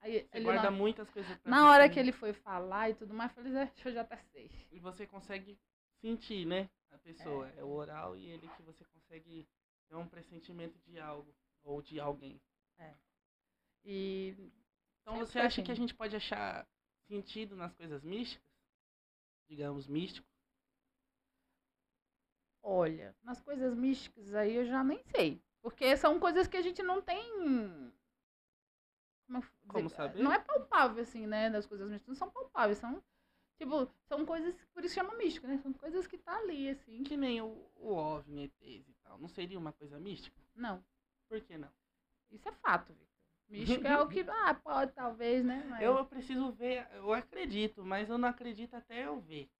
Aí, 0.00 0.20
Você 0.22 0.28
ele 0.32 0.44
guarda 0.44 0.62
na, 0.64 0.70
muitas 0.70 1.10
coisas 1.10 1.36
pra 1.38 1.50
na 1.50 1.70
hora 1.70 1.86
né? 1.86 1.92
que 1.92 2.00
ele 2.00 2.12
foi 2.12 2.32
falar 2.32 2.88
e 2.88 2.94
tudo 2.94 3.12
mais, 3.12 3.30
eu 3.30 3.42
falei, 3.42 3.58
"Ah, 3.62 3.70
eu 3.84 3.92
já 3.92 4.00
até 4.00 4.16
sei. 4.32 4.50
E 4.72 4.78
você 4.78 5.06
consegue 5.06 5.58
sentir, 6.00 6.46
né? 6.46 6.70
A 6.90 6.98
pessoa. 6.98 7.48
É. 7.50 7.62
o 7.62 7.68
oral 7.68 8.16
e 8.16 8.26
ele 8.26 8.48
que 8.56 8.62
você 8.62 8.84
consegue 8.86 9.46
ter 9.88 9.94
um 9.94 10.08
pressentimento 10.08 10.78
de 10.80 10.98
algo. 10.98 11.34
Ou 11.62 11.82
de 11.82 12.00
alguém. 12.00 12.40
E. 13.84 14.34
Então 15.02 15.14
Sempre 15.14 15.26
você 15.26 15.38
acha 15.38 15.46
assim. 15.48 15.64
que 15.64 15.72
a 15.72 15.74
gente 15.74 15.94
pode 15.94 16.14
achar 16.14 16.66
sentido 17.06 17.56
nas 17.56 17.74
coisas 17.74 18.02
místicas? 18.02 18.46
Digamos, 19.48 19.86
místico? 19.86 20.29
Olha, 22.62 23.16
nas 23.22 23.40
coisas 23.40 23.74
místicas 23.74 24.34
aí 24.34 24.56
eu 24.56 24.64
já 24.66 24.84
nem 24.84 25.02
sei. 25.04 25.42
Porque 25.62 25.96
são 25.96 26.18
coisas 26.18 26.46
que 26.46 26.56
a 26.56 26.62
gente 26.62 26.82
não 26.82 27.02
tem. 27.02 27.22
Como, 29.26 29.40
vou 29.40 29.50
Como 29.68 29.84
dizer? 29.84 29.96
saber? 29.96 30.22
Não 30.22 30.32
é 30.32 30.38
palpável, 30.38 31.02
assim, 31.02 31.26
né? 31.26 31.50
Das 31.50 31.66
coisas 31.66 31.88
místicas. 31.88 32.08
Não 32.08 32.14
são 32.14 32.30
palpáveis. 32.30 32.78
São. 32.78 33.02
Tipo, 33.58 33.86
são 34.08 34.24
coisas. 34.24 34.54
Por 34.72 34.84
isso 34.84 34.94
chama 34.94 35.14
místico, 35.16 35.46
né? 35.46 35.58
São 35.58 35.72
coisas 35.72 36.06
que 36.06 36.16
tá 36.18 36.36
ali, 36.38 36.70
assim. 36.70 37.02
Que 37.02 37.16
nem 37.16 37.40
o, 37.42 37.70
o 37.76 37.92
OVNI, 37.92 38.44
ETs 38.44 38.88
e 38.88 38.94
tal. 39.02 39.18
Não 39.18 39.28
seria 39.28 39.58
uma 39.58 39.72
coisa 39.72 39.98
mística? 39.98 40.40
Não. 40.54 40.82
Por 41.28 41.40
que 41.40 41.56
não? 41.58 41.70
Isso 42.30 42.48
é 42.48 42.52
fato, 42.52 42.92
Victor. 42.92 43.08
Místico 43.48 43.86
é 43.86 44.00
o 44.00 44.08
que. 44.08 44.24
Ah, 44.30 44.54
pode, 44.54 44.92
talvez, 44.92 45.44
né? 45.44 45.64
Mas... 45.68 45.82
Eu 45.82 46.04
preciso 46.06 46.50
ver, 46.52 46.88
eu 46.94 47.12
acredito, 47.12 47.84
mas 47.84 48.08
eu 48.08 48.16
não 48.16 48.28
acredito 48.28 48.74
até 48.74 49.06
eu 49.06 49.20
ver. 49.20 49.50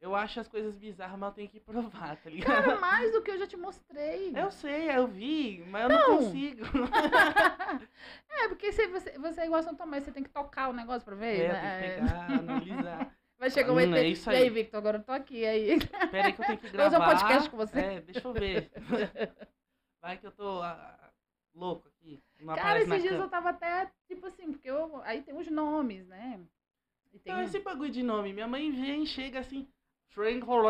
Eu 0.00 0.14
acho 0.16 0.40
as 0.40 0.48
coisas 0.48 0.74
bizarras, 0.74 1.18
mas 1.18 1.28
eu 1.28 1.34
tenho 1.34 1.48
que 1.50 1.60
provar, 1.60 2.16
tá 2.16 2.30
ligado? 2.30 2.64
Cara, 2.64 2.80
mais 2.80 3.12
do 3.12 3.22
que 3.22 3.30
eu 3.30 3.38
já 3.38 3.46
te 3.46 3.56
mostrei. 3.56 4.32
Eu 4.34 4.50
sei, 4.50 4.90
eu 4.90 5.06
vi, 5.06 5.62
mas 5.68 5.82
eu 5.82 5.88
não, 5.90 5.98
Não. 6.08 6.16
consigo. 6.18 6.62
é, 8.30 8.48
porque 8.48 8.72
se 8.72 8.86
você, 8.88 9.18
você 9.18 9.42
é 9.42 9.44
igual 9.44 9.60
a 9.60 9.62
São 9.62 9.74
Tomé, 9.74 10.00
você 10.00 10.10
tem 10.10 10.22
que 10.22 10.30
tocar 10.30 10.68
o 10.68 10.72
negócio 10.72 11.04
pra 11.04 11.14
ver. 11.14 11.42
É, 11.42 11.48
né? 11.52 11.80
tem 11.80 11.90
que 11.90 12.00
pegar, 12.00 12.38
analisar. 12.38 13.16
Vai 13.38 13.48
chegar 13.48 13.72
um 13.72 13.76
Hum, 13.76 13.94
é 13.94 14.06
isso 14.06 14.30
E 14.30 14.34
aí, 14.36 14.42
aí. 14.42 14.50
Victor, 14.50 14.76
agora 14.76 14.98
eu 14.98 15.02
tô 15.02 15.12
aqui. 15.12 15.46
Aí, 15.46 15.78
Pera 16.10 16.26
aí 16.26 16.32
que 16.34 16.42
eu 16.42 16.46
tenho 16.46 16.58
que 16.58 16.66
Vou 16.66 16.72
gravar. 16.72 16.90
fazer 16.90 17.02
um 17.02 17.18
podcast 17.18 17.50
com 17.50 17.56
você. 17.56 17.78
É, 17.80 18.00
deixa 18.02 18.28
eu 18.28 18.32
ver. 18.34 18.70
Vai 20.02 20.18
que 20.18 20.26
eu 20.26 20.32
tô 20.32 20.60
ah, 20.62 21.10
louco 21.54 21.88
aqui. 21.88 22.22
Cara, 22.54 22.78
esses 22.80 22.88
dias 22.88 23.04
câmera. 23.04 23.24
eu 23.24 23.28
tava 23.30 23.48
até, 23.50 23.90
tipo 24.06 24.26
assim, 24.26 24.52
porque 24.52 24.68
eu, 24.70 25.00
aí 25.04 25.22
tem 25.22 25.34
os 25.34 25.48
nomes, 25.50 26.06
né? 26.06 26.38
Tem 27.10 27.20
Então, 27.32 27.42
esse 27.42 27.60
bagulho 27.60 27.90
de 27.90 28.02
nome, 28.02 28.34
minha 28.34 28.46
mãe 28.46 28.70
vem 28.70 29.06
chega 29.06 29.38
assim, 29.38 29.66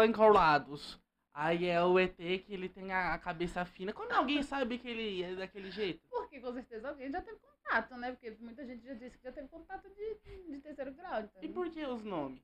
Enrolados. 0.06 1.00
Aí 1.32 1.66
é 1.66 1.82
o 1.82 1.98
ET 1.98 2.16
que 2.16 2.52
ele 2.52 2.68
tem 2.68 2.92
a 2.92 3.16
cabeça 3.18 3.64
fina. 3.64 3.92
Quando 3.92 4.12
alguém 4.12 4.42
sabe 4.42 4.78
que 4.78 4.88
ele 4.88 5.22
é 5.22 5.34
daquele 5.36 5.70
jeito? 5.70 6.00
Porque 6.10 6.40
com 6.40 6.52
certeza 6.52 6.88
alguém 6.88 7.10
já 7.10 7.22
teve 7.22 7.38
contato, 7.38 7.96
né? 7.96 8.10
Porque 8.10 8.30
muita 8.40 8.66
gente 8.66 8.84
já 8.84 8.94
disse 8.94 9.16
que 9.16 9.24
já 9.24 9.32
teve 9.32 9.48
contato 9.48 9.88
de, 9.88 10.50
de 10.50 10.58
terceiro 10.58 10.92
grau. 10.92 11.20
Então. 11.20 11.42
E 11.42 11.48
por 11.48 11.70
que 11.70 11.84
os 11.86 12.04
nomes? 12.04 12.42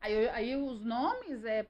Aí, 0.00 0.28
aí 0.28 0.56
os 0.56 0.80
nomes 0.80 1.44
é. 1.44 1.66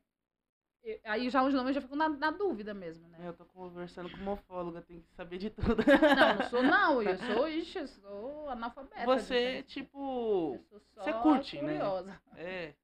Aí 1.04 1.28
já 1.28 1.42
os 1.42 1.52
nomes 1.52 1.74
já 1.74 1.82
ficam 1.82 1.98
na, 1.98 2.08
na 2.08 2.30
dúvida 2.30 2.72
mesmo, 2.72 3.06
né? 3.08 3.18
Eu 3.22 3.34
tô 3.34 3.44
conversando 3.44 4.10
com 4.10 4.16
umofóloga, 4.16 4.80
tem 4.80 5.00
que 5.00 5.12
saber 5.12 5.36
de 5.36 5.50
tudo. 5.50 5.76
Não, 5.76 6.34
não 6.36 6.48
sou 6.48 6.62
não. 6.62 7.02
Eu 7.02 7.18
sou, 7.18 7.48
ixi, 7.48 7.78
eu 7.78 7.88
sou 7.88 8.48
analfabeta. 8.48 9.04
Você, 9.04 9.62
tipo. 9.64 10.58
você 10.70 11.12
curte, 11.14 11.60
né? 11.60 11.74
curiosa. 11.74 12.20
É. 12.36 12.74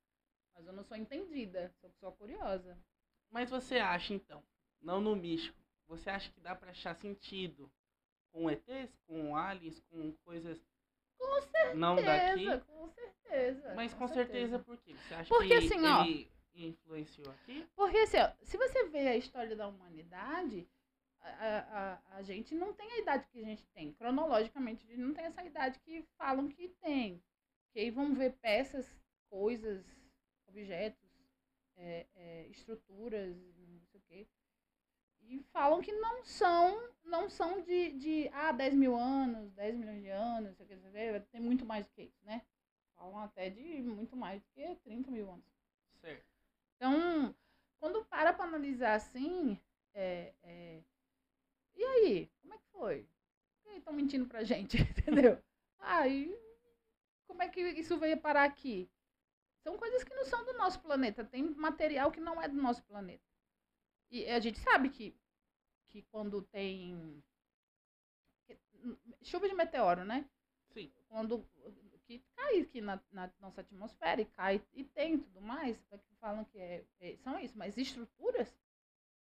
Mas 0.55 0.67
eu 0.67 0.73
não 0.73 0.85
sou 0.85 0.97
entendida, 0.97 1.73
sou 1.81 1.91
só 2.01 2.11
curiosa. 2.13 2.79
Mas 3.31 3.51
você 3.51 3.79
acha, 3.79 4.15
então, 4.15 4.43
não 4.81 5.01
no 5.01 5.17
místico, 5.17 5.59
você 5.87 6.09
acha 6.11 6.31
que 6.31 6.41
dá 6.41 6.55
pra 6.55 6.71
achar 6.71 6.95
sentido 6.95 7.71
com 8.31 8.51
ETs, 8.51 8.97
com 9.07 9.37
aliens, 9.37 9.81
com 9.91 10.13
coisas 10.25 10.65
Com 11.19 11.41
certeza, 11.43 11.75
não 11.75 11.97
daqui? 11.97 12.61
com 12.67 12.89
certeza. 12.89 13.75
Mas 13.75 13.93
com 13.95 14.07
certeza 14.09 14.59
por 14.59 14.77
quê? 14.79 14.95
Você 14.95 15.15
acha 15.15 15.29
Porque, 15.29 15.49
que 15.49 15.55
assim, 15.55 15.85
ó, 15.87 16.05
ele 16.05 16.31
influenciou 16.55 17.31
aqui? 17.33 17.67
Porque 17.75 17.99
assim, 17.99 18.19
ó, 18.19 18.33
se 18.43 18.57
você 18.57 18.85
vê 18.89 19.09
a 19.09 19.17
história 19.17 19.57
da 19.57 19.67
humanidade, 19.67 20.69
a, 21.21 21.29
a, 21.29 21.93
a- 21.95 22.03
a 22.17 22.23
gente 22.23 22.55
não 22.55 22.73
tem 22.73 22.91
a 22.93 22.99
idade 22.99 23.27
que 23.29 23.39
a 23.41 23.45
gente 23.45 23.65
tem. 23.75 23.93
Cronologicamente, 23.93 24.85
a 24.87 24.89
gente 24.91 25.01
não 25.01 25.15
tem 25.15 25.25
essa 25.25 25.43
idade 25.45 25.79
que 25.81 26.03
falam 26.17 26.49
que 26.49 26.69
tem. 26.81 27.23
Que 27.73 27.81
aí 27.81 27.91
vão 27.91 28.15
ver 28.15 28.35
peças, 28.35 28.87
coisas, 29.29 29.85
objetos, 30.55 31.11
é, 31.77 32.07
é, 32.15 32.47
estruturas, 32.49 33.37
não 33.59 33.81
sei 33.91 34.01
o 34.01 34.03
quê. 34.05 34.29
E 35.23 35.43
falam 35.53 35.81
que 35.81 35.93
não 35.93 36.23
são, 36.25 36.91
não 37.03 37.29
são 37.29 37.63
de, 37.63 37.93
de 37.93 38.29
ah, 38.33 38.53
10 38.53 38.75
mil 38.75 38.95
anos, 38.95 39.51
10 39.53 39.75
milhões 39.75 40.03
de 40.03 40.11
anos, 40.11 40.51
não 40.51 40.55
sei 40.55 40.65
o 40.65 40.69
que, 40.69 40.77
não 40.77 40.83
sei 40.93 41.11
o 41.11 41.21
que, 41.21 41.29
tem 41.31 41.41
muito 41.41 41.65
mais 41.65 41.85
do 41.85 41.91
que 41.93 42.03
isso, 42.03 42.25
né? 42.25 42.43
Falam 42.95 43.19
até 43.19 43.51
de 43.51 43.83
muito 43.83 44.17
mais 44.17 44.41
do 44.41 44.49
que 44.51 44.77
30 44.77 45.11
mil 45.11 45.31
anos. 45.31 45.45
Certo. 46.01 46.25
Então, 46.77 47.35
quando 47.81 48.05
para 48.05 48.33
para 48.33 48.45
analisar 48.45 48.95
assim, 48.95 49.59
é, 49.93 50.35
é, 50.43 50.83
e 51.75 51.85
aí, 51.85 52.31
como 52.41 52.55
é 52.55 52.59
que 52.59 52.67
foi? 52.71 53.09
Estão 53.75 53.93
mentindo 53.93 54.27
pra 54.27 54.45
gente, 54.45 54.77
entendeu? 54.81 55.43
Aí, 55.79 56.39
como 57.27 57.43
é 57.43 57.49
que 57.49 57.61
isso 57.61 57.99
veio 57.99 58.21
parar 58.21 58.45
aqui? 58.45 58.89
São 59.65 59.77
coisas 59.79 60.05
que 60.05 60.15
não 60.15 60.25
são 60.27 60.45
do 60.45 60.53
nosso 60.53 60.79
planeta, 60.81 61.25
tem 61.25 61.43
material 61.55 62.13
que 62.13 62.21
não 62.21 62.41
é 62.41 62.47
do 62.47 62.55
nosso 62.55 62.85
planeta. 62.85 63.25
E 64.11 64.27
a 64.27 64.39
gente 64.39 64.59
sabe 64.61 64.91
que, 64.91 65.17
que 65.89 66.03
quando 66.03 66.43
tem 66.43 67.25
chuva 69.23 69.49
de 69.49 69.55
meteoro, 69.55 70.05
né? 70.05 70.29
Sim. 70.73 70.93
quando 71.09 71.47
que 72.07 72.19
cai 72.37 72.61
aqui 72.61 72.81
na, 72.81 73.01
na 73.11 73.33
nossa 73.41 73.63
atmosfera 73.63 74.21
e 74.21 74.27
cai 74.27 74.63
e 74.75 74.85
tem 74.85 75.19
tudo 75.19 75.41
mais, 75.41 75.79
só 75.89 75.97
que 75.97 76.15
falam 76.21 76.45
que 76.45 76.59
é, 76.59 76.85
é- 77.01 77.17
são 77.19 77.39
isso, 77.39 77.57
mas 77.57 77.79
estruturas, 77.79 78.55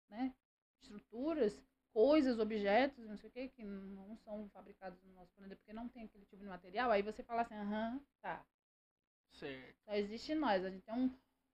né? 0.09 0.33
Estruturas, 0.81 1.59
coisas, 1.91 2.37
objetos, 2.37 3.07
não 3.07 3.17
sei 3.17 3.29
o 3.29 3.33
que, 3.33 3.49
que 3.49 3.63
não 3.63 4.15
são 4.17 4.47
fabricados 4.49 5.01
no 5.03 5.13
nosso 5.13 5.31
planeta 5.33 5.55
porque 5.55 5.73
não 5.73 5.89
tem 5.89 6.03
aquele 6.03 6.25
tipo 6.25 6.43
de 6.43 6.47
material, 6.49 6.91
aí 6.91 7.01
você 7.01 7.23
fala 7.23 7.41
assim, 7.41 7.55
aham, 7.55 7.99
tá, 8.21 8.45
Certo. 9.39 9.75
só 9.85 9.93
existe 9.93 10.33
nós, 10.35 10.63
a 10.65 10.69
gente 10.69 10.83
tem 10.83 10.93
um, 10.95 11.11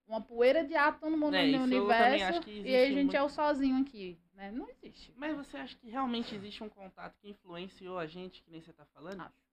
uma 0.08 0.22
poeira 0.22 0.64
de 0.64 0.76
átomo 0.76 1.16
no, 1.30 1.36
É, 1.36 1.44
universo 1.58 2.50
e 2.50 2.76
a 2.76 2.86
gente 2.88 3.04
muito. 3.06 3.16
é 3.16 3.24
o 3.24 3.30
sozinho 3.30 3.82
aqui, 3.82 4.18
né? 4.34 4.52
Não 4.52 4.68
existe. 4.70 5.14
Mas 5.16 5.36
você 5.36 5.58
acha 5.58 5.76
que 5.78 5.90
realmente 5.90 6.34
existe 6.36 6.64
um 6.64 6.70
contato 6.70 7.16
que 7.20 7.30
influenciou 7.30 7.98
a 7.98 8.06
gente, 8.08 8.42
que 8.42 8.50
nem 8.52 8.62
você 8.62 8.74
tá 8.74 8.86
falando? 8.86 9.22
Acho. 9.22 9.44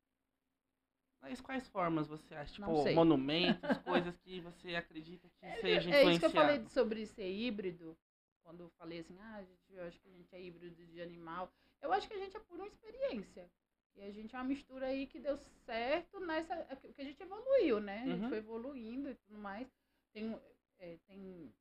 Mas 1.22 1.40
quais 1.40 1.68
formas 1.68 2.08
você 2.08 2.34
acha? 2.34 2.54
Tipo, 2.54 2.94
monumentos, 2.94 3.60
coisas 3.84 4.16
que 4.18 4.40
você 4.40 4.74
acredita 4.74 5.28
que 5.28 5.60
seja 5.60 5.90
É 5.90 6.04
isso 6.04 6.18
que 6.18 6.24
eu 6.24 6.30
influenciado? 6.30 6.32
falei 6.34 6.68
sobre 6.68 7.06
ser 7.06 7.30
híbrido, 7.30 7.96
quando 8.42 8.60
eu 8.64 8.70
falei 8.70 9.00
assim, 9.00 9.18
ah, 9.20 9.42
gente, 9.42 9.74
eu 9.74 9.84
acho 9.84 10.00
que 10.00 10.08
a 10.08 10.12
gente 10.12 10.34
é 10.34 10.40
híbrido 10.42 10.86
de 10.86 11.02
animal. 11.02 11.52
Eu 11.82 11.92
acho 11.92 12.08
que 12.08 12.14
a 12.14 12.18
gente 12.18 12.36
é 12.36 12.40
por 12.40 12.56
uma 12.56 12.66
experiência. 12.66 13.50
E 13.96 14.02
a 14.02 14.10
gente 14.10 14.34
é 14.34 14.38
uma 14.38 14.44
mistura 14.44 14.86
aí 14.86 15.06
que 15.06 15.18
deu 15.18 15.36
certo 15.66 16.20
nessa. 16.20 16.54
é 16.54 16.76
que 16.76 17.00
a 17.02 17.04
gente 17.04 17.22
evoluiu, 17.22 17.80
né? 17.80 18.02
A 18.02 18.06
gente 18.06 18.22
Uhum. 18.22 18.28
foi 18.28 18.38
evoluindo 18.38 19.10
e 19.10 19.14
tudo 19.14 19.38
mais. 19.38 19.68
Tem, 20.12 20.38
é, 20.78 20.96
tem, 21.06 21.52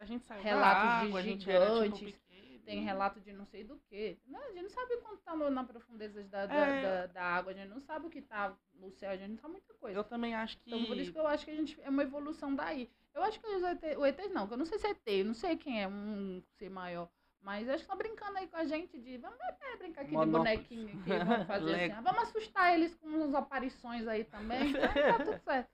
A 0.00 0.04
gente 0.04 0.24
saiu 0.26 0.40
Relatos 0.42 0.84
da 0.84 1.00
de 1.00 1.06
água, 1.08 1.18
a 1.18 1.22
gente 1.22 1.50
era 1.50 1.64
tipo 1.66 1.82
gigantes, 1.96 2.12
pequeno. 2.20 2.58
tem 2.60 2.84
relato 2.84 3.20
de 3.20 3.32
não 3.32 3.44
sei 3.46 3.64
do 3.64 3.76
que. 3.88 4.16
A 4.32 4.50
gente 4.52 4.62
não 4.62 4.70
sabe 4.70 4.96
quanto 4.98 5.20
tá 5.22 5.34
no- 5.34 5.50
na 5.50 5.64
profundeza 5.64 6.22
da, 6.24 6.46
da, 6.46 6.54
É. 6.54 6.82
da, 6.82 7.06
da 7.06 7.22
água, 7.22 7.50
a 7.50 7.54
gente 7.56 7.68
não 7.68 7.80
sabe 7.80 8.06
o 8.06 8.10
que 8.10 8.22
tá 8.22 8.56
no 8.74 8.92
céu, 8.92 9.10
a 9.10 9.16
gente 9.16 9.30
não 9.30 9.38
sabe 9.38 9.52
muita 9.54 9.74
coisa. 9.74 9.98
Eu 9.98 10.04
também 10.04 10.36
acho 10.36 10.56
que. 10.58 10.70
Então, 10.70 10.84
por 10.86 10.96
isso 10.96 11.12
que 11.12 11.18
eu 11.18 11.26
acho 11.26 11.44
que 11.44 11.50
a 11.50 11.54
gente 11.56 11.80
é 11.82 11.88
uma 11.90 12.04
evolução 12.04 12.54
daí. 12.54 12.88
Eu 13.12 13.22
acho 13.24 13.40
que 13.40 13.46
os 13.48 13.62
ET, 13.64 13.82
o 13.98 14.06
ET 14.06 14.18
não, 14.28 14.46
que 14.46 14.52
eu 14.54 14.58
não 14.58 14.64
sei 14.66 14.78
se 14.78 14.86
é 14.86 14.90
ET, 14.90 15.02
eu 15.08 15.24
não 15.24 15.34
sei 15.34 15.56
quem 15.56 15.82
é 15.82 15.88
um 15.88 16.40
ser 16.58 16.70
maior. 16.70 17.10
Mas 17.40 17.68
acho 17.68 17.84
que 17.84 17.88
tá 17.88 17.96
brincando 17.96 18.36
aí 18.38 18.48
com 18.48 18.56
a 18.56 18.64
gente 18.64 18.98
de. 18.98 19.16
Vamos 19.18 19.38
é, 19.40 19.76
brincar 19.76 20.02
aqui 20.02 20.12
Monóculos. 20.12 20.58
de 20.58 20.74
bonequinho 20.76 21.00
aqui, 21.00 21.24
vamos 21.24 21.46
fazer 21.46 21.74
assim. 21.74 21.92
Ah, 21.92 22.00
Vamos 22.00 22.22
assustar 22.22 22.74
eles 22.74 22.94
com 22.96 23.06
umas 23.06 23.34
aparições 23.34 24.06
aí 24.06 24.24
também. 24.24 24.70
Então, 24.70 24.82
tá 24.82 25.18
tudo 25.24 25.38
certo. 25.44 25.70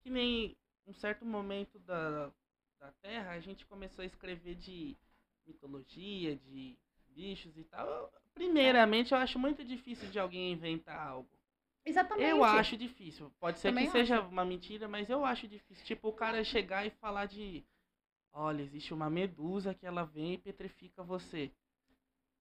que 0.00 0.10
nem 0.10 0.56
um 0.86 0.94
certo 0.94 1.24
momento 1.24 1.78
da, 1.80 2.32
da 2.78 2.92
Terra, 3.02 3.32
a 3.32 3.40
gente 3.40 3.66
começou 3.66 4.02
a 4.02 4.06
escrever 4.06 4.54
de 4.54 4.96
mitologia, 5.46 6.36
de 6.36 6.78
bichos 7.08 7.56
e 7.58 7.64
tal. 7.64 8.12
Primeiramente, 8.34 9.12
eu 9.12 9.18
acho 9.18 9.38
muito 9.38 9.64
difícil 9.64 10.08
de 10.08 10.18
alguém 10.18 10.52
inventar 10.52 10.98
algo. 11.08 11.28
Exatamente. 11.84 12.28
Eu 12.30 12.44
acho 12.44 12.76
difícil. 12.76 13.32
Pode 13.40 13.58
ser 13.58 13.68
Também 13.68 13.86
que 13.86 13.92
seja 13.92 14.20
uma 14.20 14.44
mentira, 14.44 14.86
mas 14.86 15.08
eu 15.08 15.24
acho 15.24 15.48
difícil. 15.48 15.84
Tipo, 15.84 16.08
o 16.08 16.12
cara 16.12 16.44
chegar 16.44 16.86
e 16.86 16.90
falar 16.90 17.26
de. 17.26 17.64
Olha, 18.32 18.62
existe 18.62 18.94
uma 18.94 19.10
medusa 19.10 19.74
que 19.74 19.86
ela 19.86 20.04
vem 20.04 20.34
e 20.34 20.38
petrifica 20.38 21.02
você. 21.02 21.50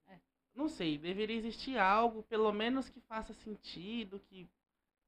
É. 0.08 0.18
Não 0.54 0.68
sei, 0.68 0.98
deveria 0.98 1.36
existir 1.36 1.78
algo, 1.78 2.24
pelo 2.24 2.52
menos 2.52 2.90
que 2.90 3.00
faça 3.02 3.34
sentido, 3.34 4.20
que 4.20 4.48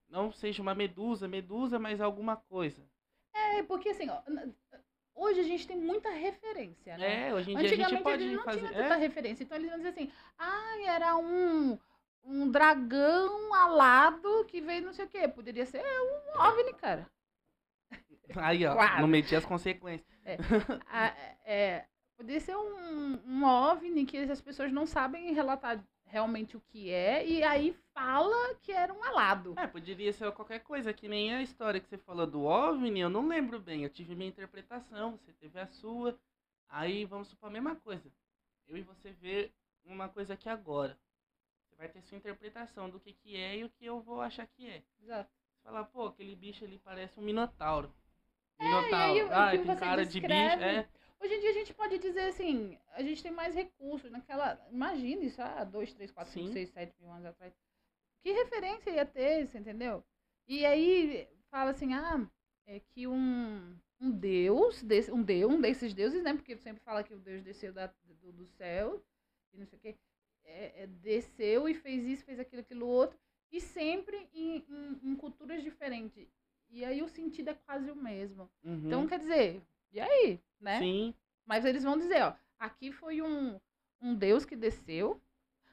não 0.10 0.32
seja 0.32 0.62
uma 0.62 0.74
medusa, 0.74 1.28
medusa, 1.28 1.78
mas 1.78 2.02
alguma 2.02 2.36
coisa. 2.36 2.82
É, 3.34 3.64
porque 3.64 3.90
assim, 3.90 4.10
ó, 4.10 4.22
hoje 5.14 5.42
a 5.42 5.44
gente 5.44 5.68
tem 5.68 5.78
muita 5.78 6.10
referência, 6.10 6.98
né? 6.98 7.30
É, 7.30 7.34
hoje 7.34 7.52
em 7.52 7.58
dia 7.58 7.86
a 7.86 7.90
gente 7.90 8.04
pode 8.04 8.24
eles 8.24 8.36
não 8.36 8.44
fazer. 8.44 8.60
tinham 8.60 8.72
é, 8.72 8.84
tanta 8.84 8.96
referência. 8.96 9.44
Então 9.44 9.58
eles 9.58 9.70
iam 9.70 9.78
dizer 9.78 9.90
assim, 9.90 10.12
ah, 10.38 10.82
era 10.86 11.18
um, 11.18 11.78
um 12.24 12.50
dragão 12.50 13.54
alado 13.54 14.46
que 14.46 14.62
veio 14.62 14.86
não 14.86 14.94
sei 14.94 15.06
o 15.06 15.10
quê. 15.10 15.28
Poderia 15.28 15.66
ser 15.66 15.84
um 15.84 16.42
OVNI, 16.42 16.74
cara. 16.74 17.10
Aí, 18.38 18.66
ó, 18.66 18.74
Quase. 18.76 19.02
não 19.02 19.08
medir 19.08 19.36
as 19.36 19.46
consequências. 19.46 20.08
Ah, 20.88 21.16
é, 21.46 21.86
poderia 22.18 22.40
ser 22.40 22.56
um, 22.56 23.20
um 23.26 23.44
OVNI 23.44 24.06
que 24.06 24.18
as 24.18 24.42
pessoas 24.42 24.72
não 24.72 24.86
sabem 24.86 25.34
relatar 25.34 25.84
realmente 26.06 26.58
o 26.58 26.62
que 26.62 26.92
é. 26.92 27.26
E 27.26 27.44
aí 27.44 27.76
fala 27.94 28.56
que 28.62 28.72
era 28.72 28.94
um 28.94 29.04
alado. 29.04 29.54
É, 29.58 29.68
poderia 29.68 30.12
ser 30.12 30.32
qualquer 30.32 30.60
coisa, 30.60 30.94
que 30.94 31.08
nem 31.08 31.34
a 31.34 31.42
história 31.42 31.80
que 31.80 31.88
você 31.88 31.98
falou 31.98 32.28
do 32.28 32.44
OVNI, 32.44 33.00
eu 33.00 33.10
não 33.10 33.28
lembro 33.28 33.60
bem. 33.60 33.84
Eu 33.84 33.90
tive 33.90 34.16
minha 34.16 34.30
interpretação, 34.30 35.18
você 35.18 35.32
teve 35.34 35.60
a 35.60 35.68
sua. 35.68 36.20
Aí 36.68 37.06
vamos 37.06 37.30
supor 37.30 37.50
a 37.50 37.54
mesma 37.54 37.76
coisa. 37.76 38.12
Eu 38.68 38.78
e 38.78 38.82
você 38.84 39.12
ver 39.12 39.54
uma 39.86 40.10
coisa 40.10 40.34
aqui 40.34 40.50
agora. 40.50 40.98
Você 41.64 41.76
vai 41.76 41.88
ter 41.88 42.02
sua 42.02 42.18
interpretação 42.18 42.90
do 42.90 43.00
que, 43.00 43.14
que 43.14 43.36
é 43.36 43.58
e 43.58 43.64
o 43.64 43.70
que 43.70 43.86
eu 43.86 44.02
vou 44.02 44.22
achar 44.22 44.46
que 44.46 44.68
é. 44.68 44.84
Exato. 45.02 45.30
Você 45.32 45.64
fala, 45.64 45.84
pô, 45.84 46.08
aquele 46.08 46.36
bicho 46.36 46.64
ali 46.64 46.78
parece 46.80 47.20
um 47.20 47.24
minotauro. 47.24 47.94
É, 48.60 48.64
e 48.64 48.68
aí 48.68 48.84
Minotauro. 48.84 49.28
o 49.28 49.34
ah, 49.34 49.52
tem 49.52 49.76
cara 49.78 50.06
de 50.06 50.20
bicho. 50.20 50.34
descreve- 50.34 50.64
É, 50.64 50.90
Hoje 51.22 51.34
em 51.34 51.40
dia 51.42 51.50
a 51.50 51.54
gente 51.54 51.74
pode 51.74 52.00
dizer 52.00 52.22
assim, 52.30 52.78
a 52.94 53.04
gente 53.04 53.22
tem 53.22 53.32
mais 53.32 53.54
recursos 53.54 54.10
naquela. 54.10 54.58
Imagina 54.72 55.22
isso 55.24 55.42
há 55.42 55.66
2, 55.66 55.94
3, 55.94 56.12
4, 56.12 56.32
5, 56.32 56.48
Sim. 56.48 56.54
6, 56.54 56.70
7 56.70 56.94
mil 57.00 57.12
anos 57.12 57.26
atrás. 57.26 57.54
Que 58.22 58.32
referência 58.32 58.90
ia 58.92 59.06
ter, 59.06 59.46
você 59.46 59.58
entendeu? 59.58 60.02
E 60.48 60.66
aí 60.66 61.28
fala 61.52 61.72
assim, 61.72 61.94
ah, 61.94 62.26
é 62.66 62.80
que 62.80 63.06
um, 63.06 63.76
um 64.00 64.10
deus, 64.12 64.82
desse, 64.82 65.12
um 65.12 65.22
deus, 65.22 65.52
um 65.54 65.60
desses 65.60 65.94
deuses, 65.94 66.24
né? 66.24 66.34
Porque 66.34 66.56
sempre 66.58 66.82
fala 66.84 67.04
que 67.04 67.14
o 67.14 67.20
Deus 67.20 67.44
desceu 67.44 67.74
da, 67.74 67.88
do, 68.22 68.32
do 68.32 68.46
céu, 68.46 69.04
e 69.54 69.58
não 69.58 69.66
sei 69.66 69.78
o 69.78 69.82
quê. 69.82 69.96
é, 70.46 70.84
é, 70.84 70.88
desceu 70.88 71.68
e 71.68 71.74
fez 71.76 72.06
isso, 72.06 72.24
fez 72.24 72.40
aquilo, 72.40 72.62
aquilo 72.62 72.88
outro, 72.88 73.18
e 73.52 73.60
sempre 73.60 74.30
em, 74.34 74.66
em- 74.70 75.00
em 75.04 75.16
culturas 75.18 75.62
diferentes. 75.62 76.28
E 76.70 76.86
aí 76.86 77.02
o 77.02 77.08
sentido 77.10 77.50
é 77.50 77.54
quase 77.54 77.90
o 77.92 77.96
mesmo. 77.96 78.50
Uhum. 78.64 78.82
Então, 78.86 79.08
quer 79.08 79.20
dizer, 79.20 79.62
e 79.92 80.00
aí, 80.00 80.40
né? 80.60 80.80
Sim, 80.80 81.14
Mas 81.46 81.66
eles 81.66 81.84
vão 81.84 81.98
dizer, 81.98 82.22
ó, 82.24 82.34
aqui 82.60 82.92
foi 82.92 83.22
um, 83.22 83.60
um 84.02 84.14
deus 84.16 84.46
que 84.46 84.56
desceu, 84.56 85.22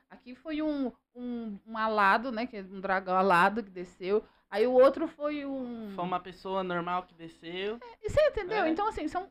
aqui 0.09 0.34
foi 0.34 0.62
um, 0.62 0.90
um, 1.14 1.59
um 1.66 1.76
alado, 1.76 2.32
né, 2.32 2.47
que 2.47 2.57
é 2.57 2.62
um 2.62 2.80
dragão 2.80 3.16
alado 3.16 3.62
que 3.62 3.70
desceu, 3.70 4.24
aí 4.51 4.66
o 4.66 4.72
outro 4.72 5.07
foi 5.07 5.44
um... 5.44 5.90
foi 5.94 6.05
uma 6.05 6.20
pessoa 6.20 6.64
normal 6.64 7.03
que 7.03 7.14
desceu. 7.14 7.78
E 8.03 8.09
você 8.09 8.20
entendeu? 8.28 8.64
É. 8.64 8.68
Então, 8.70 8.88
assim, 8.88 9.07
são 9.07 9.30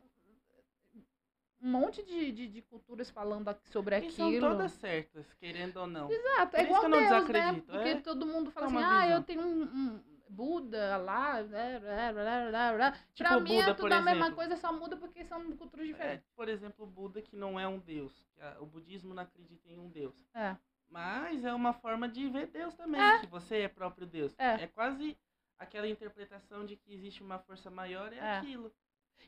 um 1.60 1.70
monte 1.70 2.02
de, 2.04 2.30
de, 2.30 2.46
de 2.46 2.62
culturas 2.62 3.10
falando 3.10 3.54
sobre 3.64 3.98
E 3.98 4.10
são 4.12 4.28
aquilo. 4.28 4.50
todas 4.50 4.72
certas, 4.72 5.32
querendo 5.34 5.78
ou 5.78 5.86
não. 5.86 6.10
Exato, 6.10 6.50
Por 6.52 6.60
é 6.60 6.62
isso 6.62 6.70
igual 6.70 6.80
que 6.80 6.86
eu 6.86 6.90
não 6.90 6.98
Deus, 6.98 7.28
né? 7.28 7.62
Porque 7.66 7.88
é. 7.88 8.00
todo 8.00 8.26
mundo 8.26 8.50
fala 8.52 8.66
É 8.66 8.68
assim, 8.68 8.84
ah, 8.84 9.08
eu 9.08 9.22
tenho 9.22 9.42
um, 9.42 9.62
um 9.62 10.15
Buda 10.28 10.96
lá, 10.98 11.42
blá, 11.42 12.12
blá, 12.50 12.72
blá. 12.74 12.92
Tipo 13.14 13.28
pra 13.28 13.40
mim 13.40 13.56
é 13.56 13.60
Buda, 13.62 13.74
tudo 13.74 13.88
por 13.88 13.92
a 13.92 14.00
mesma 14.02 14.32
coisa, 14.32 14.56
só 14.56 14.72
muda 14.72 14.96
porque 14.96 15.24
são 15.24 15.56
culturas 15.56 15.86
É, 15.88 15.92
diferentes. 15.92 16.28
por 16.34 16.48
exemplo, 16.48 16.84
o 16.84 16.88
Buda 16.88 17.22
que 17.22 17.36
não 17.36 17.58
é 17.58 17.66
um 17.66 17.78
deus. 17.78 18.26
O 18.60 18.66
budismo 18.66 19.14
não 19.14 19.22
acredita 19.22 19.68
em 19.68 19.78
um 19.78 19.88
deus. 19.88 20.14
É. 20.34 20.56
Mas 20.88 21.44
é 21.44 21.52
uma 21.52 21.72
forma 21.72 22.08
de 22.08 22.28
ver 22.28 22.46
Deus 22.46 22.74
também, 22.74 23.00
que 23.20 23.26
você 23.26 23.62
é 23.62 23.68
próprio 23.68 24.06
Deus. 24.06 24.34
É. 24.38 24.66
quase 24.68 25.16
aquela 25.58 25.88
interpretação 25.88 26.64
de 26.66 26.76
que 26.76 26.92
existe 26.92 27.22
uma 27.22 27.38
força 27.38 27.70
maior, 27.70 28.12
é, 28.12 28.16
É. 28.18 28.36
aquilo. 28.38 28.72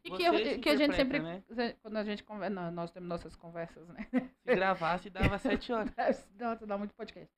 E 0.05 0.11
Você 0.11 0.31
que, 0.31 0.59
que 0.59 0.69
a 0.69 0.77
gente 0.77 0.95
sempre, 0.95 1.19
né? 1.19 1.43
quando 1.81 1.97
a 1.97 2.05
gente 2.05 2.23
conversa, 2.23 2.55
não, 2.55 2.71
nós 2.71 2.91
temos 2.91 3.09
nossas 3.09 3.35
conversas, 3.35 3.89
né? 3.89 4.07
Se 4.13 4.55
gravasse, 4.55 5.09
dava 5.11 5.39
sete 5.39 5.73
horas. 5.73 6.29
Nossa, 6.39 6.67
dá 6.67 6.77
muito 6.77 6.95
podcast. 6.95 7.33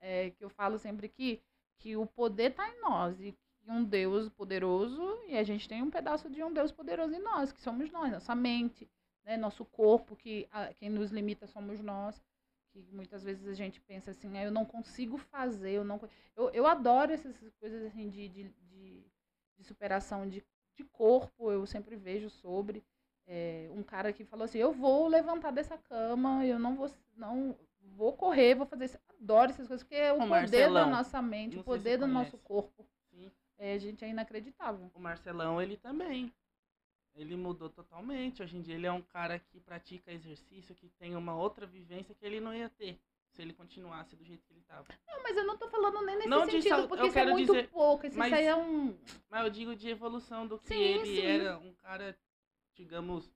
É, 0.00 0.30
que 0.30 0.44
eu 0.44 0.50
falo 0.50 0.78
sempre 0.78 1.08
que, 1.08 1.40
que 1.82 1.96
o 1.96 2.06
poder 2.06 2.50
está 2.52 2.68
em 2.68 2.80
nós 2.80 3.20
e 3.20 3.32
que 3.32 3.70
um 3.70 3.84
Deus 3.84 4.28
poderoso 4.28 5.02
e 5.28 5.36
a 5.36 5.42
gente 5.44 5.68
tem 5.68 5.82
um 5.82 5.90
pedaço 5.90 6.28
de 6.30 6.42
um 6.42 6.52
Deus 6.52 6.72
poderoso 6.72 7.14
em 7.14 7.20
nós, 7.22 7.52
que 7.52 7.60
somos 7.62 7.90
nós, 7.90 8.12
nossa 8.12 8.34
mente, 8.34 8.88
né, 9.24 9.36
nosso 9.36 9.64
corpo, 9.64 10.16
que 10.16 10.48
a- 10.50 10.72
quem 10.74 10.90
nos 10.90 11.10
limita 11.10 11.46
somos 11.46 11.80
nós. 11.80 12.20
Que 12.72 12.82
muitas 12.92 13.22
vezes 13.22 13.46
a 13.46 13.54
gente 13.54 13.80
pensa 13.82 14.10
assim, 14.12 14.36
ah, 14.38 14.44
eu 14.44 14.50
não 14.50 14.64
consigo 14.64 15.18
fazer, 15.18 15.72
eu 15.72 15.84
não. 15.84 15.98
co-". 15.98 16.08
Eu, 16.34 16.50
eu 16.50 16.66
adoro 16.66 17.12
essas 17.12 17.36
coisas 17.60 17.84
assim 17.84 18.08
de, 18.08 18.28
de, 18.28 18.48
de, 18.48 19.04
de 19.58 19.64
superação 19.64 20.28
de, 20.28 20.42
de 20.76 20.84
corpo, 20.84 21.52
eu 21.52 21.66
sempre 21.66 21.96
vejo 21.96 22.30
sobre. 22.30 22.82
É, 23.26 23.68
um 23.72 23.82
cara 23.82 24.12
que 24.12 24.24
falou 24.24 24.44
assim, 24.44 24.58
eu 24.58 24.72
vou 24.72 25.06
levantar 25.06 25.52
dessa 25.52 25.78
cama, 25.78 26.44
eu 26.46 26.58
não 26.58 26.74
vou, 26.74 26.90
não 27.16 27.56
vou 27.96 28.12
correr, 28.16 28.54
vou 28.54 28.66
fazer 28.66 28.86
isso. 28.86 28.98
Adoro 29.20 29.50
essas 29.50 29.66
coisas, 29.68 29.82
porque 29.84 29.94
é 29.96 30.12
o 30.12 30.16
O 30.16 30.18
poder 30.18 30.30
Marcelão. 30.30 30.72
da 30.90 30.96
nossa 30.96 31.22
mente, 31.22 31.58
o 31.58 31.64
poder 31.64 31.96
do 31.96 32.06
conhece. 32.06 32.14
nosso 32.24 32.38
corpo. 32.38 32.86
Sim. 33.10 33.30
É, 33.58 33.74
a 33.74 33.78
gente 33.78 34.04
é 34.04 34.08
inacreditável. 34.08 34.90
O 34.94 34.98
Marcelão, 35.00 35.60
ele 35.62 35.76
também. 35.76 36.32
Ele 37.14 37.36
mudou 37.36 37.68
totalmente. 37.68 38.42
Hoje 38.42 38.56
em 38.56 38.62
dia 38.62 38.74
ele 38.74 38.86
é 38.86 38.92
um 38.92 39.02
cara 39.02 39.38
que 39.38 39.60
pratica 39.60 40.10
exercício, 40.10 40.74
que 40.74 40.88
tem 40.98 41.14
uma 41.14 41.36
outra 41.36 41.66
vivência 41.66 42.14
que 42.14 42.24
ele 42.24 42.40
não 42.40 42.54
ia 42.54 42.68
ter 42.70 42.98
se 43.30 43.40
ele 43.42 43.52
continuasse 43.52 44.16
do 44.16 44.24
jeito 44.24 44.44
que 44.46 44.52
ele 44.52 44.60
estava. 44.60 44.86
Não, 45.06 45.22
mas 45.22 45.36
eu 45.36 45.46
não 45.46 45.56
tô 45.56 45.68
falando 45.68 46.04
nem 46.04 46.16
nesse 46.16 46.28
Não 46.28 46.44
sentido, 46.46 46.68
sau- 46.68 46.88
porque 46.88 47.02
eu 47.04 47.06
isso 47.08 47.18
é 47.18 47.26
muito 47.26 47.52
dizer- 47.52 47.68
pouco. 47.68 48.06
Isso 48.06 48.18
mas- 48.18 48.32
aí 48.32 48.44
é 48.46 48.56
um. 48.56 48.96
Mas 49.30 49.44
eu 49.44 49.50
digo 49.50 49.76
de 49.76 49.88
evolução 49.90 50.46
do 50.46 50.58
que 50.58 50.68
Sim, 50.68 50.74
ele 50.82 51.16
sim. 51.20 51.26
era 51.26 51.58
um 51.58 51.72
cara, 51.74 52.18
digamos, 52.74 53.30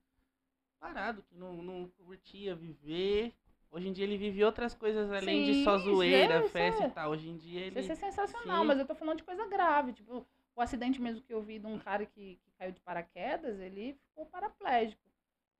parado, 0.78 1.22
que 1.22 1.34
não, 1.34 1.62
não 1.62 1.88
curtia 1.88 2.54
viver. 2.54 3.32
Hoje 3.70 3.88
em 3.88 3.92
dia 3.92 4.04
ele 4.04 4.16
vive 4.16 4.42
outras 4.44 4.74
coisas 4.74 5.10
além 5.12 5.44
de 5.44 5.64
só 5.64 5.78
Sim, 5.78 5.84
zoeira, 5.84 6.36
isso 6.38 6.46
é- 6.46 6.48
festa 6.48 6.80
isso 6.82 6.90
e 6.90 6.94
tal. 6.94 7.10
Hoje 7.10 7.28
em 7.28 7.36
dia 7.36 7.60
ele. 7.66 7.80
Isso 7.80 7.92
é 7.92 7.94
sensacional, 7.94 8.60
Sim. 8.62 8.66
mas 8.66 8.78
eu 8.78 8.86
tô 8.86 8.94
falando 8.94 9.18
de 9.18 9.24
coisa 9.24 9.46
grave. 9.46 9.92
Tipo, 9.92 10.26
o 10.54 10.60
acidente 10.60 11.00
mesmo 11.00 11.22
que 11.22 11.32
eu 11.34 11.42
vi 11.42 11.58
de 11.58 11.66
um 11.66 11.78
cara 11.78 12.06
que, 12.06 12.36
que 12.36 12.50
caiu 12.58 12.72
de 12.72 12.80
paraquedas, 12.80 13.58
ele 13.60 13.94
ficou 14.08 14.24
paraplégico. 14.26 15.02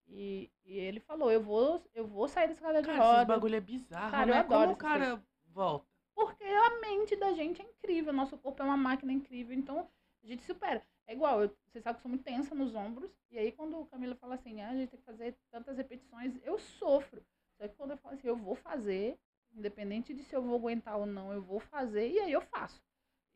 E, 0.09 0.51
e 0.65 0.79
ele 0.79 1.01
falou, 1.01 1.31
eu 1.31 1.43
vou, 1.43 1.83
eu 1.95 2.07
vou 2.07 2.29
sair 2.29 2.49
dessa 2.49 2.61
cadeira 2.61 2.83
de 2.83 2.87
Cara, 2.89 2.99
esses 3.03 3.13
roda. 3.19 3.25
bagulho 3.25 3.57
é 3.57 3.61
bizarro, 3.61 4.11
Cara, 4.13 4.31
eu 4.31 4.35
né? 4.35 4.41
adoro 4.41 4.61
Como 4.63 4.73
o 4.73 4.77
cara 4.77 5.23
volta? 5.49 5.87
Porque 6.15 6.45
a 6.45 6.81
mente 6.81 7.17
da 7.17 7.33
gente 7.33 7.61
é 7.61 7.65
incrível, 7.65 8.13
nosso 8.13 8.39
corpo 8.39 8.63
é 8.63 8.65
uma 8.67 8.77
máquina 8.77 9.13
incrível, 9.13 9.55
então 9.55 9.89
a 10.23 10.27
gente 10.27 10.45
supera. 10.45 10.83
É 11.09 11.13
igual, 11.13 11.43
eu, 11.43 11.57
você 11.67 11.81
sabe 11.81 11.97
que 11.97 11.99
eu 11.99 12.03
sou 12.03 12.09
muito 12.09 12.25
tensa 12.25 12.55
nos 12.55 12.75
ombros, 12.75 13.11
e 13.31 13.39
aí 13.39 13.53
quando 13.53 13.79
o 13.81 13.87
Camila 13.87 14.15
fala 14.15 14.37
assim, 14.37 14.61
ah, 14.63 14.71
a 14.71 14.77
gente 14.77 14.91
tem 14.91 14.99
que 14.99 15.05
fazer 15.05 15.37
tantas 15.51 15.77
repetições, 15.77 16.35
eu 16.45 16.59
sofro. 16.59 17.23
Só 17.59 17.67
que 17.69 17.75
quando 17.75 17.91
eu 17.93 17.97
falo 17.97 18.15
assim, 18.15 18.29
eu 18.29 18.37
vou 18.37 18.55
fazer, 18.55 19.19
independente 19.53 20.15
de 20.15 20.23
se 20.23 20.35
eu 20.35 20.36
vou 20.47 20.59
aguentar 20.59 20.97
ou 20.99 21.07
não, 21.07 21.33
eu 21.33 21.43
vou 21.43 21.61
fazer, 21.61 22.09
e 22.11 22.19
aí 22.21 22.33
eu 22.33 22.41
faço. 22.43 22.83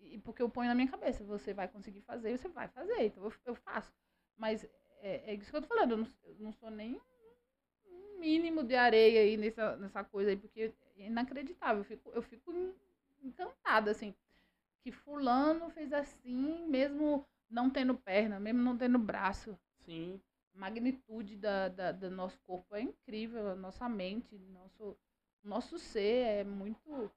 E 0.00 0.18
porque 0.18 0.42
eu 0.42 0.48
ponho 0.50 0.68
na 0.68 0.74
minha 0.74 0.88
cabeça, 0.90 1.24
você 1.24 1.52
vai 1.54 1.68
conseguir 1.68 2.00
fazer, 2.02 2.36
você 2.38 2.48
vai 2.48 2.68
fazer, 2.68 3.04
então 3.06 3.24
eu, 3.24 3.32
eu 3.46 3.54
faço. 3.54 3.92
Mas 4.36 4.64
é, 5.00 5.32
é 5.32 5.34
isso 5.34 5.50
que 5.50 5.56
eu 5.56 5.62
tô 5.62 5.68
falando, 5.68 5.92
eu 5.92 5.96
não, 5.98 6.08
eu 6.24 6.36
não 6.40 6.52
sou 6.52 6.70
nem 6.70 7.00
um 7.86 8.18
mínimo 8.18 8.62
de 8.64 8.74
areia 8.74 9.20
aí 9.22 9.36
nessa, 9.36 9.76
nessa 9.76 10.04
coisa 10.04 10.30
aí, 10.30 10.36
porque 10.36 10.72
é 10.96 11.06
inacreditável. 11.06 11.80
Eu 11.80 11.84
fico, 11.84 12.10
eu 12.10 12.22
fico 12.22 12.52
en- 12.52 12.74
encantada, 13.22 13.90
assim. 13.90 14.14
Que 14.82 14.92
fulano 14.92 15.70
fez 15.70 15.92
assim, 15.92 16.66
mesmo 16.68 17.26
não 17.50 17.70
tendo 17.70 17.94
perna, 17.96 18.40
mesmo 18.40 18.62
não 18.62 18.76
tendo 18.76 18.98
braço. 18.98 19.58
Sim. 19.84 20.20
A 20.54 20.58
magnitude 20.58 21.36
da, 21.36 21.68
da, 21.68 21.92
do 21.92 22.10
nosso 22.10 22.38
corpo 22.46 22.74
é 22.76 22.80
incrível, 22.82 23.48
a 23.50 23.56
nossa 23.56 23.88
mente, 23.88 24.38
nosso, 24.38 24.96
nosso 25.42 25.78
ser 25.78 26.26
é 26.26 26.44
muito, 26.44 27.10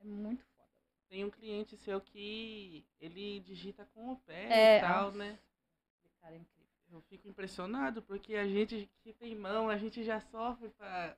é 0.00 0.04
muito 0.04 0.44
foda. 0.56 0.68
Tem 1.08 1.24
um 1.24 1.30
cliente 1.30 1.76
seu 1.76 2.00
que 2.00 2.86
ele 3.00 3.40
digita 3.40 3.84
com 3.94 4.12
o 4.12 4.16
pé 4.20 4.48
É, 4.50 4.78
e 4.78 4.80
tal, 4.80 5.04
nossa. 5.06 5.18
né? 5.18 5.38
Cara 6.20 6.34
é 6.34 6.38
incrível. 6.38 6.68
Eu 6.90 7.00
fico 7.02 7.28
impressionado, 7.28 8.02
porque 8.02 8.34
a 8.34 8.46
gente 8.46 8.90
que 9.02 9.12
tem 9.12 9.34
mão, 9.36 9.68
a 9.68 9.76
gente 9.76 10.02
já 10.02 10.20
sofre 10.20 10.68
pra 10.70 11.16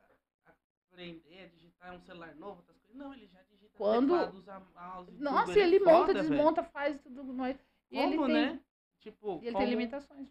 aprender 0.90 1.44
a 1.44 1.46
digitar 1.48 1.94
um 1.94 2.00
celular 2.00 2.34
novo, 2.34 2.58
outras 2.58 2.76
coisas. 2.80 2.96
Não, 2.96 3.14
ele 3.14 3.26
já 3.28 3.40
digita 3.42 3.72
Quando- 3.78 4.08
teclado, 4.18 4.36
usa 4.36 4.60
mouse 4.74 5.12
Nossa, 5.18 5.46
tudo. 5.46 5.58
ele, 5.58 5.76
é 5.76 5.78
monta, 5.78 5.92
foda, 5.92 6.12
velho. 6.14 6.28
desmonta, 6.28 6.64
faz 6.64 7.00
tudo 7.00 7.24
mais. 7.32 7.56
Ele 7.90 8.16
Como, 8.16 8.26
tem, 8.26 8.34
né? 8.34 8.60
Tipo, 8.98 9.38
e 9.42 9.46
ele 9.46 9.52
como... 9.52 9.58
tem 9.58 9.70
limitações. 9.70 10.28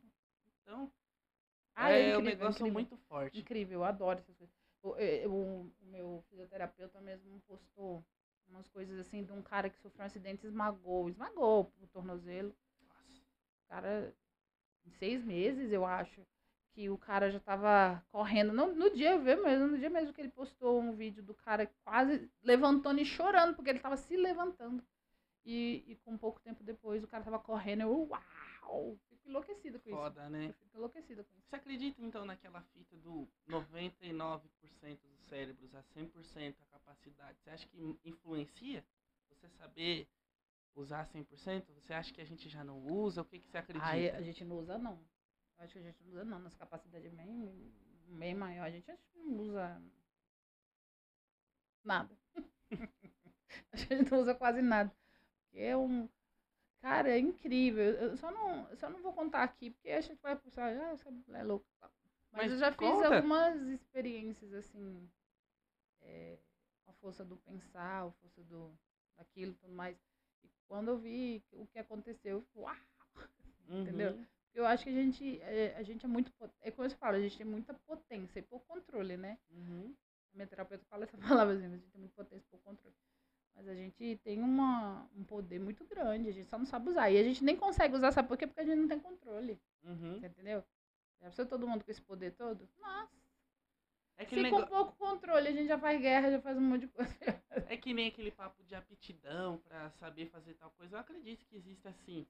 Então, 0.62 0.92
Ah, 1.74 1.90
é, 1.92 2.10
é 2.12 2.18
um 2.18 2.20
incrível, 2.20 2.22
negócio 2.40 2.60
incrível. 2.68 2.74
muito 2.74 2.98
forte. 3.08 3.40
Incrível, 3.40 3.80
eu 3.80 3.84
adoro 3.86 4.20
essas 4.20 4.36
coisas. 4.38 4.56
O, 4.82 4.96
eh, 4.98 5.28
o- 5.28 5.72
meu 5.82 6.24
fisioterapeuta 6.30 7.02
mesmo 7.02 7.40
postou 7.42 8.04
umas 8.48 8.68
coisas 8.70 8.98
assim 9.00 9.24
de 9.24 9.32
um 9.32 9.42
cara 9.42 9.70
que 9.70 9.80
sofreu 9.80 10.04
um 10.04 10.08
acidente 10.08 10.46
esmagou, 10.46 11.10
esmagou 11.10 11.72
o 11.82 11.88
tornozelo. 11.88 12.56
Nossa. 12.88 13.22
Cara, 13.68 14.14
em 14.86 14.92
seis 14.92 15.24
meses, 15.24 15.72
eu 15.72 15.86
acho, 15.86 16.26
que 16.72 16.90
o 16.90 16.98
cara 16.98 17.30
já 17.30 17.40
tava 17.40 18.02
correndo. 18.12 18.54
No, 18.54 18.74
no 18.74 18.90
dia 18.96 19.12
eu 19.12 19.20
vi 19.20 19.36
mesmo, 19.36 19.68
no 19.68 19.78
dia 19.78 19.90
mesmo 19.90 20.14
que 20.14 20.22
ele 20.22 20.30
postou 20.30 20.80
um 20.80 20.94
vídeo 20.94 21.22
do 21.24 21.34
cara 21.34 21.70
quase 21.84 22.32
levantando 22.44 23.02
e 23.02 23.06
chorando, 23.06 23.56
porque 23.56 23.70
ele 23.70 23.80
tava 23.80 23.98
se 23.98 24.16
levantando. 24.16 24.84
E, 25.46 25.84
e 25.88 25.96
com 25.98 26.18
pouco 26.18 26.40
tempo 26.42 26.64
depois 26.64 27.04
o 27.04 27.08
cara 27.08 27.24
tava 27.24 27.40
correndo, 27.40 27.82
eu, 27.82 28.08
uau! 28.10 28.98
Fico 29.30 29.32
enlouquecida 29.32 29.80
com 29.80 29.90
isso. 29.90 29.98
Foda, 29.98 30.30
né? 30.30 30.48
Eu 30.48 30.54
fico 30.54 30.78
enlouquecida 30.78 31.24
com 31.24 31.38
isso. 31.38 31.48
Você 31.48 31.56
acredita 31.56 32.02
então 32.02 32.26
naquela 32.26 32.62
fita 32.62 32.98
do 32.98 33.28
99% 33.48 34.42
dos 35.04 35.22
cérebros 35.28 35.76
a 35.76 35.84
100% 35.84 36.56
a 36.62 36.66
capacidade? 36.66 37.40
Você 37.40 37.50
acha 37.52 37.68
que 37.68 38.00
influencia 38.04 38.84
você 39.30 39.48
saber 39.50 40.08
usar 40.76 41.08
100%? 41.08 41.66
Você 41.76 41.94
acha 41.94 42.12
que 42.12 42.22
a 42.22 42.26
gente 42.26 42.50
já 42.50 42.64
não 42.64 42.80
usa? 42.80 43.22
O 43.22 43.26
que, 43.26 43.40
que 43.40 43.48
você 43.48 43.60
acredita? 43.60 43.92
Aí 43.92 44.10
a 44.10 44.22
gente 44.22 44.44
não 44.44 44.58
usa, 44.58 44.78
não. 44.78 44.94
Eu 45.58 45.64
acho 45.64 45.74
que 45.74 45.80
a 45.80 45.84
gente 45.84 46.04
não 46.04 46.12
usa, 46.12 46.26
não. 46.26 46.40
Nossa 46.40 46.58
capacidade 46.58 47.06
é 47.06 47.12
bem, 47.12 47.72
bem 48.08 48.34
maior. 48.34 48.64
A 48.64 48.72
gente 48.72 48.90
acho 48.90 49.04
que 49.12 49.20
não 49.20 49.38
usa 49.38 49.82
nada. 51.84 52.18
a 53.72 53.78
gente 53.78 54.10
não 54.10 54.22
usa 54.22 54.34
quase 54.34 54.62
nada. 54.62 54.92
Porque 55.44 55.60
é 55.60 55.78
um. 55.78 56.10
Cara, 56.82 57.10
é 57.10 57.20
incrível. 57.20 57.84
Eu 57.84 58.18
só 58.18 58.32
não, 58.32 58.76
só 58.78 58.90
não 58.90 59.02
vou 59.02 59.14
contar 59.14 59.44
aqui, 59.44 59.72
porque 59.72 59.90
a 59.90 60.02
gente 60.02 60.22
vai 60.22 60.36
pensar, 60.36 60.70
ah, 60.70 60.96
você 60.96 61.10
é 61.34 61.44
louco. 61.44 61.66
tal. 61.80 61.92
Mas, 62.32 62.44
Mas 62.44 62.52
eu 62.54 62.58
já 62.60 62.72
fiz 62.72 62.78
conta. 62.78 63.16
algumas 63.16 63.62
experiências, 63.68 64.54
assim, 64.54 65.10
é, 66.02 66.38
a 66.88 66.94
força 66.94 67.26
do 67.26 67.36
pensar, 67.38 68.06
a 68.06 68.12
força 68.12 68.44
do, 68.44 68.72
daquilo 69.18 69.52
e 69.52 69.56
tudo 69.56 69.74
mais. 69.74 69.98
E 70.44 70.50
quando 70.68 70.90
eu 70.90 70.98
vi 70.98 71.44
o 71.52 71.66
que 71.68 71.80
aconteceu, 71.80 72.38
eu 72.38 72.42
falei, 72.54 72.68
uau! 72.68 72.76
Uhum. 73.70 73.82
entendeu? 73.84 74.20
Eu 74.56 74.66
acho 74.66 74.84
que 74.84 74.90
a 74.90 74.94
gente, 74.94 75.40
é, 75.42 75.76
a 75.76 75.84
gente 75.84 76.04
é 76.04 76.10
muito. 76.10 76.34
É 76.62 76.72
como 76.72 76.88
eu 76.88 76.92
falo, 76.96 77.18
a 77.18 77.22
gente 77.22 77.38
tem 77.38 77.46
muita 77.46 77.72
potência 77.86 78.40
e 78.40 78.42
pouco 78.42 78.66
controle, 78.66 79.16
né? 79.16 79.38
Uhum. 79.52 79.96
Minha 80.34 80.48
terapeuta 80.48 80.84
fala 80.86 81.04
essa 81.04 81.18
palavra 81.48 81.54
assim, 81.54 81.66
a 81.66 81.70
gente 81.70 81.88
tem 81.92 82.00
muita 82.00 82.16
potência 82.16 82.46
e 82.48 82.50
pouco 82.50 82.66
controle. 82.66 82.96
Mas 83.56 83.68
a 83.68 83.76
gente 83.76 84.16
tem 84.24 84.41
uma, 84.41 85.10
um 85.16 85.24
poder 85.24 85.60
muito 85.60 85.84
grande, 85.86 86.30
a 86.30 86.32
gente 86.32 86.50
só 86.50 86.58
não 86.58 86.66
sabe 86.66 86.89
usar. 86.89 87.10
E 87.12 87.18
a 87.18 87.24
gente 87.24 87.43
nem 87.43 87.58
consegue 87.58 87.95
usar, 87.95 88.12
sabe 88.12 88.28
por 88.28 88.38
quê? 88.38 88.47
Porque 88.47 88.62
a 88.62 88.66
gente 88.66 88.80
não 88.80 88.88
tem 88.88 89.00
controle. 89.00 89.60
Uhum. 89.84 90.18
Entendeu? 90.18 90.64
Já 91.22 91.26
pensou 91.28 91.45
todo 91.45 91.68
mundo 91.68 91.84
com 91.84 91.91
esse 91.91 92.02
poder 92.02 92.32
todo? 92.32 92.68
Nossa. 92.80 93.20
É, 94.18 94.26
Se 94.26 94.36
com 94.36 94.41
nego- 94.41 94.66
pouco 94.68 94.93
controle 94.97 95.47
a 95.47 95.52
gente 95.52 95.68
já 95.68 95.78
faz 95.78 96.00
guerra, 96.02 96.32
já 96.32 96.41
faz 96.41 96.58
um 96.58 96.62
monte 96.62 96.82
de 96.82 96.88
coisa. 96.88 97.10
é 97.70 97.78
que 97.78 97.93
nem 97.93 98.08
aquele 98.08 98.32
papo 98.32 98.64
de 98.64 98.76
aptidão 98.76 99.58
pra 99.60 99.89
saber 99.91 100.28
fazer 100.28 100.54
tal 100.56 100.72
coisa. 100.72 100.95
Eu 100.95 101.00
acredito 101.00 101.45
que 101.45 101.56
existe 101.56 101.88
assim. 101.88 102.26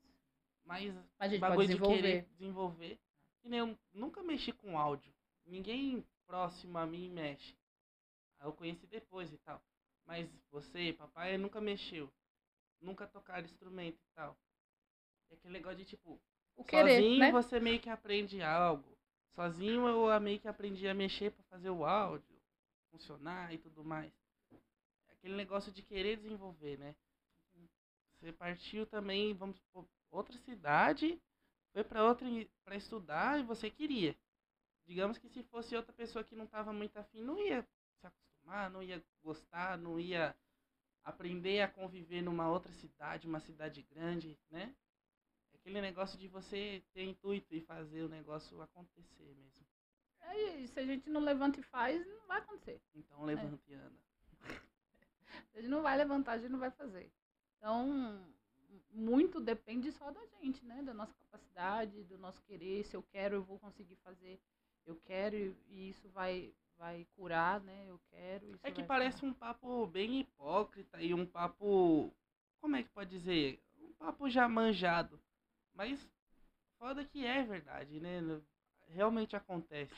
mais 0.65 0.93
A 1.19 1.27
gente 1.27 1.39
bagulho 1.39 1.67
pode 1.67 1.73
de 1.73 1.79
querer 1.79 2.21
desenvolver. 2.23 2.27
desenvolver. 2.31 2.99
E 3.43 3.49
nem 3.49 3.59
eu 3.59 3.77
nunca 3.93 4.21
mexi 4.23 4.51
com 4.51 4.77
áudio. 4.77 5.13
Ninguém 5.45 6.05
próximo 6.27 6.77
a 6.77 6.85
mim 6.85 7.09
mexe. 7.09 7.55
Aí 8.39 8.47
Eu 8.47 8.53
conheci 8.53 8.85
depois 8.87 9.31
e 9.33 9.37
tal. 9.37 9.61
Mas 10.09 10.27
você, 10.49 10.91
papai, 10.93 11.37
nunca 11.37 11.61
mexeu. 11.61 12.11
Nunca 12.81 13.05
tocaram 13.05 13.45
instrumento 13.45 13.95
e 13.95 14.15
tal. 14.15 14.35
É 15.29 15.35
aquele 15.35 15.53
negócio 15.53 15.77
de 15.77 15.85
tipo, 15.85 16.19
O 16.57 16.63
querer, 16.63 16.95
sozinho 16.95 17.19
né? 17.19 17.31
você 17.31 17.59
meio 17.59 17.79
que 17.79 17.91
aprende 17.91 18.41
algo. 18.41 18.97
Sozinho 19.35 19.87
eu 19.87 20.19
meio 20.19 20.39
que 20.39 20.47
aprendi 20.47 20.87
a 20.87 20.95
mexer 20.95 21.31
pra 21.31 21.43
fazer 21.43 21.69
o 21.69 21.85
áudio 21.85 22.25
funcionar 22.89 23.53
e 23.53 23.59
tudo 23.59 23.83
mais. 23.85 24.11
É 25.09 25.11
aquele 25.11 25.35
negócio 25.35 25.71
de 25.71 25.83
querer 25.83 26.17
desenvolver, 26.17 26.79
né? 26.79 26.95
Você 28.15 28.33
partiu 28.33 28.87
também, 28.87 29.35
vamos 29.35 29.57
supor, 29.57 29.87
outra 30.09 30.35
cidade, 30.39 31.21
foi 31.71 31.83
pra 31.83 32.03
outra 32.03 32.27
para 32.65 32.75
estudar 32.75 33.39
e 33.39 33.43
você 33.43 33.69
queria. 33.69 34.17
Digamos 34.87 35.19
que 35.19 35.29
se 35.29 35.43
fosse 35.43 35.75
outra 35.75 35.93
pessoa 35.93 36.23
que 36.23 36.35
não 36.35 36.47
tava 36.47 36.73
muito 36.73 36.97
afim, 36.97 37.21
não 37.21 37.37
ia 37.37 37.61
se 37.61 38.07
acostumar, 38.07 38.38
não 38.71 38.81
ia 38.81 39.03
gostar, 39.23 39.77
não 39.77 39.99
ia 39.99 40.35
aprender 41.03 41.61
a 41.61 41.67
conviver 41.67 42.21
numa 42.21 42.49
outra 42.49 42.71
cidade, 42.73 43.27
uma 43.27 43.39
cidade 43.39 43.81
grande, 43.83 44.37
né? 44.49 44.75
É 45.53 45.57
aquele 45.57 45.81
negócio 45.81 46.17
de 46.17 46.27
você 46.27 46.83
ter 46.93 47.03
intuito 47.03 47.55
e 47.55 47.61
fazer 47.61 48.03
o 48.03 48.09
negócio 48.09 48.61
acontecer 48.61 49.35
mesmo. 49.35 49.65
Aí, 50.21 50.67
se 50.67 50.79
a 50.79 50.85
gente 50.85 51.09
não 51.09 51.21
levanta 51.21 51.59
e 51.59 51.63
faz, 51.63 52.05
não 52.05 52.27
vai 52.27 52.39
acontecer. 52.39 52.81
Então 52.93 53.23
levanta 53.23 53.59
e 53.67 53.73
anda. 53.73 53.99
Se 55.51 55.57
a 55.57 55.61
gente 55.61 55.69
não 55.69 55.81
vai 55.81 55.97
levantar, 55.97 56.33
a 56.33 56.37
gente 56.37 56.51
não 56.51 56.59
vai 56.59 56.71
fazer. 56.71 57.11
Então, 57.57 58.23
muito 58.91 59.39
depende 59.39 59.91
só 59.91 60.11
da 60.11 60.25
gente, 60.25 60.63
né? 60.65 60.83
Da 60.83 60.93
nossa 60.93 61.13
capacidade, 61.15 62.03
do 62.03 62.17
nosso 62.17 62.41
querer. 62.43 62.85
Se 62.85 62.95
eu 62.95 63.03
quero, 63.03 63.35
eu 63.35 63.43
vou 63.43 63.59
conseguir 63.59 63.95
fazer. 63.97 64.39
Eu 64.85 64.95
quero 65.05 65.35
e 65.35 65.89
isso 65.89 66.09
vai, 66.09 66.53
vai 66.79 67.05
curar, 67.15 67.59
né? 67.61 67.85
Eu 67.87 67.99
quero. 68.09 68.49
Isso 68.49 68.59
É 68.65 68.71
que 68.71 68.81
parece 68.81 69.23
um 69.25 69.33
papo 69.33 69.85
bem 69.85 70.21
hipócrita 70.21 71.01
e 71.01 71.13
um 71.13 71.25
papo. 71.25 72.11
Como 72.61 72.75
é 72.77 72.81
que 72.83 72.89
pode 72.89 73.09
dizer? 73.09 73.61
Um 73.81 73.91
papo 73.93 74.29
já 74.29 74.47
manjado. 74.47 75.19
Mas 75.73 76.09
foda 76.79 77.03
que 77.03 77.25
é 77.25 77.43
verdade, 77.43 77.99
né? 77.99 78.21
Realmente 78.87 79.35
acontece. 79.35 79.93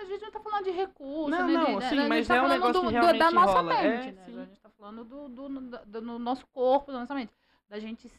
A 0.00 0.04
gente 0.04 0.22
não 0.22 0.30
tá 0.30 0.40
falando 0.40 0.64
de 0.64 0.70
recurso, 0.70 1.30
Não, 1.30 1.46
né? 1.46 1.52
não, 1.54 1.78
de, 1.78 1.88
sim, 1.88 1.96
né? 1.96 2.08
mas 2.08 2.26
tá 2.28 2.36
é 2.36 2.42
um 2.42 2.48
negócio 2.48 2.74
do, 2.74 2.80
que 2.80 2.86
do- 2.86 2.92
da 2.92 3.00
realmente 3.00 3.34
nossa 3.34 3.52
rola. 3.60 3.74
É, 3.74 3.98
mente, 4.04 4.12
né? 4.16 4.24
sim. 4.26 4.38
A 4.40 4.44
gente 4.44 4.60
tá 4.60 4.70
falando 4.70 5.04
do, 5.04 5.28
do, 5.28 5.48
do, 5.48 5.84
do- 5.86 6.02
no 6.02 6.18
nosso 6.18 6.46
corpo, 6.48 6.92
da 6.92 6.98
nossa 6.98 7.14
mente. 7.14 7.32
Da 7.68 7.78
gente, 7.78 8.10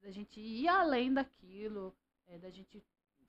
da 0.00 0.10
gente 0.10 0.40
ir 0.40 0.66
além 0.66 1.12
daquilo, 1.12 1.94
é, 2.26 2.38
da 2.38 2.50
gente 2.50 2.82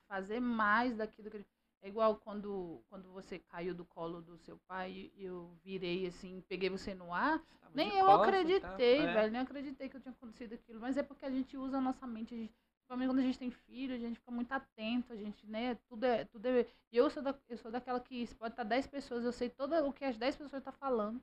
fazer 0.08 0.40
mais 0.40 0.96
daquilo 0.96 1.30
que 1.30 1.36
ele... 1.36 1.46
É 1.84 1.88
igual 1.88 2.16
quando, 2.16 2.82
quando 2.88 3.12
você 3.12 3.38
caiu 3.38 3.74
do 3.74 3.84
colo 3.84 4.22
do 4.22 4.38
seu 4.38 4.56
pai 4.66 5.12
e 5.14 5.22
eu 5.22 5.54
virei 5.62 6.06
assim, 6.06 6.42
peguei 6.48 6.70
você 6.70 6.94
no 6.94 7.12
ar. 7.12 7.38
Tava 7.60 7.74
Nem 7.74 7.98
eu 7.98 8.06
costas 8.06 8.26
e 8.26 8.38
acreditei, 8.38 8.98
tal. 9.00 9.08
É. 9.08 9.12
velho. 9.12 9.32
Nem 9.32 9.40
acreditei 9.42 9.88
que 9.90 9.96
eu 9.98 10.00
tinha 10.00 10.12
acontecido 10.12 10.54
aquilo. 10.54 10.80
Mas 10.80 10.96
é 10.96 11.02
porque 11.02 11.26
a 11.26 11.30
gente 11.30 11.58
usa 11.58 11.76
a 11.76 11.82
nossa 11.82 12.06
mente. 12.06 12.34
A 12.34 12.38
gente, 12.38 12.54
principalmente 12.78 13.08
quando 13.08 13.18
a 13.18 13.22
gente 13.22 13.38
tem 13.38 13.50
filho, 13.50 13.94
a 13.94 13.98
gente 13.98 14.18
fica 14.18 14.30
muito 14.30 14.50
atento. 14.50 15.12
A 15.12 15.16
gente, 15.16 15.46
né? 15.46 15.74
Tudo 15.86 16.04
é. 16.04 16.24
Tudo 16.24 16.46
é 16.46 16.66
eu 16.90 17.10
sou, 17.10 17.22
da, 17.22 17.38
eu 17.50 17.58
sou 17.58 17.70
daquela 17.70 18.00
que 18.00 18.34
pode 18.36 18.54
estar 18.54 18.64
10 18.64 18.86
pessoas, 18.86 19.22
eu 19.22 19.32
sei 19.32 19.50
todo 19.50 19.74
o 19.86 19.92
que 19.92 20.06
as 20.06 20.16
10 20.16 20.36
pessoas 20.36 20.60
estão 20.60 20.72
falando. 20.72 21.22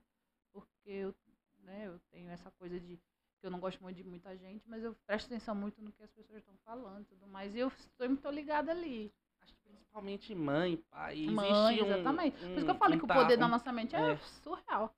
Porque 0.53 0.91
eu, 0.91 1.15
né, 1.63 1.87
eu 1.87 1.99
tenho 2.11 2.29
essa 2.29 2.51
coisa 2.51 2.79
de 2.79 2.97
que 3.39 3.47
eu 3.47 3.49
não 3.49 3.59
gosto 3.59 3.81
muito 3.81 3.97
de 3.97 4.03
muita 4.03 4.37
gente, 4.37 4.69
mas 4.69 4.83
eu 4.83 4.95
presto 5.07 5.25
atenção 5.25 5.55
muito 5.55 5.81
no 5.81 5.91
que 5.91 6.03
as 6.03 6.11
pessoas 6.11 6.37
estão 6.37 6.55
falando 6.57 7.01
e 7.01 7.05
tudo 7.05 7.25
mais. 7.25 7.55
E 7.55 7.57
eu 7.57 7.69
estou 7.69 8.07
muito 8.07 8.29
ligada 8.29 8.69
ali. 8.71 9.11
Que 9.51 9.69
principalmente 9.69 10.33
mãe, 10.35 10.77
pai. 10.89 11.25
Mãe, 11.27 11.49
existe 11.51 11.83
um- 11.83 11.93
exatamente. 11.93 12.37
Por 12.37 12.49
isso 12.51 12.63
que 12.65 12.69
eu 12.71 12.75
um- 12.75 12.77
falo 12.77 12.95
um 12.95 12.97
que 12.99 13.05
o 13.05 13.07
poder 13.07 13.37
um 13.37 13.39
da 13.39 13.47
nossa 13.47 13.71
mente 13.71 13.95
é, 13.95 14.11
é. 14.13 14.17
surreal. 14.17 14.95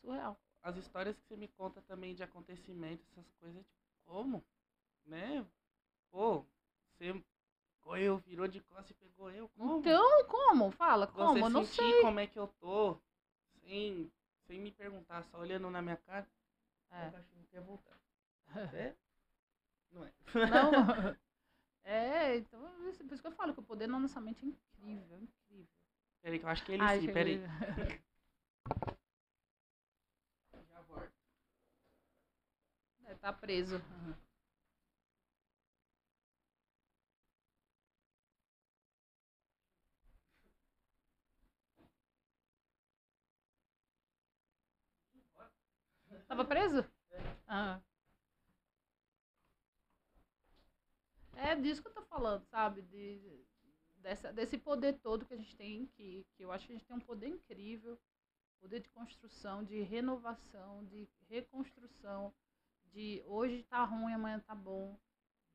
Surreal. 0.00 0.38
as 0.64 0.76
histórias 0.76 1.16
que 1.18 1.24
você 1.26 1.36
me 1.36 1.48
conta 1.48 1.82
também 1.82 2.14
de 2.14 2.22
acontecimentos, 2.22 3.04
essas 3.10 3.28
coisas, 3.40 3.66
tipo, 3.66 3.82
como? 4.04 4.44
Né? 5.04 5.44
Pô, 6.10 6.46
você 6.92 7.20
correu, 7.80 8.18
virou 8.18 8.46
de 8.46 8.60
costas 8.60 8.90
e 8.90 8.94
pegou 8.94 9.28
eu. 9.32 9.48
Como? 9.48 9.80
Então, 9.80 10.24
como? 10.28 10.70
Fala, 10.70 11.06
como? 11.08 11.32
você 11.34 11.40
Eu 11.44 11.50
não 11.50 11.64
sei. 11.64 12.00
como 12.02 12.20
é 12.20 12.28
que 12.28 12.38
eu 12.38 12.46
tô, 12.60 12.96
sem, 13.64 14.08
sem 14.46 14.60
me 14.60 14.70
perguntar, 14.70 15.24
só 15.24 15.38
olhando 15.38 15.68
na 15.68 15.82
minha 15.82 15.96
cara. 15.96 16.28
É. 16.92 17.08
O 17.08 17.12
cachorro 17.12 17.46
quer 17.50 17.60
voltar. 17.62 17.98
É? 18.72 18.94
Não 19.90 20.04
é. 20.04 20.12
Não. 20.34 21.16
É, 21.84 22.36
então, 22.36 22.88
isso- 22.88 23.04
por 23.04 23.12
isso 23.14 23.22
que 23.22 23.28
eu 23.28 23.32
falo 23.32 23.52
que 23.54 23.60
o 23.60 23.64
poder 23.64 23.86
na 23.88 23.98
nossa 23.98 24.20
mente 24.20 24.44
é 24.44 24.48
incrível, 24.48 25.18
incrível. 25.18 25.68
Peraí, 26.22 26.38
que 26.38 26.44
eu 26.44 26.48
acho 26.48 26.64
que 26.64 26.72
ele 26.72 26.82
Ai, 26.82 27.00
sim, 27.00 27.12
peraí. 27.12 27.40
Já 30.70 30.80
volto. 30.82 31.12
É, 33.04 33.14
tá 33.16 33.32
preso. 33.32 33.82
Tava 46.28 46.44
preso? 46.44 46.84
Ah. 47.46 47.80
É 51.42 51.56
disso 51.56 51.82
que 51.82 51.88
eu 51.88 51.92
tô 51.94 52.02
falando, 52.02 52.44
sabe? 52.46 52.82
De, 52.82 53.44
dessa, 53.96 54.32
desse 54.32 54.56
poder 54.56 54.94
todo 55.00 55.26
que 55.26 55.34
a 55.34 55.36
gente 55.36 55.56
tem, 55.56 55.86
que, 55.86 56.24
que 56.36 56.44
eu 56.44 56.52
acho 56.52 56.66
que 56.66 56.72
a 56.72 56.76
gente 56.76 56.86
tem 56.86 56.96
um 56.96 57.00
poder 57.00 57.26
incrível, 57.26 57.98
poder 58.60 58.80
de 58.80 58.88
construção, 58.90 59.64
de 59.64 59.82
renovação, 59.82 60.84
de 60.84 61.08
reconstrução, 61.28 62.32
de 62.92 63.22
hoje 63.26 63.64
tá 63.64 63.84
ruim, 63.84 64.12
amanhã 64.12 64.38
tá 64.38 64.54
bom, 64.54 64.96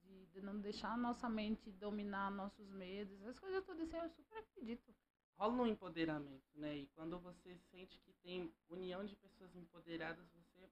de, 0.03 0.25
de 0.27 0.41
não 0.41 0.59
deixar 0.59 0.91
a 0.91 0.97
nossa 0.97 1.29
mente 1.29 1.71
dominar 1.71 2.29
nossos 2.31 2.69
medos, 2.69 3.21
essas 3.21 3.39
coisas 3.39 3.63
todas 3.63 3.88
assim, 3.88 3.97
eu 3.97 4.09
super 4.09 4.38
acredito. 4.39 4.93
rola 5.38 5.63
um 5.63 5.67
empoderamento, 5.67 6.49
né? 6.55 6.75
E 6.75 6.88
quando 6.88 7.17
você 7.19 7.57
sente 7.71 7.97
que 8.01 8.11
tem 8.23 8.53
união 8.69 9.05
de 9.05 9.15
pessoas 9.15 9.55
empoderadas, 9.55 10.27
você 10.33 10.69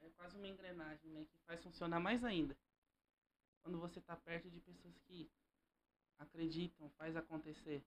é 0.00 0.08
quase 0.16 0.36
uma 0.38 0.48
engrenagem, 0.48 1.10
né? 1.10 1.26
Que 1.26 1.38
faz 1.40 1.62
funcionar 1.62 2.00
mais 2.00 2.24
ainda. 2.24 2.56
Quando 3.62 3.78
você 3.78 4.00
tá 4.00 4.16
perto 4.16 4.50
de 4.50 4.60
pessoas 4.60 4.98
que 5.06 5.30
acreditam, 6.18 6.88
faz 6.90 7.16
acontecer. 7.16 7.82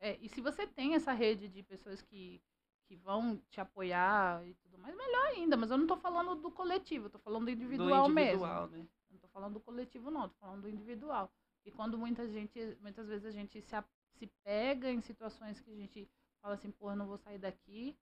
É, 0.00 0.18
e 0.20 0.28
se 0.28 0.40
você 0.40 0.66
tem 0.66 0.94
essa 0.94 1.12
rede 1.12 1.48
de 1.48 1.62
pessoas 1.62 2.02
que, 2.02 2.42
que 2.86 2.96
vão 2.96 3.36
te 3.50 3.60
apoiar 3.60 4.44
e 4.46 4.54
tudo 4.54 4.78
mais, 4.78 4.96
melhor 4.96 5.26
ainda. 5.26 5.56
Mas 5.56 5.70
eu 5.70 5.78
não 5.78 5.86
tô 5.86 5.96
falando 5.96 6.34
do 6.34 6.50
coletivo, 6.50 7.08
tô 7.08 7.18
falando 7.18 7.44
do 7.44 7.50
individual, 7.50 8.08
do 8.08 8.14
mesmo. 8.14 8.44
individual, 8.44 8.68
né? 8.68 8.78
Eu 8.78 9.12
não 9.12 9.18
tô 9.18 9.28
falando 9.28 9.54
do 9.54 9.60
coletivo, 9.60 10.10
não, 10.10 10.28
tô 10.28 10.34
falando 10.36 10.62
do 10.62 10.68
individual. 10.68 11.32
E 11.64 11.70
quando 11.70 11.96
muita 11.96 12.28
gente, 12.28 12.76
muitas 12.80 13.06
vezes 13.08 13.24
a 13.26 13.30
gente 13.30 13.60
se, 13.60 13.76
se 14.14 14.26
pega 14.42 14.90
em 14.90 15.00
situações 15.00 15.60
que 15.60 15.70
a 15.70 15.76
gente 15.76 16.10
fala 16.40 16.54
assim, 16.54 16.72
porra, 16.72 16.96
não 16.96 17.06
vou 17.06 17.18
sair 17.18 17.38
daqui, 17.38 17.96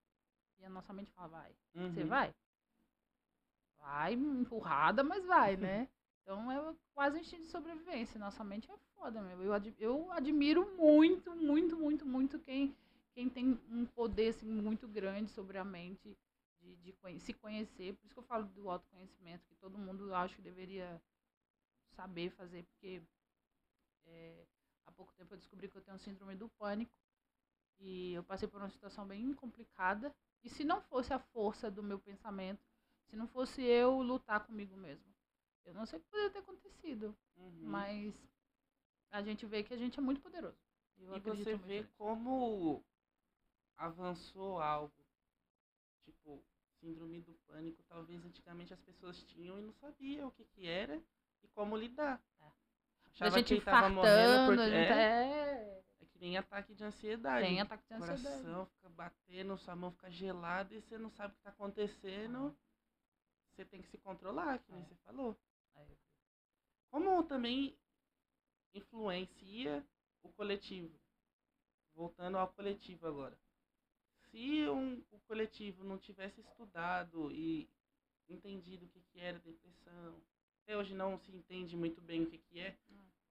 e 0.58 0.64
a 0.64 0.70
nossa 0.70 0.92
mente 0.92 1.10
fala, 1.12 1.28
vai. 1.28 1.56
Você 1.74 2.02
Uhum. 2.02 2.08
vai? 2.08 2.34
Vai, 3.78 4.14
empurrada, 4.14 5.02
mas 5.02 5.24
vai, 5.26 5.56
né? 5.56 5.88
Então 6.30 6.48
é 6.52 6.76
quase 6.94 7.16
um 7.16 7.20
instinto 7.20 7.42
de 7.42 7.48
sobrevivência. 7.48 8.16
Nossa 8.16 8.44
mente 8.44 8.70
é 8.70 8.76
foda, 8.94 9.20
meu. 9.20 9.42
Eu, 9.42 9.52
ad- 9.52 9.74
eu 9.80 10.12
admiro 10.12 10.64
muito, 10.76 11.34
muito, 11.34 11.76
muito, 11.76 12.06
muito 12.06 12.38
quem, 12.38 12.72
quem 13.12 13.28
tem 13.28 13.58
um 13.68 13.84
poder 13.84 14.28
assim, 14.28 14.46
muito 14.46 14.86
grande 14.86 15.28
sobre 15.32 15.58
a 15.58 15.64
mente, 15.64 16.16
de, 16.60 16.76
de 16.76 16.92
conhe- 16.92 17.18
se 17.18 17.32
conhecer. 17.32 17.94
Por 17.96 18.04
isso 18.04 18.14
que 18.14 18.20
eu 18.20 18.22
falo 18.22 18.44
do 18.46 18.70
autoconhecimento, 18.70 19.44
que 19.48 19.56
todo 19.56 19.76
mundo 19.76 20.14
acho 20.14 20.36
que 20.36 20.42
deveria 20.42 21.02
saber 21.96 22.30
fazer, 22.30 22.62
porque 22.62 23.02
é, 24.06 24.46
há 24.86 24.92
pouco 24.92 25.12
tempo 25.14 25.34
eu 25.34 25.38
descobri 25.38 25.68
que 25.68 25.76
eu 25.76 25.82
tenho 25.82 25.98
síndrome 25.98 26.36
do 26.36 26.48
pânico. 26.50 26.92
E 27.80 28.12
eu 28.12 28.22
passei 28.22 28.46
por 28.46 28.60
uma 28.60 28.70
situação 28.70 29.04
bem 29.04 29.34
complicada. 29.34 30.14
E 30.44 30.48
se 30.48 30.62
não 30.62 30.80
fosse 30.80 31.12
a 31.12 31.18
força 31.18 31.68
do 31.68 31.82
meu 31.82 31.98
pensamento, 31.98 32.62
se 33.08 33.16
não 33.16 33.26
fosse 33.26 33.62
eu 33.62 34.00
lutar 34.00 34.46
comigo 34.46 34.76
mesmo, 34.76 35.09
eu 35.64 35.74
não 35.74 35.86
sei 35.86 35.98
o 35.98 36.02
que 36.02 36.08
poderia 36.08 36.30
ter 36.30 36.38
acontecido. 36.38 37.16
Uhum. 37.36 37.60
Mas 37.62 38.14
a 39.10 39.22
gente 39.22 39.46
vê 39.46 39.62
que 39.62 39.74
a 39.74 39.76
gente 39.76 39.98
é 39.98 40.02
muito 40.02 40.20
poderoso. 40.20 40.58
Eu 40.98 41.16
e 41.16 41.20
você 41.20 41.56
vê 41.56 41.84
como 41.96 42.84
avançou 43.76 44.60
algo. 44.60 44.92
Tipo, 46.04 46.42
síndrome 46.80 47.20
do 47.22 47.34
pânico, 47.46 47.82
talvez 47.84 48.24
antigamente 48.24 48.72
as 48.72 48.80
pessoas 48.80 49.22
tinham 49.24 49.58
e 49.58 49.62
não 49.62 49.72
sabiam 49.74 50.28
o 50.28 50.32
que, 50.32 50.44
que 50.44 50.66
era 50.66 51.00
e 51.42 51.48
como 51.48 51.76
lidar. 51.76 52.22
É. 52.40 52.50
A 53.20 53.30
gente 53.30 53.56
que 53.56 53.64
tava 53.64 53.88
morrendo 53.88 54.46
porque 54.46 54.74
é, 54.74 54.92
é... 54.92 55.82
que 56.06 56.18
nem 56.18 56.38
ataque 56.38 56.74
de 56.74 56.84
ansiedade. 56.84 57.46
tem 57.46 57.60
ataque 57.60 57.84
de 57.86 57.94
O 57.94 57.96
ansiedade. 57.96 58.22
coração 58.22 58.66
fica 58.66 58.88
batendo, 58.88 59.58
sua 59.58 59.76
mão 59.76 59.90
fica 59.92 60.10
gelada 60.10 60.74
e 60.74 60.80
você 60.80 60.96
não 60.96 61.10
sabe 61.10 61.34
o 61.34 61.36
que 61.36 61.42
tá 61.42 61.50
acontecendo. 61.50 62.56
Você 63.50 63.64
tem 63.64 63.82
que 63.82 63.88
se 63.88 63.98
controlar, 63.98 64.58
que 64.60 64.72
nem 64.72 64.82
É. 64.82 64.84
você 64.84 64.94
falou. 65.04 65.36
Como 66.90 67.22
também 67.22 67.78
influencia 68.74 69.86
o 70.22 70.28
coletivo. 70.30 70.98
Voltando 71.94 72.38
ao 72.38 72.52
coletivo 72.52 73.06
agora. 73.06 73.38
Se 74.30 74.68
um, 74.68 75.02
o 75.10 75.18
coletivo 75.20 75.84
não 75.84 75.98
tivesse 75.98 76.40
estudado 76.40 77.32
e 77.32 77.68
entendido 78.28 78.86
o 78.86 78.88
que, 78.88 79.00
que 79.00 79.20
era 79.20 79.38
depressão, 79.40 80.22
até 80.62 80.76
hoje 80.76 80.94
não 80.94 81.18
se 81.18 81.32
entende 81.32 81.76
muito 81.76 82.00
bem 82.00 82.22
o 82.22 82.30
que, 82.30 82.38
que 82.38 82.60
é, 82.60 82.78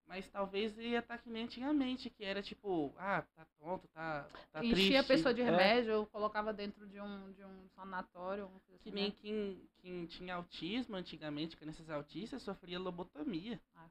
mas 0.10 0.28
talvez 0.28 0.76
ia 0.80 1.00
estar 1.00 1.20
que 1.20 1.30
nem 1.30 1.44
antigamente, 1.44 2.10
que 2.10 2.26
era 2.26 2.42
tipo, 2.42 2.92
ah, 2.98 3.22
tá 3.36 3.46
tonto, 3.60 3.88
tá, 3.90 4.28
tá 4.52 4.66
Enchia 4.66 4.74
triste. 4.74 4.96
a 4.98 5.04
pessoa 5.04 5.32
de 5.32 5.42
É. 5.42 5.44
remédio, 5.46 5.92
eu 5.92 6.06
colocava 6.08 6.52
dentro 6.52 6.88
de 6.88 7.00
um, 7.00 7.32
de 7.32 7.46
um 7.46 7.70
sanatório. 7.76 8.50
Que 8.66 8.74
assim, 8.74 8.92
nem 8.92 9.10
né? 9.10 9.16
quem, 9.22 9.70
quem 9.78 10.06
tinha 10.08 10.34
autismo 10.34 10.96
antigamente, 10.96 11.56
crianças 11.56 11.88
autistas, 11.92 12.42
sofria 12.42 12.80
lobotomia. 12.80 13.62
Ah. 13.76 13.88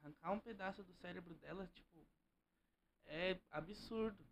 Arrancar 0.00 0.32
um 0.32 0.40
pedaço 0.40 0.82
do 0.82 0.94
cérebro 0.94 1.34
dela, 1.34 1.68
tipo, 1.74 1.98
é 3.04 3.36
absurdo. 3.50 4.24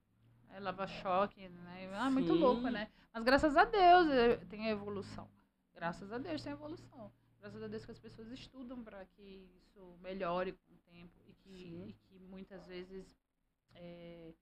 É, 0.48 0.58
lava 0.58 0.86
choque, 0.86 1.46
né? 1.48 1.90
Ah, 1.92 2.08
muito 2.08 2.32
Sim. 2.32 2.38
louco, 2.38 2.62
né? 2.70 2.90
Mas 3.12 3.22
graças 3.24 3.56
a 3.58 3.64
Deus 3.64 4.08
eh, 4.08 4.36
tem 4.48 4.68
a 4.68 4.70
evolução. 4.70 5.28
Graças 5.74 6.10
a 6.10 6.16
Deus 6.16 6.42
tem 6.42 6.52
a 6.52 6.56
evolução. 6.56 7.12
Graças 7.40 7.62
a 7.62 7.68
Deus 7.68 7.84
que 7.84 7.90
as 7.90 7.98
pessoas 7.98 8.30
estudam 8.30 8.82
para 8.82 9.04
que 9.04 9.50
isso 9.60 9.98
melhore 10.00 10.52
com 10.52 10.72
o 10.72 10.78
tempo 10.90 11.25
que, 11.46 11.88
e 11.88 11.94
que 12.08 12.18
muitas 12.20 12.66
vezes 12.66 13.16
eh, 13.74 14.34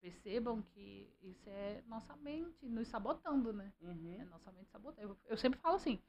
percebam 0.00 0.62
que 0.62 1.12
isso 1.22 1.48
é 1.50 1.82
nossa 1.86 2.16
mente 2.16 2.68
nos 2.68 2.88
sabotando, 2.88 3.52
né? 3.52 3.72
É 4.18 4.24
Uhum. 4.24 4.26
nossa 4.26 4.52
mente 4.52 4.70
sabotando. 4.70 5.08
Eu, 5.08 5.18
eu 5.26 5.36
sempre 5.36 5.60
falo 5.60 5.76
assim, 5.76 6.00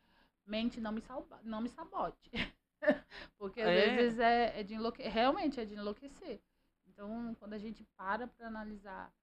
mente 0.46 0.80
não 0.82 0.92
me, 0.92 1.02
salba, 1.02 1.40
não 1.44 1.62
me 1.62 1.70
sabote. 1.70 2.32
Porque 3.38 3.62
às 3.62 3.70
É. 3.70 3.74
vezes 3.74 4.20
é, 4.20 4.60
é 4.60 4.64
de 4.64 4.74
enlouque... 4.76 5.04
realmente 5.04 5.60
é 5.60 5.66
de 5.66 5.76
enlouquecer. 5.76 6.42
Então, 6.88 7.36
quando 7.36 7.54
a 7.54 7.58
gente 7.58 7.84
para 7.96 8.28
para 8.28 8.48
analisar 8.48 9.14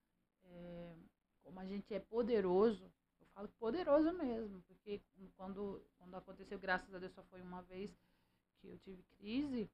é, 0.45 0.95
como 1.43 1.61
a 1.61 1.66
gente 1.66 1.93
é 1.95 2.01
poderoso, 2.01 2.93
eu 3.21 3.27
falo 3.35 3.49
poderoso 3.59 4.12
mesmo, 4.12 4.62
porque 4.62 5.01
quando, 5.37 5.83
quando 5.99 6.14
aconteceu, 6.16 6.59
graças 6.59 6.95
a 6.95 6.99
Deus, 6.99 7.12
só 7.12 7.23
foi 7.25 7.41
uma 7.43 7.62
vez 7.62 7.91
que 8.61 8.69
eu 8.69 8.79
tive 8.79 9.03
crise, 9.19 9.71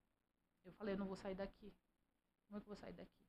eu 0.68 0.72
falei, 0.72 0.94
eu 0.94 0.98
não 0.98 1.06
vou 1.06 1.16
sair 1.16 1.34
daqui. 1.34 1.72
Como 2.46 2.58
é 2.58 2.60
que 2.60 2.64
eu 2.64 2.74
vou 2.74 2.76
sair 2.76 2.92
daqui? 2.92 3.24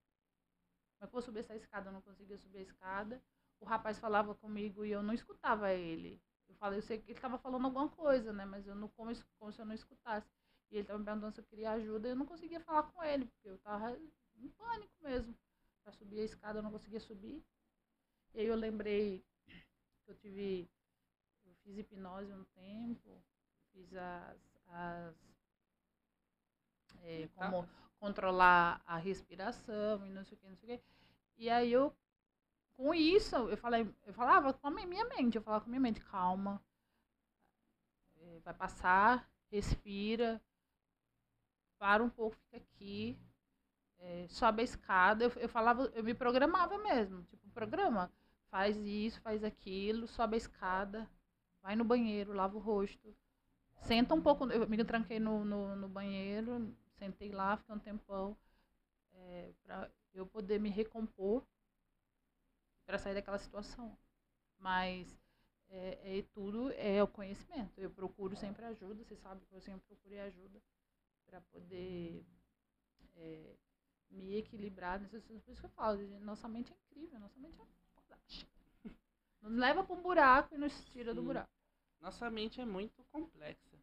Como 0.97 1.01
é 1.01 1.07
que 1.07 1.07
eu 1.07 1.11
vou 1.11 1.21
subir 1.21 1.39
essa 1.39 1.55
escada? 1.55 1.89
Eu 1.89 1.93
não 1.93 2.01
conseguia 2.01 2.37
subir 2.37 2.59
a 2.59 2.61
escada. 2.61 3.21
O 3.59 3.65
rapaz 3.65 3.97
falava 3.97 4.35
comigo 4.35 4.85
e 4.85 4.91
eu 4.91 5.01
não 5.01 5.13
escutava 5.13 5.73
ele. 5.73 6.21
Eu 6.47 6.55
falei, 6.55 6.79
eu 6.79 6.83
sei 6.83 6.99
que 6.99 7.11
ele 7.11 7.17
estava 7.17 7.37
falando 7.37 7.65
alguma 7.65 7.89
coisa, 7.89 8.31
né? 8.31 8.45
Mas 8.45 8.67
eu 8.67 8.75
não 8.75 8.87
como, 8.89 9.11
como 9.39 9.51
se 9.51 9.59
eu 9.59 9.65
não 9.65 9.73
escutasse. 9.73 10.27
E 10.71 10.75
ele 10.75 10.81
estava 10.81 10.99
me 10.99 11.05
perguntando 11.05 11.33
se 11.33 11.41
eu 11.41 11.45
queria 11.45 11.71
ajuda 11.71 12.07
e 12.07 12.11
eu 12.11 12.15
não 12.15 12.25
conseguia 12.25 12.59
falar 12.59 12.83
com 12.83 13.03
ele, 13.03 13.25
porque 13.25 13.49
eu 13.49 13.55
estava 13.55 13.97
em 14.37 14.49
pânico 14.49 14.93
mesmo. 15.01 15.35
Para 15.83 15.93
subir 15.93 16.19
a 16.19 16.23
escada 16.23 16.59
eu 16.59 16.63
não 16.63 16.71
conseguia 16.71 16.99
subir. 16.99 17.43
E 18.33 18.39
aí 18.39 18.45
eu 18.45 18.55
lembrei 18.55 19.23
que 20.03 20.11
eu 20.11 20.15
tive. 20.15 20.69
Eu 21.45 21.53
fiz 21.63 21.77
hipnose 21.77 22.33
um 22.33 22.43
tempo, 22.55 23.23
fiz 23.71 23.93
as. 23.95 24.59
as 24.67 25.34
é, 27.03 27.27
como 27.35 27.59
Etapas. 27.59 27.69
controlar 27.99 28.81
a 28.85 28.97
respiração 28.97 30.05
e 30.05 30.11
não 30.11 30.23
sei 30.23 30.37
o 30.37 30.41
que, 30.41 30.47
não 30.47 30.55
sei 30.55 30.75
o 30.75 30.77
que. 30.77 30.83
E 31.37 31.49
aí 31.49 31.71
eu, 31.71 31.93
com 32.73 32.93
isso, 32.93 33.35
eu 33.35 33.57
falei, 33.57 33.87
eu 34.05 34.13
falava 34.13 34.53
com 34.53 34.67
a 34.67 34.71
minha 34.71 35.05
mente, 35.05 35.37
eu 35.37 35.41
falava 35.41 35.63
com 35.63 35.69
a 35.69 35.71
minha 35.71 35.81
mente, 35.81 36.01
calma, 36.01 36.61
é, 38.17 38.39
vai 38.39 38.53
passar, 38.53 39.29
respira, 39.51 40.41
para 41.77 42.03
um 42.03 42.09
pouco, 42.09 42.35
fica 42.37 42.57
aqui, 42.57 43.17
é, 43.99 44.27
sobe 44.29 44.61
a 44.61 44.65
escada, 44.65 45.25
eu, 45.25 45.31
eu 45.37 45.49
falava, 45.49 45.91
eu 45.93 46.03
me 46.03 46.13
programava 46.13 46.77
mesmo, 46.77 47.23
tipo, 47.23 47.47
programa, 47.49 48.11
faz 48.49 48.77
isso, 48.77 49.21
faz 49.21 49.43
aquilo, 49.43 50.07
sobe 50.07 50.35
a 50.35 50.37
escada, 50.37 51.09
vai 51.61 51.75
no 51.75 51.83
banheiro, 51.83 52.33
lava 52.33 52.55
o 52.55 52.59
rosto, 52.59 53.15
senta 53.81 54.13
um 54.13 54.21
pouco, 54.21 54.45
eu 54.51 54.67
me 54.67 54.83
tranquei 54.83 55.19
no, 55.19 55.43
no, 55.43 55.75
no 55.75 55.87
banheiro, 55.87 56.75
sentei 57.05 57.31
lá, 57.31 57.57
fiquei 57.57 57.75
um 57.75 57.79
tempão, 57.79 58.37
é, 59.13 59.53
para 59.63 59.91
eu 60.13 60.25
poder 60.25 60.59
me 60.59 60.69
recompor 60.69 61.45
para 62.85 62.97
sair 62.97 63.13
daquela 63.13 63.37
situação. 63.37 63.97
Mas 64.57 65.07
é, 65.69 66.19
é 66.19 66.21
tudo 66.33 66.71
é 66.73 67.01
o 67.03 67.07
conhecimento. 67.07 67.79
Eu 67.79 67.91
procuro 67.91 68.35
sempre 68.35 68.65
ajuda, 68.65 69.03
você 69.03 69.15
sabe 69.15 69.45
que 69.45 69.53
eu 69.53 69.61
sempre 69.61 69.85
procurei 69.87 70.19
ajuda 70.21 70.61
para 71.25 71.41
poder 71.41 72.25
é, 73.15 73.55
me 74.09 74.37
equilibrar 74.37 74.99
nessas 74.99 75.21
situações. 75.21 75.43
Por 75.43 75.51
isso 75.51 75.61
que 75.61 75.67
eu 75.67 75.71
falo, 75.71 76.19
nossa 76.21 76.47
mente 76.47 76.73
é 76.73 76.75
incrível, 76.75 77.19
nossa 77.19 77.39
mente 77.39 77.59
é 77.59 77.65
fantástica. 77.93 78.51
Nos 79.41 79.53
leva 79.53 79.83
para 79.83 79.95
um 79.95 80.01
buraco 80.01 80.55
e 80.55 80.57
nos 80.57 80.85
tira 80.85 81.13
do 81.13 81.21
Sim. 81.21 81.27
buraco. 81.27 81.49
Nossa 81.99 82.29
mente 82.31 82.59
é 82.59 82.65
muito 82.65 83.03
complexa. 83.11 83.74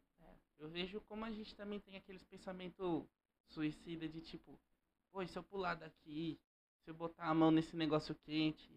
É. 0.63 0.65
Eu 0.65 0.69
vejo 0.69 1.01
como 1.01 1.25
a 1.25 1.31
gente 1.31 1.55
também 1.55 1.79
tem 1.79 1.95
aqueles 1.97 2.23
pensamentos 2.23 3.05
suicida 3.49 4.07
de 4.07 4.21
tipo, 4.21 4.59
pô, 5.11 5.25
se 5.27 5.37
eu 5.37 5.43
pular 5.43 5.75
daqui, 5.75 6.39
se 6.83 6.89
eu 6.89 6.93
botar 6.95 7.25
a 7.27 7.33
mão 7.33 7.51
nesse 7.51 7.75
negócio 7.75 8.15
quente, 8.23 8.71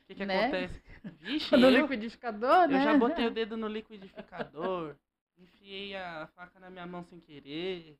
o 0.00 0.04
que 0.06 0.14
que 0.14 0.24
Né? 0.24 0.42
acontece? 0.44 0.82
Vixe, 1.20 1.56
No 1.56 1.70
eu, 1.70 1.82
liquidificador, 1.82 2.68
né? 2.68 2.78
eu 2.78 2.84
já 2.84 2.98
botei 2.98 3.26
o 3.26 3.30
dedo 3.34 3.56
no 3.56 3.68
liquidificador, 3.68 4.96
enfiei 5.36 5.96
a 5.96 6.26
faca 6.28 6.60
na 6.60 6.70
minha 6.70 6.86
mão 6.86 7.04
sem 7.04 7.20
querer. 7.20 7.98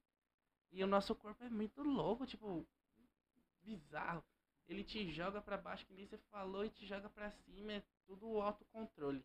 E 0.73 0.83
o 0.83 0.87
nosso 0.87 1.15
corpo 1.15 1.45
é 1.45 1.49
muito 1.51 1.83
louco, 1.83 2.27
tipo, 2.27 2.67
bizarro. 3.63 4.25
Ele 4.69 4.83
te 4.83 5.11
joga 5.13 5.41
pra 5.41 5.57
baixo, 5.57 5.87
que 5.87 5.93
nem 5.95 6.07
você 6.07 6.19
falou, 6.31 6.65
e 6.65 6.71
te 6.71 6.87
joga 6.87 7.09
pra 7.11 7.31
cima, 7.31 7.73
é 7.75 7.83
tudo 8.07 8.41
autocontrole. 8.41 9.25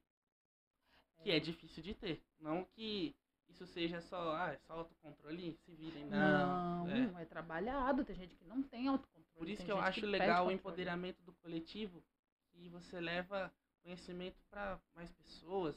Que 1.23 1.31
é 1.31 1.39
difícil 1.39 1.83
de 1.83 1.93
ter. 1.93 2.21
Não 2.39 2.65
que 2.65 3.15
isso 3.49 3.65
seja 3.65 4.01
só, 4.01 4.35
ah, 4.35 4.53
é 4.53 4.57
só 4.57 4.73
autocontrole, 4.73 5.57
se 5.65 5.71
virem. 5.73 6.05
Não. 6.05 6.85
Não, 6.85 7.17
é. 7.17 7.23
é. 7.23 7.25
trabalhado. 7.25 8.05
Tem 8.05 8.15
gente 8.15 8.35
que 8.35 8.45
não 8.45 8.61
tem 8.61 8.87
autocontrole. 8.87 9.27
Por 9.35 9.49
isso 9.49 9.63
que 9.63 9.71
eu 9.71 9.79
acho 9.79 10.01
perde 10.01 10.17
legal 10.17 10.47
o 10.47 10.51
empoderamento 10.51 11.21
do 11.23 11.33
coletivo, 11.33 12.03
que 12.51 12.69
você 12.69 12.99
leva 12.99 13.51
conhecimento 13.81 14.37
para 14.49 14.79
mais 14.93 15.11
pessoas, 15.13 15.75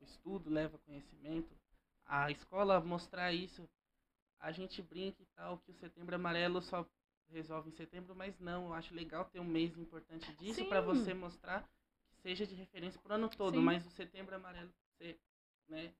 o 0.00 0.04
estudo 0.04 0.48
leva 0.48 0.78
conhecimento, 0.78 1.54
a 2.06 2.30
escola 2.30 2.80
mostrar 2.80 3.32
isso. 3.32 3.68
A 4.38 4.50
gente 4.50 4.82
brinca 4.82 5.22
e 5.22 5.26
tal, 5.36 5.58
que 5.58 5.70
o 5.70 5.74
setembro 5.74 6.14
amarelo 6.16 6.60
só 6.60 6.86
resolve 7.28 7.70
em 7.70 7.72
setembro, 7.72 8.14
mas 8.14 8.38
não, 8.38 8.66
eu 8.66 8.74
acho 8.74 8.94
legal 8.94 9.24
ter 9.24 9.40
um 9.40 9.44
mês 9.44 9.76
importante 9.76 10.32
disso 10.36 10.64
para 10.66 10.80
você 10.80 11.14
mostrar 11.14 11.62
que 12.10 12.16
seja 12.22 12.46
de 12.46 12.54
referência 12.54 13.00
pro 13.00 13.14
ano 13.14 13.28
todo, 13.28 13.58
Sim. 13.58 13.64
mas 13.64 13.86
o 13.86 13.90
setembro 13.90 14.34
amarelo 14.34 14.70
você, 14.90 15.18
né, 15.68 15.92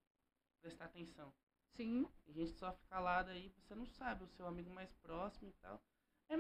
prestar 0.62 0.86
atenção. 0.86 1.32
Sim, 1.70 2.06
Tem 2.24 2.34
gente 2.34 2.52
só 2.52 2.72
fica 2.72 2.86
calada 2.88 3.30
aí, 3.30 3.48
você 3.58 3.74
não 3.74 3.86
sabe, 3.86 4.24
o 4.24 4.28
seu 4.28 4.46
amigo 4.46 4.70
mais 4.70 4.92
próximo 4.94 5.48
e 5.48 5.52
tal. 5.54 5.82
É 6.28 6.36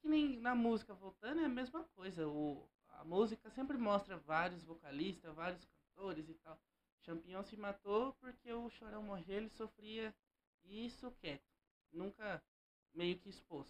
que 0.00 0.08
nem 0.08 0.38
na 0.38 0.54
música 0.54 0.94
voltando, 0.94 1.40
é 1.40 1.44
a 1.44 1.48
mesma 1.48 1.84
coisa. 1.96 2.28
O, 2.28 2.68
a 2.88 3.04
música 3.04 3.50
sempre 3.50 3.76
mostra 3.76 4.16
vários 4.18 4.62
vocalistas, 4.62 5.34
vários 5.34 5.64
cantores 5.64 6.28
e 6.28 6.34
tal. 6.34 6.58
Champignon 7.00 7.42
se 7.42 7.56
matou 7.56 8.12
porque 8.14 8.52
o 8.52 8.70
Chorão 8.70 9.02
morreu, 9.02 9.38
ele 9.38 9.50
sofria 9.50 10.14
isso 10.64 11.10
quieto. 11.12 11.50
Nunca 11.92 12.42
meio 12.92 13.18
que 13.18 13.28
expôs. 13.28 13.68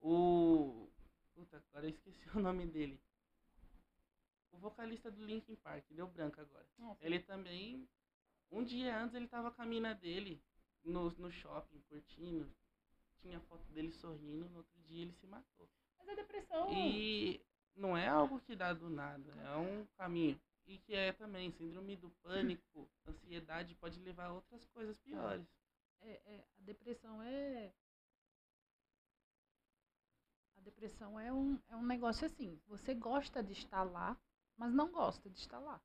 O. 0.00 0.88
Puta, 1.34 1.62
agora 1.70 1.86
eu 1.86 1.90
esqueci 1.90 2.24
o 2.36 2.40
nome 2.40 2.66
dele. 2.66 3.00
O 4.52 4.58
vocalista 4.58 5.10
do 5.10 5.24
Linkin 5.24 5.56
Park, 5.56 5.84
deu 5.90 6.06
branco 6.06 6.40
agora. 6.40 6.66
Ele 7.00 7.18
também, 7.18 7.88
um 8.54 8.64
dia 8.64 8.96
antes, 8.96 9.14
ele 9.14 9.26
tava 9.26 9.50
com 9.50 9.62
a 9.62 9.66
mina 9.66 9.94
dele 9.94 10.40
no, 10.84 11.10
no 11.12 11.30
shopping, 11.30 11.80
curtindo. 11.88 12.48
Tinha 13.20 13.40
foto 13.40 13.64
dele 13.72 13.90
sorrindo, 13.92 14.48
no 14.50 14.58
outro 14.58 14.80
dia 14.82 15.02
ele 15.02 15.12
se 15.12 15.26
matou. 15.26 15.68
Mas 15.98 16.08
a 16.08 16.14
depressão. 16.14 16.72
E 16.72 17.40
não 17.74 17.96
é 17.96 18.06
algo 18.06 18.40
que 18.40 18.54
dá 18.54 18.72
do 18.72 18.88
nada, 18.88 19.32
é 19.42 19.56
um 19.56 19.86
caminho. 19.96 20.40
E 20.66 20.78
que 20.78 20.94
é 20.94 21.12
também 21.12 21.50
síndrome 21.52 21.96
do 21.96 22.10
pânico, 22.22 22.88
ansiedade 23.06 23.74
pode 23.74 23.98
levar 24.00 24.26
a 24.26 24.32
outras 24.34 24.64
coisas 24.66 24.98
piores. 24.98 25.46
é, 26.00 26.20
é, 26.24 26.44
a 26.58 26.62
depressão 26.62 27.22
é. 27.22 27.72
A 30.56 30.60
depressão 30.60 31.20
é 31.20 31.32
um, 31.32 31.58
é 31.68 31.76
um 31.76 31.84
negócio 31.84 32.26
assim. 32.26 32.58
Você 32.68 32.94
gosta 32.94 33.42
de 33.42 33.52
estar 33.52 33.82
lá, 33.82 34.16
mas 34.56 34.72
não 34.72 34.90
gosta 34.90 35.28
de 35.28 35.38
estar 35.38 35.58
lá. 35.58 35.80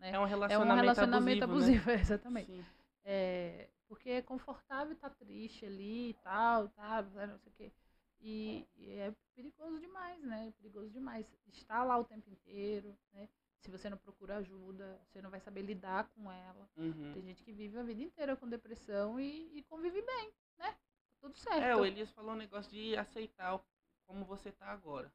É 0.00 0.18
um 0.18 0.24
É 0.24 0.28
relacionamento, 0.28 0.72
um 0.72 0.80
relacionamento 0.80 1.44
abusivo, 1.44 1.90
abusivo, 1.90 1.90
exatamente. 2.00 2.50
Né? 2.50 2.62
Sim. 2.62 2.66
É, 3.04 3.68
porque 3.88 4.10
é 4.10 4.22
confortável 4.22 4.92
estar 4.92 5.10
triste 5.10 5.66
ali 5.66 6.10
e 6.10 6.14
tal, 6.22 6.68
tá, 6.68 7.02
não 7.02 7.38
sei 7.38 7.52
o 7.52 7.54
quê. 7.56 7.72
E, 8.20 8.66
e 8.76 8.90
é 8.92 9.14
perigoso 9.34 9.80
demais, 9.80 10.22
né? 10.22 10.48
É 10.48 10.50
perigoso 10.52 10.90
demais. 10.90 11.26
Estar 11.46 11.82
lá 11.84 11.98
o 11.98 12.04
tempo 12.04 12.28
inteiro, 12.30 12.96
né? 13.12 13.28
Se 13.60 13.70
você 13.70 13.90
não 13.90 13.96
procura 13.96 14.36
ajuda, 14.38 15.00
você 15.06 15.20
não 15.20 15.30
vai 15.30 15.40
saber 15.40 15.62
lidar 15.62 16.08
com 16.14 16.30
ela. 16.30 16.70
Uhum. 16.76 17.12
Tem 17.12 17.22
gente 17.22 17.42
que 17.42 17.52
vive 17.52 17.78
a 17.78 17.82
vida 17.82 18.02
inteira 18.02 18.36
com 18.36 18.48
depressão 18.48 19.18
e, 19.18 19.58
e 19.58 19.62
convive 19.64 20.00
bem, 20.02 20.32
né? 20.58 20.76
Tudo 21.20 21.36
certo. 21.36 21.62
É, 21.62 21.76
o 21.76 21.84
Elias 21.84 22.10
falou 22.10 22.32
um 22.32 22.38
negócio 22.38 22.70
de 22.72 22.96
aceitar 22.96 23.60
como 24.06 24.24
você 24.24 24.50
tá 24.50 24.66
agora. 24.66 25.12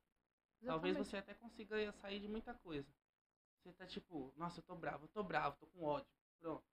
Talvez 0.63 0.95
Exatamente. 0.95 1.09
você 1.09 1.17
até 1.17 1.33
consiga 1.33 1.91
sair 1.93 2.19
de 2.19 2.27
muita 2.27 2.53
coisa. 2.53 2.87
Você 3.65 3.73
tá 3.73 3.85
tipo, 3.87 4.31
nossa, 4.37 4.59
eu 4.59 4.63
tô 4.63 4.75
bravo, 4.75 5.05
eu 5.05 5.07
tô 5.07 5.23
bravo, 5.23 5.57
tô 5.59 5.65
com 5.65 5.83
ódio. 5.85 6.05
Pronto. 6.39 6.63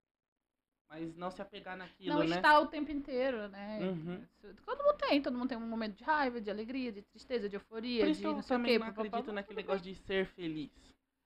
Mas 0.90 1.16
não 1.16 1.30
se 1.30 1.40
apegar 1.40 1.74
naquilo, 1.74 2.18
não 2.18 2.28
né? 2.28 2.36
está 2.36 2.59
o 2.61 2.66
tempo 2.66 2.90
inteiro, 2.90 3.49
né? 3.49 3.78
Uhum. 3.80 4.26
Todo 4.62 4.84
mundo 4.84 4.97
tem, 4.99 5.22
todo 5.22 5.38
mundo 5.38 5.49
tem 5.49 5.57
um 5.57 5.66
momento 5.66 5.97
de 5.97 6.05
raiva, 6.05 6.38
de 6.38 6.51
alegria, 6.51 6.93
de 6.93 7.01
tristeza, 7.01 7.49
de 7.49 7.57
euforia, 7.57 8.05
Por 8.05 8.11
isso 8.11 8.20
de 8.20 8.26
eu 8.26 8.32
não 8.34 8.43
sei 8.43 8.57
o 8.59 8.62
quê. 8.62 8.78
não 8.78 8.86
papapá, 8.88 9.07
acredito 9.09 9.32
naquele 9.32 9.57
negócio 9.57 9.82
de 9.82 9.95
ser 9.95 10.26
feliz. 10.26 10.70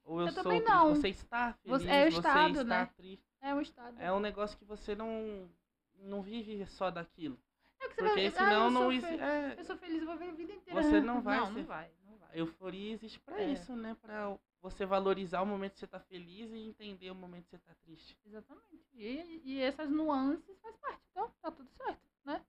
Ou 0.05 0.21
eu, 0.21 0.27
Eu 0.29 0.33
sou 0.33 0.45
também 0.45 0.63
não. 0.63 0.95
Você 0.95 1.09
está 1.09 1.53
feliz, 1.55 1.83
Você- 1.83 1.91
é 1.91 2.07
o 2.07 2.13
você 2.13 2.17
estado, 2.19 2.61
está 2.61 2.65
né? 2.65 2.91
triste. 2.97 3.27
É 3.41 3.55
um 3.55 3.61
estado. 3.61 4.01
É 4.01 4.13
um 4.13 4.21
negócio 4.21 4.57
que 4.57 4.65
você 4.65 4.95
não, 4.95 5.51
não 5.99 6.23
vive 6.23 6.65
só 6.67 6.89
daquilo. 6.89 7.37
É 7.81 7.89
que 7.89 7.95
você 7.97 8.03
Porque 8.03 8.21
vai, 8.21 8.31
senão 8.31 8.63
ah, 8.63 8.67
eu 8.67 8.71
não 8.71 8.93
existe. 8.93 9.21
É, 9.21 9.55
Eu 9.59 9.65
sou 9.65 9.77
feliz, 9.77 10.01
eu 10.01 10.07
vou 10.07 10.17
ver 10.17 10.29
a 10.29 10.33
vida 10.33 10.53
inteira. 10.53 10.81
Você 10.81 11.01
não 11.01 11.21
vai 11.21 11.39
Não, 11.39 11.47
ser- 11.49 11.53
não 11.55 11.65
vai, 11.65 11.91
não 12.09 12.17
vai. 12.19 12.29
euforia 12.39 12.93
existe 12.93 13.19
pra 13.19 13.41
É. 13.43 13.51
isso, 13.51 13.75
né? 13.75 13.97
Pra 14.01 14.37
você 14.61 14.85
valorizar 14.85 15.43
o 15.43 15.47
momento 15.47 15.75
que 15.75 15.81
você 15.81 15.87
tá 15.87 16.01
feliz 16.01 16.51
e 16.51 16.59
entender 16.59 17.11
o 17.11 17.15
momento 17.15 17.45
que 17.45 17.51
você 17.51 17.59
tá 17.59 17.75
triste. 17.85 18.19
Exatamente. 18.25 18.85
E, 18.95 19.41
e 19.45 19.61
essas 19.61 19.89
nuances 19.91 20.59
faz 20.61 20.77
parte. 20.77 21.03
Então, 21.11 21.31
tá 21.41 21.51
tudo 21.51 21.69
certo, 21.71 22.01
né? 22.25 22.45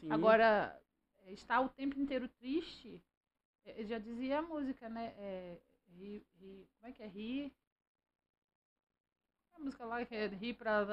Sim. 0.00 0.10
Agora, 0.12 0.80
é, 1.24 1.32
estar 1.32 1.60
o 1.60 1.68
tempo 1.68 1.98
inteiro 1.98 2.28
triste, 2.28 3.02
é, 3.64 3.84
já 3.84 3.98
dizia 3.98 4.38
a 4.40 4.42
música, 4.42 4.88
né? 4.88 5.14
É, 5.16 5.60
ri, 5.88 6.26
ri- 6.40 6.68
como 6.76 6.88
é 6.88 6.92
que 6.92 7.02
é? 7.02 7.06
Rir. 7.06 7.52
A 9.54 9.58
música 9.60 9.84
lá 9.84 10.04
que 10.04 10.14
é 10.14 10.26
rir 10.26 10.54
pra. 10.54 10.84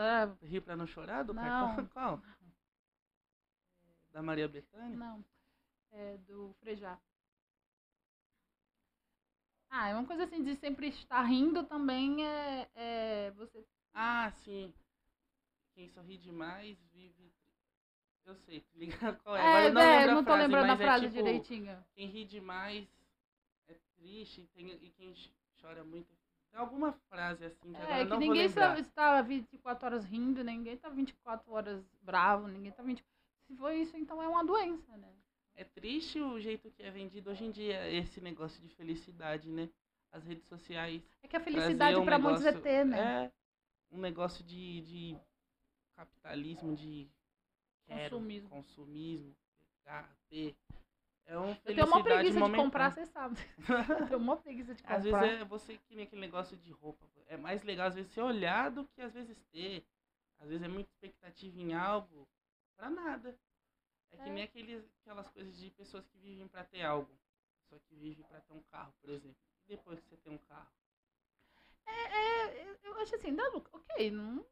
Rir 0.43 0.61
pra 0.61 0.75
não 0.77 0.85
chorar 0.85 1.23
do 1.23 1.33
Não. 1.33 1.87
Qual? 1.87 2.21
Da 4.11 4.21
Maria 4.23 4.47
Bethânia? 4.47 4.97
Não, 4.97 5.23
é 5.91 6.17
do 6.17 6.53
Frejá. 6.59 6.99
Ah, 9.69 9.89
é 9.89 9.93
uma 9.93 10.05
coisa 10.05 10.23
assim 10.23 10.41
de 10.43 10.55
sempre 10.55 10.87
estar 10.87 11.21
rindo 11.23 11.63
também 11.63 12.25
é, 12.25 12.67
é 12.75 13.31
você. 13.31 13.63
Ah, 13.93 14.31
sim. 14.31 14.73
Quem 15.75 15.87
sorri 15.89 16.17
demais 16.17 16.77
vive. 16.93 17.31
Eu 18.25 18.35
sei, 18.35 18.59
tá 18.61 18.67
ligado 18.75 19.19
qual 19.23 19.35
é? 19.35 19.41
Agora 19.41 19.65
eu 19.67 19.73
não 19.73 19.81
é, 19.81 20.07
não 20.07 20.23
tô 20.23 20.31
frase, 20.31 20.43
lembrando 20.43 20.71
a 20.71 20.77
mas 20.77 20.79
frase 20.85 21.05
é 21.05 21.09
tipo, 21.09 21.23
direitinho. 21.23 21.85
Quem 21.95 22.07
ri 22.07 22.25
demais 22.25 22.87
é 23.67 23.75
triste 23.95 24.47
tem- 24.53 24.67
e 24.83 24.89
quem 24.91 25.15
ch- 25.15 25.31
chora 25.61 25.83
muito. 25.83 26.07
Tem 26.51 26.59
alguma 26.59 26.91
frase 27.09 27.45
assim 27.45 27.73
que 27.73 27.81
É, 27.81 28.05
que 28.05 28.17
ninguém 28.17 28.45
está 28.45 29.21
24 29.21 29.85
horas 29.85 30.05
rindo, 30.05 30.43
ninguém 30.43 30.73
está 30.73 30.89
24 30.89 31.51
horas 31.51 31.83
bravo, 32.01 32.47
ninguém 32.47 32.69
está 32.69 32.83
20. 32.83 33.03
Se 33.47 33.55
for 33.55 33.71
isso, 33.71 33.95
então 33.97 34.21
é 34.21 34.27
uma 34.27 34.43
doença, 34.43 34.95
né? 34.97 35.11
É 35.59 35.65
triste 35.65 36.21
o 36.21 36.39
jeito 36.39 36.71
que 36.71 36.81
é 36.81 36.89
vendido 36.89 37.29
hoje 37.29 37.43
em 37.43 37.51
dia 37.51 37.85
esse 37.89 38.21
negócio 38.21 38.61
de 38.61 38.69
felicidade, 38.69 39.51
né? 39.51 39.69
As 40.09 40.23
redes 40.23 40.47
sociais. 40.47 41.03
É 41.21 41.27
que 41.27 41.35
a 41.35 41.39
felicidade 41.41 41.97
um 41.97 42.05
para 42.05 42.17
muitos 42.17 42.45
é 42.45 42.53
ter, 42.53 42.85
né? 42.85 43.25
É 43.25 43.31
um 43.91 43.99
negócio 43.99 44.41
de, 44.45 44.79
de 44.83 45.17
capitalismo, 45.97 46.73
de 46.77 47.11
quero, 47.85 48.15
Consumismo. 48.15 48.49
consumismo, 48.49 49.35
pegar, 49.83 50.09
ter. 50.29 50.55
É 51.25 51.37
uma 51.37 51.49
Eu 51.65 51.75
tenho 51.75 51.87
uma 51.87 52.03
preguiça 52.03 52.33
de 52.35 52.39
momentânea. 52.39 52.65
comprar, 52.65 52.91
você 52.93 53.05
sabe. 53.07 53.37
Eu 53.99 54.07
tenho 54.07 54.17
uma 54.19 54.37
preguiça 54.37 54.73
de 54.73 54.81
comprar. 54.81 54.95
Às 54.95 55.03
vezes 55.03 55.41
é 55.41 55.43
você 55.43 55.77
que 55.77 55.93
nem 55.93 56.05
aquele 56.05 56.21
negócio 56.21 56.55
de 56.55 56.71
roupa. 56.71 57.05
É 57.27 57.35
mais 57.35 57.63
legal 57.63 57.87
às 57.87 57.95
vezes 57.95 58.13
ser 58.13 58.21
olhar 58.21 58.71
do 58.71 58.85
que 58.87 59.01
às 59.01 59.13
vezes 59.13 59.37
ter. 59.51 59.85
Às 60.39 60.47
vezes 60.47 60.63
é 60.63 60.69
muita 60.69 60.89
expectativa 60.89 61.59
em 61.59 61.73
algo 61.73 62.25
pra 62.77 62.89
nada. 62.89 63.37
É 64.11 64.17
que 64.17 64.29
É. 64.29 64.33
nem 64.33 64.43
aqueles, 64.43 64.83
aquelas 65.01 65.27
coisas 65.29 65.57
de 65.57 65.69
pessoas 65.71 66.05
que 66.07 66.17
vivem 66.19 66.47
pra 66.47 66.63
ter 66.63 66.81
algo. 66.83 67.09
Pessoa 67.63 67.81
que 67.87 67.95
vive 67.95 68.23
pra 68.23 68.39
ter 68.41 68.53
um 68.53 68.61
carro, 68.71 68.93
por 69.01 69.09
exemplo. 69.09 69.37
E 69.65 69.69
depois 69.69 69.99
que 69.99 70.09
você 70.09 70.17
tem 70.17 70.33
um 70.33 70.37
carro? 70.49 70.69
É, 71.87 72.63
eu- 72.67 72.77
eu 72.83 72.97
acho 72.99 73.15
assim, 73.15 73.33
dá, 73.35 73.43
ok, 73.73 74.11
não 74.11 74.45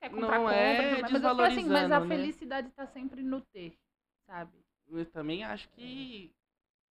quer 0.00 0.10
comprar, 0.10 0.38
Não 0.38 0.44
compra, 0.44 0.54
é 0.54 1.00
mas 1.00 1.12
eu 1.14 1.20
falo 1.20 1.42
assim, 1.42 1.64
mas 1.68 1.90
a 1.90 2.00
né? 2.00 2.06
felicidade 2.08 2.70
tá 2.72 2.86
sempre 2.86 3.22
no 3.22 3.40
ter, 3.40 3.78
sabe? 4.26 4.64
Eu 4.88 5.06
também 5.06 5.42
acho 5.44 5.68
que 5.70 6.34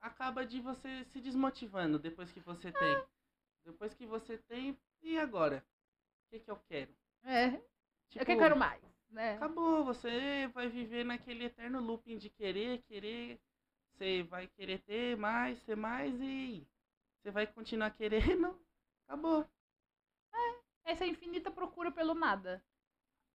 acaba 0.01 0.45
de 0.45 0.59
você 0.59 1.05
se 1.05 1.21
desmotivando 1.21 1.99
depois 1.99 2.31
que 2.31 2.39
você 2.39 2.71
tem. 2.71 3.03
Depois 3.65 3.93
que 3.93 4.05
você 4.05 4.37
tem, 4.37 4.77
e 5.01 5.17
agora? 5.17 5.63
O 6.27 6.29
que, 6.31 6.39
que 6.39 6.51
eu 6.51 6.57
quero? 6.67 6.93
É, 7.23 7.47
eu 7.47 7.61
Tipo, 8.09 8.25
que 8.25 8.35
quero 8.37 8.55
mais, 8.57 8.81
né? 9.11 9.35
Acabou, 9.35 9.83
você 9.83 10.47
vai 10.53 10.69
viver 10.69 11.03
naquele 11.03 11.45
eterno 11.45 11.79
looping 11.79 12.17
de 12.17 12.29
querer, 12.29 12.81
querer. 12.83 13.39
Você 13.93 14.23
vai 14.23 14.47
querer 14.47 14.79
ter 14.79 15.17
mais, 15.17 15.61
ter 15.63 15.75
mais 15.75 16.13
e 16.21 16.65
você 17.21 17.29
vai 17.29 17.45
continuar 17.45 17.91
querendo. 17.91 18.59
Acabou. 19.07 19.47
Essa 20.83 21.05
infinita 21.05 21.51
procura 21.51 21.91
pelo 21.91 22.13
nada. 22.13 22.63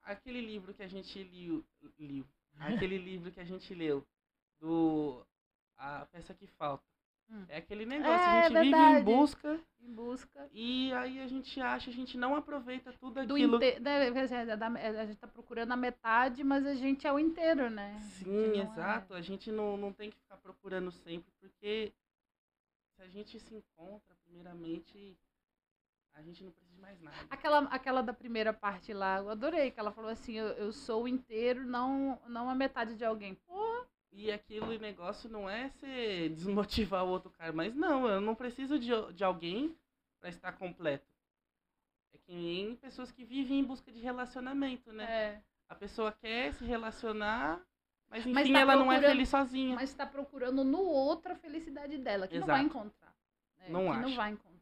Aquele 0.02 0.40
livro 0.40 0.74
que 0.74 0.82
a 0.82 0.88
gente 0.88 1.22
liu, 1.22 1.64
liu 1.98 2.26
aquele 2.58 2.98
livro 2.98 3.30
que 3.30 3.40
a 3.40 3.44
gente 3.44 3.72
leu 3.74 4.06
do 4.58 5.24
a 5.76 6.06
peça 6.06 6.34
que 6.34 6.46
falta. 6.46 6.84
Hum. 7.28 7.44
É 7.48 7.56
aquele 7.58 7.84
negócio, 7.84 8.28
É, 8.30 8.36
a 8.38 8.42
gente 8.42 8.52
vive 8.54 8.66
em 8.66 8.70
verdade. 8.70 9.04
busca 9.04 9.60
Em 9.80 9.92
busca 9.92 10.48
e 10.52 10.92
aí 10.92 11.20
a 11.20 11.26
gente 11.26 11.60
acha, 11.60 11.90
a 11.90 11.92
gente 11.92 12.16
não 12.16 12.36
aproveita 12.36 12.92
tudo 12.92 13.14
do 13.26 13.34
aquilo. 13.34 13.56
inteiro. 13.56 13.84
A 13.84 15.04
gente 15.06 15.18
tá 15.18 15.26
procurando 15.26 15.72
a 15.72 15.76
metade, 15.76 16.42
mas 16.44 16.64
a 16.66 16.74
gente 16.74 17.06
é 17.06 17.12
o 17.12 17.18
inteiro, 17.18 17.68
né? 17.68 17.96
A 17.96 18.00
Sim, 18.00 18.24
não 18.48 18.60
é- 18.60 18.62
exato. 18.62 19.14
A 19.14 19.20
gente 19.20 19.50
não, 19.50 19.76
não 19.76 19.92
tem 19.92 20.10
que 20.10 20.16
ficar 20.18 20.36
procurando 20.36 20.90
sempre, 20.92 21.30
porque 21.40 21.92
se 22.94 23.02
a 23.02 23.08
gente 23.08 23.38
se 23.40 23.54
encontra, 23.54 24.14
primeiramente, 24.24 25.16
a 26.14 26.22
gente 26.22 26.42
não 26.44 26.50
precisa 26.50 26.74
de 26.74 26.80
mais 26.80 27.00
nada. 27.00 27.16
Aquela, 27.28 27.58
aquela 27.64 28.02
da 28.02 28.12
primeira 28.12 28.52
parte 28.52 28.92
lá, 28.92 29.18
eu 29.18 29.28
adorei, 29.30 29.70
que 29.70 29.78
ela 29.80 29.92
falou 29.92 30.10
assim, 30.10 30.34
eu, 30.34 30.46
eu 30.48 30.72
sou 30.72 31.02
o 31.04 31.08
inteiro, 31.08 31.64
não, 31.66 32.20
não 32.26 32.48
a 32.48 32.54
metade 32.54 32.94
de 32.96 33.04
alguém. 33.04 33.34
Pô, 33.34 33.84
E 34.18 34.32
aquele 34.32 34.78
negócio 34.78 35.28
não 35.28 35.48
é 35.48 35.68
você 35.68 36.30
desmotivar 36.30 37.04
o 37.04 37.08
outro 37.08 37.30
cara, 37.30 37.52
mas 37.52 37.74
não, 37.74 38.08
eu 38.08 38.18
não 38.18 38.34
preciso 38.34 38.78
de, 38.78 38.90
de 39.12 39.22
alguém 39.22 39.76
para 40.18 40.30
estar 40.30 40.52
completo. 40.52 41.06
É 42.14 42.18
que 42.18 42.32
nem 42.32 42.76
pessoas 42.76 43.12
que 43.12 43.24
vivem 43.24 43.58
em 43.60 43.64
busca 43.64 43.92
de 43.92 44.00
relacionamento, 44.00 44.90
né? 44.90 45.04
é, 45.04 45.42
A 45.68 45.74
pessoa 45.74 46.10
quer 46.12 46.54
se 46.54 46.64
relacionar, 46.64 47.60
mas 48.08 48.20
enfim, 48.24 48.32
Mas 48.32 48.50
tá 48.50 48.58
ela 48.58 48.76
não 48.76 48.90
é 48.90 48.98
feliz 49.02 49.28
sozinha. 49.28 49.74
mas 49.74 49.90
está 49.90 50.06
procurando 50.06 50.64
no 50.64 50.80
outro 50.80 51.32
a 51.32 51.36
felicidade 51.36 51.98
dela, 51.98 52.26
que 52.26 52.38
não 52.38 52.46
Exato. 52.46 52.56
vai 52.58 52.62
encontrar. 52.66 53.14
né? 53.58 53.66
Não 53.68 53.80
que 53.82 53.98
não 53.98 54.06
acho. 54.06 54.16
vai 54.16 54.30
encontrar. 54.30 54.56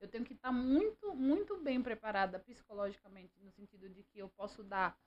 Eu 0.00 0.08
tenho 0.08 0.24
que 0.24 0.32
estar 0.32 0.50
muito, 0.50 1.14
muito 1.14 1.56
bem 1.58 1.80
preparada 1.80 2.40
psicologicamente, 2.40 3.38
no 3.40 3.52
sentido 3.52 3.88
de 3.88 4.02
que 4.02 4.18
eu 4.18 4.28
posso 4.30 4.64
dar 4.64 4.98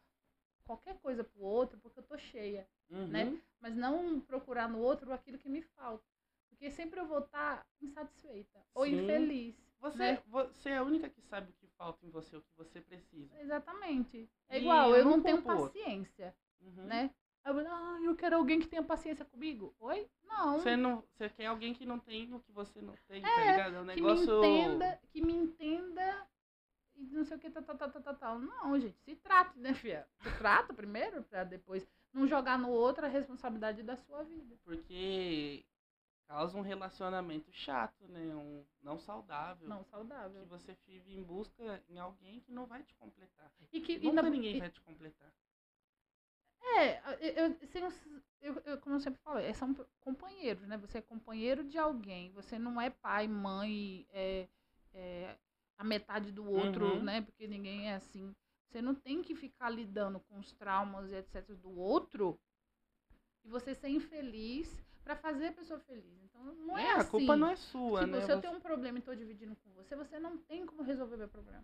qualquer 0.65 0.97
coisa 0.99 1.23
pro 1.23 1.41
outro, 1.43 1.77
porque 1.79 1.99
eu 1.99 2.03
tô 2.03 2.17
cheia. 2.17 2.67
Uhum. 2.89 3.07
né? 3.07 3.41
Mas 3.59 3.75
não 3.75 4.19
procurar 4.21 4.69
no 4.69 4.79
outro 4.79 5.11
aquilo 5.11 5.37
que 5.39 5.49
me 5.49 5.61
falta. 5.61 6.03
Porque 6.49 6.69
sempre 6.69 6.99
eu 6.99 7.05
vou 7.07 7.19
estar 7.19 7.65
insatisfeita 7.81 8.59
ou 8.73 8.85
Sim. 8.85 9.01
infeliz. 9.03 9.55
Você, 9.79 9.97
né? 10.13 10.23
você 10.27 10.69
é 10.69 10.77
a 10.77 10.83
única 10.83 11.09
que 11.09 11.21
sabe 11.21 11.49
o 11.51 11.53
que 11.55 11.67
falta 11.77 12.05
em 12.05 12.09
você, 12.09 12.37
o 12.37 12.41
que 12.41 12.55
você 12.55 12.79
precisa. 12.79 13.37
Exatamente. 13.41 14.29
É 14.47 14.57
E 14.57 14.61
igual, 14.61 14.95
eu 14.95 15.03
não 15.03 15.21
tenho 15.21 15.41
paciência, 15.41 16.33
Uhum. 16.61 16.85
né? 16.85 17.11
Eu, 17.45 17.59
ah, 17.59 17.99
eu 18.01 18.15
quero 18.15 18.37
alguém 18.37 18.59
que 18.61 18.67
tenha 18.67 18.81
paciência 18.83 19.25
comigo. 19.25 19.75
Oi? 19.79 20.09
Não. 20.23 20.59
Você 20.59 20.77
não, 20.77 21.03
você 21.13 21.27
quer 21.29 21.47
alguém 21.47 21.73
que 21.73 21.85
não 21.85 21.99
tem 21.99 22.33
o 22.33 22.39
que 22.39 22.51
você 22.53 22.81
não 22.81 22.95
tem, 23.07 23.21
tá 23.21 23.41
É, 23.41 23.51
ligado? 23.51 23.75
É 23.75 23.81
um 23.81 23.87
que 23.87 23.95
negócio. 23.95 24.39
me 24.41 24.47
entenda, 24.47 24.99
que 25.09 25.21
me 25.21 25.33
entenda 25.33 26.27
e 26.95 27.03
não 27.07 27.23
sei 27.25 27.37
o 27.37 27.39
que, 27.39 27.49
tal, 27.49 27.63
tal, 27.63 27.77
tal, 27.77 27.89
tal, 27.91 28.01
tal, 28.01 28.15
tal. 28.15 28.39
Não, 28.39 28.79
gente, 28.79 28.97
se 28.99 29.15
trate, 29.15 29.57
né, 29.59 29.73
filha? 29.73 30.07
Se 30.21 30.31
trata 30.37 30.73
primeiro 30.73 31.23
pra 31.23 31.43
depois 31.43 31.87
não 32.13 32.27
jogar 32.27 32.57
no 32.57 32.69
outro 32.69 33.05
a 33.05 33.09
responsabilidade 33.09 33.81
da 33.83 33.95
sua 33.95 34.23
vida. 34.23 34.55
Porque 34.63 35.65
causa 36.27 36.57
um 36.57 36.61
relacionamento 36.61 37.51
chato, 37.51 38.07
né? 38.07 38.35
Um 38.35 38.65
não 38.81 38.99
saudável. 38.99 39.67
Não 39.67 39.83
Que 39.83 39.89
saudável. 39.89 40.45
você 40.45 40.75
vive 40.85 41.15
em 41.17 41.23
busca 41.23 41.83
em 41.89 41.99
alguém 41.99 42.39
que 42.41 42.51
não 42.51 42.65
vai 42.65 42.83
te 42.83 42.93
completar. 42.95 43.51
E 43.71 43.81
que 43.81 43.93
e 43.93 43.99
Nunca 43.99 44.21
na- 44.21 44.29
ninguém 44.29 44.55
e- 44.57 44.59
vai 44.59 44.69
te 44.69 44.81
completar. 44.81 45.31
É, 46.75 46.99
eu, 47.39 47.55
eu, 48.41 48.61
eu- 48.65 48.77
como 48.79 48.95
eu 48.95 48.99
sempre 48.99 49.19
falo, 49.21 49.37
é, 49.39 49.53
são 49.53 49.73
companheiros, 49.99 50.67
né? 50.67 50.77
Você 50.77 50.97
é 50.97 51.01
companheiro 51.01 51.63
de 51.63 51.77
alguém, 51.77 52.31
você 52.31 52.57
não 52.57 52.79
é 52.79 52.89
pai, 52.89 53.27
mãe, 53.27 54.07
é, 54.11 54.47
é 54.93 55.37
a 55.83 55.85
metade 55.85 56.31
do 56.31 56.49
outro, 56.49 56.85
Uhum. 56.85 57.03
né? 57.03 57.21
Porque 57.21 57.45
ninguém 57.45 57.89
é 57.89 57.95
assim. 57.95 58.33
Você 58.69 58.81
não 58.81 58.95
tem 58.95 59.21
que 59.21 59.35
ficar 59.35 59.69
lidando 59.69 60.19
com 60.21 60.39
os 60.39 60.51
traumas 60.53 61.11
e 61.11 61.15
etc 61.15 61.45
do 61.57 61.77
outro 61.77 62.39
e 63.43 63.49
você 63.49 63.75
ser 63.75 63.89
infeliz 63.89 64.81
pra 65.03 65.15
fazer 65.17 65.47
a 65.47 65.51
pessoa 65.51 65.79
feliz. 65.81 66.23
Então 66.23 66.41
não 66.55 66.77
é, 66.77 66.83
é, 66.85 66.91
a 66.93 66.97
assim. 66.97 67.09
culpa 67.11 67.35
não 67.35 67.49
é 67.49 67.55
sua, 67.57 67.99
Tipo, 68.05 68.11
né? 68.13 68.21
se 68.21 68.31
eu 68.31 68.35
Você- 68.37 68.41
tenho 68.41 68.53
um 68.57 68.61
problema 68.61 68.97
e 68.97 69.01
tô 69.01 69.13
dividindo 69.13 69.55
com 69.57 69.69
você, 69.73 69.95
você 69.95 70.17
não 70.17 70.37
tem 70.37 70.65
como 70.65 70.81
resolver 70.81 71.17
meu 71.17 71.27
problema. 71.27 71.63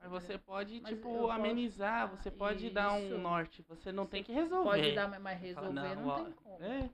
Mas 0.00 0.10
você 0.10 0.36
pode, 0.36 0.80
Mas 0.80 0.90
tipo, 0.92 1.08
posso- 1.08 1.30
amenizar, 1.30 2.02
Ah, 2.02 2.06
você 2.06 2.28
pode 2.30 2.68
dar 2.70 3.00
isso. 3.00 3.14
um 3.14 3.20
norte, 3.20 3.62
você 3.62 3.92
não 3.92 4.04
tem 4.04 4.22
Você 4.22 4.26
que 4.26 4.32
resolver. 4.32 4.68
Pode 4.68 4.94
dar, 4.96 5.20
mas 5.20 5.38
Você 5.38 5.46
resolver 5.46 5.80
fala, 5.80 5.94
não, 5.94 6.08
ó, 6.08 6.24
tem 6.24 6.32
como. 6.32 6.62
É, 6.64 6.90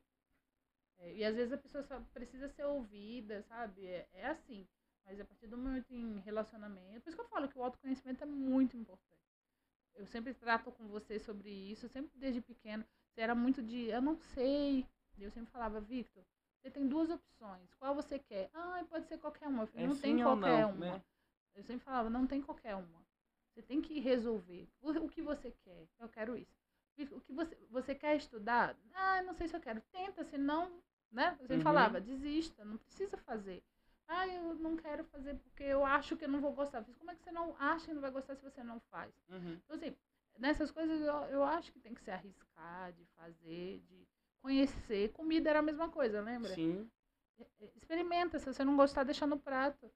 É, 1.00 1.14
e 1.14 1.24
às 1.24 1.34
vezes 1.36 1.52
a 1.52 1.56
pessoa 1.56 1.82
só 1.84 2.00
precisa 2.12 2.48
ser 2.48 2.64
ouvida, 2.64 3.40
sabe? 3.44 3.86
É, 3.86 4.06
é 4.12 4.26
assim. 4.26 4.66
Mas 5.08 5.18
a 5.18 5.24
partir 5.24 5.46
do 5.46 5.56
momento 5.56 5.90
em 5.90 6.18
relacionamento. 6.20 7.00
Por 7.00 7.08
isso 7.08 7.16
que 7.16 7.24
eu 7.24 7.28
falo 7.28 7.48
que 7.48 7.58
o 7.58 7.64
autoconhecimento 7.64 8.22
é 8.22 8.26
muito 8.26 8.76
importante. 8.76 9.08
Eu 9.94 10.06
sempre 10.06 10.34
trato 10.34 10.70
com 10.70 10.86
você 10.86 11.18
sobre 11.18 11.48
isso, 11.50 11.88
sempre 11.88 12.10
desde 12.14 12.42
pequeno. 12.42 12.84
Você 13.10 13.22
era 13.22 13.34
muito 13.34 13.62
de, 13.62 13.86
eu 13.86 14.02
não 14.02 14.16
sei. 14.16 14.86
Eu 15.18 15.30
sempre 15.30 15.50
falava, 15.50 15.80
Victor, 15.80 16.22
você 16.60 16.70
tem 16.70 16.86
duas 16.86 17.10
opções. 17.10 17.74
Qual 17.78 17.94
você 17.94 18.18
quer? 18.18 18.50
Ah, 18.52 18.84
pode 18.88 19.06
ser 19.08 19.18
qualquer 19.18 19.48
uma. 19.48 19.62
Eu 19.62 19.66
falei, 19.66 19.86
é 19.86 19.88
não 19.88 19.96
tem 19.96 20.22
qualquer 20.22 20.62
não, 20.62 20.72
uma. 20.72 20.78
né? 20.92 21.02
Eu 21.54 21.64
sempre 21.64 21.84
falava, 21.84 22.10
não 22.10 22.26
tem 22.26 22.42
qualquer 22.42 22.76
uma. 22.76 23.02
Você 23.50 23.62
tem 23.62 23.80
que 23.80 23.98
resolver. 23.98 24.68
O, 24.80 25.08
que 25.08 25.22
você 25.22 25.50
quer? 25.50 25.88
Eu 25.98 26.08
quero 26.08 26.36
isso. 26.36 26.54
O 27.12 27.20
que 27.20 27.32
você, 27.32 27.56
você 27.70 27.94
quer 27.94 28.16
estudar? 28.16 28.76
Ah, 28.94 29.22
não 29.22 29.34
sei 29.34 29.48
se 29.48 29.56
eu 29.56 29.60
quero. 29.60 29.80
Tenta, 29.90 30.22
senão, 30.24 30.80
né? 31.10 31.30
Eu 31.40 31.46
sempre 31.46 31.56
Uhum. 31.56 31.62
falava, 31.62 32.00
desista, 32.00 32.64
não 32.64 32.76
precisa 32.76 33.16
fazer. 33.16 33.64
Ah, 34.08 34.26
eu 34.26 34.54
não 34.54 34.76
quero 34.76 35.04
fazer 35.04 35.34
porque 35.36 35.62
eu 35.62 35.84
acho 35.84 36.16
que 36.16 36.24
eu 36.24 36.28
não 36.28 36.40
vou 36.40 36.52
gostar. 36.52 36.82
Mas 36.86 36.96
como 36.96 37.10
é 37.10 37.14
que 37.14 37.22
você 37.22 37.30
não 37.30 37.54
acha 37.58 37.86
que 37.86 37.92
não 37.94 38.00
vai 38.00 38.10
gostar 38.10 38.34
se 38.36 38.42
você 38.42 38.62
não 38.62 38.80
faz? 38.90 39.12
Uhum. 39.28 39.60
Então, 39.64 39.76
assim, 39.76 39.94
nessas 40.38 40.70
coisas 40.70 41.00
eu, 41.00 41.14
eu 41.24 41.44
acho 41.44 41.70
que 41.72 41.78
tem 41.78 41.94
que 41.94 42.00
se 42.00 42.10
arriscar, 42.10 42.92
de 42.92 43.04
fazer, 43.16 43.80
de 43.80 44.08
conhecer. 44.40 45.12
Comida 45.12 45.50
era 45.50 45.58
a 45.58 45.62
mesma 45.62 45.88
coisa, 45.90 46.20
lembra? 46.22 46.54
Sim. 46.54 46.90
É, 47.38 47.42
é, 47.60 47.70
Experimenta, 47.76 48.38
se 48.38 48.46
você 48.46 48.64
não 48.64 48.76
gostar, 48.76 49.04
deixa 49.04 49.26
no 49.26 49.38
prato. 49.38 49.90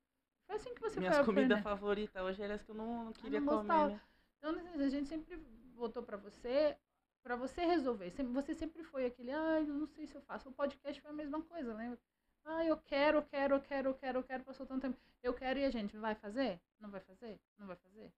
Foi 0.46 0.56
assim 0.56 0.74
que 0.74 0.80
você 0.80 1.00
Minhas 1.00 1.16
foi 1.16 1.24
comidas 1.24 1.58
aprender. 1.58 1.62
favoritas 1.62 2.22
hoje 2.22 2.42
eram 2.42 2.54
as 2.54 2.62
que 2.62 2.70
eu 2.70 2.74
não, 2.74 3.04
não 3.06 3.12
queria 3.12 3.40
não 3.40 3.46
comer, 3.46 3.88
né? 3.88 4.00
Então, 4.38 4.50
assim, 4.50 4.82
a 4.82 4.88
gente 4.88 5.08
sempre 5.08 5.36
botou 5.74 6.02
pra 6.02 6.16
você, 6.16 6.76
pra 7.22 7.34
você 7.36 7.64
resolver. 7.64 8.10
Você 8.34 8.54
sempre 8.54 8.82
foi 8.84 9.06
aquele, 9.06 9.30
ai, 9.30 9.62
eu 9.62 9.74
não 9.74 9.86
sei 9.86 10.06
se 10.06 10.14
eu 10.14 10.20
faço. 10.22 10.48
O 10.48 10.52
podcast 10.52 11.00
foi 11.00 11.10
a 11.10 11.14
mesma 11.14 11.40
coisa, 11.42 11.72
lembra? 11.74 11.98
Ah, 12.44 12.64
eu 12.64 12.76
quero, 12.76 13.18
eu 13.18 13.22
quero, 13.22 13.54
eu 13.54 13.60
quero, 13.60 13.88
eu 13.90 13.94
quero, 13.94 14.18
eu 14.18 14.24
quero, 14.24 14.44
passou 14.44 14.66
tanto 14.66 14.82
tempo. 14.82 14.98
Eu 15.22 15.34
quero 15.34 15.58
e 15.58 15.64
a 15.64 15.70
gente 15.70 15.96
vai 15.96 16.14
fazer? 16.14 16.60
Não 16.80 16.90
vai 16.90 17.00
fazer? 17.00 17.40
Não 17.58 17.66
vai 17.66 17.76
fazer? 17.76 18.12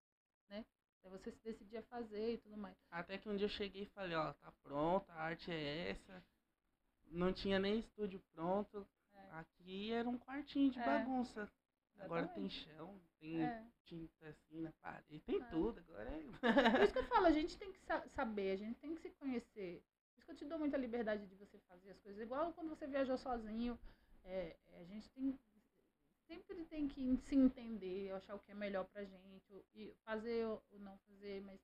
Né? 0.49 0.65
Aí 1.03 1.09
você 1.09 1.31
se 1.31 1.39
decidia 1.43 1.83
fazer 1.83 2.33
e 2.33 2.37
tudo 2.37 2.55
mais. 2.57 2.75
Até 2.89 3.17
que 3.17 3.27
um 3.27 3.35
dia 3.35 3.45
eu 3.45 3.49
cheguei 3.49 3.83
e 3.83 3.87
falei, 3.87 4.15
ó, 4.15 4.31
tá 4.33 4.51
pronta, 4.63 5.11
a 5.11 5.23
arte 5.23 5.51
é 5.51 5.89
essa. 5.89 6.23
Não 7.07 7.33
tinha 7.33 7.59
nem 7.59 7.79
estúdio 7.79 8.21
pronto. 8.33 8.87
É. 9.13 9.29
Aqui 9.33 9.91
era 9.91 10.07
um 10.07 10.17
quartinho 10.17 10.71
de 10.71 10.79
É. 10.79 10.85
bagunça. 10.85 11.51
Agora 11.99 12.27
tem 12.27 12.45
Exatamente. 12.45 12.75
chão, 12.75 13.01
tem 13.19 13.43
É. 13.43 13.63
tinta 13.85 14.27
assim 14.27 14.61
na 14.61 14.71
parede, 14.81 15.19
tem 15.25 15.41
É. 15.41 15.45
tudo. 15.45 15.79
Agora 15.79 16.09
é. 16.09 16.71
Por 16.71 16.81
isso 16.83 16.93
que 16.93 16.99
eu 16.99 17.07
falo, 17.07 17.25
a 17.27 17.31
gente 17.31 17.57
tem 17.57 17.71
que 17.71 17.79
sa- 17.81 18.07
saber, 18.09 18.51
a 18.53 18.55
gente 18.57 18.79
tem 18.79 18.95
que 18.95 19.01
se 19.01 19.09
conhecer. 19.11 19.83
Por 20.13 20.17
isso 20.17 20.25
que 20.25 20.31
eu 20.31 20.35
te 20.35 20.45
dou 20.45 20.57
muita 20.57 20.77
liberdade 20.77 21.27
de 21.27 21.35
você 21.35 21.57
fazer 21.59 21.91
as 21.91 21.99
coisas. 21.99 22.21
Igual 22.21 22.53
quando 22.53 22.69
você 22.69 22.87
viajou 22.87 23.17
sozinho, 23.17 23.77
é, 24.23 24.55
é, 24.67 24.79
a 24.81 24.83
gente 24.85 25.09
tem 25.11 25.37
sempre 26.25 26.63
tem 26.65 26.87
que 26.87 27.17
se 27.17 27.35
entender, 27.35 28.11
achar 28.11 28.35
o 28.35 28.39
que 28.39 28.51
é 28.51 28.55
melhor 28.55 28.85
pra 28.85 29.03
gente, 29.03 29.65
e 29.75 29.93
fazer 30.05 30.45
ou 30.45 30.63
não 30.79 30.97
fazer, 30.99 31.41
mas 31.41 31.59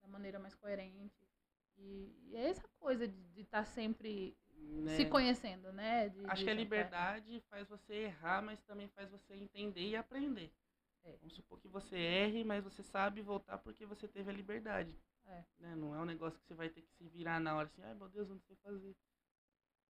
da 0.00 0.08
maneira 0.08 0.38
mais 0.38 0.54
coerente. 0.54 1.28
E, 1.76 2.14
e 2.28 2.36
é 2.36 2.48
essa 2.48 2.66
coisa 2.78 3.08
de 3.08 3.40
estar 3.40 3.64
sempre 3.64 4.36
né? 4.48 4.96
se 4.96 5.06
conhecendo, 5.06 5.72
né? 5.72 6.08
De- 6.08 6.24
Acho 6.26 6.36
de 6.36 6.44
que 6.44 6.50
a 6.50 6.52
sempre- 6.52 6.54
liberdade 6.54 7.40
faz 7.50 7.68
você 7.68 7.94
errar, 7.94 8.40
mas 8.40 8.62
também 8.62 8.88
faz 8.88 9.10
você 9.10 9.34
entender 9.34 9.88
e 9.88 9.96
aprender. 9.96 10.52
É. 11.02 11.16
Vamos 11.18 11.34
supor 11.34 11.60
que 11.60 11.68
você 11.68 11.96
erre, 11.98 12.44
mas 12.44 12.62
você 12.62 12.82
sabe 12.82 13.20
voltar 13.20 13.58
porque 13.58 13.84
você 13.84 14.06
teve 14.08 14.30
a 14.30 14.34
liberdade. 14.34 14.96
É. 15.26 15.44
Né? 15.58 15.74
Não 15.74 15.94
é 15.94 15.98
um 16.00 16.04
negócio 16.06 16.38
que 16.38 16.46
você 16.46 16.54
vai 16.54 16.68
ter 16.70 16.82
que 16.82 16.92
se 16.92 17.04
virar 17.08 17.40
na 17.40 17.56
hora 17.56 17.66
assim, 17.66 17.82
ai 17.82 17.94
meu 17.94 18.08
Deus, 18.08 18.28
eu 18.28 18.34
não 18.36 18.42
sei 18.42 18.56
fazer. 18.56 18.96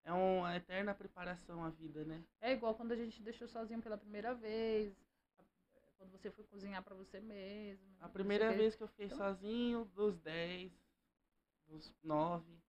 É 0.05 0.11
uma 0.11 0.55
eterna 0.55 0.93
preparação 0.93 1.63
a 1.63 1.69
vida, 1.69 2.03
né? 2.03 2.23
É 2.41 2.51
igual 2.51 2.75
quando 2.75 2.91
a 2.91 2.95
gente 2.95 3.21
deixou 3.21 3.47
sozinho 3.47 3.81
pela 3.81 3.97
primeira 3.97 4.33
vez, 4.35 4.93
quando 5.97 6.11
você 6.11 6.29
foi 6.29 6.43
cozinhar 6.45 6.83
pra 6.83 6.93
você 6.95 7.19
mesmo. 7.21 7.95
A 8.01 8.09
primeira 8.09 8.51
vez 8.53 8.75
que 8.75 8.83
eu 8.83 8.87
fiquei 8.89 9.05
Então- 9.05 9.17
sozinho, 9.17 9.85
dos 9.85 10.17
10, 10.19 10.71
dos 11.67 11.93
9, 12.03 12.59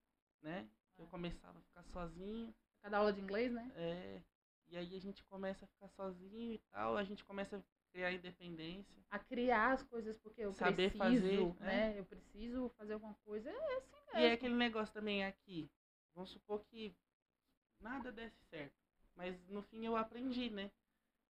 né? 0.42 0.68
que 0.94 1.00
Eu 1.02 1.06
É. 1.06 1.08
começava 1.08 1.58
a 1.58 1.62
ficar 1.62 1.82
sozinho. 1.84 2.54
Cada 2.80 2.98
aula 2.98 3.12
de 3.12 3.20
inglês, 3.20 3.50
né? 3.50 3.72
É, 3.74 4.22
e 4.68 4.76
aí 4.76 4.94
a 4.96 5.00
gente 5.00 5.24
começa 5.24 5.64
a 5.64 5.68
ficar 5.68 5.88
sozinho 5.88 6.52
e 6.52 6.58
tal, 6.70 6.96
a 6.96 7.02
gente 7.02 7.24
começa 7.24 7.56
a 7.56 7.62
criar 7.90 8.12
independência. 8.12 8.94
a 9.10 9.18
criar 9.18 9.72
as 9.72 9.82
coisas 9.84 10.16
porque 10.18 10.40
eu 10.42 10.52
Saber 10.52 10.90
preciso, 10.92 11.54
fazer, 11.54 11.64
né? 11.64 11.98
Eu 11.98 12.04
preciso 12.04 12.68
fazer 12.70 12.94
alguma 12.94 13.14
coisa. 13.24 13.48
É 13.50 13.76
assim 13.76 13.96
mesmo. 14.06 14.18
E 14.20 14.24
é 14.24 14.32
aquele 14.32 14.54
negócio 14.54 14.92
também 14.92 15.24
aqui. 15.24 15.70
Vamos 16.14 16.30
supor 16.30 16.64
que 16.66 16.94
nada 17.84 18.10
desse 18.10 18.42
certo. 18.46 18.74
Mas 19.14 19.38
no 19.48 19.62
fim 19.62 19.84
eu 19.86 19.96
aprendi, 19.96 20.50
né? 20.50 20.70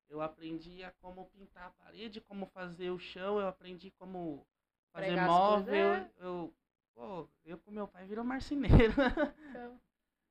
Eu 0.09 0.23
aprendi 0.23 0.83
a 0.85 0.91
como 0.93 1.27
pintar 1.27 1.67
a 1.67 1.71
parede, 1.71 2.21
como 2.21 2.47
fazer 2.47 2.91
o 2.91 2.99
chão, 2.99 3.41
eu 3.41 3.49
aprendi 3.49 3.91
como 3.91 4.47
fazer 4.93 5.09
Pregar 5.09 5.27
móvel. 5.27 5.95
é. 5.95 6.11
Eu, 6.19 6.55
pô, 6.95 7.29
eu 7.45 7.59
com 7.59 7.71
meu 7.71 7.89
pai 7.89 8.07
virou 8.07 8.25
marceneiro. 8.25 8.95
Então, 9.51 9.81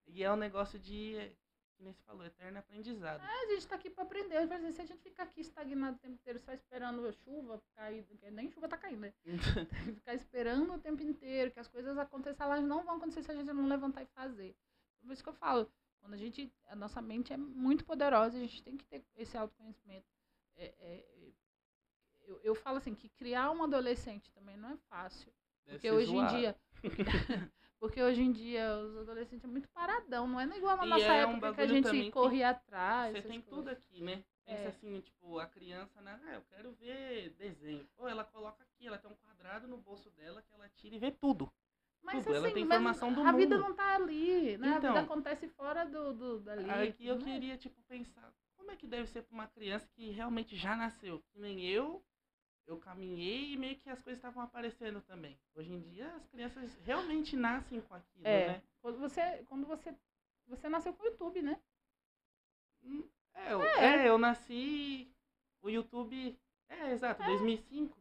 e 0.06 0.22
é 0.22 0.32
um 0.32 0.36
negócio 0.36 0.78
de, 0.78 1.32
que 1.78 1.82
nem 1.84 1.94
você 1.94 2.04
falou, 2.04 2.26
eterno 2.26 2.60
aprendizado. 2.60 3.22
a 3.22 3.46
gente 3.48 3.66
tá 3.66 3.76
aqui 3.76 3.90
pra 3.90 4.04
aprender. 4.04 4.36
Exemplo, 4.36 4.72
se 4.72 4.82
a 4.82 4.86
gente 4.86 5.02
ficar 5.02 5.24
aqui 5.24 5.42
estagnado 5.42 5.96
o 5.96 6.00
tempo 6.00 6.16
inteiro 6.16 6.40
só 6.40 6.52
esperando 6.52 7.08
a 7.08 7.12
chuva 7.14 7.62
cair, 7.74 8.04
porque 8.04 8.30
nem 8.30 8.50
chuva 8.50 8.68
tá 8.68 8.78
caindo, 8.78 9.00
né? 9.00 9.14
ficar 9.96 10.14
esperando 10.14 10.74
o 10.74 10.80
tempo 10.80 11.02
inteiro 11.02 11.52
que 11.52 11.60
as 11.60 11.70
coisas 11.70 11.98
aconteçam, 11.98 12.46
elas 12.46 12.64
não 12.64 12.84
vão 12.84 12.98
acontecer 12.98 13.24
se 13.24 13.32
a 13.32 13.36
gente 13.36 13.52
não 13.52 13.66
levantar 13.66 14.04
e 14.04 14.08
fazer. 14.08 14.56
Por 15.02 15.12
isso 15.12 15.24
que 15.24 15.30
eu 15.30 15.34
falo, 15.34 15.72
quando 16.04 16.16
a 16.16 16.18
gente, 16.18 16.52
a 16.68 16.76
nossa 16.76 17.02
mente 17.02 17.32
é 17.32 17.38
muito 17.38 17.86
poderosa, 17.86 18.36
a 18.36 18.42
gente 18.42 18.62
tem 18.62 18.76
que 18.76 18.86
ter 18.86 19.06
esse 19.16 19.38
autoconhecimento. 19.38 20.06
É, 20.58 20.66
é, 20.78 21.06
eu, 22.26 22.42
eu 22.44 22.54
falo 22.56 22.78
assim, 22.78 22.94
que 22.94 23.08
criar 23.08 23.50
um 23.52 23.64
adolescente 23.64 24.30
também 24.34 24.58
não 24.58 24.72
é 24.72 24.78
fácil. 24.90 25.32
Deve 25.66 25.78
Porque 25.78 25.92
hoje 25.92 26.12
zoado. 26.12 26.36
em 26.36 26.40
dia. 26.40 26.56
porque 27.80 28.04
hoje 28.04 28.22
em 28.22 28.34
dia 28.34 28.78
os 28.80 28.98
adolescentes 28.98 29.46
é 29.46 29.48
muito 29.48 29.70
paradão, 29.70 30.28
não 30.28 30.42
é 30.42 30.58
igual 30.58 30.76
na 30.76 30.86
E 30.86 30.90
nossa 30.90 31.06
é 31.06 31.26
um 31.26 31.32
época 31.32 31.54
que 31.54 31.62
a 31.62 31.68
gente 31.68 32.12
corria 32.12 32.50
atrás. 32.50 33.14
Você 33.14 33.22
tem 33.22 33.42
coisas. 33.42 33.50
tudo 33.50 33.70
aqui, 33.70 34.02
né? 34.02 34.26
Pensa 34.46 34.64
É. 34.64 34.68
assim, 34.68 35.00
tipo, 35.00 35.40
a 35.40 35.48
criança, 35.48 36.02
né? 36.02 36.20
Ah, 36.26 36.34
eu 36.34 36.42
quero 36.50 36.74
ver 36.74 37.30
desenho. 37.38 37.88
Ou 37.96 38.10
ela 38.10 38.26
coloca 38.26 38.62
aqui, 38.62 38.88
ela 38.88 38.98
tem 38.98 39.10
um 39.10 39.16
quadrado 39.16 39.70
no 39.70 39.78
bolso 39.78 40.10
dela 40.12 40.42
que 40.42 40.54
ela 40.54 40.68
tira 40.68 40.96
e 40.96 41.00
vê 41.00 41.12
tudo. 41.12 41.50
Mas 42.04 42.24
tudo, 42.26 42.36
ela 42.36 42.46
assim, 42.48 42.54
tem 42.56 42.66
mas 42.66 42.78
informação 42.78 43.14
do 43.14 43.22
a 43.22 43.32
vida 43.32 43.58
não 43.58 43.74
tá 43.74 43.96
ali, 43.96 44.58
né? 44.58 44.68
a 44.68 44.74
vida 44.76 44.90
Então. 44.90 44.98
acontece 45.04 45.48
fora 45.48 45.86
do, 45.86 46.14
do 46.14 46.40
dali. 46.42 46.70
Aqui 46.70 47.08
eu 47.08 47.16
mais. 47.16 47.26
queria, 47.26 47.58
tipo, 47.58 47.82
pensar, 47.84 48.34
como 48.58 48.72
é 48.72 48.76
que 48.76 48.86
deve 48.86 49.08
ser 49.08 49.24
pra 49.24 49.34
uma 49.34 49.48
criança 49.48 49.88
que 49.96 50.10
realmente 50.12 50.56
já 50.56 50.76
nasceu? 50.76 51.22
Que 51.32 51.40
nem 51.40 51.66
eu, 51.66 52.04
eu 52.68 52.78
caminhei 52.78 53.54
e 53.54 53.58
meio 53.58 53.78
que 53.78 53.90
as 53.90 54.02
coisas 54.02 54.18
estavam 54.18 54.44
aparecendo 54.44 55.02
também. 55.02 55.40
Hoje 55.56 55.72
em 55.72 55.80
dia 55.80 56.08
as 56.16 56.28
crianças 56.28 56.78
realmente 56.84 57.36
nascem 57.38 57.80
com 57.82 57.94
aquilo, 57.96 58.28
É. 58.28 58.48
né? 58.48 58.64
Quando 58.82 59.00
você, 59.00 59.22
quando 59.48 59.66
você, 59.66 59.96
você 60.48 60.68
nasceu 60.68 60.94
com 60.94 61.04
o 61.04 61.08
YouTube, 61.08 61.42
né? 61.42 61.60
Hum, 62.84 63.08
É, 63.34 63.54
eu, 63.54 63.62
É. 63.64 63.86
é, 64.06 64.10
eu 64.10 64.18
nasci. 64.18 65.10
O 65.62 65.70
YouTube. 65.70 66.38
É, 66.70 66.92
exato, 66.92 67.24
2005. 67.24 67.98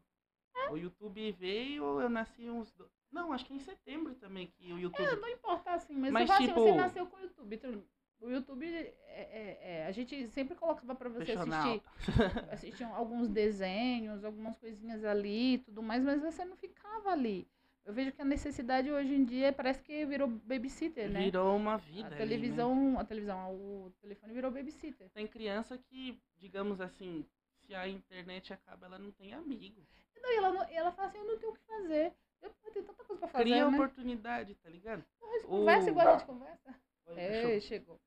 O 0.70 0.76
YouTube 0.76 1.32
veio, 1.32 2.00
eu 2.00 2.08
nasci 2.08 2.48
uns. 2.50 2.72
Não, 3.12 3.32
acho 3.32 3.44
que 3.44 3.54
em 3.54 3.60
setembro 3.60 4.14
também 4.14 4.46
que 4.46 4.72
o 4.72 4.78
YouTube. 4.78 5.04
É, 5.04 5.16
não 5.16 5.28
importa 5.28 5.72
assim, 5.72 5.94
mas, 5.94 6.10
Mas, 6.12 6.22
você, 6.22 6.32
fala 6.32 6.44
assim, 6.44 6.54
você 6.54 6.66
tipo- 6.66 6.76
nasceu 6.80 7.06
com 7.06 7.16
o 7.16 7.20
YouTube. 7.20 7.54
Então, 7.56 7.84
o 8.20 8.30
YouTube, 8.30 8.66
é, 8.66 8.94
é- 9.08 9.58
é, 9.62 9.86
a 9.86 9.92
gente 9.92 10.28
sempre 10.28 10.54
colocava 10.54 10.94
pra 10.94 11.08
você 11.08 11.32
assistir, 11.32 11.82
assistir 12.50 12.84
alguns 12.84 13.28
desenhos, 13.28 14.24
algumas 14.24 14.56
coisinhas 14.56 15.04
ali 15.04 15.54
e 15.54 15.58
tudo 15.58 15.82
mais, 15.82 16.02
mas 16.02 16.20
você 16.22 16.44
não 16.44 16.56
ficava 16.56 17.10
ali. 17.10 17.46
Eu 17.84 17.92
vejo 17.92 18.12
que 18.12 18.22
a 18.22 18.24
necessidade 18.24 18.90
hoje 18.92 19.12
em 19.12 19.24
dia 19.24 19.52
parece 19.52 19.82
que 19.82 20.06
virou 20.06 20.28
babysitter, 20.28 21.10
né? 21.10 21.24
Virou 21.24 21.56
uma 21.56 21.76
vida. 21.76 22.06
a 22.06 22.10
né? 22.10 22.16
televisão, 22.16 22.98
a 22.98 23.04
televisão, 23.04 23.54
o 23.56 23.92
telefone 24.00 24.32
virou 24.32 24.52
babysitter. 24.52 25.10
Tem 25.10 25.26
criança 25.26 25.76
que, 25.76 26.16
digamos 26.38 26.80
assim, 26.80 27.26
se 27.66 27.74
a 27.74 27.88
internet 27.88 28.52
acaba, 28.52 28.86
ela 28.86 28.98
não 29.00 29.10
tem 29.10 29.34
amigo. 29.34 29.84
E 30.14 30.36
ela, 30.36 30.52
não- 30.52 30.70
e 30.70 30.74
ela 30.74 30.92
fala 30.92 31.08
assim, 31.08 31.18
eu 31.18 31.24
não 31.24 31.38
tenho 31.38 31.52
o 31.52 31.56
que 31.56 31.64
fazer. 31.66 32.14
Eu, 32.42 32.50
tenho 32.72 32.84
tanta 32.86 33.04
coisa 33.04 33.20
pra 33.20 33.28
fazer, 33.28 33.44
Cria 33.44 33.70
né? 33.70 33.76
oportunidade, 33.76 34.54
tá 34.56 34.68
ligado? 34.68 35.04
O- 35.44 35.58
conversa 35.58 35.90
igual 35.90 36.08
a 36.08 36.12
gente 36.18 36.26
conversa. 36.26 36.82
É, 37.16 37.60
chegou. 37.60 38.00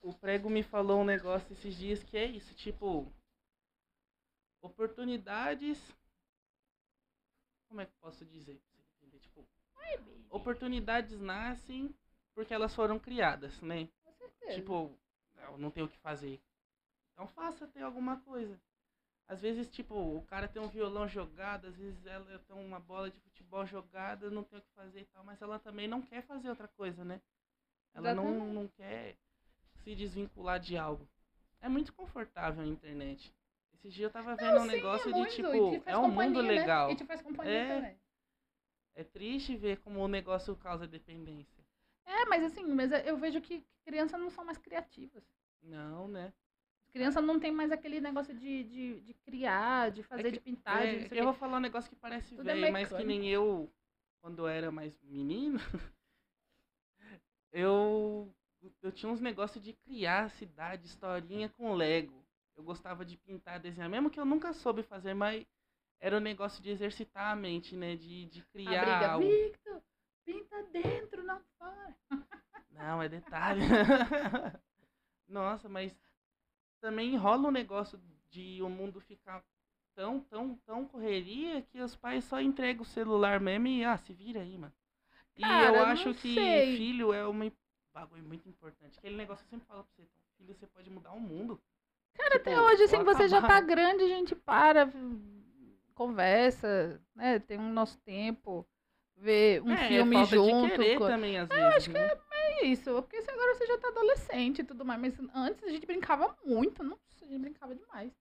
O 0.00 0.12
prego 0.14 0.50
me 0.50 0.62
falou 0.62 1.00
um 1.00 1.04
negócio 1.04 1.52
esses 1.52 1.76
dias 1.76 2.02
que 2.02 2.16
é 2.16 2.26
isso, 2.26 2.54
tipo. 2.54 3.12
Oportunidades. 4.60 5.78
Como 7.68 7.80
é 7.80 7.86
que 7.86 7.92
eu 7.92 7.98
posso 8.00 8.24
dizer? 8.26 8.58
pra 8.58 8.76
você 8.76 8.90
entender? 9.04 9.18
Tipo, 9.20 9.46
oportunidades 10.30 11.18
nascem 11.20 11.94
porque 12.34 12.52
elas 12.52 12.74
foram 12.74 12.98
criadas, 12.98 13.60
né? 13.60 13.88
Com 14.04 14.12
certeza. 14.14 14.54
Tipo, 14.54 14.98
eu 15.36 15.58
não 15.58 15.70
tenho 15.70 15.86
o 15.86 15.88
que 15.88 15.98
fazer. 15.98 16.40
Então 17.12 17.26
faça 17.28 17.66
ter 17.66 17.82
alguma 17.82 18.20
coisa. 18.20 18.58
Às 19.28 19.40
vezes, 19.40 19.68
tipo, 19.68 19.94
o 19.94 20.22
cara 20.22 20.46
tem 20.48 20.60
um 20.60 20.68
violão 20.68 21.08
jogado, 21.08 21.66
às 21.66 21.76
vezes 21.76 22.04
ela 22.04 22.38
tem 22.40 22.56
uma 22.56 22.78
bola 22.78 23.10
de 23.10 23.18
futebol 23.20 23.64
jogada, 23.66 24.30
não 24.30 24.44
tem 24.44 24.58
o 24.58 24.62
que 24.62 24.70
fazer 24.74 25.00
e 25.00 25.04
tal, 25.06 25.24
mas 25.24 25.40
ela 25.40 25.58
também 25.58 25.88
não 25.88 26.02
quer 26.02 26.22
fazer 26.22 26.48
outra 26.50 26.68
coisa, 26.68 27.04
né? 27.04 27.20
Ela 27.94 28.14
não, 28.14 28.24
Exatamente. 28.24 28.54
não 28.54 28.68
quer 28.68 29.16
se 29.82 29.94
desvincular 29.94 30.60
de 30.60 30.76
algo. 30.76 31.08
É 31.60 31.68
muito 31.68 31.92
confortável 31.92 32.62
a 32.62 32.66
internet. 32.66 33.32
Esse 33.74 33.88
dia 33.88 34.06
eu 34.06 34.10
tava 34.10 34.34
vendo 34.36 34.58
um 34.58 34.62
Sim, 34.62 34.68
negócio 34.68 35.10
é 35.10 35.12
de, 35.12 35.18
muito, 35.20 35.34
tipo, 35.34 35.82
é 35.86 35.96
um 35.96 36.02
mundo 36.02 36.40
companhia, 36.40 36.42
né? 36.42 36.58
legal. 36.58 36.90
E 36.90 36.94
te 36.96 37.04
faz 37.04 37.22
companhia 37.22 37.52
É. 37.52 37.74
também. 37.74 37.96
É 38.94 39.04
triste 39.04 39.56
ver 39.56 39.78
como 39.78 40.00
o 40.00 40.08
negócio 40.08 40.54
causa 40.56 40.86
dependência. 40.86 41.64
É, 42.04 42.26
mas 42.26 42.44
assim, 42.44 42.64
mas 42.64 42.92
eu 43.06 43.16
vejo 43.16 43.40
que 43.40 43.64
crianças 43.84 44.20
não 44.20 44.30
são 44.30 44.44
mais 44.44 44.58
criativas. 44.58 45.24
Não, 45.62 46.08
né? 46.08 46.32
Criança 46.92 47.20
não 47.22 47.40
tem 47.40 47.50
mais 47.50 47.72
aquele 47.72 48.00
negócio 48.00 48.34
de, 48.34 48.64
de, 48.64 49.00
de 49.00 49.14
criar, 49.24 49.90
de 49.90 50.02
fazer, 50.02 50.24
que- 50.24 50.30
de 50.32 50.40
pintar, 50.40 50.86
de 50.86 50.96
É, 50.96 51.08
sei 51.08 51.20
eu 51.20 51.24
o 51.24 51.26
vou 51.26 51.34
falar 51.34 51.56
um 51.56 51.60
negócio 51.60 51.88
que 51.90 51.96
parece 51.96 52.36
Tudo 52.36 52.48
é 52.50 52.54
velho, 52.54 52.72
mas 52.72 52.88
que 52.92 53.04
nem 53.04 53.28
eu, 53.28 53.72
quando 54.20 54.40
eu 54.40 54.48
era 54.48 54.70
mais 54.70 54.98
menino, 55.02 55.58
eu, 57.52 58.34
eu 58.82 58.92
tinha 58.92 59.10
uns 59.10 59.20
negócios 59.20 59.62
de 59.62 59.72
criar 59.72 60.30
cidade, 60.30 60.86
historinha 60.86 61.48
com 61.48 61.74
Lego. 61.74 62.22
Eu 62.56 62.62
gostava 62.62 63.04
de 63.04 63.16
pintar, 63.16 63.58
desenhar, 63.58 63.88
mesmo 63.88 64.10
que 64.10 64.20
eu 64.20 64.24
nunca 64.24 64.52
soube 64.52 64.82
fazer, 64.82 65.14
mas 65.14 65.44
era 66.00 66.16
um 66.16 66.20
negócio 66.20 66.62
de 66.62 66.70
exercitar 66.70 67.32
a 67.32 67.36
mente, 67.36 67.74
né? 67.74 67.96
De, 67.96 68.26
de 68.26 68.40
A 68.40 68.44
criar 68.52 68.84
briga, 68.84 69.12
algo. 69.12 69.26
Victor, 69.28 69.82
pinta 70.24 70.62
dentro, 70.64 71.22
não 71.24 71.40
fora. 71.58 71.96
Não, 72.70 73.02
é 73.02 73.08
detalhe. 73.08 73.60
Nossa, 75.28 75.68
mas 75.68 75.96
também 76.82 77.16
rola 77.16 77.48
um 77.48 77.52
negócio 77.52 77.98
de 78.28 78.60
o 78.60 78.68
mundo 78.68 79.00
ficar 79.00 79.42
tão, 79.94 80.20
tão, 80.20 80.54
tão 80.66 80.84
correria 80.84 81.62
que 81.62 81.80
os 81.80 81.94
pais 81.94 82.24
só 82.24 82.40
entregam 82.40 82.82
o 82.82 82.86
celular 82.86 83.40
mesmo 83.40 83.68
e, 83.68 83.84
ah, 83.84 83.96
se 83.96 84.12
vira 84.12 84.40
aí, 84.40 84.58
mano. 84.58 84.72
E 85.36 85.42
Cara, 85.42 85.68
eu 85.68 85.72
não 85.74 85.82
acho 85.84 86.12
que 86.14 86.34
sei. 86.34 86.76
filho 86.76 87.12
é 87.14 87.26
um 87.26 87.50
bagulho 87.94 88.24
muito 88.24 88.48
importante. 88.48 88.98
Aquele 88.98 89.16
negócio 89.16 89.46
que 89.46 89.54
eu 89.54 89.58
sempre 89.58 89.68
falo 89.68 89.84
pra 89.84 89.92
você, 89.94 90.02
então, 90.02 90.24
filho, 90.36 90.54
você 90.54 90.66
pode 90.66 90.90
mudar 90.90 91.12
o 91.12 91.20
mundo. 91.20 91.60
Cara, 92.14 92.38
Tipo, 92.38 92.50
até 92.50 92.60
hoje, 92.60 92.82
assim, 92.82 92.96
pode 92.96 93.04
você 93.16 93.28
já 93.28 93.40
tá 93.40 93.46
acabar. 93.48 93.66
grande, 93.66 94.02
a 94.04 94.08
gente 94.08 94.34
para, 94.34 94.90
conversa, 95.94 97.00
né? 97.14 97.38
Tem 97.38 97.58
o 97.58 97.62
nosso 97.62 97.98
tempo, 98.00 98.66
vê 99.16 99.60
um 99.64 99.72
é, 99.72 99.88
filme 99.88 100.16
é 100.16 100.24
junto. 100.26 100.66
de 100.66 100.70
querer 100.76 100.98
co- 100.98 101.06
também, 101.06 101.38
às 101.38 101.48
vezes, 101.48 101.76
acho 101.76 101.90
que 101.90 101.98
né? 101.98 102.06
É 102.08 102.16
isso, 102.62 103.02
porque 103.02 103.16
agora 103.16 103.54
você 103.54 103.66
já 103.66 103.78
tá 103.78 103.88
adolescente 103.88 104.60
e 104.60 104.64
tudo 104.64 104.84
mais, 104.84 105.00
mas 105.00 105.14
antes 105.34 105.62
a 105.64 105.68
gente 105.70 105.86
brincava 105.86 106.36
muito, 106.44 106.82
nossa, 106.82 107.00
a 107.22 107.26
gente 107.26 107.38
brincava 107.40 107.74
demais. 107.74 108.12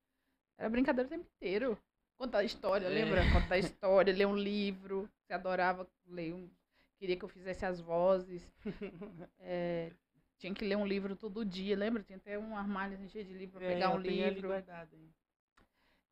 Era 0.57 0.69
brincadeira 0.69 1.07
o 1.07 1.09
tempo 1.09 1.25
inteiro. 1.37 1.77
Contar 2.17 2.43
história, 2.43 2.85
É. 2.85 2.89
lembra? 2.89 3.21
Contar 3.33 3.57
história, 3.57 4.13
ler 4.13 4.27
um 4.27 4.35
livro, 4.35 5.09
você 5.23 5.33
adorava 5.33 5.87
ler 6.05 6.33
um. 6.33 6.49
Queria 6.97 7.17
que 7.17 7.23
eu 7.25 7.29
fizesse 7.29 7.65
as 7.65 7.79
vozes. 7.79 8.43
É, 9.39 9.91
tinha 10.37 10.53
que 10.53 10.63
ler 10.63 10.75
um 10.77 10.85
livro 10.85 11.15
todo 11.15 11.43
dia, 11.43 11.75
lembra? 11.75 12.03
Tinha 12.03 12.17
até 12.17 12.37
um 12.37 12.55
armário 12.55 12.95
assim, 12.95 13.07
cheio 13.09 13.25
de 13.25 13.33
livro 13.33 13.59
pra 13.59 13.65
É, 13.67 13.73
pegar 13.73 13.89
um 13.89 13.97
livro. 13.97 14.47
guardado. 14.49 14.97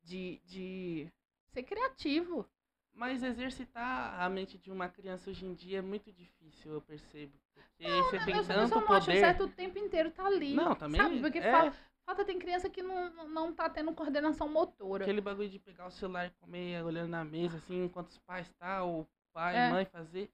De, 0.02 0.40
de 0.46 1.08
ser 1.52 1.62
criativo. 1.62 2.48
Mas 2.92 3.22
exercitar 3.22 4.20
a 4.20 4.28
mente 4.28 4.58
de 4.58 4.70
uma 4.70 4.88
criança 4.88 5.30
hoje 5.30 5.44
em 5.46 5.54
dia 5.54 5.78
é 5.78 5.82
muito 5.82 6.10
difícil, 6.12 6.72
eu 6.72 6.80
percebo. 6.82 7.32
Porque 7.54 7.86
você 8.02 8.18
tem 8.24 8.44
tanto 8.44 8.74
não 8.74 8.86
poder. 8.86 9.20
certo 9.20 9.44
o 9.44 9.48
tempo 9.48 9.78
inteiro 9.78 10.10
tá 10.10 10.26
ali. 10.26 10.54
Não, 10.54 10.74
também. 10.74 11.00
Sabe? 11.00 11.20
Porque 11.20 11.38
é 11.38 11.50
fa- 11.50 11.72
falta 12.04 12.24
tem 12.24 12.38
criança 12.38 12.68
que 12.68 12.82
não, 12.82 13.28
não 13.28 13.52
tá 13.54 13.68
tendo 13.70 13.92
coordenação 13.94 14.48
motora. 14.48 15.04
aquele 15.04 15.20
bagulho 15.20 15.48
de 15.48 15.58
pegar 15.58 15.86
o 15.86 15.90
celular 15.90 16.26
e 16.26 16.30
comer 16.40 16.82
olhando 16.84 17.08
na 17.10 17.24
mesa, 17.24 17.56
assim, 17.56 17.84
enquanto 17.84 18.08
os 18.08 18.18
pais 18.18 18.50
tá, 18.58 18.84
o 18.84 19.06
pai, 19.32 19.56
É. 19.56 19.70
mãe 19.70 19.84
fazer. 19.86 20.30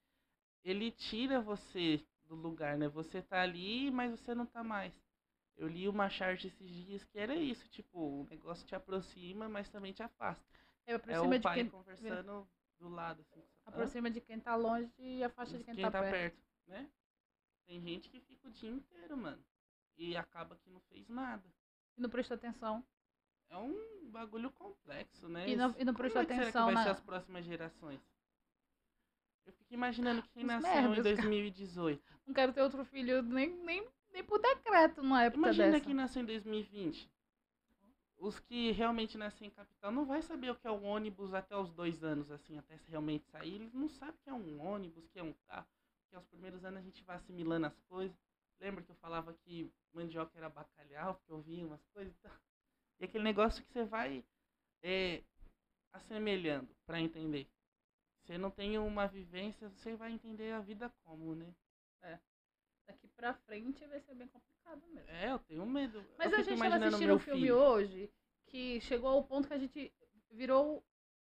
Ele 0.63 0.91
tira 0.91 1.39
você 1.39 2.03
do 2.25 2.35
lugar, 2.35 2.77
né? 2.77 2.89
Você 2.89 3.21
tá 3.21 3.41
ali, 3.41 3.89
mas 3.91 4.11
você 4.11 4.35
não 4.35 4.45
tá 4.45 4.63
mais. 4.63 4.93
Eu 5.55 5.67
li 5.67 5.87
uma 5.87 6.09
charge 6.09 6.47
esses 6.49 6.69
dias 6.69 7.03
que 7.05 7.17
era 7.17 7.33
isso, 7.33 7.67
tipo, 7.69 7.97
o 7.99 8.27
negócio 8.29 8.67
te 8.67 8.75
aproxima, 8.75 9.47
mas 9.47 9.69
também 9.69 9.93
te 9.93 10.03
afasta. 10.03 10.43
É, 10.85 10.91
É 10.91 10.95
aproxima, 10.95 11.27
o 11.35 11.37
de 11.37 11.39
pai 11.39 11.55
quem, 11.55 11.69
conversando 11.69 12.47
do 12.79 12.89
lado, 12.89 13.21
assim. 13.21 13.41
Aproxima 13.65 14.09
de 14.11 14.19
quem 14.21 14.39
tá 14.39 14.55
longe 14.55 14.91
e 14.99 15.23
afasta 15.23 15.57
de 15.57 15.63
quem, 15.63 15.89
tá, 15.89 16.01
perto. 16.01 16.37
né? 16.67 16.87
Tem 17.67 17.79
gente 17.81 18.09
que 18.09 18.19
fica 18.21 18.47
o 18.47 18.51
dia 18.51 18.69
inteiro, 18.69 19.17
mano. 19.17 19.43
E 19.97 20.15
acaba 20.15 20.55
que 20.55 20.69
não 20.69 20.79
fez 20.81 21.07
nada. 21.09 21.43
E 21.97 22.01
não 22.01 22.09
prestou 22.09 22.35
atenção. 22.35 22.83
É 23.49 23.57
um 23.57 24.09
bagulho 24.09 24.51
complexo, 24.51 25.27
né? 25.27 25.49
E 25.49 25.55
não, 25.55 25.75
e 25.77 25.83
não 25.85 25.93
Como 25.93 25.97
prestou 25.97 26.21
é 26.21 26.25
que 26.25 26.33
será 26.33 26.51
que 26.51 26.57
atenção 26.57 26.65
vai 26.65 26.73
na. 26.75 26.83
ser 26.83 26.89
as 26.89 26.99
próximas 27.01 27.45
gerações? 27.45 28.01
Eu 29.45 29.53
fico 29.53 29.73
imaginando 29.73 30.21
que 30.21 30.29
quem 30.29 30.43
Os 30.43 30.47
nasceu 30.47 30.69
em 30.71 30.87
merdas, 30.89 31.11
cara. 31.13 31.15
2018. 31.15 32.03
Não 32.25 32.33
quero 32.33 32.53
ter 32.53 32.61
outro 32.61 32.83
filho 32.85 33.21
nem, 33.23 33.49
nem, 33.63 33.87
nem 34.11 34.23
por 34.23 34.39
decreto 34.41 35.01
numa 35.01 35.23
época 35.23 35.37
Imagina 35.39 35.71
dessa. 35.71 35.85
quem 35.85 35.93
nasceu 35.93 36.21
em 36.21 36.25
2020. 36.25 37.09
Os 38.17 38.39
que 38.39 38.71
realmente 38.71 39.17
nascem 39.17 39.47
em 39.47 39.51
capital 39.51 39.91
não 39.91 40.05
vai 40.05 40.21
saber 40.21 40.49
o 40.51 40.55
que 40.55 40.67
é 40.67 40.71
um 40.71 40.83
ônibus 40.85 41.33
até 41.33 41.55
os 41.55 41.71
dois 41.71 42.03
anos, 42.03 42.31
assim, 42.31 42.57
até 42.57 42.77
se 42.77 42.89
realmente 42.89 43.25
sair. 43.27 43.55
Eles 43.55 43.73
não 43.73 43.87
sabem 43.87 44.15
o 44.15 44.23
que 44.23 44.29
é 44.29 44.33
um 44.33 44.59
ônibus, 44.59 45.05
o 45.05 45.09
que 45.09 45.19
é 45.19 45.23
um 45.23 45.33
carro. 45.47 45.67
Porque 46.07 46.15
aos 46.15 46.25
primeiros 46.27 46.63
anos 46.63 46.79
a 46.79 46.83
gente 46.83 47.03
vai 47.03 47.17
assimilando 47.17 47.67
as 47.67 47.79
coisas. 47.81 48.17
Lembra 48.59 48.83
que 48.83 48.89
eu 48.89 48.95
falava 48.95 49.33
que 49.33 49.71
mandioca 49.93 50.37
era 50.37 50.49
bacalhau, 50.49 51.15
porque 51.15 51.31
eu 51.31 51.41
via 51.41 51.65
umas 51.65 51.85
coisas 51.87 52.13
e 52.13 52.19
tal. 52.19 52.35
E 52.99 53.05
aquele 53.05 53.23
negócio 53.23 53.63
que 53.63 53.71
você 53.71 53.83
vai 53.83 54.25
é, 54.81 55.21
assemelhando 55.91 56.75
para 56.85 56.99
entender. 56.99 57.47
Você 58.23 58.37
não 58.37 58.49
tem 58.49 58.77
uma 58.77 59.07
vivência, 59.07 59.69
você 59.69 59.95
vai 59.95 60.11
entender 60.11 60.53
a 60.53 60.59
vida 60.59 60.89
como, 61.03 61.35
né? 61.35 61.53
Daqui 62.87 63.07
pra 63.09 63.33
frente 63.33 63.85
vai 63.85 63.99
ser 63.99 64.15
bem 64.15 64.27
complicado 64.27 64.81
mesmo. 64.87 65.09
É, 65.09 65.29
eu 65.29 65.39
tenho 65.39 65.65
medo. 65.65 66.03
Mas 66.17 66.31
eu 66.31 66.39
a 66.39 66.41
gente 66.41 66.57
tava 66.57 66.85
assistindo 66.85 67.15
um 67.15 67.19
filme 67.19 67.41
filho. 67.41 67.57
hoje 67.57 68.09
que 68.45 68.79
chegou 68.79 69.09
ao 69.09 69.23
ponto 69.25 69.47
que 69.47 69.53
a 69.53 69.59
gente 69.59 69.93
virou 70.31 70.83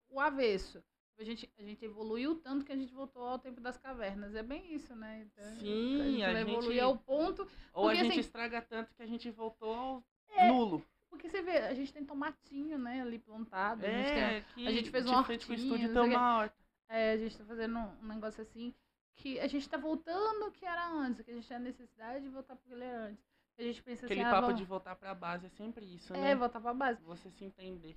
o 0.09 0.21
avesso. 0.21 0.83
A 1.21 1.25
gente, 1.25 1.53
a 1.59 1.63
gente 1.63 1.85
evoluiu 1.85 2.35
tanto 2.37 2.65
que 2.65 2.73
a 2.73 2.77
gente 2.77 2.95
voltou 2.95 3.23
ao 3.23 3.39
tempo 3.39 3.61
das 3.61 3.77
cavernas. 3.77 4.35
É 4.35 4.43
bem 4.43 4.73
isso, 4.75 4.97
né? 4.97 5.27
Então, 5.27 5.45
Sim, 5.59 6.01
a 6.01 6.05
gente 6.05 6.23
a 6.23 6.33
vai 6.33 6.45
gente- 6.45 6.51
evoluir 6.57 6.83
ao 6.83 6.97
ponto. 6.97 7.43
Ou 7.75 7.85
a 7.85 7.93
Porque, 7.93 7.97
gente 8.05 8.11
assim- 8.13 8.21
estraga 8.21 8.63
tanto 8.63 8.95
que 8.95 9.03
a 9.03 9.07
gente 9.07 9.31
voltou 9.31 9.75
ao 9.75 10.05
É, 10.31 10.49
nulo. 10.49 10.83
Porque 11.11 11.29
você 11.29 11.43
vê, 11.43 11.59
a 11.59 11.75
gente 11.75 11.93
tem 11.93 12.05
tomatinho, 12.07 12.79
né, 12.79 13.03
ali 13.03 13.19
plantado. 13.19 13.85
a 13.85 13.89
gente 13.91 14.07
tem 14.09 14.23
É, 14.23 14.41
que 14.55 14.67
a 14.67 14.71
gente 14.71 14.91
fez 14.91 15.05
uma 15.07 15.23
frente 15.23 15.47
com 15.47 15.53
o 15.53 15.57
estúdio 15.57 15.89
o 15.95 16.05
uma 16.05 16.39
horta. 16.39 16.57
É, 16.89 17.13
a 17.13 17.17
gente 17.19 17.37
tá 17.37 17.45
fazendo 17.45 17.79
um 17.79 18.07
negócio 18.07 18.41
assim 18.41 18.75
que 19.17 19.39
a 19.41 19.47
gente 19.47 19.69
tá 19.69 19.77
voltando 19.77 20.45
ao 20.45 20.51
que 20.51 20.65
era 20.65 20.89
antes, 20.91 21.21
que 21.21 21.31
a 21.31 21.35
gente 21.35 21.47
tem 21.47 21.57
a 21.59 21.61
necessidade 21.61 22.25
de 22.25 22.31
voltar 22.31 22.57
pro 22.57 22.67
que 22.67 22.73
ele 22.73 22.85
era 22.85 23.09
antes. 23.09 23.23
A 23.59 23.63
gente 23.63 23.83
pensa 23.83 24.07
Aquele 24.07 24.21
assim, 24.21 24.29
ah, 24.29 24.33
papo 24.33 24.47
vamos- 24.47 24.59
de 24.61 24.65
voltar 24.65 24.97
pra 24.97 25.15
base 25.15 25.45
é 25.47 25.51
sempre 25.51 25.85
isso, 25.85 26.15
é, 26.15 26.19
né? 26.21 26.35
voltar 26.35 26.61
pra 26.61 26.73
base. 26.73 27.03
Você 27.03 27.31
se 27.31 27.45
entender. 27.45 27.95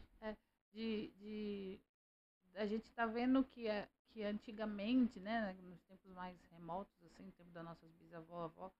De, 0.73 1.13
de 1.19 1.79
a 2.55 2.65
gente 2.65 2.91
tá 2.91 3.05
vendo 3.05 3.43
que, 3.43 3.67
é, 3.67 3.87
que 4.09 4.23
antigamente, 4.23 5.19
né, 5.19 5.55
nos 5.63 5.81
tempos 5.83 6.11
mais 6.13 6.37
remotos, 6.51 6.93
assim, 7.05 7.23
no 7.23 7.31
tempo 7.31 7.49
das 7.51 7.63
nossas 7.63 7.91
bisavó, 7.93 8.43
avó, 8.45 8.71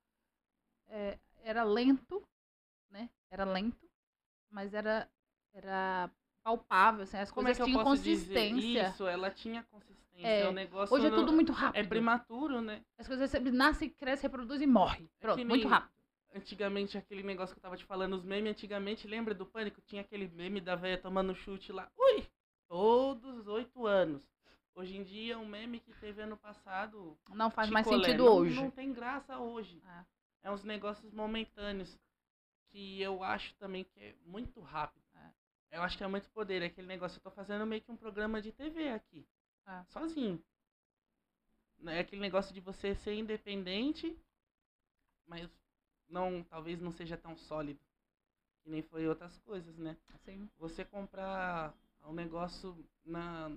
é, 0.88 1.18
era 1.44 1.64
lento, 1.64 2.24
né? 2.90 3.10
Era 3.30 3.46
lento, 3.46 3.90
mas 4.50 4.74
era, 4.74 5.10
era 5.54 6.10
palpável, 6.44 7.04
assim, 7.04 7.18
as 7.18 7.32
Como 7.32 7.48
é 7.48 7.52
coisas 7.52 7.60
eu 7.60 7.66
tinham 7.66 7.84
consistência. 7.84 8.90
isso? 8.90 9.08
Ela 9.08 9.32
tinha 9.32 9.64
consistência. 9.64 10.28
É, 10.28 10.48
O 10.48 10.52
negócio 10.52 10.96
Hoje 10.96 11.08
é 11.08 11.10
não- 11.10 11.18
tudo 11.18 11.34
muito 11.34 11.52
rápido. 11.52 11.84
é 11.84 11.88
prematuro, 11.88 12.62
né? 12.62 12.84
As 12.98 13.08
coisas 13.08 13.30
sempre 13.30 13.52
nascem, 13.52 13.90
crescem, 13.90 14.30
reproduzem 14.30 14.68
e 14.68 14.72
morrem. 14.72 15.10
É 15.20 15.22
Pronto, 15.22 15.38
que 15.38 15.46
muito 15.46 15.68
rápido. 15.68 15.92
Antigamente, 16.36 16.98
aquele 16.98 17.22
negócio 17.24 17.54
que 17.54 17.60
eu 17.60 17.62
tava 17.62 17.78
te 17.78 17.86
falando, 17.86 18.14
os 18.14 18.24
memes, 18.24 18.52
antigamente, 18.52 19.08
lembra 19.08 19.34
do 19.36 19.46
pânico? 19.46 19.82
Tinha 19.82 20.02
aquele 20.02 20.28
meme 20.30 20.60
da 20.62 20.76
velha 20.76 20.98
tomando 20.98 21.36
chute 21.36 21.72
lá. 21.72 21.92
Ui! 21.96 22.26
Todos 22.74 23.38
os 23.38 23.48
oito 23.48 23.86
anos. 23.86 24.28
Hoje 24.74 24.98
em 24.98 25.04
dia, 25.04 25.38
um 25.38 25.46
meme 25.46 25.80
que 25.80 25.94
teve 26.00 26.24
ano 26.24 26.36
passado. 26.36 27.16
Não 27.30 27.52
faz 27.52 27.70
mais 27.70 27.86
sentido 27.86 28.26
não- 28.26 28.36
hoje. 28.38 28.56
Não 28.56 28.72
tem 28.72 28.92
graça 28.92 29.38
hoje. 29.38 29.80
É. 29.86 30.06
É 30.48 30.52
uns 30.52 30.64
negócios 30.64 31.14
momentâneos. 31.14 31.96
Que 32.72 33.00
eu 33.00 33.24
acho 33.24 33.54
também 33.58 33.84
que 33.84 34.00
é 34.00 34.16
muito 34.26 34.60
rápido. 34.60 35.04
Eu 35.70 35.84
acho 35.84 35.96
que 35.96 36.04
é 36.04 36.08
muito 36.08 36.28
poder. 36.32 36.64
É 36.64 36.66
aquele 36.66 36.88
negócio, 36.88 37.18
eu 37.18 37.22
tô 37.22 37.30
fazendo 37.30 37.64
meio 37.64 37.80
que 37.84 37.92
um 37.92 37.96
programa 37.96 38.42
de 38.42 38.52
TV 38.52 38.90
aqui. 38.90 39.24
É. 39.68 39.84
Sozinho. 39.90 40.44
É 41.86 42.00
aquele 42.00 42.22
negócio 42.24 42.52
de 42.56 42.60
você 42.60 42.96
ser 42.96 43.14
independente, 43.14 44.18
mas 45.28 45.48
não, 46.10 46.44
talvez 46.44 46.82
não 46.82 46.92
seja 46.92 47.18
tão 47.18 47.38
sólido. 47.38 47.80
Que 48.64 48.70
nem 48.72 48.82
foi 48.82 49.08
outras 49.08 49.38
coisas, 49.42 49.78
né? 49.78 49.96
Assim. 50.16 50.50
Você 50.58 50.84
comprar 50.84 51.72
um 52.08 52.14
negócio 52.14 52.78
na, 53.06 53.52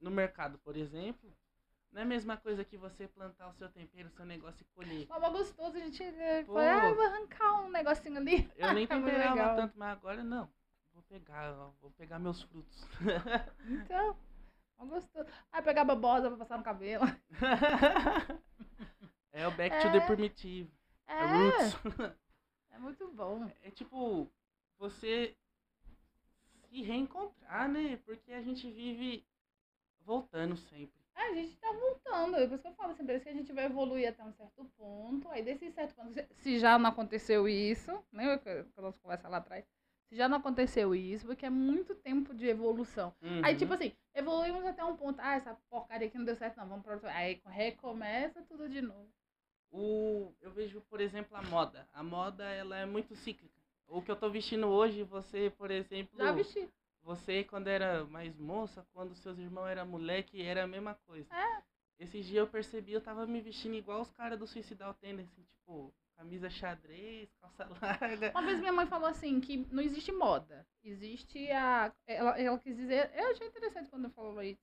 no 0.00 0.10
mercado, 0.10 0.58
por 0.58 0.76
exemplo, 0.76 1.34
não 1.90 2.00
é 2.00 2.04
a 2.04 2.06
mesma 2.06 2.36
coisa 2.36 2.64
que 2.64 2.76
você 2.76 3.08
plantar 3.08 3.48
o 3.48 3.54
seu 3.54 3.68
tempero, 3.70 4.08
o 4.08 4.12
seu 4.12 4.24
negócio 4.26 4.62
e 4.62 4.74
colher. 4.74 5.06
Mas 5.08 5.22
é 5.22 5.30
gostoso, 5.30 5.76
a 5.76 5.80
gente 5.80 6.02
eh, 6.02 6.44
Pô. 6.44 6.58
ah, 6.58 6.92
vou 6.94 7.04
arrancar 7.06 7.62
um 7.62 7.70
negocinho 7.70 8.18
ali. 8.18 8.50
Eu 8.56 8.74
nem 8.74 8.84
É 8.84 8.88
temperava 8.88 9.34
legal. 9.34 9.56
tanto, 9.56 9.78
mas 9.78 9.92
agora 9.92 10.22
não. 10.22 10.50
Vou 10.92 11.02
pegar, 11.04 11.52
ó, 11.58 11.70
vou 11.80 11.90
pegar 11.92 12.18
meus 12.18 12.42
frutos. 12.42 12.86
Então, 13.66 14.16
ó, 14.78 14.84
gostoso. 14.86 15.28
Aí 15.52 15.62
pegar 15.62 15.84
babosa 15.84 16.28
pra 16.28 16.38
passar 16.38 16.58
no 16.58 16.64
cabelo. 16.64 17.04
é 19.32 19.46
o 19.46 19.50
back 19.52 19.76
to 19.82 19.90
the 19.92 19.98
É. 19.98 20.06
primitivo. 20.06 20.70
É 21.06 21.14
É, 21.14 21.26
roots. 21.26 21.76
é 22.70 22.78
muito 22.78 23.08
bom. 23.12 23.50
É 23.62 23.70
tipo, 23.70 24.30
você 24.78 25.36
se 26.68 26.82
reencontrar, 26.82 27.68
né? 27.68 27.98
Porque 28.04 28.32
a 28.32 28.42
gente 28.42 28.70
vive 28.70 29.24
voltando 30.04 30.56
sempre. 30.56 30.98
A 31.14 31.34
gente 31.34 31.56
tá 31.56 31.72
voltando. 31.72 32.36
É 32.36 32.46
por 32.46 32.54
isso 32.54 32.62
que 32.62 32.68
eu 32.68 32.74
falo 32.74 32.94
sempre 32.94 33.20
que 33.20 33.28
a 33.28 33.32
gente 33.32 33.52
vai 33.52 33.64
evoluir 33.66 34.08
até 34.08 34.22
um 34.22 34.32
certo 34.32 34.64
ponto. 34.76 35.28
Aí 35.30 35.42
desse 35.42 35.70
certo 35.72 35.94
ponto, 35.94 36.14
se- 36.36 36.58
já 36.58 36.78
não 36.78 36.90
aconteceu 36.90 37.48
isso, 37.48 37.90
lembra 38.12 38.38
que 38.38 38.62
que 38.64 38.78
a 38.78 38.82
nossa 38.82 38.98
conversa 39.00 39.28
lá 39.28 39.38
atrás? 39.38 39.64
Se 40.08 40.16
já 40.16 40.26
não 40.28 40.38
aconteceu 40.38 40.94
isso, 40.94 41.26
porque 41.26 41.44
é 41.44 41.50
muito 41.50 41.94
tempo 41.94 42.32
de 42.34 42.46
evolução. 42.46 43.14
Aí, 43.42 43.52
Uhum. 43.52 43.58
tipo 43.58 43.74
assim, 43.74 43.92
evoluímos 44.14 44.64
até 44.64 44.82
um 44.82 44.96
ponto. 44.96 45.20
Ah, 45.20 45.34
essa 45.34 45.54
porcaria 45.68 46.08
aqui 46.08 46.16
não 46.16 46.24
deu 46.24 46.36
certo, 46.36 46.56
não. 46.56 46.66
Vamos 46.68 46.82
pra 46.84 46.94
outro. 46.94 47.08
Aí 47.10 47.42
recomeça 47.44 48.40
tudo 48.42 48.68
de 48.68 48.80
novo. 48.80 49.10
o, 49.70 50.32
eu 50.40 50.50
vejo, 50.50 50.80
por 50.88 50.98
exemplo, 50.98 51.36
a 51.36 51.42
moda. 51.42 51.86
A 51.92 52.02
moda, 52.02 52.42
ela 52.44 52.78
é 52.78 52.86
muito 52.86 53.14
cíclica. 53.14 53.57
O 53.88 54.02
que 54.02 54.10
eu 54.10 54.16
tô 54.16 54.28
vestindo 54.30 54.66
hoje, 54.68 55.02
você, 55.02 55.50
por 55.56 55.70
exemplo, 55.70 56.16
Já 56.18 56.30
vesti. 56.32 56.68
você 57.02 57.42
quando 57.44 57.68
era 57.68 58.04
mais 58.04 58.36
moça, 58.36 58.86
quando 58.92 59.14
seus 59.14 59.38
irmãos 59.38 59.66
eram 59.66 59.86
moleque, 59.86 60.42
era 60.42 60.64
a 60.64 60.66
mesma 60.66 60.94
coisa. 61.06 61.34
É. 61.34 61.62
Esses 61.98 62.26
dias 62.26 62.38
eu 62.38 62.46
percebi, 62.46 62.92
eu 62.92 63.00
tava 63.00 63.26
me 63.26 63.40
vestindo 63.40 63.74
igual 63.74 64.00
os 64.02 64.10
caras 64.10 64.38
do 64.38 64.46
Suicidal 64.46 64.94
Tendency, 64.94 65.32
assim, 65.32 65.42
tipo, 65.42 65.92
camisa 66.16 66.50
xadrez, 66.50 67.28
calça 67.40 67.66
larga. 67.82 68.30
Uma 68.32 68.42
vez 68.42 68.58
minha 68.60 68.72
mãe 68.72 68.86
falou 68.86 69.08
assim, 69.08 69.40
que 69.40 69.56
não 69.72 69.82
existe 69.82 70.12
moda. 70.12 70.66
Existe 70.84 71.50
a... 71.50 71.92
Ela, 72.06 72.38
ela 72.38 72.58
quis 72.58 72.76
dizer... 72.76 73.10
Eu 73.14 73.30
achei 73.30 73.46
interessante 73.48 73.88
quando 73.90 74.10
falou 74.10 74.42
isso. 74.42 74.60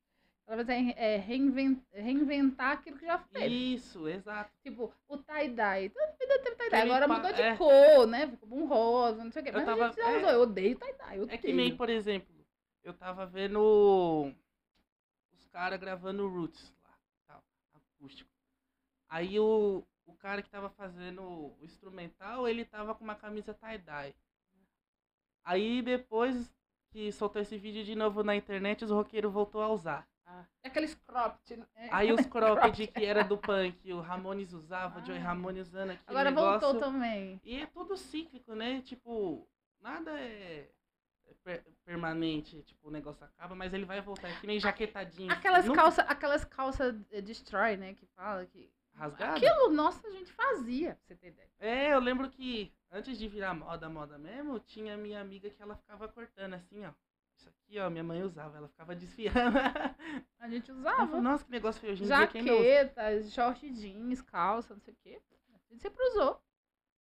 Ela 0.47 0.63
vai 0.63 0.65
dizer 0.83 0.93
é, 0.97 1.17
reinven- 1.17 1.81
reinventar 1.91 2.73
aquilo 2.73 2.97
que 2.99 3.05
já 3.05 3.17
fez. 3.17 3.51
Isso, 3.51 4.07
exato. 4.07 4.51
Tipo, 4.61 4.93
o 5.07 5.17
tie-dye. 5.17 5.89
Toda 5.89 6.11
vida 6.19 6.39
teve 6.43 6.55
tie-dye. 6.55 6.81
Agora 6.81 7.07
mudou 7.07 7.33
de 7.33 7.41
é. 7.41 7.57
cor, 7.57 8.05
né? 8.07 8.27
Ficou 8.27 8.59
um 8.59 8.65
rosa, 8.67 9.23
não 9.23 9.31
sei 9.31 9.41
o 9.41 9.45
quê. 9.45 9.49
Eu 9.49 9.53
Mas 9.55 9.65
tava- 9.65 9.85
a 9.85 9.87
gente 9.87 9.95
já 9.97 10.11
é. 10.11 10.17
usou. 10.17 10.29
Eu 10.29 10.41
odeio 10.41 10.77
tie-dye. 10.77 11.17
Eu 11.17 11.29
É 11.29 11.37
que 11.37 11.51
nem, 11.51 11.75
por 11.75 11.89
exemplo, 11.89 12.33
eu 12.83 12.93
tava 12.93 13.25
vendo 13.25 14.31
os 15.33 15.47
caras 15.47 15.79
gravando 15.79 16.27
Roots 16.27 16.71
lá, 16.83 16.95
tal, 17.25 17.43
acústico. 17.73 18.29
Aí 19.09 19.39
o, 19.39 19.83
o 20.05 20.13
cara 20.13 20.43
que 20.43 20.49
tava 20.49 20.69
fazendo 20.69 21.23
o 21.23 21.57
instrumental, 21.63 22.47
ele 22.47 22.65
tava 22.65 22.93
com 22.93 23.03
uma 23.03 23.15
camisa 23.15 23.51
tie-dye. 23.55 24.13
Aí 25.43 25.81
depois 25.81 26.53
que 26.91 27.11
soltou 27.11 27.41
esse 27.41 27.57
vídeo 27.57 27.83
de 27.83 27.95
novo 27.95 28.23
na 28.23 28.35
internet, 28.35 28.85
os 28.85 28.91
roqueiros 28.91 29.33
voltou 29.33 29.61
a 29.61 29.69
usar. 29.69 30.07
Ah, 30.27 30.43
é 30.63 30.67
aqueles 30.69 30.95
cropped. 30.95 31.57
né? 31.57 31.65
Aí 31.91 32.11
os 32.11 32.25
cropped 32.27 32.87
que 32.87 33.05
era 33.05 33.23
do 33.23 33.37
punk, 33.37 33.93
o 33.93 34.01
Ramones 34.01 34.53
usava, 34.53 34.99
o 34.99 35.05
Joey 35.05 35.19
Ah. 35.19 35.23
Ramones 35.23 35.67
usando 35.67 35.91
aquele 35.91 36.03
Agora 36.07 36.29
negócio. 36.31 36.59
voltou 36.59 36.79
também. 36.79 37.39
E 37.43 37.61
é 37.61 37.65
tudo 37.67 37.95
cíclico, 37.95 38.55
né? 38.55 38.81
Tipo, 38.81 39.47
nada 39.79 40.11
é 40.19 40.69
é 41.27 41.33
per- 41.43 41.63
permanente. 41.83 42.61
Tipo, 42.63 42.87
o 42.87 42.91
negócio 42.91 43.23
acaba, 43.25 43.55
mas 43.55 43.73
ele 43.73 43.85
vai 43.85 43.99
voltar. 44.01 44.29
É 44.29 44.39
que 44.39 44.45
nem 44.47 44.59
jaquetadinho. 44.59 45.31
Aquelas 45.31 45.65
Nunca 45.65 45.81
calças 45.81 46.05
aquelas 46.07 46.45
calça 46.45 46.95
eh, 47.11 47.21
destroy, 47.21 47.77
né? 47.77 47.93
Que 47.95 48.05
fala 48.07 48.45
que... 48.45 48.71
Rasgado? 48.93 49.35
Aquilo, 49.35 49.69
nossa, 49.71 50.07
a 50.07 50.11
gente 50.11 50.31
fazia, 50.31 50.95
pra 50.95 51.03
você 51.05 51.15
ter 51.15 51.27
ideia. 51.27 51.49
É, 51.59 51.93
eu 51.93 51.99
lembro 51.99 52.29
que 52.29 52.71
antes 52.91 53.17
de 53.17 53.27
virar 53.27 53.53
moda, 53.53 53.89
moda 53.89 54.17
mesmo, 54.17 54.57
tinha 54.59 54.95
minha 54.95 55.19
amiga 55.19 55.49
que 55.49 55.61
ela 55.61 55.75
ficava 55.75 56.07
cortando 56.07 56.53
assim, 56.53 56.85
ó. 56.85 56.91
Isso 57.35 57.49
aqui, 57.49 57.79
ó, 57.79 57.89
minha 57.89 58.03
mãe 58.03 58.23
usava, 58.23 58.57
ela 58.57 58.67
ficava 58.67 58.95
desfiando. 58.95 59.57
A 60.39 60.49
gente 60.49 60.71
usava. 60.71 61.07
falou, 61.07 61.21
Nossa, 61.21 61.43
que 61.43 61.51
negócio 61.51 61.81
feio. 61.81 61.93
Hoje 61.93 62.03
em 62.03 62.07
dia 62.07 62.27
quem 62.27 62.41
não 62.41 62.53
usa? 62.53 62.63
Jaquetas, 62.63 63.33
short 63.33 63.69
jeans, 63.73 64.21
calça, 64.21 64.73
não 64.73 64.81
sei 64.81 64.93
o 64.93 64.97
quê. 64.97 65.21
A 65.53 65.73
gente 65.73 65.81
sempre 65.81 66.01
usou. 66.09 66.41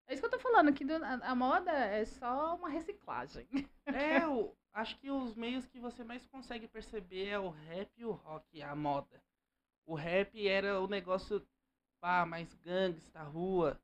É 0.07 0.13
isso 0.13 0.21
que 0.21 0.27
eu 0.27 0.31
tô 0.31 0.39
falando, 0.39 0.71
que 0.71 0.85
a, 1.23 1.35
moda 1.35 1.71
é 1.71 2.05
só 2.05 2.55
uma 2.55 2.69
reciclagem. 2.69 3.47
É, 3.87 4.25
o, 4.27 4.55
acho 4.71 4.97
que 4.99 5.09
os 5.09 5.35
meios 5.35 5.65
que 5.65 5.79
você 5.79 6.03
mais 6.03 6.25
consegue 6.27 6.67
perceber 6.67 7.29
é 7.29 7.39
o 7.39 7.49
rap 7.49 7.89
e 7.97 8.05
o 8.05 8.11
rock, 8.11 8.61
a 8.61 8.75
moda. 8.75 9.23
O 9.85 9.95
rap 9.95 10.47
era 10.47 10.79
o 10.79 10.87
negócio, 10.87 11.45
pá, 11.99 12.25
mais 12.25 12.53
gangsta, 12.55 13.23
rua. 13.23 13.79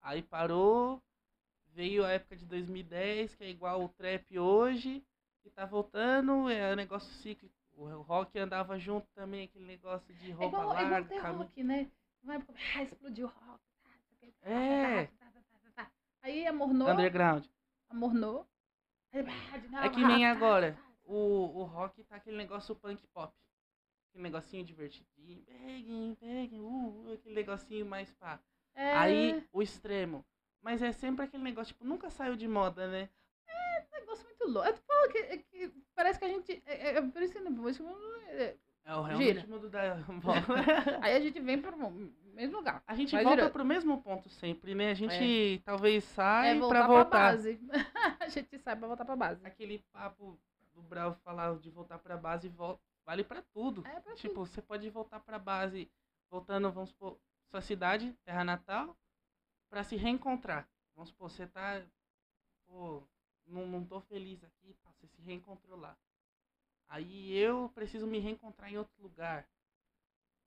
Aí 0.00 0.22
parou, 0.22 1.02
veio 1.74 2.04
a 2.04 2.12
época 2.12 2.36
de 2.36 2.46
2010, 2.46 3.34
que 3.34 3.44
é 3.44 3.50
igual 3.50 3.82
o 3.82 3.88
trap 3.88 4.38
hoje, 4.38 5.04
e 5.46 5.50
tá 5.50 5.64
voltando, 5.64 6.48
é 6.50 6.72
um 6.72 6.76
negócio 6.76 7.12
cíclico. 7.14 7.54
O 7.72 8.00
rock 8.02 8.38
andava 8.38 8.78
junto 8.78 9.06
também, 9.14 9.44
aquele 9.44 9.66
negócio 9.66 10.12
de 10.14 10.30
É 10.30 10.34
roupa 10.34 10.58
igual, 10.58 10.62
é 10.62 10.80
igual 10.80 10.90
larga, 10.92 11.08
ter 11.08 11.20
cami- 11.20 11.38
rock, 11.38 11.62
né? 11.62 11.90
Uma 12.22 12.34
época, 12.36 12.54
ah, 12.74 12.82
explodiu 12.82 13.26
o 13.26 13.30
rock. 13.30 13.60
tá, 14.40 14.50
não 14.50 14.52
É. 14.52 15.08
Aí 16.22 16.46
amornou, 16.46 16.88
underground. 16.88 17.44
amornou. 17.88 18.46
É 19.12 19.88
que 19.88 20.04
nem 20.04 20.24
tá, 20.24 20.30
agora. 20.32 20.72
tá. 20.72 20.82
O, 21.04 21.60
o 21.60 21.64
rock 21.64 22.02
tá 22.04 22.16
aquele 22.16 22.36
negócio 22.36 22.74
punk 22.74 23.06
pop. 23.08 23.32
Aquele 24.08 24.24
negocinho 24.24 24.64
divertidinho. 24.64 25.44
Peguem, 25.44 26.14
peguem, 26.18 26.60
uh, 26.60 26.66
uh, 27.06 27.12
aquele 27.14 27.34
negocinho 27.34 27.86
mais 27.86 28.12
pá. 28.14 28.40
É, 28.74 28.92
Aí 28.94 29.46
o 29.52 29.62
extremo. 29.62 30.24
Mas 30.60 30.82
é 30.82 30.90
sempre 30.90 31.24
aquele 31.24 31.44
negócio, 31.44 31.72
tipo, 31.74 31.84
nunca 31.84 32.10
saiu 32.10 32.34
de 32.34 32.48
moda, 32.48 32.88
né? 32.88 33.08
um 33.48 34.00
negócio 34.00 34.24
muito 34.24 34.35
louco. 34.46 34.68
Eu 34.68 34.74
tô 34.74 34.82
falando 34.82 35.12
que, 35.12 35.18
é 35.18 35.38
que 35.38 35.72
parece 35.94 36.18
que 36.18 36.24
a 36.24 36.28
gente. 36.28 36.62
É, 36.66 36.88
é, 36.90 36.96
é 36.98 37.02
por 37.02 37.22
isso 37.22 37.32
que 37.32 37.40
não- 37.40 37.68
isso 37.68 37.82
não- 37.82 38.20
é- 38.28 38.56
É 38.84 38.94
o 38.94 39.02
ritmo 39.02 39.58
do 39.58 39.68
da 39.68 39.96
Aí 41.02 41.16
a 41.16 41.20
gente 41.20 41.40
vem 41.40 41.60
pro 41.60 41.76
mesmo 42.34 42.56
lugar. 42.58 42.82
A 42.86 42.94
gente 42.94 43.10
volta 43.16 43.30
girando. 43.30 43.50
pro 43.52 43.64
mesmo 43.64 44.00
ponto 44.02 44.28
sempre, 44.28 44.74
né? 44.74 44.90
A 44.90 44.94
gente 44.94 45.60
talvez 45.64 46.04
sai 46.04 46.50
É 46.56 46.58
voltar 46.58 46.86
pra 46.86 47.04
base. 47.04 47.60
a 48.20 48.28
gente 48.28 48.58
sai 48.58 48.76
pra 48.76 48.86
voltar 48.86 49.04
pra 49.04 49.16
base. 49.16 49.44
Aquele 49.44 49.80
papo 49.92 50.38
do 50.72 50.82
Brau 50.82 51.14
falar 51.24 51.56
de 51.58 51.70
voltar 51.70 51.98
pra 51.98 52.16
base 52.16 52.48
vale 53.04 53.24
pra 53.24 53.42
tudo. 53.52 53.84
É 53.86 53.98
pra 54.00 54.14
Tipo, 54.14 54.46
você 54.46 54.62
pode 54.62 54.88
voltar 54.90 55.18
pra 55.20 55.38
base, 55.38 55.90
voltando, 56.30 56.70
vamos 56.70 56.90
supor, 56.90 57.18
sua 57.50 57.60
cidade, 57.60 58.12
terra 58.24 58.44
natal, 58.44 58.96
pra 59.70 59.82
se 59.82 59.96
reencontrar. 59.96 60.68
Vamos 60.94 61.08
supor, 61.10 61.30
você 61.30 61.46
tá, 61.46 61.82
pô, 62.66 63.02
não, 63.46 63.66
não 63.66 63.84
tô 63.84 64.00
feliz 64.02 64.42
aqui, 64.44 64.74
tá, 64.82 64.90
você 64.92 65.06
se 65.08 65.20
reencontrou 65.22 65.78
lá. 65.78 65.96
Aí 66.88 67.32
eu 67.36 67.70
preciso 67.74 68.06
me 68.06 68.18
reencontrar 68.18 68.70
em 68.72 68.78
outro 68.78 68.94
lugar. 69.02 69.46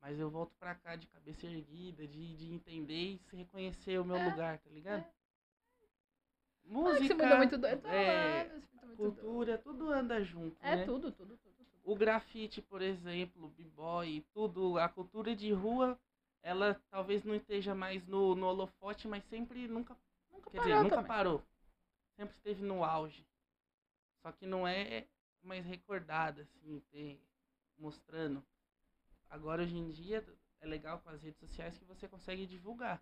Mas 0.02 0.18
eu 0.20 0.30
volto 0.30 0.54
pra 0.60 0.76
cá 0.76 0.96
de 0.96 1.08
cabeça 1.08 1.46
erguida, 1.46 2.08
de, 2.08 2.36
de 2.36 2.54
entender 2.54 3.14
e 3.16 3.20
se 3.30 3.36
reconhecer 3.36 4.00
o 4.00 4.06
meu 4.06 4.18
É, 4.18 4.26
lugar, 4.32 4.58
tá 4.60 4.70
ligado? 4.70 5.02
é. 5.02 5.06
Ah, 5.06 5.12
Música, 6.70 7.16
muda 7.16 7.38
muito 7.38 7.58
doido. 7.58 7.88
é, 7.88 8.44
Ah, 8.44 8.60
muda 8.74 8.88
muito 8.88 8.98
doido. 8.98 8.98
cultura, 8.98 9.58
tudo 9.58 9.90
anda 9.92 10.24
junto, 10.24 10.56
É 10.64 10.76
né? 10.76 10.86
tudo, 10.86 11.12
tudo, 11.12 11.38
tudo, 11.38 11.38
tudo. 11.38 11.68
o 11.84 11.96
grafite, 11.96 12.62
por 12.62 12.82
exemplo, 12.82 13.46
o 13.46 13.50
b-boy, 13.50 14.24
tudo, 14.34 14.78
a 14.78 14.88
cultura 14.88 15.36
de 15.36 15.52
rua, 15.52 15.98
ela 16.44 16.80
talvez 16.92 17.24
não 17.24 17.36
esteja 17.36 17.74
mais 17.76 18.06
no, 18.08 18.36
no 18.36 18.46
holofote, 18.46 19.08
mas 19.08 19.24
sempre 19.26 19.68
nunca, 19.68 19.96
Nunca 20.32 20.50
quer 20.52 20.58
parou 20.58 20.74
dizer, 20.74 20.84
nunca 20.84 20.96
também. 20.96 21.08
parou. 21.08 21.44
Sempre 22.20 22.36
esteve 22.36 22.62
no 22.62 22.84
auge. 22.84 23.26
Só 24.22 24.34
que 24.34 24.46
não 24.46 24.68
é 24.68 25.08
mais 25.42 25.66
recordada, 25.66 26.42
assim, 26.42 26.82
ter, 26.92 27.18
mostrando. 27.78 28.46
Agora, 29.30 29.64
hoje 29.64 29.78
em 29.78 29.90
dia, 29.90 30.22
é 30.60 30.68
legal 30.68 31.00
com 31.00 31.08
as 31.12 31.24
redes 31.24 31.40
sociais 31.40 31.78
que 31.78 31.86
você 31.86 32.10
consegue 32.10 32.46
divulgar. 32.46 33.02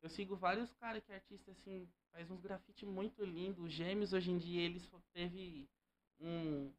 Eu 0.00 0.08
sigo 0.08 0.34
vários 0.34 0.72
caras 0.72 1.04
que 1.04 1.12
é 1.12 1.16
artista, 1.16 1.50
assim, 1.50 1.86
faz 2.10 2.30
uns 2.30 2.40
grafite 2.40 2.86
muito 2.86 3.22
lindo. 3.22 3.62
Os 3.62 3.72
gêmeos, 3.74 4.14
hoje 4.14 4.30
em 4.30 4.38
dia, 4.38 4.62
eles 4.62 4.90
teve 5.12 5.68
um, 6.18 6.72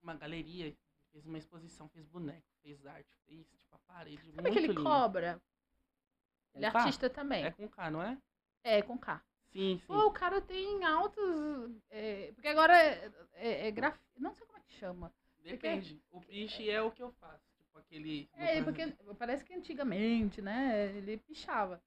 uma 0.00 0.14
galeria, 0.14 0.74
fez 1.12 1.26
uma 1.26 1.36
exposição, 1.36 1.90
fez 1.90 2.06
boneco, 2.06 2.48
fez 2.62 2.86
arte, 2.86 3.14
fez, 3.26 3.46
tipo, 3.50 3.74
a 3.74 3.78
parede. 3.80 4.32
Sabe 4.32 4.48
muito 4.48 4.48
aquele 4.48 4.68
lindo. 4.68 4.82
cobra? 4.82 5.42
Ele 6.54 6.64
é 6.64 6.70
K? 6.70 6.78
artista 6.78 7.10
também. 7.10 7.44
É 7.44 7.50
com 7.50 7.68
K, 7.68 7.90
não 7.90 8.02
é? 8.02 8.18
É, 8.64 8.80
com 8.80 8.96
K. 8.96 9.22
Sim, 9.52 9.78
sim. 9.78 9.86
Pô, 9.86 10.06
o 10.06 10.12
cara 10.12 10.40
tem 10.40 10.84
altos. 10.84 11.72
é, 11.90 12.30
porque 12.34 12.48
agora 12.48 12.76
é, 12.76 13.10
é, 13.34 13.68
é 13.68 13.70
graf... 13.70 13.96
Não 14.16 14.32
sei 14.34 14.46
como 14.46 14.58
é 14.58 14.62
que 14.62 14.72
chama. 14.74 15.12
Depende. 15.42 16.00
O 16.10 16.20
piche 16.20 16.68
é 16.70 16.80
o 16.82 16.90
que 16.90 17.02
eu 17.02 17.10
faço. 17.12 17.42
Tipo, 17.58 17.78
aquele... 17.78 18.28
É, 18.36 18.62
porque 18.62 18.86
parece 19.18 19.44
que 19.44 19.54
antigamente, 19.54 20.40
né? 20.40 20.94
Ele 20.96 21.16
pichava. 21.18 21.82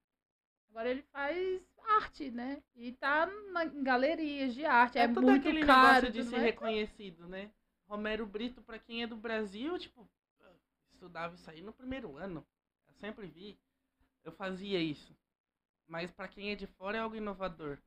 Agora 0.69 0.90
ele 0.90 1.03
faz 1.03 1.61
arte, 1.98 2.31
né? 2.31 2.61
E 2.76 2.91
tá 2.94 3.27
na, 3.52 3.65
em 3.65 3.84
galerias 3.84 4.53
de 4.56 4.65
arte. 4.65 4.98
É, 4.98 5.03
É, 5.03 5.07
todo 5.07 5.22
muito 5.22 5.48
aquele 5.48 5.65
caro. 5.65 5.88
negócio 5.88 6.11
de 6.11 6.19
tudo 6.23 6.30
ser 6.31 6.40
reconhecido, 6.40 7.27
né? 7.27 7.52
Romero 7.88 8.26
Brito, 8.26 8.61
pra 8.61 8.80
quem 8.80 9.03
é 9.03 9.07
do 9.07 9.15
Brasil, 9.15 9.77
tipo, 9.77 10.10
estudava 10.91 11.35
isso 11.35 11.49
aí 11.49 11.61
no 11.61 11.72
primeiro 11.73 12.18
ano. 12.18 12.44
Eu 12.88 12.94
sempre 12.95 13.27
vi. 13.27 13.57
Eu 14.23 14.31
fazia 14.31 14.80
isso. 14.80 15.15
Mas 15.88 16.12
pra 16.12 16.28
quem 16.28 16.52
é 16.52 16.56
de 16.56 16.68
fora 16.68 16.98
é 16.98 17.02
algo 17.02 17.16
inovador. 17.16 17.78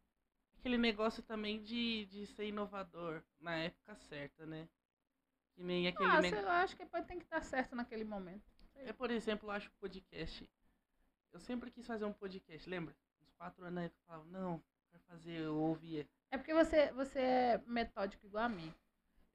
Aquele 0.59 0.78
negócio 0.78 1.23
também 1.23 1.62
de, 1.62 2.06
de 2.06 2.27
ser 2.27 2.47
inovador 2.47 3.23
na 3.40 3.56
época 3.56 3.94
certa, 3.97 4.44
né? 4.47 4.68
Que 5.55 5.62
nem 5.62 5.86
aquele 5.89 6.10
Ah, 6.10 6.20
negócio. 6.20 6.44
eu 6.47 6.51
acho 6.51 6.77
que 6.77 6.85
pode 6.86 7.06
tem 7.06 7.18
que 7.18 7.27
dar 7.27 7.43
certo 7.43 7.74
naquele 7.74 8.05
momento. 8.05 8.43
É, 8.74 8.93
por 8.93 9.10
exemplo, 9.10 9.48
eu 9.48 9.52
acho 9.52 9.70
podcast. 9.81 10.48
Eu 11.32 11.40
sempre 11.40 11.70
quis 11.70 11.86
fazer 11.86 12.05
um 12.05 12.12
podcast, 12.12 12.68
lembra? 12.68 12.94
Uns 13.23 13.32
quatro 13.35 13.64
anos 13.64 13.82
aí 13.85 13.89
que 13.90 13.97
eu 13.97 14.05
falava, 14.06 14.24
não, 14.27 14.62
quero 14.90 15.02
fazer, 15.05 15.40
eu 15.40 15.56
ouvia. 15.56 16.06
É 16.31 16.36
porque 16.36 16.52
você, 16.52 16.93
você 16.93 17.20
é 17.20 17.59
metódico 17.66 18.27
igual 18.27 18.44
a 18.44 18.48
mim. 18.48 18.73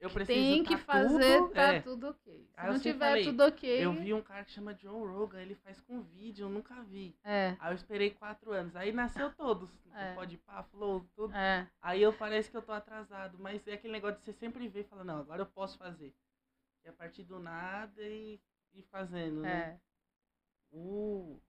Eu 0.02 0.10
preciso 0.10 0.36
Tem 0.40 0.64
que 0.64 0.76
tá 0.76 0.84
fazer, 0.84 1.38
tudo, 1.38 1.54
tá 1.54 1.74
é. 1.74 1.82
tudo 1.82 2.10
ok. 2.10 2.48
Se 2.48 2.60
Aí 2.60 2.72
não 2.72 2.80
tiver 2.80 3.08
falei, 3.08 3.24
tudo 3.24 3.44
ok. 3.44 3.86
Eu 3.86 3.94
vi 3.94 4.14
um 4.16 4.22
cara 4.24 4.44
que 4.44 4.50
chama 4.50 4.74
John 4.74 5.06
Rogan, 5.06 5.40
ele 5.40 5.54
faz 5.54 5.80
com 5.80 6.02
vídeo, 6.02 6.46
eu 6.46 6.50
nunca 6.50 6.82
vi. 6.82 7.16
É, 7.24 7.56
Aí 7.60 7.72
eu 7.72 7.76
esperei 7.76 8.10
quatro 8.10 8.52
anos. 8.52 8.76
Aí 8.76 8.92
nasceu 8.92 9.32
todos. 9.32 9.70
É. 9.94 10.16
Pode 10.16 10.40
pá, 10.40 10.64
flow, 10.64 11.06
tudo. 11.16 11.36
é. 11.36 11.70
Aí 11.80 12.02
eu 12.02 12.12
parece 12.12 12.50
que 12.50 12.58
eu 12.58 12.64
tô 12.64 12.72
atrasado. 12.72 13.38
Mas 13.38 13.66
é 13.68 13.74
aquele 13.74 13.94
negócio 13.94 14.18
de 14.18 14.26
você 14.26 14.34
sempre 14.34 14.68
ver 14.68 14.80
e 14.80 14.86
falar, 14.86 15.04
não, 15.04 15.20
agora 15.20 15.44
eu 15.44 15.46
posso 15.46 15.78
fazer. 15.78 16.16
E 16.84 16.90
a 16.90 16.94
partir 16.94 17.22
do 17.22 17.38
nada 17.40 18.02
e, 18.02 18.42
e 18.74 18.82
fazendo, 18.82 19.42
né? 19.42 19.78
É. 19.78 19.80
O, 20.72 21.40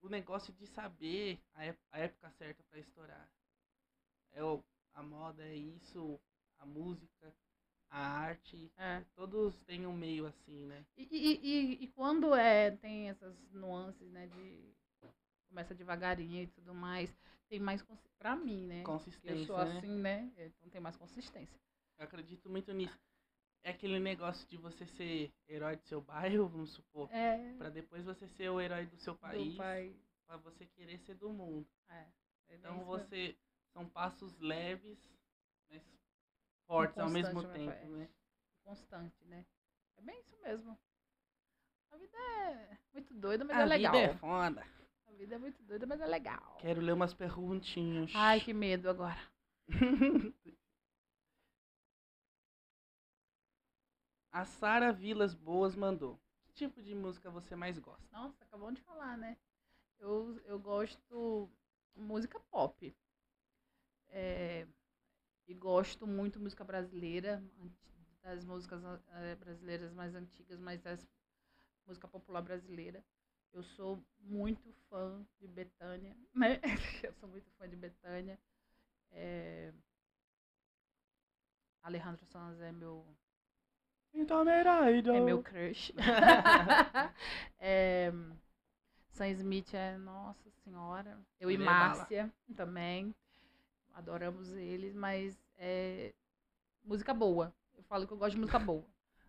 o 0.00 0.08
negócio 0.08 0.52
de 0.52 0.64
saber 0.68 1.40
a, 1.56 1.74
a 1.90 1.98
época 1.98 2.30
certa 2.30 2.62
pra 2.70 2.78
estourar. 2.78 3.28
É 4.30 4.44
o, 4.44 4.62
a 4.92 5.02
moda, 5.02 5.42
é 5.42 5.56
isso, 5.56 6.20
a 6.58 6.66
música, 6.66 7.34
a 7.94 7.98
arte. 7.98 8.72
É. 8.76 9.04
Todos 9.14 9.62
têm 9.62 9.86
um 9.86 9.92
meio 9.92 10.26
assim, 10.26 10.66
né? 10.66 10.84
E, 10.96 11.08
e, 11.10 11.40
e, 11.42 11.84
e 11.84 11.88
quando 11.88 12.34
é, 12.34 12.72
tem 12.72 13.08
essas 13.08 13.36
nuances, 13.52 14.10
né, 14.10 14.26
de 14.26 14.74
começa 15.48 15.72
devagarinho 15.72 16.42
e 16.42 16.46
tudo 16.48 16.74
mais, 16.74 17.16
tem 17.48 17.60
mais, 17.60 17.84
pra 18.18 18.34
mim, 18.34 18.66
né? 18.66 18.82
Consistência, 18.82 19.38
Eu 19.38 19.46
sou 19.46 19.58
né? 19.58 19.78
assim, 19.78 19.98
né? 19.98 20.32
Então 20.36 20.68
tem 20.68 20.80
mais 20.80 20.96
consistência. 20.96 21.56
Eu 21.96 22.04
acredito 22.04 22.50
muito 22.50 22.72
nisso. 22.72 22.98
É 23.62 23.70
aquele 23.70 24.00
negócio 24.00 24.46
de 24.48 24.56
você 24.56 24.84
ser 24.84 25.32
herói 25.48 25.76
do 25.76 25.84
seu 25.84 26.00
bairro, 26.00 26.48
vamos 26.48 26.72
supor, 26.72 27.08
É, 27.12 27.54
pra 27.56 27.70
depois 27.70 28.04
você 28.04 28.26
ser 28.28 28.50
o 28.50 28.60
herói 28.60 28.86
do 28.86 28.96
seu 28.96 29.14
país, 29.14 29.52
do 29.54 29.56
pra 30.26 30.36
você 30.38 30.66
querer 30.66 30.98
ser 30.98 31.14
do 31.14 31.30
mundo. 31.32 31.66
É. 31.88 32.06
é 32.48 32.56
Então 32.56 32.84
você 32.84 33.36
são 33.72 33.88
passos 33.88 34.36
leves, 34.40 34.98
mas 35.70 35.82
fortes 36.66 36.98
ao 36.98 37.10
mesmo 37.10 37.42
tempo, 37.44 37.86
né? 37.88 38.08
Constante, 38.62 39.24
né? 39.26 39.44
É 39.96 40.02
bem 40.02 40.18
isso 40.20 40.36
mesmo. 40.42 40.78
A 41.90 41.96
vida 41.96 42.16
é 42.18 42.78
muito 42.92 43.14
doida, 43.14 43.44
mas 43.44 43.56
A 43.56 43.60
é 43.60 43.64
legal. 43.66 43.92
vida 43.92 44.04
é 44.04 44.14
foda. 44.16 44.66
A 45.06 45.12
vida 45.12 45.34
é 45.34 45.38
muito 45.38 45.62
doida, 45.62 45.86
mas 45.86 46.00
é 46.00 46.06
legal. 46.06 46.56
Quero 46.58 46.80
ler 46.80 46.92
umas 46.92 47.14
perguntinhas. 47.14 48.10
Ai, 48.14 48.40
que 48.40 48.52
medo 48.52 48.90
agora. 48.90 49.20
A 54.32 54.44
Sara 54.44 54.92
Vilas 54.92 55.32
Boas 55.32 55.76
mandou. 55.76 56.20
Que 56.42 56.52
tipo 56.52 56.82
de 56.82 56.92
música 56.92 57.30
você 57.30 57.54
mais 57.54 57.78
gosta? 57.78 58.04
Nossa, 58.10 58.42
acabou 58.42 58.72
de 58.72 58.82
falar, 58.82 59.16
né? 59.16 59.36
Eu, 60.00 60.40
eu 60.44 60.58
gosto 60.58 61.48
música 61.94 62.40
pop. 62.50 62.92
É, 64.08 64.66
e 65.46 65.54
gosto 65.54 66.06
muito 66.06 66.40
música 66.40 66.64
brasileira, 66.64 67.42
das 68.22 68.44
músicas 68.44 68.82
eh, 69.12 69.34
brasileiras 69.36 69.92
mais 69.92 70.14
antigas, 70.14 70.58
mas 70.58 70.80
das 70.80 71.06
música 71.86 72.08
popular 72.08 72.42
brasileira. 72.42 73.04
Eu 73.52 73.62
sou 73.62 74.02
muito 74.20 74.72
fã 74.88 75.24
de 75.38 75.46
Betânia, 75.46 76.16
né? 76.34 76.60
Eu 77.02 77.12
sou 77.14 77.28
muito 77.28 77.50
fã 77.52 77.68
de 77.68 77.76
Betânia. 77.76 78.38
É, 79.10 79.72
Alejandro 81.82 82.24
Sanz 82.26 82.58
é 82.60 82.72
meu 82.72 83.06
Então, 84.12 84.48
herói, 84.48 84.98
é 84.98 85.20
meu 85.20 85.42
crush. 85.42 85.92
é, 87.58 88.10
Sam 89.10 89.28
Smith 89.28 89.74
é, 89.74 89.96
nossa 89.98 90.50
senhora. 90.50 91.20
Eu 91.38 91.50
e 91.50 91.54
é. 91.54 91.58
Márcia 91.58 92.32
também. 92.56 93.14
Adoramos 93.94 94.50
eles, 94.52 94.94
mas 94.94 95.36
é 95.56 96.12
música 96.84 97.14
boa. 97.14 97.54
Eu 97.76 97.82
falo 97.84 98.06
que 98.06 98.12
eu 98.12 98.18
gosto 98.18 98.32
de 98.34 98.40
música 98.40 98.58
boa. 98.58 98.84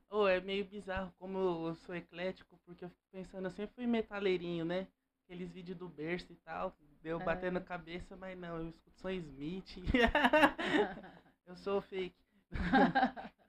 Oh, 0.10 0.28
é 0.28 0.40
meio 0.42 0.66
bizarro 0.66 1.14
como 1.20 1.68
eu 1.70 1.76
sou 1.76 1.96
eclético, 1.96 2.58
porque 2.66 2.86
eu 2.86 2.90
fico 2.90 3.08
pensando, 3.12 3.46
eu 3.46 3.52
sempre 3.52 3.76
fui 3.76 3.88
metaleirinho, 3.88 4.66
né? 4.66 4.88
Aqueles 5.26 5.52
vídeos 5.52 5.78
do 5.78 5.90
berço 5.90 6.32
e 6.32 6.36
tal, 6.38 6.76
deu 7.02 7.20
É. 7.22 7.24
batendo 7.24 7.58
a 7.58 7.62
cabeça, 7.62 8.16
mas 8.16 8.38
não, 8.38 8.58
eu 8.58 8.70
escuto 8.70 9.00
Sam 9.00 9.14
Smith. 9.14 9.78
eu 11.46 11.56
sou 11.58 11.82
fake. 11.82 12.16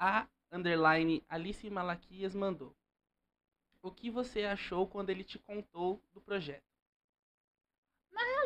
A 0.00 0.26
underline 0.50 1.22
Alice 1.28 1.68
Malaquias 1.70 2.34
mandou. 2.34 2.74
O 3.82 3.90
que 3.90 4.10
você 4.10 4.44
achou 4.44 4.86
quando 4.86 5.10
ele 5.10 5.24
te 5.24 5.38
contou 5.38 6.02
do 6.12 6.20
projeto? 6.20 6.69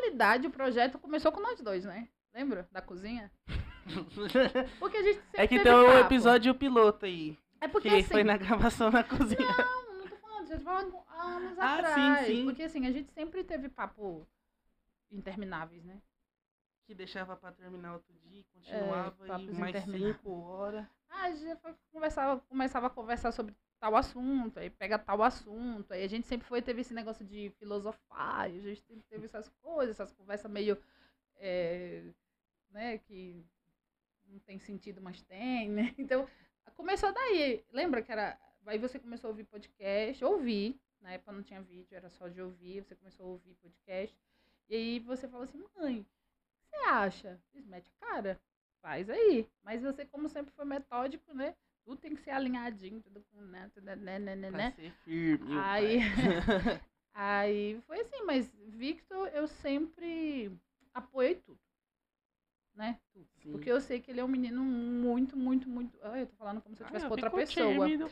Na 0.04 0.08
realidade, 0.08 0.46
o 0.46 0.50
projeto 0.50 0.98
começou 0.98 1.32
com 1.32 1.40
nós 1.40 1.60
dois, 1.60 1.84
né? 1.84 2.08
Lembra? 2.34 2.68
Da 2.70 2.82
cozinha? 2.82 3.30
Porque 4.78 4.96
a 4.96 5.02
gente 5.02 5.20
sempre 5.20 5.42
é 5.42 5.46
que 5.48 5.60
tem 5.62 5.72
um 5.74 5.84
papo. 5.86 5.98
episódio 5.98 6.54
piloto 6.54 7.06
aí, 7.06 7.38
É 7.60 7.68
porque 7.68 7.88
que 7.88 7.96
assim, 7.96 8.04
foi 8.08 8.24
na 8.24 8.36
gravação 8.36 8.90
na 8.90 9.04
cozinha. 9.04 9.40
Não, 9.40 9.98
não 9.98 10.08
tô 10.08 10.16
falando, 10.16 10.46
já 10.48 10.56
tô 10.58 10.64
falando 10.64 10.96
anos 11.08 11.58
Ah, 11.58 11.76
sim, 11.76 11.80
atrás. 11.84 12.26
sim. 12.26 12.44
Porque 12.44 12.62
assim, 12.62 12.86
a 12.86 12.92
gente 12.92 13.12
sempre 13.12 13.44
teve 13.44 13.68
papo 13.68 14.26
intermináveis, 15.10 15.84
né? 15.84 16.00
Que 16.86 16.94
deixava 16.94 17.36
pra 17.36 17.52
terminar 17.52 17.94
outro 17.94 18.12
dia, 18.24 18.40
e 18.40 18.44
continuava 18.44 19.26
É, 19.26 19.42
e 19.42 19.52
mais 19.54 19.84
cinco 19.84 20.30
horas. 20.32 20.86
Ah, 21.08 21.24
a 21.24 21.30
gente 21.32 21.56
foi, 21.60 21.74
conversava, 21.92 22.40
começava 22.48 22.86
a 22.88 22.90
conversar 22.90 23.32
sobre 23.32 23.54
tal 23.84 23.96
assunto, 23.96 24.58
aí 24.58 24.70
pega 24.70 24.98
tal 24.98 25.22
assunto, 25.22 25.92
aí 25.92 26.02
a 26.02 26.08
gente 26.08 26.26
sempre 26.26 26.48
foi, 26.48 26.62
teve 26.62 26.80
esse 26.80 26.94
negócio 26.94 27.22
de 27.22 27.50
filosofar, 27.58 28.40
a 28.40 28.48
gente 28.48 28.82
teve 29.10 29.26
essas 29.26 29.46
coisas, 29.60 30.00
essas 30.00 30.10
conversas 30.10 30.50
meio, 30.50 30.82
é, 31.36 32.02
né, 32.70 32.96
que 32.96 33.44
não 34.24 34.38
tem 34.38 34.58
sentido, 34.58 35.02
mas 35.02 35.20
tem, 35.24 35.68
né? 35.68 35.94
Então, 35.98 36.26
começou 36.74 37.12
daí, 37.12 37.62
lembra 37.70 38.00
que 38.00 38.10
era, 38.10 38.40
aí 38.64 38.78
você 38.78 38.98
começou 38.98 39.28
a 39.28 39.32
ouvir 39.32 39.44
podcast, 39.44 40.24
ouvir, 40.24 40.80
na 41.02 41.12
época 41.12 41.32
não 41.32 41.42
tinha 41.42 41.60
vídeo, 41.60 41.94
era 41.94 42.08
só 42.08 42.26
de 42.26 42.40
ouvir, 42.40 42.82
você 42.82 42.96
começou 42.96 43.26
a 43.26 43.30
ouvir 43.32 43.52
podcast, 43.56 44.18
e 44.66 44.74
aí 44.74 44.98
você 44.98 45.28
falou 45.28 45.44
assim, 45.44 45.62
mãe, 45.76 46.00
o 46.00 46.04
que 46.04 46.70
você 46.70 46.76
acha? 46.86 47.38
Mete 47.52 47.92
a 48.00 48.06
cara 48.06 48.40
faz 48.80 49.08
aí. 49.10 49.46
Mas 49.62 49.82
você, 49.82 50.04
como 50.04 50.28
sempre 50.28 50.54
foi 50.54 50.64
metódico, 50.64 51.34
né? 51.34 51.54
Tudo 51.84 52.00
tem 52.00 52.14
que 52.14 52.22
ser 52.22 52.30
alinhadinho, 52.30 53.00
tudo 53.02 53.22
com, 53.30 53.40
né? 53.42 53.70
Tudo, 53.74 53.84
né, 53.84 54.18
né, 54.18 54.34
né, 54.36 54.48
Pra 54.50 54.58
né. 54.58 54.70
ser 54.72 54.92
firme. 55.04 55.54
Aí-. 55.58 55.98
Aí 57.14 57.80
foi 57.86 58.00
assim, 58.00 58.22
mas 58.24 58.52
Victor, 58.70 59.28
eu 59.28 59.46
sempre 59.46 60.50
apoiei 60.92 61.36
tudo. 61.36 61.58
Né? 62.74 62.98
Tudo. 63.12 63.26
Sim. 63.40 63.52
Porque 63.52 63.70
eu 63.70 63.80
sei 63.80 64.00
que 64.00 64.10
ele 64.10 64.18
é 64.20 64.24
um 64.24 64.28
menino 64.28 64.62
muito, 64.64 65.36
muito, 65.36 65.68
muito. 65.68 65.96
Ai, 66.02 66.22
eu 66.22 66.26
tô 66.26 66.34
falando 66.36 66.60
como 66.60 66.74
se 66.74 66.82
eu 66.82 66.86
Ah, 66.86 66.88
tivesse 66.88 67.04
eu 67.04 67.08
com 67.08 67.14
outra 67.14 67.30
pessoa. 67.30 67.86
tímido. 67.86 68.10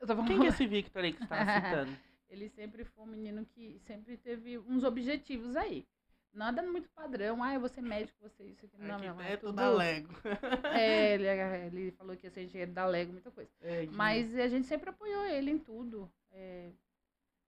Eu 0.00 0.06
tô 0.06 0.14
falando 0.14 0.28
Quem 0.28 0.40
que 0.40 0.46
é 0.46 0.48
esse 0.62 0.66
Victor 0.66 1.04
aí 1.04 1.12
que 1.12 1.18
você 1.18 1.26
tá 1.26 1.44
citando? 1.44 1.98
Ele 2.30 2.48
sempre 2.48 2.84
foi 2.84 3.04
um 3.04 3.08
menino 3.08 3.44
que 3.44 3.78
sempre 3.80 4.16
teve 4.16 4.58
uns 4.58 4.84
objetivos 4.84 5.56
aí. 5.56 5.86
Nada 6.32 6.62
muito 6.62 6.88
padrão. 6.90 7.42
Ah, 7.42 7.54
eu 7.54 7.60
vou 7.60 7.68
ser 7.68 7.80
médico, 7.80 8.16
você 8.20 8.44
isso 8.44 8.64
aqui. 8.66 8.76
Não, 8.78 8.98
meu 8.98 9.10
amor, 9.10 9.24
é 9.24 9.36
tudo- 9.36 9.54
da 9.56 9.70
Lego. 9.70 10.08
É, 10.80 11.14
ele, 11.14 11.26
ele 11.66 11.90
falou 11.92 12.16
que 12.16 12.26
ia 12.26 12.30
ser 12.30 12.44
engenheiro 12.44 12.72
da 12.72 12.86
Lego, 12.86 13.12
muita 13.12 13.30
coisa. 13.30 13.50
É, 13.60 13.86
de- 13.86 13.92
Mas 13.94 14.34
a 14.36 14.46
gente 14.48 14.66
sempre 14.66 14.90
apoiou 14.90 15.24
ele 15.26 15.50
em 15.50 15.58
tudo. 15.58 16.10
É, 16.30 16.70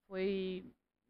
foi. 0.08 0.66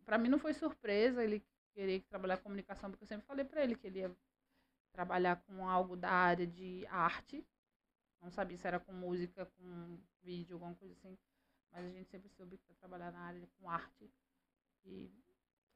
Pra 0.05 0.17
mim 0.17 0.29
não 0.29 0.39
foi 0.39 0.53
surpresa 0.53 1.23
ele 1.23 1.43
querer 1.73 2.01
trabalhar 2.09 2.37
com 2.37 2.43
comunicação, 2.43 2.89
porque 2.89 3.03
eu 3.03 3.07
sempre 3.07 3.25
falei 3.27 3.45
pra 3.45 3.63
ele 3.63 3.75
que 3.75 3.87
ele 3.87 3.99
ia 3.99 4.11
trabalhar 4.91 5.37
com 5.45 5.67
algo 5.67 5.95
da 5.95 6.09
área 6.11 6.47
de 6.47 6.85
arte. 6.87 7.45
Não 8.21 8.31
sabia 8.31 8.57
se 8.57 8.67
era 8.67 8.79
com 8.79 8.91
música, 8.91 9.45
com 9.45 9.97
vídeo, 10.21 10.55
alguma 10.55 10.75
coisa 10.75 10.93
assim. 10.95 11.17
Mas 11.71 11.85
a 11.85 11.89
gente 11.89 12.09
sempre 12.09 12.27
soube 12.29 12.57
que 12.57 12.69
ia 12.71 12.75
trabalhar 12.75 13.11
na 13.11 13.19
área 13.19 13.47
com 13.59 13.69
arte. 13.69 14.11
E 14.83 15.09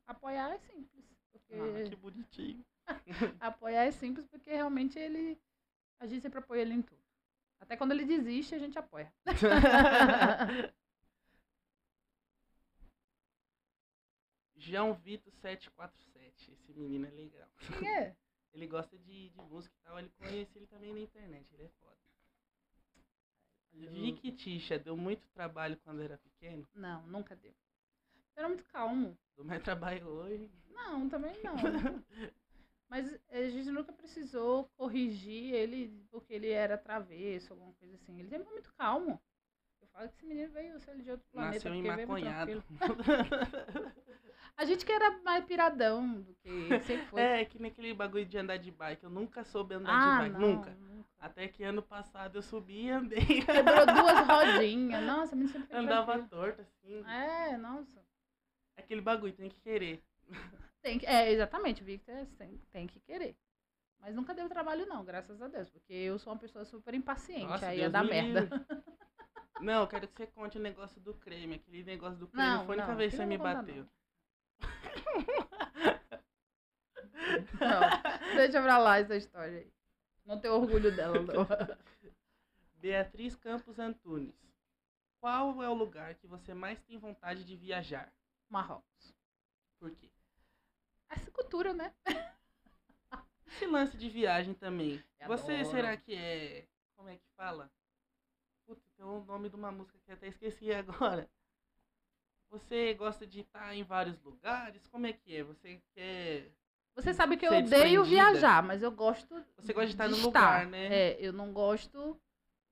apoiar 0.07 0.51
é 0.53 0.57
simples. 0.59 1.05
Porque 1.31 1.53
Ah, 1.53 1.89
que 1.89 1.95
bonitinho. 1.95 2.65
apoiar 3.39 3.85
é 3.85 3.91
simples 3.91 4.25
porque 4.27 4.51
realmente 4.51 4.99
ele. 4.99 5.39
A 5.99 6.05
gente 6.05 6.21
sempre 6.21 6.39
apoia 6.39 6.61
ele 6.61 6.73
em 6.73 6.81
tudo. 6.81 7.01
Até 7.59 7.77
quando 7.77 7.91
ele 7.91 8.05
desiste, 8.05 8.55
a 8.55 8.59
gente 8.59 8.77
apoia. 8.77 9.13
João 14.57 14.93
Vitor 14.93 15.31
747. 15.33 16.51
Esse 16.51 16.73
menino 16.73 17.05
é 17.05 17.11
legal. 17.11 17.49
Quem 17.79 17.87
é? 17.87 18.15
Ele 18.53 18.67
gosta 18.67 18.97
de, 18.99 19.29
de 19.29 19.41
música 19.41 19.75
e 19.75 19.83
tal. 19.83 19.97
Ele 19.97 20.09
conhece 20.11 20.57
ele 20.57 20.67
também 20.67 20.93
na 20.93 20.99
internet. 20.99 21.51
Ele 21.53 21.63
é 21.63 21.69
foda. 21.69 21.97
Vicky 23.71 24.31
Tisha 24.31 24.77
deu 24.77 24.95
muito 24.95 25.27
trabalho 25.29 25.75
quando 25.77 26.01
era 26.01 26.17
pequeno. 26.19 26.67
Não, 26.75 27.05
nunca 27.07 27.35
deu. 27.35 27.55
Era 28.35 28.47
muito 28.47 28.63
calmo. 28.65 29.17
Deu 29.35 29.45
mais 29.45 29.61
trabalho 29.61 30.07
hoje. 30.07 30.51
Não, 30.71 31.07
também 31.09 31.33
não. 31.43 31.53
Mas 32.89 33.19
a 33.31 33.49
gente 33.49 33.71
nunca 33.71 33.91
precisou 33.91 34.69
corrigir 34.77 35.53
ele 35.53 36.05
porque 36.11 36.33
ele 36.33 36.49
era 36.49 36.77
travesso, 36.77 37.53
alguma 37.53 37.73
coisa 37.73 37.95
assim. 37.95 38.19
Ele 38.19 38.29
sempre 38.29 38.45
foi 38.45 38.53
muito 38.53 38.73
calmo. 38.75 39.19
Eu 39.81 39.87
falo 39.87 40.07
que 40.09 40.15
esse 40.15 40.25
menino 40.25 40.53
veio, 40.53 40.79
sei 40.79 41.01
de 41.01 41.09
outro 41.09 41.25
planeta. 41.31 41.69
Nasceu 41.69 41.73
emaconhado. 41.73 42.61
tranquilo. 42.61 42.93
A 44.55 44.65
gente 44.65 44.85
que 44.85 44.91
era 44.91 45.19
mais 45.23 45.43
piradão 45.45 46.21
do 46.21 46.35
que 46.35 46.79
sempre 46.81 47.05
foi. 47.07 47.21
É, 47.21 47.45
que 47.45 47.59
nem 47.59 47.71
aquele 47.71 47.93
bagulho 47.93 48.25
de 48.25 48.37
andar 48.37 48.57
de 48.57 48.69
bike. 48.69 49.03
Eu 49.03 49.09
nunca 49.09 49.43
soube 49.43 49.73
andar 49.73 49.91
ah, 49.91 50.23
de 50.23 50.29
bike, 50.29 50.41
não, 50.41 50.55
nunca. 50.55 50.77
Até 51.19 51.47
que 51.47 51.63
ano 51.63 51.81
passado 51.81 52.37
eu 52.37 52.41
subi 52.43 52.85
e 52.85 52.89
andei. 52.91 53.25
Quebrou 53.25 53.85
duas 53.85 54.27
rodinhas. 54.27 55.03
Nossa, 55.03 55.35
menino 55.35 55.51
sempre 55.51 55.75
Andava 55.75 56.19
tranquilo. 56.19 56.29
torto, 56.29 56.61
assim. 56.61 57.03
É, 57.07 57.57
nossa. 57.57 58.02
Aquele 58.77 59.01
bagulho, 59.01 59.33
tem 59.33 59.49
que 59.49 59.59
querer. 59.61 60.03
Tem 60.83 60.99
que, 60.99 61.05
é, 61.05 61.31
exatamente, 61.31 61.81
Victor, 61.81 62.27
tem, 62.37 62.57
tem 62.69 62.85
que 62.85 62.99
querer. 62.99 63.37
Mas 64.01 64.13
nunca 64.13 64.33
deu 64.33 64.49
trabalho, 64.49 64.85
não, 64.85 65.05
graças 65.05 65.41
a 65.41 65.47
Deus. 65.47 65.69
Porque 65.69 65.93
eu 65.93 66.19
sou 66.19 66.33
uma 66.33 66.39
pessoa 66.39 66.65
super 66.65 66.93
impaciente. 66.93 67.45
Nossa, 67.45 67.67
aí 67.67 67.77
Deus 67.77 67.85
ia 67.85 67.89
dar 67.89 68.03
merda. 68.03 68.41
livre. 68.41 68.65
Não, 69.61 69.81
eu 69.81 69.87
quero 69.87 70.07
que 70.09 70.17
você 70.17 70.27
conte 70.27 70.57
o 70.57 70.61
negócio 70.61 70.99
do 70.99 71.13
creme. 71.13 71.55
Aquele 71.55 71.83
negócio 71.85 72.19
do 72.19 72.27
creme 72.27 72.45
Não, 72.45 72.65
foi 72.65 72.75
a 72.75 72.79
única 72.79 72.95
vez 72.95 73.11
que 73.11 73.17
você 73.17 73.25
me 73.25 73.35
eu 73.35 73.37
não 73.37 73.43
bateu. 73.45 73.87
Não, 77.61 77.79
deixa 78.35 78.61
pra 78.61 78.77
lá 78.77 78.99
essa 78.99 79.15
história 79.15 79.59
aí. 79.59 79.71
Não 80.25 80.37
tenho 80.37 80.55
orgulho 80.55 80.93
dela, 80.93 81.17
não. 81.21 81.47
Beatriz 82.75 83.35
Campos 83.37 83.79
Antunes. 83.79 84.35
Qual 85.21 85.63
é 85.63 85.69
o 85.69 85.73
lugar 85.73 86.15
que 86.15 86.27
você 86.27 86.53
mais 86.53 86.81
tem 86.81 86.97
vontade 86.97 87.45
de 87.45 87.55
viajar? 87.55 88.11
Marrocos. 88.49 89.13
Por 89.79 89.91
quê? 89.95 90.09
Essa 91.09 91.29
cultura, 91.31 91.73
né? 91.73 91.93
Esse 93.47 93.65
lance 93.67 93.97
de 93.97 94.09
viagem 94.09 94.53
também. 94.53 95.03
Eu 95.19 95.27
Você 95.27 95.53
adoro. 95.53 95.69
será 95.69 95.97
que 95.97 96.15
é. 96.15 96.67
Como 96.95 97.09
é 97.09 97.17
que 97.17 97.27
fala? 97.35 97.71
Putz, 98.65 98.83
tem 98.95 99.05
o 99.05 99.23
nome 99.25 99.49
de 99.49 99.55
uma 99.55 99.71
música 99.71 99.99
que 99.99 100.09
eu 100.11 100.15
até 100.15 100.27
esqueci 100.27 100.73
agora. 100.73 101.29
Você 102.49 102.93
gosta 102.93 103.25
de 103.25 103.41
estar 103.41 103.75
em 103.75 103.83
vários 103.83 104.21
lugares? 104.21 104.87
Como 104.87 105.07
é 105.07 105.13
que 105.13 105.35
é? 105.35 105.43
Você 105.43 105.81
quer. 105.93 106.51
Você 106.95 107.13
sabe 107.13 107.35
que 107.37 107.47
eu 107.47 107.53
odeio 107.53 108.03
viajar, 108.03 108.61
mas 108.61 108.83
eu 108.83 108.91
gosto. 108.91 109.43
Você 109.57 109.73
gosta 109.73 109.87
de 109.87 109.93
estar 109.93 110.07
no 110.07 110.15
estar. 110.15 110.25
lugar, 110.27 110.67
né? 110.67 110.85
É, 110.93 111.17
eu 111.19 111.33
não 111.33 111.51
gosto. 111.51 112.19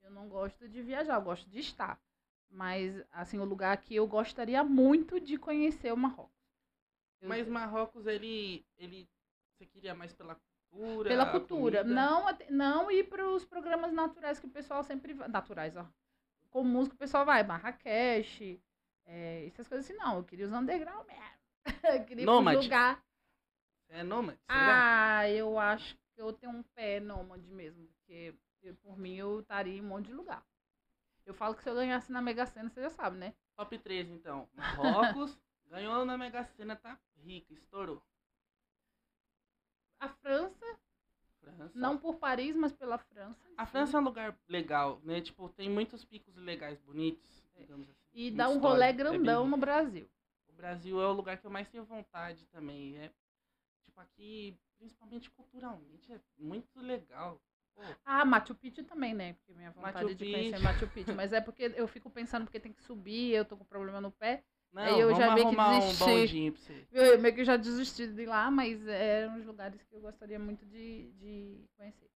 Eu 0.03 0.11
não 0.11 0.29
gosto 0.29 0.67
de 0.69 0.81
viajar, 0.81 1.15
eu 1.15 1.21
gosto 1.21 1.49
de 1.49 1.59
estar. 1.59 1.99
Mas, 2.51 3.01
assim, 3.11 3.39
o 3.39 3.45
lugar 3.45 3.77
que 3.77 3.95
eu 3.95 4.05
gostaria 4.05 4.63
muito 4.63 5.19
de 5.19 5.37
conhecer 5.37 5.91
o 5.93 5.97
Marrocos. 5.97 6.35
Eu- 7.21 7.29
Mas 7.29 7.47
Marrocos, 7.47 8.05
ele. 8.05 8.65
ele 8.77 9.07
você 9.57 9.65
queria 9.65 9.93
mais 9.95 10.11
pela 10.13 10.35
cultura? 10.71 11.09
Pela 11.09 11.25
cultura. 11.31 11.83
comida? 11.83 11.95
Não, 11.95 12.25
não 12.49 12.91
ir 12.91 13.07
para 13.07 13.27
os 13.29 13.45
programas 13.45 13.93
naturais 13.93 14.39
que 14.39 14.45
o 14.47 14.49
pessoal 14.51 14.83
sempre 14.83 15.13
vai. 15.13 15.27
Naturais, 15.27 15.75
ó. 15.77 15.85
Comuns 16.49 16.87
que 16.89 16.95
o 16.95 16.97
pessoal 16.97 17.25
vai. 17.25 17.43
Marrakech, 17.43 18.61
é, 19.05 19.45
essas 19.45 19.67
coisas 19.67 19.85
assim, 19.85 19.97
não. 19.97 20.17
Eu 20.17 20.23
queria 20.23 20.45
os 20.45 20.51
underground 20.51 21.05
mesmo. 21.07 21.21
Eu 22.01 22.05
queria 22.05 22.25
Nômade. 22.25 22.63
lugar. 22.63 23.03
É 23.89 24.03
nômade? 24.03 24.39
Será? 24.47 25.19
Ah, 25.19 25.29
eu 25.29 25.59
acho 25.59 25.95
que 25.95 26.21
eu 26.21 26.31
tenho 26.33 26.53
um 26.53 26.63
pé 26.63 26.99
nômade 26.99 27.47
mesmo. 27.51 27.85
Porque 27.87 28.33
eu, 28.63 28.75
por 28.77 28.97
mim 28.97 29.15
eu 29.15 29.41
estaria 29.41 29.77
em 29.77 29.81
um 29.81 29.87
monte 29.87 30.07
de 30.07 30.13
lugar. 30.13 30.43
Eu 31.25 31.33
falo 31.33 31.55
que 31.55 31.63
se 31.63 31.69
eu 31.69 31.75
ganhasse 31.75 32.11
na 32.11 32.21
Mega 32.21 32.45
Sena, 32.45 32.69
você 32.69 32.81
já 32.81 32.89
sabe, 32.89 33.17
né? 33.17 33.33
Top 33.55 33.77
3, 33.77 34.09
então. 34.09 34.49
Marrocos, 34.53 35.37
ganhou 35.69 36.03
na 36.05 36.17
Mega 36.17 36.43
Sena, 36.43 36.75
tá 36.75 36.99
rica, 37.17 37.53
estourou. 37.53 38.01
A 39.99 40.09
França, 40.09 40.65
França. 41.39 41.71
não 41.75 41.97
por 41.97 42.15
Paris, 42.15 42.55
mas 42.55 42.73
pela 42.73 42.97
França. 42.97 43.39
A 43.55 43.65
si. 43.65 43.71
França 43.71 43.97
é 43.97 43.99
um 43.99 44.03
lugar 44.03 44.37
legal, 44.47 44.99
né? 45.03 45.21
Tipo, 45.21 45.47
tem 45.49 45.69
muitos 45.69 46.03
picos 46.03 46.35
legais, 46.35 46.79
bonitos, 46.79 47.43
digamos 47.55 47.87
assim. 47.89 48.01
E 48.13 48.31
dá 48.31 48.49
um 48.49 48.55
história, 48.55 48.69
rolê 48.73 48.85
é 48.85 48.93
grandão 48.93 49.43
rico. 49.43 49.55
no 49.55 49.57
Brasil. 49.57 50.09
O 50.47 50.53
Brasil 50.53 50.99
é 51.01 51.07
o 51.07 51.13
lugar 51.13 51.37
que 51.37 51.45
eu 51.45 51.51
mais 51.51 51.69
tenho 51.69 51.85
vontade 51.85 52.45
também. 52.47 52.97
É, 52.97 53.11
tipo, 53.85 53.99
aqui, 54.01 54.57
principalmente 54.77 55.29
culturalmente, 55.29 56.11
é 56.11 56.19
muito 56.37 56.79
legal. 56.79 57.39
Ah, 58.05 58.25
Machu 58.25 58.53
Picchu 58.55 58.83
também, 58.83 59.13
né? 59.13 59.33
Porque 59.33 59.53
minha 59.53 59.71
vontade 59.71 60.03
Machu 60.03 60.15
de 60.15 60.25
conhecer 60.25 60.51
Picchu. 60.51 60.63
Machu 60.63 60.87
Picchu. 60.87 61.15
Mas 61.15 61.33
é 61.33 61.41
porque 61.41 61.71
eu 61.75 61.87
fico 61.87 62.09
pensando 62.09 62.43
porque 62.45 62.59
tem 62.59 62.73
que 62.73 62.83
subir, 62.83 63.31
eu 63.33 63.45
tô 63.45 63.57
com 63.57 63.65
problema 63.65 63.99
no 64.01 64.11
pé. 64.11 64.43
não, 64.73 64.83
Aí 64.83 64.99
eu 64.99 65.13
já 65.15 65.33
meio 65.33 65.49
que 65.49 65.55
um 65.55 65.79
desisti. 65.79 66.51
você. 66.51 66.87
Eu 66.91 67.19
meio 67.19 67.35
que 67.35 67.45
já 67.45 67.57
desisti 67.57 68.07
de 68.07 68.25
lá, 68.25 68.51
mas 68.51 68.85
eram 68.87 69.39
os 69.39 69.45
lugares 69.45 69.81
que 69.83 69.95
eu 69.95 70.01
gostaria 70.01 70.37
muito 70.39 70.65
de, 70.65 71.11
de 71.13 71.65
conhecer. 71.77 72.09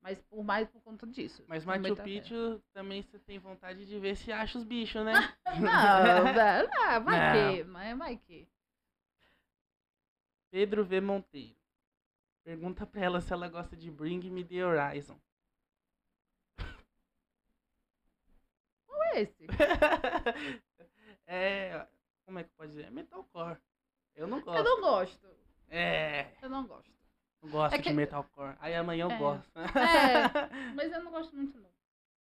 Mas 0.00 0.20
por 0.22 0.44
mais 0.44 0.68
por 0.68 0.80
conta 0.82 1.06
disso. 1.06 1.44
Mas 1.46 1.64
Machu 1.64 1.96
Picchu 1.96 2.62
também 2.72 3.02
você 3.02 3.18
tem 3.18 3.38
vontade 3.38 3.84
de 3.84 3.98
ver 3.98 4.16
se 4.16 4.32
acha 4.32 4.58
os 4.58 4.64
bichos, 4.64 5.04
né? 5.04 5.12
Não, 5.60 6.24
velho, 6.32 6.70
ah, 6.72 6.98
vai 6.98 7.18
Não. 7.18 7.56
que, 7.56 7.64
mas 7.64 7.98
vai 7.98 8.16
que. 8.16 8.48
Pedro 10.50 10.84
V. 10.84 11.00
Monteiro. 11.00 11.57
Pergunta 12.48 12.86
pra 12.86 13.02
ela 13.02 13.20
se 13.20 13.30
ela 13.30 13.46
gosta 13.46 13.76
de 13.76 13.90
Bring 13.90 14.30
Me 14.30 14.42
The 14.42 14.64
Horizon. 14.64 15.20
Qual 18.86 19.02
é 19.12 19.20
esse? 19.20 19.44
é. 21.26 21.86
Como 22.24 22.38
é 22.38 22.44
que 22.44 22.50
pode 22.56 22.70
dizer? 22.70 22.86
É 22.86 22.90
metalcore. 22.90 23.58
Eu 24.14 24.26
não 24.26 24.40
gosto. 24.40 24.56
Eu 24.56 24.64
não 24.64 24.80
gosto. 24.80 25.28
É. 25.68 26.28
Eu 26.40 26.48
não 26.48 26.66
gosto. 26.66 26.90
Não 27.42 27.50
gosto 27.50 27.74
É 27.74 27.78
que- 27.82 27.90
de 27.90 27.94
metalcore. 27.94 28.56
Aí 28.60 28.74
amanhã 28.74 29.04
eu 29.04 29.10
É. 29.10 29.18
gosto. 29.18 29.52
É, 29.58 29.60
Mas 30.74 30.90
eu 30.90 31.02
não 31.04 31.10
gosto 31.10 31.36
muito, 31.36 31.58
não. 31.60 31.68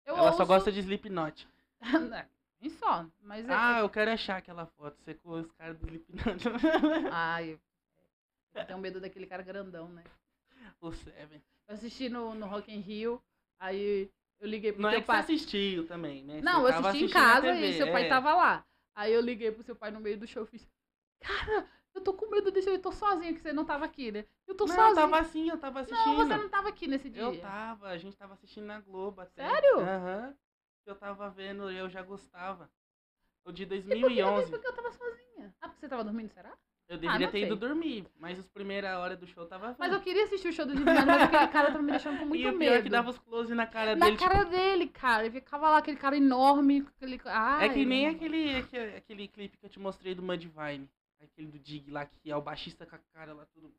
Eu 0.05 0.17
Ela 0.17 0.25
ouço... 0.25 0.37
só 0.39 0.45
gosta 0.45 0.69
de 0.73 0.79
Slipknot. 0.81 1.47
Nem 2.59 2.69
só, 2.71 3.05
mas 3.21 3.47
é- 3.47 3.53
Ah, 3.53 3.79
eu 3.79 3.89
quero 3.89 4.11
achar 4.11 4.35
aquela 4.37 4.65
foto. 4.65 4.97
Você 4.99 5.13
com 5.13 5.29
os 5.39 5.49
caras 5.53 5.77
do 5.77 5.85
Slipknot. 5.85 6.43
Ai, 7.13 7.57
eu, 8.57 8.61
eu 8.61 8.67
tenho 8.67 8.79
medo 8.79 8.99
daquele 8.99 9.25
cara 9.27 9.43
grandão, 9.43 9.89
né? 9.89 10.03
o 10.81 10.91
Seven. 10.91 11.41
Eu 11.67 11.75
assisti 11.75 12.09
no, 12.09 12.33
no 12.33 12.45
Rock 12.47 12.71
in 12.73 12.79
Rio, 12.79 13.21
aí 13.59 14.09
eu 14.39 14.47
liguei 14.47 14.71
pro 14.71 14.81
Não 14.81 14.89
seu 14.89 14.99
é 14.99 15.01
que 15.01 15.07
pai. 15.07 15.23
você 15.23 15.33
assistiu 15.33 15.87
também, 15.87 16.23
né? 16.23 16.41
Não, 16.41 16.61
Você 16.61 16.73
eu 16.73 16.79
assisti 16.79 17.05
em 17.05 17.09
casa 17.09 17.41
TV, 17.53 17.67
e 17.69 17.77
seu 17.77 17.91
pai 17.91 18.05
é. 18.05 18.09
tava 18.09 18.33
lá. 18.35 18.65
Aí 18.95 19.13
eu 19.13 19.21
liguei 19.21 19.51
pro 19.51 19.63
seu 19.63 19.75
pai 19.75 19.91
no 19.91 19.99
meio 19.99 20.17
do 20.17 20.27
show 20.27 20.43
e 20.43 20.47
fiz, 20.47 20.67
cara, 21.19 21.69
eu 21.93 22.01
tô 22.01 22.13
com 22.13 22.29
medo 22.29 22.51
desse, 22.51 22.69
eu 22.69 22.81
tô 22.81 22.91
sozinha, 22.91 23.33
que 23.33 23.39
você 23.41 23.53
não 23.53 23.65
tava 23.65 23.85
aqui, 23.85 24.11
né? 24.11 24.25
Eu 24.47 24.55
tô 24.55 24.65
Não, 24.65 24.73
eu 24.73 24.81
sozinha. 24.81 24.95
tava 24.95 25.19
assim, 25.19 25.49
eu 25.49 25.57
tava 25.59 25.79
assistindo. 25.81 26.05
Não, 26.05 26.15
você 26.15 26.37
não 26.37 26.49
tava 26.49 26.69
aqui 26.69 26.87
nesse 26.87 27.09
dia. 27.09 27.21
Eu 27.21 27.41
tava, 27.41 27.89
a 27.89 27.97
gente 27.97 28.15
tava 28.17 28.33
assistindo 28.33 28.65
na 28.65 28.79
Globo 28.79 29.21
até. 29.21 29.47
Sério? 29.47 29.79
Aham. 29.81 30.35
Eu 30.85 30.95
tava 30.95 31.29
vendo, 31.29 31.69
eu 31.69 31.89
já 31.89 32.01
gostava. 32.01 32.69
O 33.43 33.51
de 33.51 33.63
E 33.63 33.65
por 33.65 33.89
que 33.89 33.97
2011. 33.97 34.53
Eu 34.53 34.73
tava 34.75 34.91
sozinha. 34.91 35.53
Ah, 35.61 35.67
porque 35.67 35.79
você 35.81 35.89
tava 35.89 36.03
dormindo, 36.03 36.29
será? 36.33 36.57
Eu 36.89 36.97
deveria 36.97 37.25
não 37.25 37.31
ter 37.31 37.39
ido 37.39 37.47
sei. 37.49 37.55
dormir, 37.57 38.05
mas 38.17 38.39
as 38.39 38.47
primeiras 38.47 38.95
horas 38.97 39.19
do 39.19 39.27
show 39.27 39.45
tava. 39.45 39.75
Mas 39.77 39.91
eu 39.91 39.99
queria 39.99 40.23
assistir 40.23 40.47
o 40.47 40.53
show 40.53 40.65
do 40.65 40.71
Slipknot, 40.73 41.05
mas 41.05 41.21
aquele 41.23 41.47
cara 41.49 41.67
tava 41.71 41.83
me 41.83 41.91
deixando 41.91 42.19
com 42.19 42.25
muito 42.27 42.41
e 42.41 42.45
o 42.47 42.49
pior 42.51 42.57
medo. 42.57 42.73
é 42.75 42.81
que 42.81 42.89
dava 42.89 43.09
os 43.09 43.19
close 43.19 43.53
na 43.53 43.67
cara 43.67 43.95
Na 43.95 44.05
dele. 44.05 44.17
tipo, 44.17 44.29
cara 44.29 44.43
dele, 44.45 44.87
cara. 44.87 45.25
Ele 45.25 45.31
ficava 45.33 45.69
lá, 45.69 45.77
aquele 45.79 45.97
cara 45.97 46.15
enorme. 46.15 46.87
Aquele... 46.95 47.19
Ai, 47.25 47.65
é 47.67 47.73
que 47.73 47.85
nem 47.85 48.07
aquele, 48.07 48.55
aquele, 48.55 48.95
aquele 48.95 49.27
clipe 49.27 49.57
que 49.57 49.65
eu 49.65 49.69
te 49.69 49.79
mostrei 49.79 50.15
do 50.15 50.23
Mudvine. 50.23 50.89
Aquele 51.21 51.47
do 51.47 51.59
Dig 51.59 51.89
lá, 51.91 52.05
que 52.05 52.31
é 52.31 52.35
o 52.37 52.41
baixista 52.41 52.85
com 52.85 52.95
a 52.95 52.99
cara 53.13 53.33
lá 53.33 53.45
tudo. 53.53 53.73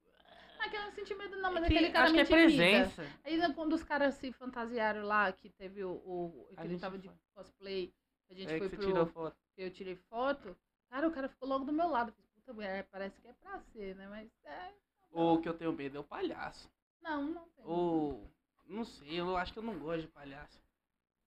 Ah, 0.61 0.69
que 0.69 0.77
eu 0.77 0.83
não 0.83 0.91
senti 0.91 1.15
medo, 1.15 1.37
não, 1.37 1.55
mas 1.55 1.63
É 1.65 1.67
que- 1.69 1.75
aquele 1.75 1.91
cara 1.93 2.05
acho 2.07 2.15
que 2.15 2.21
é 2.21 2.25
presença. 2.25 3.07
Aí 3.25 3.37
né, 3.39 3.53
quando 3.55 3.73
os 3.75 3.85
caras 3.85 4.15
se 4.17 4.33
fantasiaram 4.33 5.05
lá, 5.05 5.31
que 5.33 5.49
teve 5.49 5.85
o. 5.85 5.93
o 5.93 6.49
que 6.59 6.67
ele 6.67 6.79
tava 6.79 6.99
de 6.99 7.09
foi. 7.09 7.17
cosplay, 7.35 7.93
a 8.29 8.35
gente 8.35 8.53
É 8.53 8.59
foi 8.59 8.69
que 8.69 8.77
pro. 8.77 8.87
tirou 8.87 9.07
foto. 9.07 9.37
eu 9.57 9.71
tirei 9.71 9.95
foto. 9.95 10.55
Cara, 10.91 11.07
o 11.07 11.13
cara 11.13 11.29
ficou 11.29 11.49
logo 11.49 11.65
do 11.65 11.73
meu 11.73 11.89
lado. 11.89 12.13
Mulher, 12.53 12.87
parece 12.91 13.21
que 13.21 13.29
é 13.29 13.33
pra 13.33 13.61
ser, 13.73 13.95
né? 13.97 14.07
Mas 14.09 14.31
é. 14.45 14.73
O 15.13 15.39
que 15.39 15.49
eu 15.49 15.55
tenho 15.55 15.73
medo 15.73 15.97
é 15.97 16.01
o 16.01 16.05
palhaço. 16.05 16.71
Não, 17.01 17.23
não 17.25 17.49
tem. 17.49 17.65
Ou. 17.67 18.31
Não 18.67 18.85
sei, 18.85 19.21
eu 19.21 19.37
acho 19.37 19.53
que 19.53 19.59
eu 19.59 19.63
não 19.63 19.79
gosto 19.79 20.03
de 20.03 20.09
palhaço. 20.09 20.61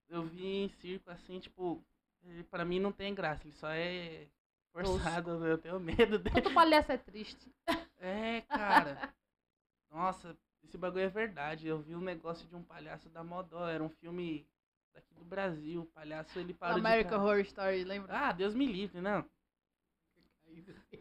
Eu 0.07 0.23
vi 0.23 0.45
em 0.45 0.69
circo 0.69 1.10
assim, 1.10 1.39
tipo. 1.39 1.84
Pra 2.49 2.64
mim 2.64 2.80
não 2.80 2.91
tem 2.91 3.15
graça, 3.15 3.43
ele 3.48 3.53
só 3.53 3.69
é 3.69 4.27
forçado, 4.72 5.45
eu 5.45 5.57
tenho 5.57 5.80
medo 5.80 6.19
dele. 6.19 6.41
Todo 6.41 6.53
palhaço 6.53 6.91
é 6.91 6.98
triste. 6.98 7.52
É, 8.03 8.41
cara. 8.41 9.14
Nossa, 9.91 10.35
esse 10.64 10.76
bagulho 10.76 11.03
é 11.03 11.07
verdade. 11.07 11.68
Eu 11.68 11.80
vi 11.80 11.95
um 11.95 12.02
negócio 12.02 12.48
de 12.48 12.56
um 12.56 12.64
palhaço 12.64 13.07
da 13.10 13.23
Modó. 13.23 13.69
Era 13.69 13.84
um 13.84 13.89
filme 13.89 14.43
daqui 14.91 15.14
do 15.14 15.23
Brasil. 15.23 15.81
O 15.81 15.85
palhaço 15.85 16.39
ele 16.39 16.52
parou 16.52 16.80
American 16.80 17.19
de. 17.19 17.23
Horror 17.23 17.39
Story, 17.41 17.84
lembra? 17.84 18.11
Ah, 18.18 18.31
Deus 18.31 18.56
me 18.56 18.65
livre, 18.65 18.99
não. 18.99 19.23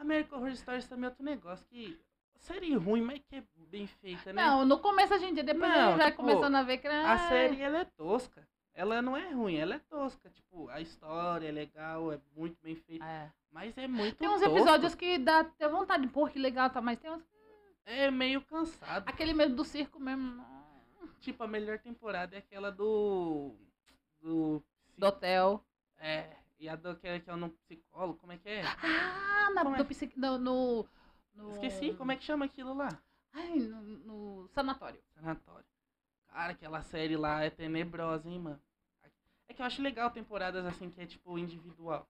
American 0.00 0.38
Horror 0.38 0.56
Stories 0.56 0.88
também 0.88 1.04
é 1.04 1.08
outro 1.08 1.24
negócio 1.24 1.66
que. 1.66 2.00
Série 2.38 2.74
ruim, 2.74 3.02
mas 3.02 3.20
que 3.28 3.36
é 3.36 3.44
bem 3.68 3.86
feita, 3.86 4.32
né? 4.32 4.42
Não, 4.42 4.64
no 4.64 4.78
começo 4.78 5.12
a 5.12 5.18
gente, 5.18 5.42
depois 5.42 5.70
Não, 5.70 5.78
a 5.78 5.90
gente 5.90 5.98
vai 5.98 6.10
tipo, 6.10 6.22
começando 6.22 6.54
a 6.54 6.62
ver 6.62 6.78
que 6.78 6.88
A 6.88 7.12
ah, 7.12 7.18
série 7.28 7.60
ela 7.60 7.80
é 7.80 7.84
tosca. 7.84 8.48
Ela 8.72 9.02
não 9.02 9.14
é 9.14 9.30
ruim, 9.30 9.56
ela 9.56 9.74
é 9.74 9.78
tosca. 9.78 10.30
Tipo, 10.30 10.70
a 10.70 10.80
história 10.80 11.48
é 11.48 11.52
legal, 11.52 12.10
é 12.10 12.18
muito 12.34 12.56
bem 12.62 12.74
feita. 12.74 13.04
é. 13.04 13.30
Mas 13.52 13.76
é 13.76 13.86
muito 13.88 14.16
Tem 14.16 14.28
uns 14.28 14.40
tosco. 14.40 14.56
episódios 14.56 14.94
que 14.94 15.18
dá 15.18 15.40
até 15.40 15.68
vontade, 15.68 16.06
pô, 16.06 16.28
que 16.28 16.38
legal, 16.38 16.70
tá? 16.70 16.80
Mas 16.80 16.98
tem 16.98 17.10
uns. 17.10 17.22
É 17.84 18.10
meio 18.10 18.40
cansado. 18.42 19.08
Aquele 19.08 19.34
medo 19.34 19.54
do 19.54 19.64
circo 19.64 19.98
mesmo. 19.98 20.44
Tipo, 21.18 21.42
a 21.42 21.48
melhor 21.48 21.78
temporada 21.78 22.36
é 22.36 22.38
aquela 22.38 22.70
do. 22.70 23.54
Do. 24.20 24.62
Do 24.96 25.06
hotel. 25.06 25.64
É. 25.98 26.39
E 26.60 26.68
a 26.68 26.76
do 26.76 26.94
que 26.94 27.08
é, 27.08 27.18
que 27.18 27.30
é 27.30 27.36
no 27.36 27.48
psicólogo, 27.48 28.18
como 28.18 28.32
é 28.32 28.36
que 28.36 28.48
é? 28.48 28.62
Ah, 28.62 29.50
na, 29.54 29.62
é? 29.74 29.78
do 29.78 29.84
psiqui- 29.86 30.20
no, 30.20 30.38
no, 30.38 30.86
no- 31.34 31.50
Esqueci, 31.52 31.94
como 31.94 32.12
é 32.12 32.16
que 32.16 32.22
chama 32.22 32.44
aquilo 32.44 32.74
lá? 32.74 33.02
Ai, 33.32 33.58
no, 33.60 33.80
no 33.82 34.48
sanatório. 34.48 35.02
Sanatório. 35.14 35.64
Cara, 36.28 36.52
aquela 36.52 36.82
série 36.82 37.16
lá 37.16 37.42
é 37.42 37.48
tenebrosa, 37.50 38.28
hein, 38.28 38.38
mano. 38.38 38.60
É 39.48 39.54
que 39.54 39.62
eu 39.62 39.66
acho 39.66 39.80
legal 39.82 40.10
temporadas 40.10 40.64
assim 40.66 40.90
que 40.90 41.00
é 41.00 41.06
tipo 41.06 41.38
individual. 41.38 42.06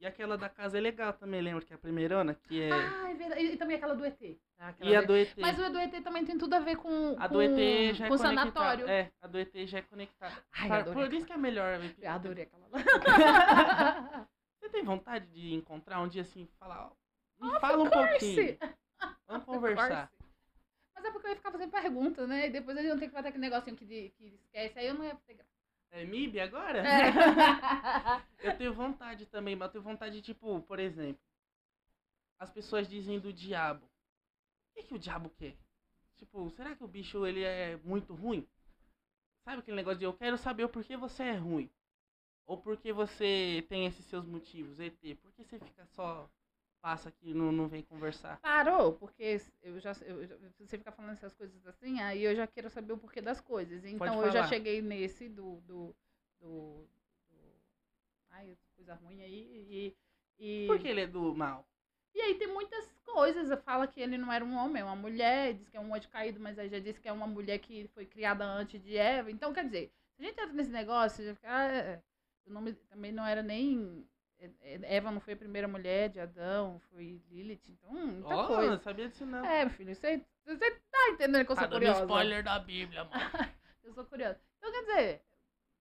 E 0.00 0.06
aquela 0.06 0.38
da 0.38 0.48
casa 0.48 0.78
é 0.78 0.80
legal 0.80 1.12
também, 1.12 1.40
lembra 1.42 1.64
que 1.64 1.72
é 1.72 1.76
a 1.76 1.78
primeirona? 1.78 2.32
Que 2.34 2.62
é. 2.62 2.70
Ah, 2.72 3.10
é 3.10 3.14
verdade. 3.14 3.40
E, 3.42 3.52
e 3.54 3.56
também 3.56 3.76
aquela 3.76 3.96
do 3.96 4.04
ET. 4.06 4.16
tá? 4.56 4.68
Aquela 4.68 4.90
e 4.90 4.94
a 4.96 5.02
do- 5.02 5.16
ET. 5.16 5.36
Mas 5.38 5.58
o 5.58 5.70
do 5.70 5.78
ET 5.78 6.02
também 6.04 6.24
tem 6.24 6.38
tudo 6.38 6.54
a 6.54 6.60
ver 6.60 6.76
com, 6.76 7.16
A 7.18 7.26
com, 7.28 7.34
do 7.34 7.42
ET 7.42 7.94
já 7.96 8.06
é 8.06 8.08
com 8.08 8.16
conectada. 8.16 8.50
sanatório. 8.52 8.88
É, 8.88 9.10
a 9.20 9.26
do 9.26 9.38
ET 9.40 9.52
já 9.66 9.78
é 9.78 9.82
conectada. 9.82 10.34
Ai, 10.52 10.68
Por- 10.68 10.76
adorei 10.76 11.04
Por 11.08 11.14
isso 11.14 11.26
que 11.26 11.32
é 11.32 11.36
melhor. 11.36 11.80
Eu 12.00 12.10
adorei 12.12 12.44
aquela 12.44 12.68
lá. 12.68 12.78
Você 14.60 14.68
tem 14.68 14.84
vontade 14.84 15.26
de 15.32 15.52
encontrar 15.54 16.00
um 16.00 16.08
dia 16.08 16.22
assim 16.22 16.42
e 16.42 16.46
falar, 16.58 16.92
ó, 16.92 17.44
me 17.44 17.58
fala 17.58 17.82
um 17.82 17.90
pouquinho. 17.90 18.56
Vamos 19.26 19.44
conversar. 19.46 20.12
Mas 20.94 21.04
é 21.04 21.10
porque 21.10 21.26
eu 21.26 21.30
ia 21.30 21.36
ficar 21.36 21.50
fazendo 21.50 21.70
pergunta, 21.70 22.26
né? 22.26 22.46
E 22.46 22.50
depois 22.50 22.76
eles 22.76 22.88
iam 22.90 22.98
ter 22.98 23.06
que 23.08 23.12
fazer 23.14 23.28
aquele 23.28 23.42
negocinho 23.48 23.76
que, 23.76 23.84
de- 23.84 24.10
que 24.10 24.26
esquece. 24.26 24.78
Aí 24.78 24.86
eu 24.86 24.94
não 24.94 25.04
ia 25.04 25.16
ter 25.26 25.34
graça. 25.34 25.57
É 25.90 26.04
MIB 26.04 26.40
agora? 26.40 26.82
É. 26.86 27.10
Eu 28.46 28.56
tenho 28.56 28.72
vontade 28.72 29.26
também, 29.26 29.56
mas 29.56 29.66
eu 29.66 29.72
tenho 29.72 29.84
vontade, 29.84 30.22
tipo, 30.22 30.60
por 30.62 30.78
exemplo, 30.78 31.20
as 32.38 32.50
pessoas 32.50 32.88
dizem 32.88 33.18
do 33.18 33.32
diabo. 33.32 33.84
O 33.84 34.74
que, 34.74 34.82
que 34.84 34.94
o 34.94 34.98
diabo 34.98 35.28
quer? 35.30 35.56
Tipo, 36.16 36.48
será 36.50 36.74
que 36.76 36.84
o 36.84 36.88
bicho 36.88 37.26
ele 37.26 37.42
é 37.42 37.76
muito 37.78 38.14
ruim? 38.14 38.46
Sabe 39.44 39.58
aquele 39.60 39.76
negócio 39.76 39.98
de 39.98 40.04
eu 40.04 40.12
quero 40.12 40.38
saber 40.38 40.64
o 40.64 40.68
porquê 40.68 40.96
você 40.96 41.24
é 41.24 41.36
ruim? 41.36 41.70
Ou 42.46 42.58
porque 42.58 42.92
você 42.92 43.64
tem 43.68 43.86
esses 43.86 44.04
seus 44.06 44.24
motivos, 44.24 44.78
ET? 44.78 44.98
Por 45.20 45.32
que 45.32 45.44
você 45.44 45.58
fica 45.58 45.84
só, 45.86 46.30
passa 46.80 47.08
aqui 47.08 47.30
e 47.30 47.34
não, 47.34 47.52
não 47.52 47.68
vem 47.68 47.82
conversar? 47.82 48.40
Parou, 48.40 48.92
porque 48.94 49.40
eu 49.62 49.78
já, 49.78 49.92
eu, 50.02 50.26
você 50.58 50.78
fica 50.78 50.92
falando 50.92 51.12
essas 51.12 51.34
coisas 51.34 51.66
assim, 51.66 52.00
aí 52.00 52.22
eu 52.22 52.34
já 52.34 52.46
quero 52.46 52.70
saber 52.70 52.92
o 52.92 52.98
porquê 52.98 53.20
das 53.20 53.40
coisas. 53.40 53.84
Então 53.84 54.24
eu 54.24 54.30
já 54.30 54.44
cheguei 54.44 54.80
nesse 54.82 55.28
do. 55.28 55.60
do, 55.60 55.94
do, 56.40 56.86
do 57.30 57.38
ai, 58.30 58.56
coisa 58.76 58.94
ruim 58.94 59.22
aí. 59.22 59.94
E, 60.38 60.64
e, 60.64 60.66
Por 60.66 60.78
que 60.78 60.88
ele 60.88 61.02
é 61.02 61.06
do 61.06 61.34
mal? 61.34 61.66
e 62.18 62.20
aí 62.20 62.34
tem 62.34 62.48
muitas 62.48 62.92
coisas. 63.04 63.48
Fala 63.62 63.86
que 63.86 64.00
ele 64.00 64.18
não 64.18 64.32
era 64.32 64.44
um 64.44 64.56
homem, 64.56 64.82
é 64.82 64.84
uma 64.84 64.96
mulher, 64.96 65.54
diz 65.54 65.68
que 65.68 65.76
é 65.76 65.80
um 65.80 65.94
anjo 65.94 66.08
caído, 66.08 66.40
mas 66.40 66.58
aí 66.58 66.68
já 66.68 66.78
disse 66.78 67.00
que 67.00 67.08
é 67.08 67.12
uma 67.12 67.26
mulher 67.26 67.58
que 67.58 67.88
foi 67.94 68.04
criada 68.04 68.44
antes 68.44 68.82
de 68.82 68.96
Eva. 68.96 69.30
Então, 69.30 69.52
quer 69.52 69.64
dizer, 69.64 69.92
se 70.16 70.22
a 70.22 70.24
gente 70.24 70.40
entra 70.40 70.52
nesse 70.52 70.70
negócio, 70.70 71.24
já 71.24 71.34
fica. 71.34 71.48
ah, 71.48 71.72
é, 71.72 72.02
o 72.46 72.52
nome 72.52 72.72
também 72.90 73.12
não 73.12 73.24
era 73.24 73.42
nem. 73.42 74.04
Eva 74.62 75.10
não 75.10 75.20
foi 75.20 75.34
a 75.34 75.36
primeira 75.36 75.66
mulher 75.66 76.08
de 76.10 76.20
Adão, 76.20 76.80
foi 76.92 77.20
Lilith, 77.30 77.60
então 77.68 77.90
muita 77.92 78.34
Ó, 78.34 78.46
coisa. 78.46 78.70
não 78.72 78.78
sabia 78.78 79.08
disso 79.08 79.26
não. 79.26 79.44
É, 79.44 79.68
filho, 79.68 79.94
você, 79.94 80.22
você 80.46 80.70
tá 80.90 81.08
entendendo 81.10 81.44
que 81.44 81.52
eu 81.52 81.56
tá 81.56 81.62
sou 81.62 81.70
curiosa. 81.72 82.00
spoiler 82.02 82.44
da 82.44 82.58
Bíblia, 82.58 83.04
mano. 83.04 83.14
Eu 83.84 83.92
sou 83.94 84.04
curiosa. 84.04 84.38
Então, 84.58 84.70
quer 84.70 84.80
dizer, 84.82 85.22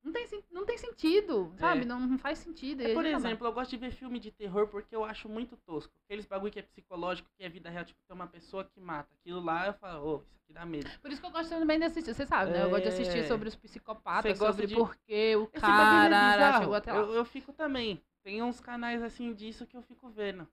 não 0.01 0.13
tem, 0.13 0.27
não 0.49 0.65
tem 0.65 0.77
sentido, 0.77 1.53
sabe? 1.57 1.81
É. 1.81 1.85
Não, 1.85 1.99
não 1.99 2.17
faz 2.17 2.38
sentido. 2.39 2.81
É, 2.81 2.93
por 2.93 3.03
dá. 3.03 3.09
exemplo, 3.09 3.45
eu 3.45 3.51
gosto 3.51 3.71
de 3.71 3.77
ver 3.77 3.91
filme 3.91 4.17
de 4.17 4.31
terror 4.31 4.67
porque 4.69 4.95
eu 4.95 5.03
acho 5.03 5.27
muito 5.27 5.57
tosco. 5.57 5.93
Aqueles 6.05 6.25
bagulho 6.25 6.51
que 6.53 6.59
é 6.59 6.61
psicológico, 6.61 7.29
que 7.38 7.43
é 7.43 7.49
vida 7.49 7.69
real, 7.69 7.84
tipo, 7.84 7.99
tem 8.07 8.15
uma 8.15 8.27
pessoa 8.27 8.63
que 8.63 8.79
mata. 8.79 9.13
Aquilo 9.19 9.41
lá 9.43 9.67
eu 9.67 9.73
falo, 9.73 10.05
ô, 10.07 10.15
isso 10.23 10.39
aqui 10.41 10.53
dá 10.53 10.65
medo. 10.65 10.89
Por 11.01 11.11
isso 11.11 11.19
que 11.19 11.27
eu 11.27 11.31
gosto 11.31 11.49
também 11.49 11.77
de 11.79 11.84
assistir. 11.85 12.13
Você 12.13 12.25
sabe, 12.25 12.51
né? 12.51 12.63
Eu 12.63 12.69
gosto 12.69 12.84
de 12.84 12.89
assistir 12.89 13.19
É. 13.19 13.27
sobre 13.27 13.49
os 13.49 13.55
psicopatas, 13.57 14.38
sobre 14.38 14.67
de- 14.67 14.75
por 14.75 14.95
que 14.95 15.35
o 15.35 15.49
Esse 15.51 15.59
cara 15.59 16.59
chegou 16.59 16.75
até 16.75 16.93
lá. 16.93 16.99
Eu, 16.99 17.13
eu 17.13 17.25
fico 17.25 17.51
também. 17.51 18.01
Tem 18.27 18.43
uns 18.43 18.59
canais 18.59 19.01
assim 19.01 19.33
disso 19.33 19.65
que 19.65 19.77
eu 19.77 19.81
fico 19.81 20.09
vendo. 20.09 20.45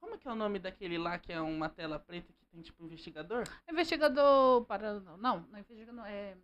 Como 0.00 0.18
que 0.18 0.26
é 0.26 0.32
o 0.32 0.34
nome 0.34 0.58
daquele 0.58 0.98
lá 0.98 1.16
que 1.16 1.32
é 1.32 1.40
uma 1.40 1.68
tela 1.68 1.96
preta 1.96 2.32
que 2.32 2.44
tem 2.46 2.60
tipo 2.60 2.84
investigador? 2.84 3.44
Investigador 3.70 4.64
para. 4.64 4.98
Não, 4.98 5.16
não, 5.16 5.58
investigador 5.60 6.04
é. 6.08 6.36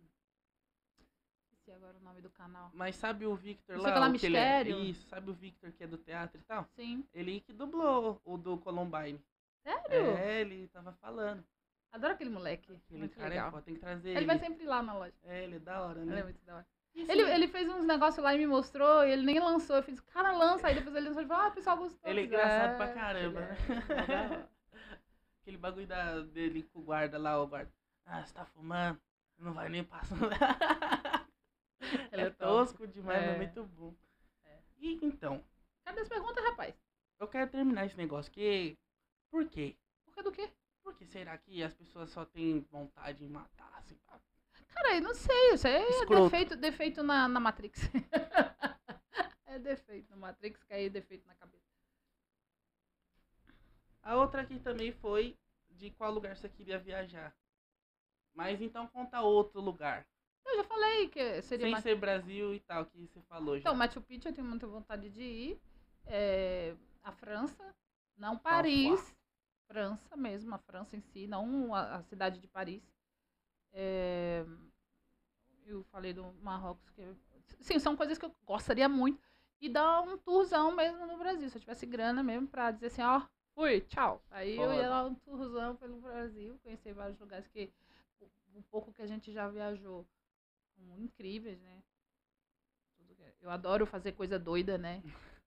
Esqueci 1.51 1.73
agora 1.73 1.97
o 1.97 2.01
nome 2.01 2.21
do 2.21 2.29
canal. 2.29 2.71
Mas 2.73 2.95
sabe 2.95 3.25
o 3.25 3.35
Victor 3.35 3.75
lá? 3.79 3.89
lá, 3.99 4.05
o 4.05 4.05
ele 4.05 4.07
é- 4.07 4.11
Mistério? 4.13 4.79
Isso, 4.79 5.09
sabe 5.09 5.29
o 5.29 5.33
Victor 5.33 5.73
que 5.73 5.83
é 5.83 5.87
do 5.87 5.97
teatro 5.97 6.39
e 6.39 6.43
tal? 6.45 6.65
Sim. 6.73 7.03
Ele 7.13 7.41
que 7.41 7.51
dublou 7.51 8.21
o 8.23 8.37
do 8.37 8.57
Columbine. 8.59 9.21
Sério? 9.61 10.17
É, 10.19 10.39
ele 10.39 10.69
tava 10.69 10.93
falando. 10.93 11.43
Adoro 11.91 12.13
aquele 12.13 12.29
moleque. 12.29 12.71
Aquele 12.71 12.99
muito 12.99 13.17
cara 13.17 13.27
é 13.27 13.29
legal. 13.31 13.51
foda, 13.51 13.63
tem 13.63 13.73
que 13.73 13.81
trazer 13.81 14.11
Ele 14.11 14.19
ele. 14.19 14.25
vai 14.25 14.39
sempre 14.39 14.63
lá 14.65 14.81
na 14.81 14.93
loja. 14.93 15.13
É, 15.23 15.43
ele 15.43 15.57
é 15.57 15.59
da 15.59 15.81
hora, 15.81 15.99
Ele 16.01 16.11
é 16.11 16.15
né? 16.15 16.23
muito 16.23 16.41
da 16.45 16.55
hora. 16.55 16.67
Isso 17.01 17.11
Ele, 17.11 17.21
ele 17.23 17.47
fez 17.47 17.67
uns 17.69 17.85
negócios 17.85 18.23
lá 18.23 18.33
e 18.35 18.37
me 18.37 18.47
mostrou, 18.47 19.03
e 19.05 19.11
ele 19.11 19.23
nem 19.25 19.39
lançou. 19.39 19.75
Eu 19.77 19.83
fiz, 19.83 19.99
cara, 19.99 20.31
lança. 20.31 20.67
Aí 20.67 20.75
depois 20.75 20.95
ele 20.95 21.07
lançou 21.07 21.21
e 21.23 21.25
falou, 21.27 21.43
ah, 21.43 21.47
o 21.47 21.51
pessoal 21.53 21.77
gostou. 21.77 22.09
Ele 22.09 22.21
é 22.21 22.23
engraçado 22.25 22.71
"É, 22.73 22.75
pra 22.77 22.93
caramba, 22.93 23.39
né? 23.41 23.57
é 23.89 24.31
hora." 24.33 24.49
Aquele 25.41 25.57
bagulho 25.57 25.87
da, 25.87 26.19
dele 26.21 26.63
com 26.63 26.79
o 26.79 26.83
guarda 26.83 27.17
lá, 27.17 27.41
o 27.41 27.47
guarda. 27.47 27.71
Ah, 28.05 28.23
você 28.23 28.33
tá 28.33 28.45
fumando? 28.45 28.99
Não 29.37 29.53
vai 29.53 29.69
nem 29.69 29.83
passar. 29.83 30.15
Ele 32.11 32.21
é 32.23 32.25
é 32.25 32.29
tosco 32.31 32.85
demais, 32.87 33.21
mas 33.25 33.33
É. 33.33 33.37
muito 33.37 33.63
bom. 33.63 33.95
É. 34.45 34.57
E 34.77 34.99
então, 35.01 35.43
Cadê 35.85 36.01
as 36.01 36.09
perguntas, 36.09 36.43
rapaz? 36.43 36.75
eu 37.19 37.27
quero 37.27 37.49
terminar 37.49 37.85
esse 37.85 37.97
negócio. 37.97 38.31
Que... 38.31 38.77
Por 39.31 39.45
quê? 39.47 39.75
Por 40.05 40.13
que 40.13 40.21
do 40.23 40.31
quê? 40.31 40.49
Por 40.83 40.93
que 40.95 41.05
será 41.05 41.37
que 41.37 41.63
as 41.63 41.73
pessoas 41.73 42.09
só 42.09 42.25
têm 42.25 42.59
vontade 42.71 43.19
de 43.19 43.27
matar, 43.29 43.71
assim? 43.77 43.95
pá? 44.05 44.19
Cara, 44.69 44.95
eu 44.95 45.01
não 45.01 45.13
sei. 45.13 45.53
Isso 45.53 45.67
é 45.67 45.87
Escroto. 45.89 46.23
defeito, 46.23 46.55
defeito 46.55 47.03
na, 47.03 47.27
na 47.27 47.39
Matrix. 47.39 47.81
é 49.45 49.59
defeito 49.59 50.09
na 50.09 50.15
Matrix, 50.15 50.63
que 50.63 50.73
aí 50.73 50.85
é 50.85 50.89
defeito 50.89 51.27
na 51.27 51.35
cabeça. 51.35 51.63
A 54.01 54.15
outra 54.15 54.41
aqui 54.41 54.59
também 54.59 54.91
foi 54.91 55.37
de 55.69 55.91
qual 55.91 56.11
lugar 56.11 56.35
você 56.35 56.49
queria 56.49 56.79
viajar. 56.79 57.35
Mas 58.33 58.61
então 58.61 58.87
conta 58.87 59.21
outro 59.21 59.59
lugar. 59.59 60.07
Eu 60.45 60.57
já 60.57 60.63
falei 60.63 61.09
que 61.09 61.41
seria 61.41 61.65
Sem 61.65 61.71
mais... 61.71 61.83
ser 61.83 61.95
Brasil 61.95 62.53
e 62.55 62.59
tal, 62.61 62.85
que 62.85 62.97
você 63.07 63.21
falou 63.23 63.55
já. 63.55 63.61
Então, 63.61 63.75
Machu 63.75 64.01
Picchu 64.01 64.29
eu 64.29 64.33
tenho 64.33 64.47
muita 64.47 64.65
vontade 64.65 65.09
de 65.09 65.21
ir. 65.21 65.61
É, 66.05 66.75
a 67.03 67.11
França, 67.11 67.75
não 68.17 68.37
Paris. 68.37 69.15
França 69.67 70.17
mesmo, 70.17 70.55
a 70.55 70.57
França 70.57 70.97
em 70.97 71.01
si, 71.01 71.27
não 71.27 71.75
a, 71.75 71.97
a 71.97 72.03
cidade 72.03 72.39
de 72.39 72.47
Paris. 72.47 72.81
É, 73.71 74.45
eu 75.65 75.83
falei 75.85 76.13
do 76.13 76.33
Marrocos, 76.41 76.89
que 76.91 77.03
sim, 77.61 77.79
são 77.79 77.95
coisas 77.95 78.17
que 78.17 78.25
eu 78.25 78.35
gostaria 78.45 78.89
muito. 78.89 79.21
E 79.61 79.67
dar 79.69 80.01
um 80.01 80.17
tourzão 80.17 80.73
mesmo 80.73 81.05
no 81.05 81.17
Brasil, 81.17 81.49
se 81.49 81.57
eu 81.57 81.61
tivesse 81.61 81.85
grana 81.85 82.23
mesmo 82.23 82.47
pra 82.47 82.71
dizer 82.71 82.87
assim, 82.87 83.01
ó, 83.01 83.21
fui, 83.53 83.81
tchau. 83.81 84.23
Aí 84.31 84.55
eu 84.55 84.63
ia 84.73 84.83
Foda. 84.83 84.89
dar 84.89 85.05
um 85.05 85.15
tourzão 85.15 85.75
pelo 85.75 85.99
Brasil, 85.99 86.57
conhecer 86.63 86.93
vários 86.93 87.19
lugares 87.19 87.47
que 87.47 87.71
um 88.55 88.61
pouco 88.63 88.93
que 88.93 89.01
a 89.01 89.07
gente 89.07 89.31
já 89.33 89.47
viajou 89.49 90.07
são 90.77 90.97
incríveis, 90.97 91.59
né? 91.61 91.83
Que- 93.07 93.33
Eu 93.41 93.49
adoro 93.49 93.85
fazer 93.85 94.13
coisa 94.13 94.39
doida, 94.39 94.77
né? 94.77 95.01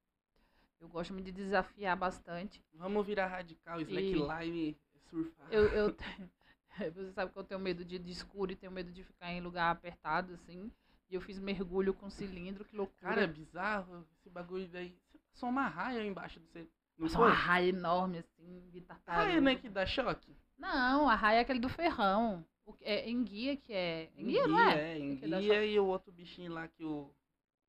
Eu 0.80 0.88
gosto 0.88 1.12
muito 1.14 1.26
de 1.26 1.32
desafiar 1.32 1.96
bastante. 1.96 2.62
Vamos 2.74 3.06
virar 3.06 3.28
radical, 3.28 3.80
slackline, 3.80 4.76
surfar. 5.08 5.46
Eu, 5.50 5.64
eu 5.68 5.92
tenho- 5.96 6.30
Você 6.94 7.12
sabe 7.12 7.32
que 7.32 7.38
eu 7.38 7.44
tenho 7.44 7.60
medo 7.60 7.84
de, 7.84 7.98
de 7.98 8.10
escuro 8.10 8.52
e 8.52 8.56
tenho 8.56 8.72
medo 8.72 8.90
de 8.92 9.02
ficar 9.04 9.32
em 9.32 9.40
lugar 9.40 9.70
apertado, 9.70 10.34
assim. 10.34 10.70
E 11.10 11.14
eu 11.14 11.20
fiz 11.20 11.38
mergulho 11.38 11.92
com 11.92 12.08
cilindro, 12.08 12.64
que 12.64 12.74
loucura. 12.74 13.00
Cara, 13.00 13.24
é 13.24 13.26
bizarro 13.26 14.06
esse 14.18 14.30
bagulho 14.30 14.66
daí. 14.68 14.96
Você 15.10 15.18
passou 15.18 15.48
uma 15.48 15.68
raia 15.68 16.04
embaixo 16.04 16.40
do. 16.40 16.46
Não 16.54 16.66
Nossa, 16.98 17.16
foi? 17.16 17.26
uma 17.26 17.34
raia 17.34 17.68
enorme, 17.68 18.18
assim, 18.18 18.70
de 18.70 18.80
tartaruga. 18.80 19.24
Raia, 19.26 19.40
né, 19.40 19.56
que 19.56 19.68
dá 19.68 19.84
choque? 19.84 20.34
Não, 20.56 21.08
a 21.08 21.14
raia 21.14 21.38
é 21.38 21.40
aquele 21.40 21.58
do 21.58 21.68
ferrão. 21.68 22.46
O, 22.64 22.72
que- 22.72 22.84
é 22.84 23.10
enguia 23.10 23.56
que 23.56 23.72
é. 23.72 24.10
Enguia, 24.16 24.46
não 24.46 24.58
é? 24.58 24.92
É, 24.92 24.98
Que 24.98 25.26
enguia 25.26 25.64
e 25.66 25.78
o 25.80 25.86
outro 25.86 26.12
bichinho 26.12 26.52
lá 26.52 26.68
que 26.68 26.84
o... 26.84 27.12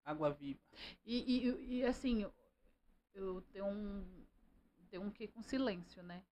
Água 0.05 0.31
Viva. 0.31 0.59
E, 1.05 1.47
e, 1.47 1.77
e, 1.77 1.85
assim, 1.85 2.25
eu- 3.13 3.41
tenho 3.51 3.65
um. 3.65 4.25
Tenho 4.89 5.03
um 5.03 5.09
quê 5.09 5.27
com 5.27 5.41
silêncio, 5.41 6.03
né? 6.03 6.23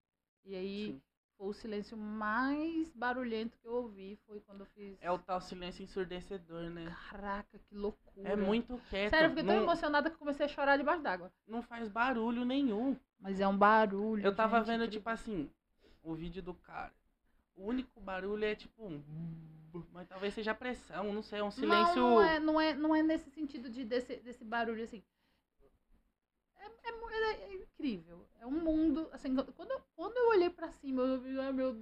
E 0.46 0.56
aí, 0.56 0.86
Sim. 0.88 1.02
Foi 1.42 1.50
o 1.50 1.54
silêncio 1.54 1.98
mais 1.98 2.92
barulhento 2.92 3.58
que 3.58 3.68
eu 3.68 3.74
ouvi. 3.74 4.16
Foi 4.28 4.40
quando 4.42 4.60
eu 4.60 4.66
fiz. 4.68 4.96
É 5.02 5.10
o 5.10 5.18
tal 5.18 5.42
silêncio 5.42 5.84
ensurdecedor, 5.84 6.70
né? 6.70 6.96
Caraca, 7.10 7.58
que 7.58 7.74
loucura. 7.74 8.30
É 8.30 8.36
muito 8.36 8.80
quieto. 8.92 9.10
Sério, 9.10 9.26
eu 9.26 9.30
fiquei 9.30 9.44
tão 9.44 9.56
não, 9.56 9.64
emocionada 9.64 10.12
que 10.12 10.18
comecei 10.18 10.46
a 10.46 10.50
chorar 10.50 10.78
debaixo 10.78 11.02
d'água. 11.02 11.34
não 11.48 11.64
faz 11.64 11.88
barulho 11.88 12.46
nenhum. 12.46 12.96
Mas 13.20 13.40
é 13.40 13.48
um 13.48 13.58
barulho. 13.58 14.24
Eu 14.24 14.36
tava 14.36 14.60
gente, 14.60 14.68
vendo, 14.68 14.84
incrível. 14.84 15.00
tipo 15.00 15.10
assim, 15.10 15.50
o 16.04 16.14
vídeo 16.14 16.44
do 16.44 16.54
cara. 16.54 16.94
O 17.56 17.66
único 17.66 18.00
barulho 18.00 18.46
é 18.46 18.54
tipo 18.54 18.86
um. 18.86 19.02
Mas 19.92 20.08
talvez 20.08 20.36
seja 20.36 20.54
pressão, 20.54 21.12
não 21.12 21.24
sei, 21.24 21.40
é 21.40 21.44
um 21.44 21.50
silêncio. 21.50 21.96
Não, 21.96 22.10
não 22.12 22.22
é, 22.22 22.40
não 22.40 22.62
é, 22.62 22.74
não 22.76 22.96
é 22.96 23.02
nesse 23.02 23.32
sentido 23.32 23.68
de 23.68 23.84
desse, 23.84 24.18
desse 24.18 24.44
barulho 24.44 24.84
assim. 24.84 25.02
É, 26.84 26.90
é 26.90 27.32
é- 27.44 27.54
incrível. 27.56 28.28
É 28.40 28.46
um 28.46 28.52
mundo. 28.52 29.10
Assim, 29.12 29.36
quando, 29.36 29.72
eu- 29.72 29.82
quando 29.96 30.18
eu 30.18 30.30
olhei 30.30 30.50
pra 30.50 30.72
cima, 30.72 31.02
eu 31.04 31.20
vi, 31.22 31.40
ai 31.40 31.52
meu 31.52 31.74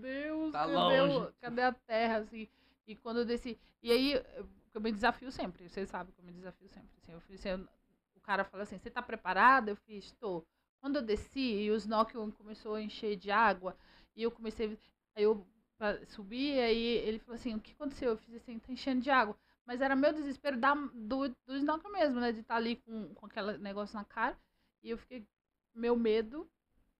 cadê 1.41 1.61
a 1.61 1.73
terra, 1.73 2.17
assim. 2.17 2.47
E 2.87 2.95
quando 2.95 3.19
eu 3.19 3.25
desci. 3.25 3.59
E 3.81 3.91
aí, 3.91 4.13
eu, 4.13 4.81
me 4.81 4.91
desafio 4.91 5.31
sempre, 5.31 5.69
vocês 5.69 5.89
sabem 5.89 6.13
que 6.13 6.19
eu 6.19 6.25
me 6.25 6.33
desafio 6.33 6.67
sempre. 6.69 6.89
Assim, 7.01 7.11
eu 7.13 7.21
fiz, 7.21 7.45
assim, 7.45 7.67
o 8.15 8.19
cara 8.21 8.43
fala 8.43 8.63
assim: 8.63 8.77
você 8.77 8.89
tá 8.89 9.01
preparado? 9.01 9.69
Eu 9.69 9.75
fiz, 9.75 10.05
estou. 10.05 10.45
Quando 10.81 10.97
eu 10.97 11.01
desci 11.01 11.63
e 11.63 11.71
o 11.71 11.75
snorkel 11.75 12.31
começou 12.33 12.75
a 12.75 12.81
encher 12.81 13.15
de 13.15 13.31
água, 13.31 13.77
e 14.15 14.23
eu 14.23 14.31
comecei. 14.31 14.77
Aí 15.15 15.23
eu 15.23 15.45
subi, 16.07 16.59
aí 16.59 16.83
ele 16.83 17.19
falou 17.19 17.35
assim: 17.35 17.55
o 17.55 17.59
que 17.59 17.73
aconteceu? 17.73 18.09
Eu 18.11 18.17
fiz 18.17 18.35
assim: 18.35 18.59
tá 18.59 18.71
enchendo 18.71 19.01
de 19.01 19.09
água. 19.09 19.37
Mas 19.65 19.81
era 19.81 19.95
meu 19.95 20.11
desespero 20.11 20.57
da, 20.57 20.73
do, 20.73 21.29
do 21.45 21.55
snorkel 21.55 21.91
mesmo, 21.91 22.19
né? 22.19 22.31
De 22.31 22.39
estar 22.39 22.55
tá 22.55 22.57
ali 22.57 22.77
com, 22.77 23.13
com 23.13 23.25
aquele 23.27 23.57
negócio 23.59 23.95
na 23.95 24.03
cara. 24.03 24.35
E 24.83 24.89
eu 24.89 24.97
fiquei. 24.97 25.27
Meu 25.73 25.95
medo 25.95 26.49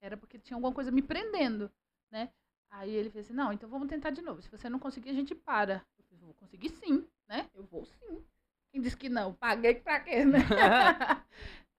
era 0.02 0.16
porque 0.16 0.40
tinha 0.40 0.56
alguma 0.56 0.74
coisa 0.74 0.92
me 0.92 1.02
prendendo, 1.02 1.72
né? 2.12 2.32
Aí 2.70 2.92
ele 2.92 3.10
fez 3.10 3.26
assim: 3.26 3.34
não, 3.34 3.52
então 3.52 3.70
vamos 3.70 3.88
tentar 3.88 4.12
de 4.12 4.22
novo. 4.22 4.42
Se 4.42 4.50
você 4.50 4.70
não 4.70 4.80
conseguir, 4.80 5.10
a 5.10 5.14
gente 5.14 5.36
para. 5.36 5.86
Eu 5.98 6.04
falei: 6.06 6.24
vou 6.26 6.34
conseguir 6.36 6.70
sim, 6.70 7.08
né? 7.28 7.50
Eu 7.54 7.64
vou 7.66 7.86
sim. 7.86 8.26
Quem 8.72 8.82
disse 8.82 8.98
que 8.98 9.10
não? 9.10 9.34
Paguei 9.34 9.76
pra 9.76 10.00
quê, 10.00 10.24
né? 10.24 10.40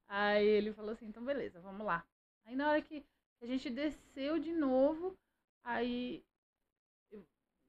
Aí 0.09 0.47
ele 0.47 0.72
falou 0.72 0.93
assim: 0.93 1.06
então 1.06 1.24
beleza, 1.24 1.60
vamos 1.60 1.86
lá. 1.86 2.05
Aí 2.44 2.56
na 2.56 2.70
hora 2.70 2.82
que 2.82 3.05
a 3.40 3.47
gente 3.47 3.70
desceu 3.70 4.39
de 4.39 4.52
novo, 4.52 5.16
aí 5.64 6.24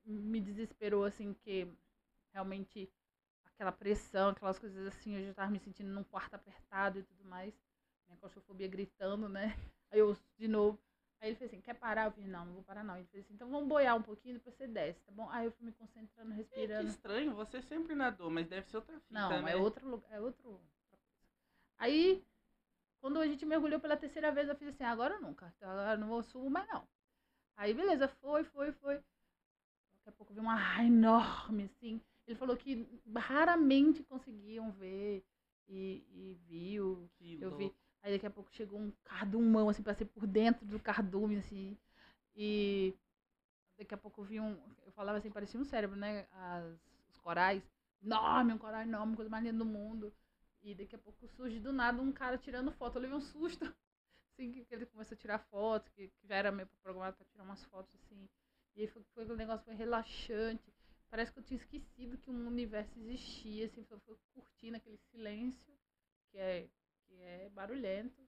me 0.04 0.42
desesperou 0.42 1.04
assim, 1.06 1.34
que 1.34 1.68
realmente 2.34 2.92
aquela 3.46 3.72
pressão, 3.72 4.30
aquelas 4.30 4.58
coisas 4.58 4.88
assim, 4.88 5.16
eu 5.16 5.26
já 5.26 5.34
tava 5.34 5.52
me 5.52 5.60
sentindo 5.60 5.92
num 5.92 6.04
quarto 6.04 6.34
apertado 6.34 7.00
e 7.00 7.04
tudo 7.04 7.24
mais. 7.26 7.54
Minha 8.12 8.20
claustrofobia 8.20 8.68
gritando, 8.68 9.30
né? 9.30 9.58
Aí 9.90 10.00
eu, 10.00 10.16
de 10.38 10.48
novo. 10.48 10.78
Aí 11.22 11.30
ele 11.30 11.36
fez 11.36 11.52
assim, 11.52 11.62
quer 11.62 11.76
parar? 11.76 12.06
Eu 12.06 12.12
falei, 12.12 12.28
não, 12.28 12.46
não 12.46 12.54
vou 12.54 12.64
parar 12.64 12.84
não. 12.84 12.98
Ele 12.98 13.08
fez 13.08 13.24
assim, 13.24 13.34
então 13.36 13.50
vamos 13.50 13.70
boiar 13.70 13.96
um 13.96 14.02
pouquinho, 14.02 14.36
depois 14.36 14.56
você 14.56 14.68
desce, 14.68 15.00
tá 15.02 15.12
bom? 15.12 15.30
Aí 15.30 15.46
eu 15.46 15.52
fui 15.52 15.66
me 15.66 15.72
concentrando, 15.72 16.32
respirando. 16.32 16.84
Que 16.84 16.90
estranho, 16.90 17.34
você 17.36 17.62
sempre 17.62 17.96
nadou, 17.96 18.30
mas 18.30 18.48
deve 18.48 18.68
ser 18.68 18.78
outra 18.78 19.00
fita, 19.00 19.14
Não, 19.14 19.42
né? 19.42 19.52
é 19.52 19.56
outro 19.56 19.88
lugar, 19.88 20.12
é 20.12 20.20
outro... 20.20 20.60
Aí, 21.78 22.24
quando 23.00 23.20
a 23.20 23.28
gente 23.28 23.46
mergulhou 23.46 23.80
pela 23.80 23.98
terceira 23.98 24.32
vez, 24.32 24.50
eu 24.50 24.56
fiz 24.56 24.70
assim, 24.70 24.84
agora 24.84 25.20
nunca, 25.20 25.54
agora 25.62 25.96
não 25.98 26.08
vou 26.08 26.22
subo 26.22 26.50
mais 26.50 26.68
não. 26.68 26.88
Aí, 27.56 27.74
beleza, 27.74 28.08
foi, 28.08 28.44
foi, 28.44 28.72
foi. 28.72 28.96
Daqui 28.96 30.10
a 30.10 30.12
pouco 30.12 30.34
vi 30.34 30.40
uma 30.40 30.56
raia 30.56 30.88
enorme, 30.88 31.64
assim. 31.64 32.02
Ele 32.26 32.36
falou 32.36 32.58
que 32.58 32.88
raramente 33.16 34.04
conseguiam 34.04 34.72
ver 34.72 35.24
e, 35.68 36.04
e 36.12 36.34
viu. 36.48 37.10
Que 37.18 37.40
eu 37.40 37.56
vi. 37.56 37.74
Aí 38.04 38.14
daqui 38.14 38.26
a 38.26 38.32
pouco 38.32 38.52
chegou 38.52 38.80
um 38.80 38.92
cardumão, 39.04 39.70
assim, 39.70 39.84
passei 39.84 40.08
por 40.08 40.26
dentro 40.26 40.66
do 40.66 40.80
cardume, 40.80 41.38
assim. 41.38 41.78
E 42.36 42.96
daqui 43.78 43.94
a 43.94 43.98
pouco 43.98 44.22
eu 44.22 44.26
vi 44.26 44.40
um. 44.40 44.58
Eu 44.86 44.92
falava 44.92 45.18
assim, 45.18 45.30
parecia 45.30 45.60
um 45.60 45.66
cérebro, 45.66 45.96
né? 45.98 46.28
As, 46.32 46.66
os 47.10 47.18
corais. 47.20 47.64
Enorme, 48.04 48.54
um 48.54 48.58
coral 48.58 48.82
enorme, 48.82 49.16
coisa 49.16 49.30
mais 49.30 49.44
linda 49.44 49.60
do 49.60 49.66
mundo. 49.66 50.12
E 50.64 50.74
daqui 50.74 50.96
a 50.96 51.00
pouco 51.00 51.28
surge 51.28 51.60
do 51.60 51.72
nada 51.72 52.02
um 52.02 52.12
cara 52.12 52.38
tirando 52.38 52.72
foto. 52.72 52.98
Eu 52.98 53.04
levei 53.04 53.18
um 53.18 53.22
susto. 53.22 53.64
Assim, 54.34 54.52
que 54.52 54.74
ele 54.74 54.86
começou 54.86 55.14
a 55.14 55.18
tirar 55.18 55.40
fotos, 55.40 55.90
que, 55.90 56.08
que 56.08 56.28
já 56.28 56.36
era 56.36 56.52
meio 56.52 56.68
programado 56.82 57.18
pra 57.18 57.26
tirar 57.26 57.44
umas 57.44 57.64
fotos, 57.66 57.94
assim. 57.96 58.30
E 58.76 58.82
aí 58.82 58.88
foi, 58.88 59.04
foi 59.14 59.24
aquele 59.24 59.38
negócio 59.38 59.66
foi 59.66 59.76
relaxante. 59.76 60.74
Parece 61.10 61.34
que 61.34 61.40
eu 61.40 61.44
tinha 61.44 61.58
esquecido 61.58 62.18
que 62.18 62.32
um 62.32 62.48
universo 62.48 62.98
existia, 62.98 63.66
assim, 63.66 63.84
foi, 63.84 64.00
foi 64.00 64.16
curtindo 64.34 64.78
aquele 64.78 64.98
silêncio, 65.12 65.78
que 66.32 66.38
é, 66.38 66.70
que 67.12 67.22
é 67.22 67.50
barulhento. 67.50 68.28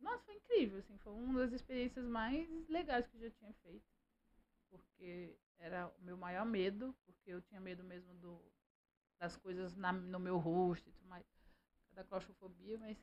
Nossa, 0.00 0.24
foi 0.24 0.36
incrível, 0.36 0.78
assim, 0.78 0.96
foi 0.98 1.12
uma 1.12 1.40
das 1.40 1.52
experiências 1.52 2.06
mais 2.06 2.48
legais 2.68 3.06
que 3.06 3.16
eu 3.16 3.20
já 3.20 3.30
tinha 3.30 3.52
feito. 3.62 3.86
Porque 4.70 5.36
era 5.58 5.88
o 5.88 6.02
meu 6.02 6.16
maior 6.16 6.46
medo, 6.46 6.94
porque 7.04 7.30
eu 7.30 7.42
tinha 7.42 7.60
medo 7.60 7.82
mesmo 7.84 8.14
do, 8.14 8.40
das 9.18 9.36
coisas 9.36 9.74
na, 9.76 9.92
no 9.92 10.18
meu 10.18 10.38
rosto 10.38 10.88
e 10.88 10.92
tudo 10.92 11.08
mais, 11.08 11.24
da 11.92 12.04
claustrofobia, 12.04 12.78
mas 12.78 12.96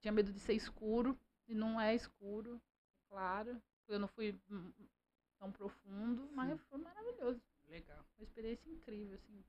tinha 0.00 0.12
medo 0.12 0.32
de 0.32 0.40
ser 0.40 0.54
escuro, 0.54 1.18
e 1.46 1.54
não 1.54 1.80
é 1.80 1.94
escuro, 1.94 2.56
é 2.56 3.08
claro. 3.08 3.62
Eu 3.86 3.98
não 3.98 4.08
fui 4.08 4.40
hum, 4.50 4.72
tão 5.38 5.52
profundo, 5.52 6.28
mas 6.32 6.58
foi 6.62 6.78
maravilhoso. 6.78 7.40
Legal. 7.68 8.04
Uma 8.16 8.24
experiência 8.24 8.70
incrível, 8.70 9.14
assim. 9.14 9.44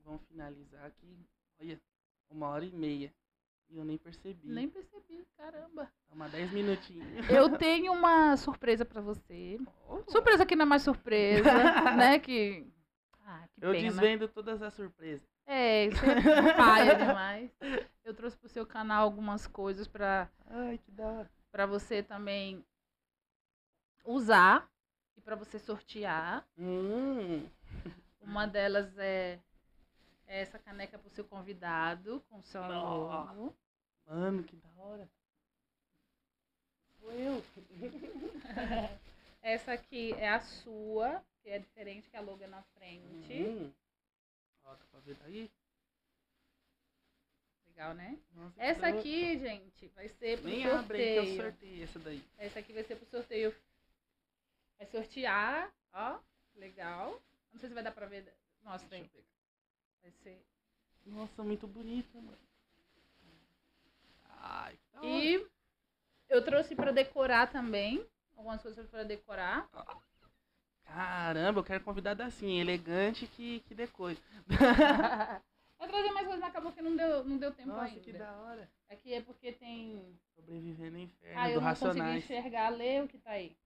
Vamos 0.00 0.22
finalizar 0.26 0.84
aqui. 0.84 1.26
Olha, 1.58 1.80
uma 2.28 2.48
hora 2.48 2.64
e 2.64 2.72
meia. 2.72 3.14
E 3.70 3.76
eu 3.78 3.84
nem 3.84 3.98
percebi. 3.98 4.48
Nem 4.48 4.68
percebi, 4.68 5.26
caramba. 5.36 5.90
Toma 6.08 6.28
10 6.28 6.52
minutinhos. 6.52 7.06
Eu 7.28 7.56
tenho 7.58 7.92
uma 7.92 8.36
surpresa 8.36 8.84
pra 8.84 9.00
você. 9.00 9.58
Surpresa 10.08 10.46
que 10.46 10.54
não 10.54 10.62
é 10.64 10.68
mais 10.68 10.82
surpresa, 10.82 11.50
né? 11.96 12.18
Que. 12.20 12.66
Ah, 13.26 13.48
que 13.52 13.64
Eu 13.64 13.72
pena. 13.72 13.88
desvendo 13.90 14.28
todas 14.28 14.62
as 14.62 14.74
surpresas. 14.74 15.26
É, 15.46 15.86
isso 15.86 16.04
é 16.04 16.54
paia 16.54 16.94
demais. 16.94 17.50
Eu 18.04 18.14
trouxe 18.14 18.36
pro 18.36 18.48
seu 18.48 18.64
canal 18.66 19.02
algumas 19.02 19.46
coisas 19.46 19.86
pra, 19.88 20.30
Ai, 20.46 20.78
que 20.78 20.90
da 20.92 21.04
hora. 21.06 21.30
pra 21.50 21.66
você 21.66 22.02
também 22.02 22.64
usar 24.04 24.68
e 25.16 25.20
pra 25.20 25.34
você 25.36 25.58
sortear. 25.58 26.46
Hum, 26.58 27.46
Uma 28.20 28.46
delas 28.46 28.96
é 28.98 29.38
essa 30.26 30.58
caneca 30.58 30.98
pro 30.98 31.10
seu 31.10 31.24
convidado, 31.24 32.20
com 32.28 32.38
o 32.38 32.42
seu 32.42 32.62
logo. 32.62 33.54
mano, 34.06 34.42
que 34.44 34.56
da 34.56 34.68
hora. 34.76 35.08
Sou 36.98 37.12
eu. 37.12 37.44
Essa 39.42 39.72
aqui 39.74 40.12
é 40.14 40.30
a 40.30 40.40
sua, 40.40 41.22
que 41.42 41.50
é 41.50 41.58
diferente 41.58 42.08
que 42.08 42.16
a 42.16 42.20
logo 42.20 42.42
é 42.42 42.46
na 42.46 42.62
frente. 42.62 43.32
Hum. 43.34 43.70
Ó, 44.64 44.74
dá 44.74 44.84
pra 44.90 45.00
ver 45.00 45.14
daí? 45.16 45.50
Legal, 47.66 47.92
né? 47.92 48.18
Nossa, 48.32 48.54
Essa 48.62 48.86
aqui, 48.86 49.36
gente, 49.38 49.88
vai 49.88 50.08
ser 50.08 50.38
pro 50.40 50.48
Nem 50.48 50.64
abre 50.64 50.96
aí 50.96 51.12
que 51.12 51.18
eu 51.18 51.24
sorteio. 51.24 51.42
sorteio 51.42 51.84
essa 51.84 51.98
daí. 51.98 52.24
Essa 52.38 52.58
aqui 52.60 52.72
vai 52.72 52.84
ser 52.84 52.96
pro 52.96 53.06
sorteio. 53.06 53.54
Vai 54.78 54.86
sortear, 54.86 55.70
ó. 55.92 56.20
Legal. 56.54 57.20
Não 57.52 57.58
sei 57.58 57.68
se 57.68 57.74
vai 57.74 57.82
dar 57.82 57.92
pra 57.92 58.06
ver. 58.06 58.32
Mostra 58.62 58.88
Deixa 58.88 59.18
aí. 59.18 59.24
Vai 60.04 60.12
ser. 60.22 60.38
Nossa, 61.06 61.42
muito 61.42 61.66
bonita, 61.66 62.20
mano. 62.20 62.38
Ai, 64.38 64.76
que 64.76 64.92
da 64.92 65.00
hora. 65.00 65.24
E 65.24 65.46
eu 66.28 66.44
trouxe 66.44 66.76
pra 66.76 66.92
decorar 66.92 67.50
também. 67.50 68.06
Algumas 68.36 68.60
coisas 68.60 68.86
pra 68.90 69.02
decorar. 69.02 69.66
Caramba, 70.84 71.60
eu 71.60 71.64
quero 71.64 71.82
convidado 71.82 72.22
assim, 72.22 72.60
elegante 72.60 73.26
que, 73.26 73.60
que 73.60 73.74
decoisa. 73.74 74.20
eu 75.80 75.88
trazer 75.88 76.10
mais 76.10 76.26
coisas, 76.26 76.40
mas 76.40 76.50
acabou 76.50 76.72
que 76.72 76.82
não 76.82 76.94
deu, 76.94 77.24
não 77.24 77.38
deu 77.38 77.52
tempo 77.52 77.70
Nossa, 77.70 77.84
ainda. 77.84 78.00
que 78.00 78.12
da 78.12 78.32
hora. 78.42 78.70
Aqui 78.90 79.14
é 79.14 79.22
porque 79.22 79.52
tem. 79.52 80.18
Sobreviver 80.36 80.92
no 80.92 80.98
inferno, 80.98 81.40
Ah, 81.40 81.48
eu 81.50 81.60
do 81.60 81.64
não 81.64 81.70
consegui 81.70 81.86
Racionais. 81.86 82.24
enxergar, 82.24 82.68
lê 82.68 83.00
o 83.00 83.08
que 83.08 83.16
tá 83.18 83.30
aí. 83.30 83.56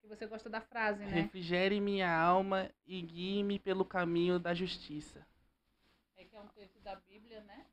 Que 0.00 0.06
você 0.06 0.26
gosta 0.26 0.50
da 0.50 0.60
frase, 0.60 1.00
né? 1.02 1.10
Refrigere 1.22 1.80
minha 1.80 2.14
alma 2.14 2.70
e 2.86 3.00
guie-me 3.00 3.58
pelo 3.58 3.84
caminho 3.84 4.38
da 4.38 4.54
justiça. 4.54 5.26
É 6.46 6.52
que 6.52 6.60
é 6.60 6.62
um 6.62 6.66
texto 6.66 6.80
da 6.80 6.96
Bíblia, 6.96 7.40
né? 7.42 7.66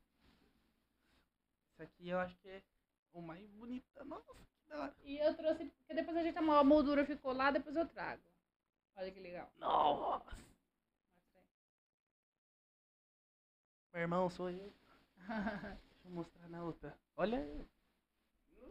Isso 1.70 1.82
aqui 1.82 2.08
eu 2.08 2.18
acho 2.18 2.36
que 2.38 2.48
é 2.48 2.62
o 3.12 3.20
mais 3.20 3.46
bonito. 3.50 3.84
Nossa, 4.04 4.32
que 4.34 4.68
da 4.68 4.80
hora. 4.80 4.94
E 5.02 5.18
eu 5.18 5.34
trouxe, 5.34 5.66
porque 5.66 5.94
depois 5.94 6.16
a 6.16 6.22
gente 6.22 6.38
a 6.38 6.64
moldura 6.64 7.04
ficou 7.04 7.32
lá, 7.32 7.50
depois 7.50 7.76
eu 7.76 7.86
trago. 7.86 8.22
Olha 8.96 9.10
que 9.10 9.20
legal. 9.20 9.50
Nossa. 9.58 10.36
Meu 13.92 14.02
irmão, 14.02 14.28
sou 14.28 14.50
eu. 14.50 14.72
Deixa 15.18 15.78
eu 16.04 16.10
mostrar 16.10 16.48
na 16.48 16.64
outra. 16.64 16.96
Olha 17.16 17.36
eu. 17.36 17.68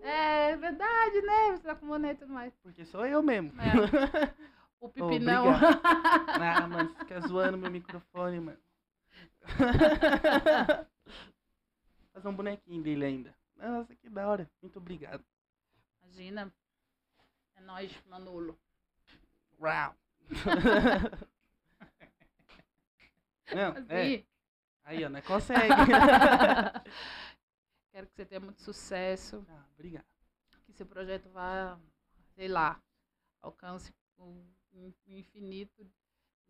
É 0.02 0.56
verdade, 0.58 1.22
né? 1.22 1.52
Você 1.52 1.64
tá 1.64 1.76
com 1.76 1.88
boné 1.88 2.12
e 2.12 2.16
tudo 2.16 2.34
mais. 2.34 2.54
Porque 2.58 2.86
sou 2.86 3.06
eu 3.06 3.24
mesmo. 3.24 3.54
É. 3.62 3.64
O 4.84 4.90
pipi 4.90 5.18
não. 5.18 5.48
obrigado. 5.48 5.80
ah, 6.44 6.68
mano, 6.68 6.90
você 6.90 7.00
fica 7.00 7.22
zoando 7.22 7.58
meu 7.58 7.72
microfone, 7.72 8.42
mano. 8.42 8.58
Fazer 12.14 12.28
um 12.28 12.36
bonequinho 12.36 12.82
dele 12.84 13.06
ainda. 13.06 13.36
Nossa, 13.56 13.96
que 13.96 14.10
da 14.10 14.28
hora. 14.28 14.50
Muito 14.62 14.78
obrigado. 14.80 15.24
Imagina. 16.02 16.54
É 17.56 17.62
nóis, 17.62 17.92
Manolo. 18.08 18.60
Uau. 19.60 19.96
Não, 23.54 23.74
é. 23.90 24.02
Assim. 24.02 24.26
Aí, 24.86 25.06
ó, 25.06 25.10
não 25.10 25.22
consegue. 25.22 25.70
Quero 27.92 28.08
que 28.08 28.16
você 28.16 28.26
tenha 28.26 28.40
muito 28.42 28.62
sucesso. 28.62 29.46
ah, 29.50 29.66
obrigado. 29.74 30.06
Que 30.66 30.74
seu 30.74 30.86
projeto 30.86 31.30
vá, 31.30 31.80
sei 32.36 32.48
lá, 32.48 32.82
alcance 33.42 33.94
in- 34.74 34.94
infinito. 35.06 35.90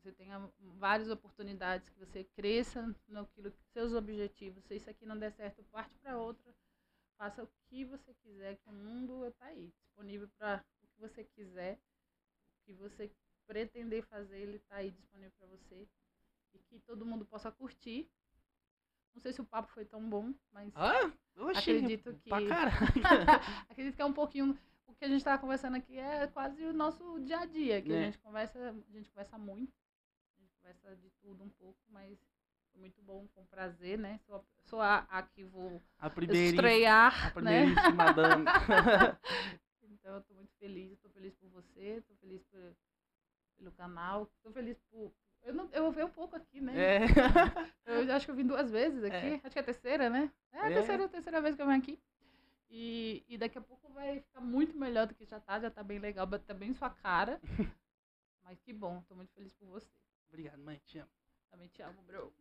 Você 0.03 0.11
tenha 0.11 0.51
várias 0.59 1.09
oportunidades, 1.09 1.87
que 1.87 1.97
você 1.97 2.25
cresça 2.25 2.93
naquilo 3.07 3.49
que 3.49 3.63
seus 3.71 3.93
objetivos. 3.93 4.61
Se 4.65 4.75
isso 4.75 4.89
aqui 4.89 5.05
não 5.05 5.17
der 5.17 5.31
certo, 5.31 5.63
parte 5.71 5.97
para 5.99 6.17
outra. 6.17 6.53
Faça 7.17 7.41
o 7.41 7.47
que 7.69 7.85
você 7.85 8.13
quiser, 8.15 8.57
que 8.57 8.67
o 8.69 8.73
mundo 8.73 9.25
está 9.25 9.45
aí, 9.45 9.71
disponível 9.79 10.27
para 10.37 10.61
o 10.81 10.87
que 10.87 10.99
você 10.99 11.23
quiser, 11.23 11.75
o 11.75 12.65
que 12.65 12.73
você 12.73 13.09
pretender 13.47 14.03
fazer, 14.03 14.39
ele 14.39 14.59
tá 14.59 14.75
aí 14.75 14.91
disponível 14.91 15.31
para 15.39 15.47
você. 15.47 15.87
E 16.53 16.59
que 16.59 16.79
todo 16.79 17.05
mundo 17.05 17.25
possa 17.25 17.49
curtir. 17.49 18.09
Não 19.15 19.21
sei 19.21 19.31
se 19.31 19.39
o 19.39 19.45
papo 19.45 19.71
foi 19.71 19.85
tão 19.85 20.09
bom, 20.09 20.33
mas 20.51 20.69
Ah, 20.75 21.13
acredito 21.55 22.13
que. 22.15 22.29
Acredito 23.69 23.95
que 23.95 24.01
é 24.01 24.05
um 24.05 24.13
pouquinho. 24.13 24.59
O 24.85 24.93
que 24.95 25.05
a 25.05 25.07
gente 25.07 25.19
estava 25.19 25.39
conversando 25.39 25.77
aqui 25.77 25.97
é 25.97 26.27
quase 26.27 26.61
o 26.65 26.73
nosso 26.73 27.19
dia 27.21 27.39
a 27.39 27.45
dia, 27.45 27.81
que 27.81 27.93
É. 27.93 27.99
a 27.99 28.05
gente 28.05 28.19
conversa, 28.19 28.59
a 28.69 28.91
gente 28.91 29.09
conversa 29.09 29.37
muito, 29.37 29.73
conversa 30.81 31.01
de 31.01 31.09
tudo 31.21 31.43
um 31.43 31.49
pouco, 31.49 31.79
mas 31.89 32.17
foi 32.71 32.81
muito 32.81 33.01
bom, 33.01 33.27
com 33.35 33.45
prazer, 33.45 33.97
né? 33.97 34.19
Sou, 34.25 34.45
sou 34.65 34.81
a, 34.81 34.99
a 35.09 35.23
que 35.23 35.43
vou 35.43 35.81
A 35.99 36.09
estrear, 36.33 37.27
a 37.27 37.29
né? 37.41 37.65
primeiríssima 37.65 38.13
dama. 38.13 38.45
Então 39.83 40.15
eu 40.15 40.21
tô 40.21 40.33
muito 40.33 40.51
feliz, 40.59 40.91
eu 40.91 40.97
tô 40.97 41.09
feliz 41.09 41.33
por 41.35 41.49
você, 41.49 42.01
tô 42.07 42.13
feliz 42.15 42.43
por- 42.43 42.75
pelo 43.57 43.71
canal, 43.71 44.25
tô 44.43 44.51
feliz 44.51 44.77
por. 44.91 45.11
Eu, 45.43 45.53
não, 45.53 45.69
eu 45.71 45.91
vi 45.91 46.03
um 46.03 46.09
pouco 46.09 46.35
aqui, 46.35 46.59
né? 46.61 46.73
é. 46.77 46.99
Eu 47.85 48.13
acho 48.13 48.25
que 48.25 48.31
eu 48.31 48.35
vim 48.35 48.45
duas 48.47 48.71
vezes 48.71 49.03
aqui. 49.03 49.15
É. 49.15 49.35
Acho 49.43 49.51
que 49.51 49.59
é 49.59 49.61
a 49.61 49.65
terceira, 49.65 50.09
né? 50.09 50.31
É 50.53 50.59
a 50.59 50.65
É. 50.65 50.69
terceira, 50.73 51.05
a 51.05 51.09
terceira 51.09 51.41
vez 51.41 51.55
que 51.55 51.61
eu 51.61 51.65
venho 51.67 51.79
aqui. 51.79 51.99
E, 52.69 53.23
e 53.27 53.37
daqui 53.37 53.57
a 53.57 53.61
pouco 53.61 53.91
vai 53.93 54.21
ficar 54.21 54.41
muito 54.41 54.75
melhor 54.77 55.05
do 55.05 55.13
que 55.13 55.25
já 55.25 55.39
tá, 55.39 55.59
já 55.59 55.69
tá 55.69 55.83
bem 55.83 55.99
legal, 55.99 56.27
tá 56.27 56.53
bem 56.53 56.73
sua 56.73 56.89
cara. 56.89 57.39
Mas 58.43 58.59
que 58.61 58.73
bom, 58.73 59.01
tô 59.07 59.15
muito 59.15 59.31
feliz 59.33 59.53
por 59.53 59.67
você. 59.67 59.91
Obrigado, 60.33 60.63
mãe. 60.63 60.81
Te 60.87 60.97
amo. 60.97 61.09
Também 61.51 61.67
te 61.67 61.83
amo, 61.83 62.01
bro. 62.07 62.33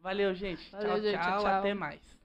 Valeu, 0.00 0.34
gente. 0.34 0.68
Valeu, 0.72 0.88
tchau, 0.88 1.00
gente. 1.00 1.22
tchau. 1.22 1.38
Tchau. 1.42 1.46
Até 1.46 1.74
mais. 1.74 2.18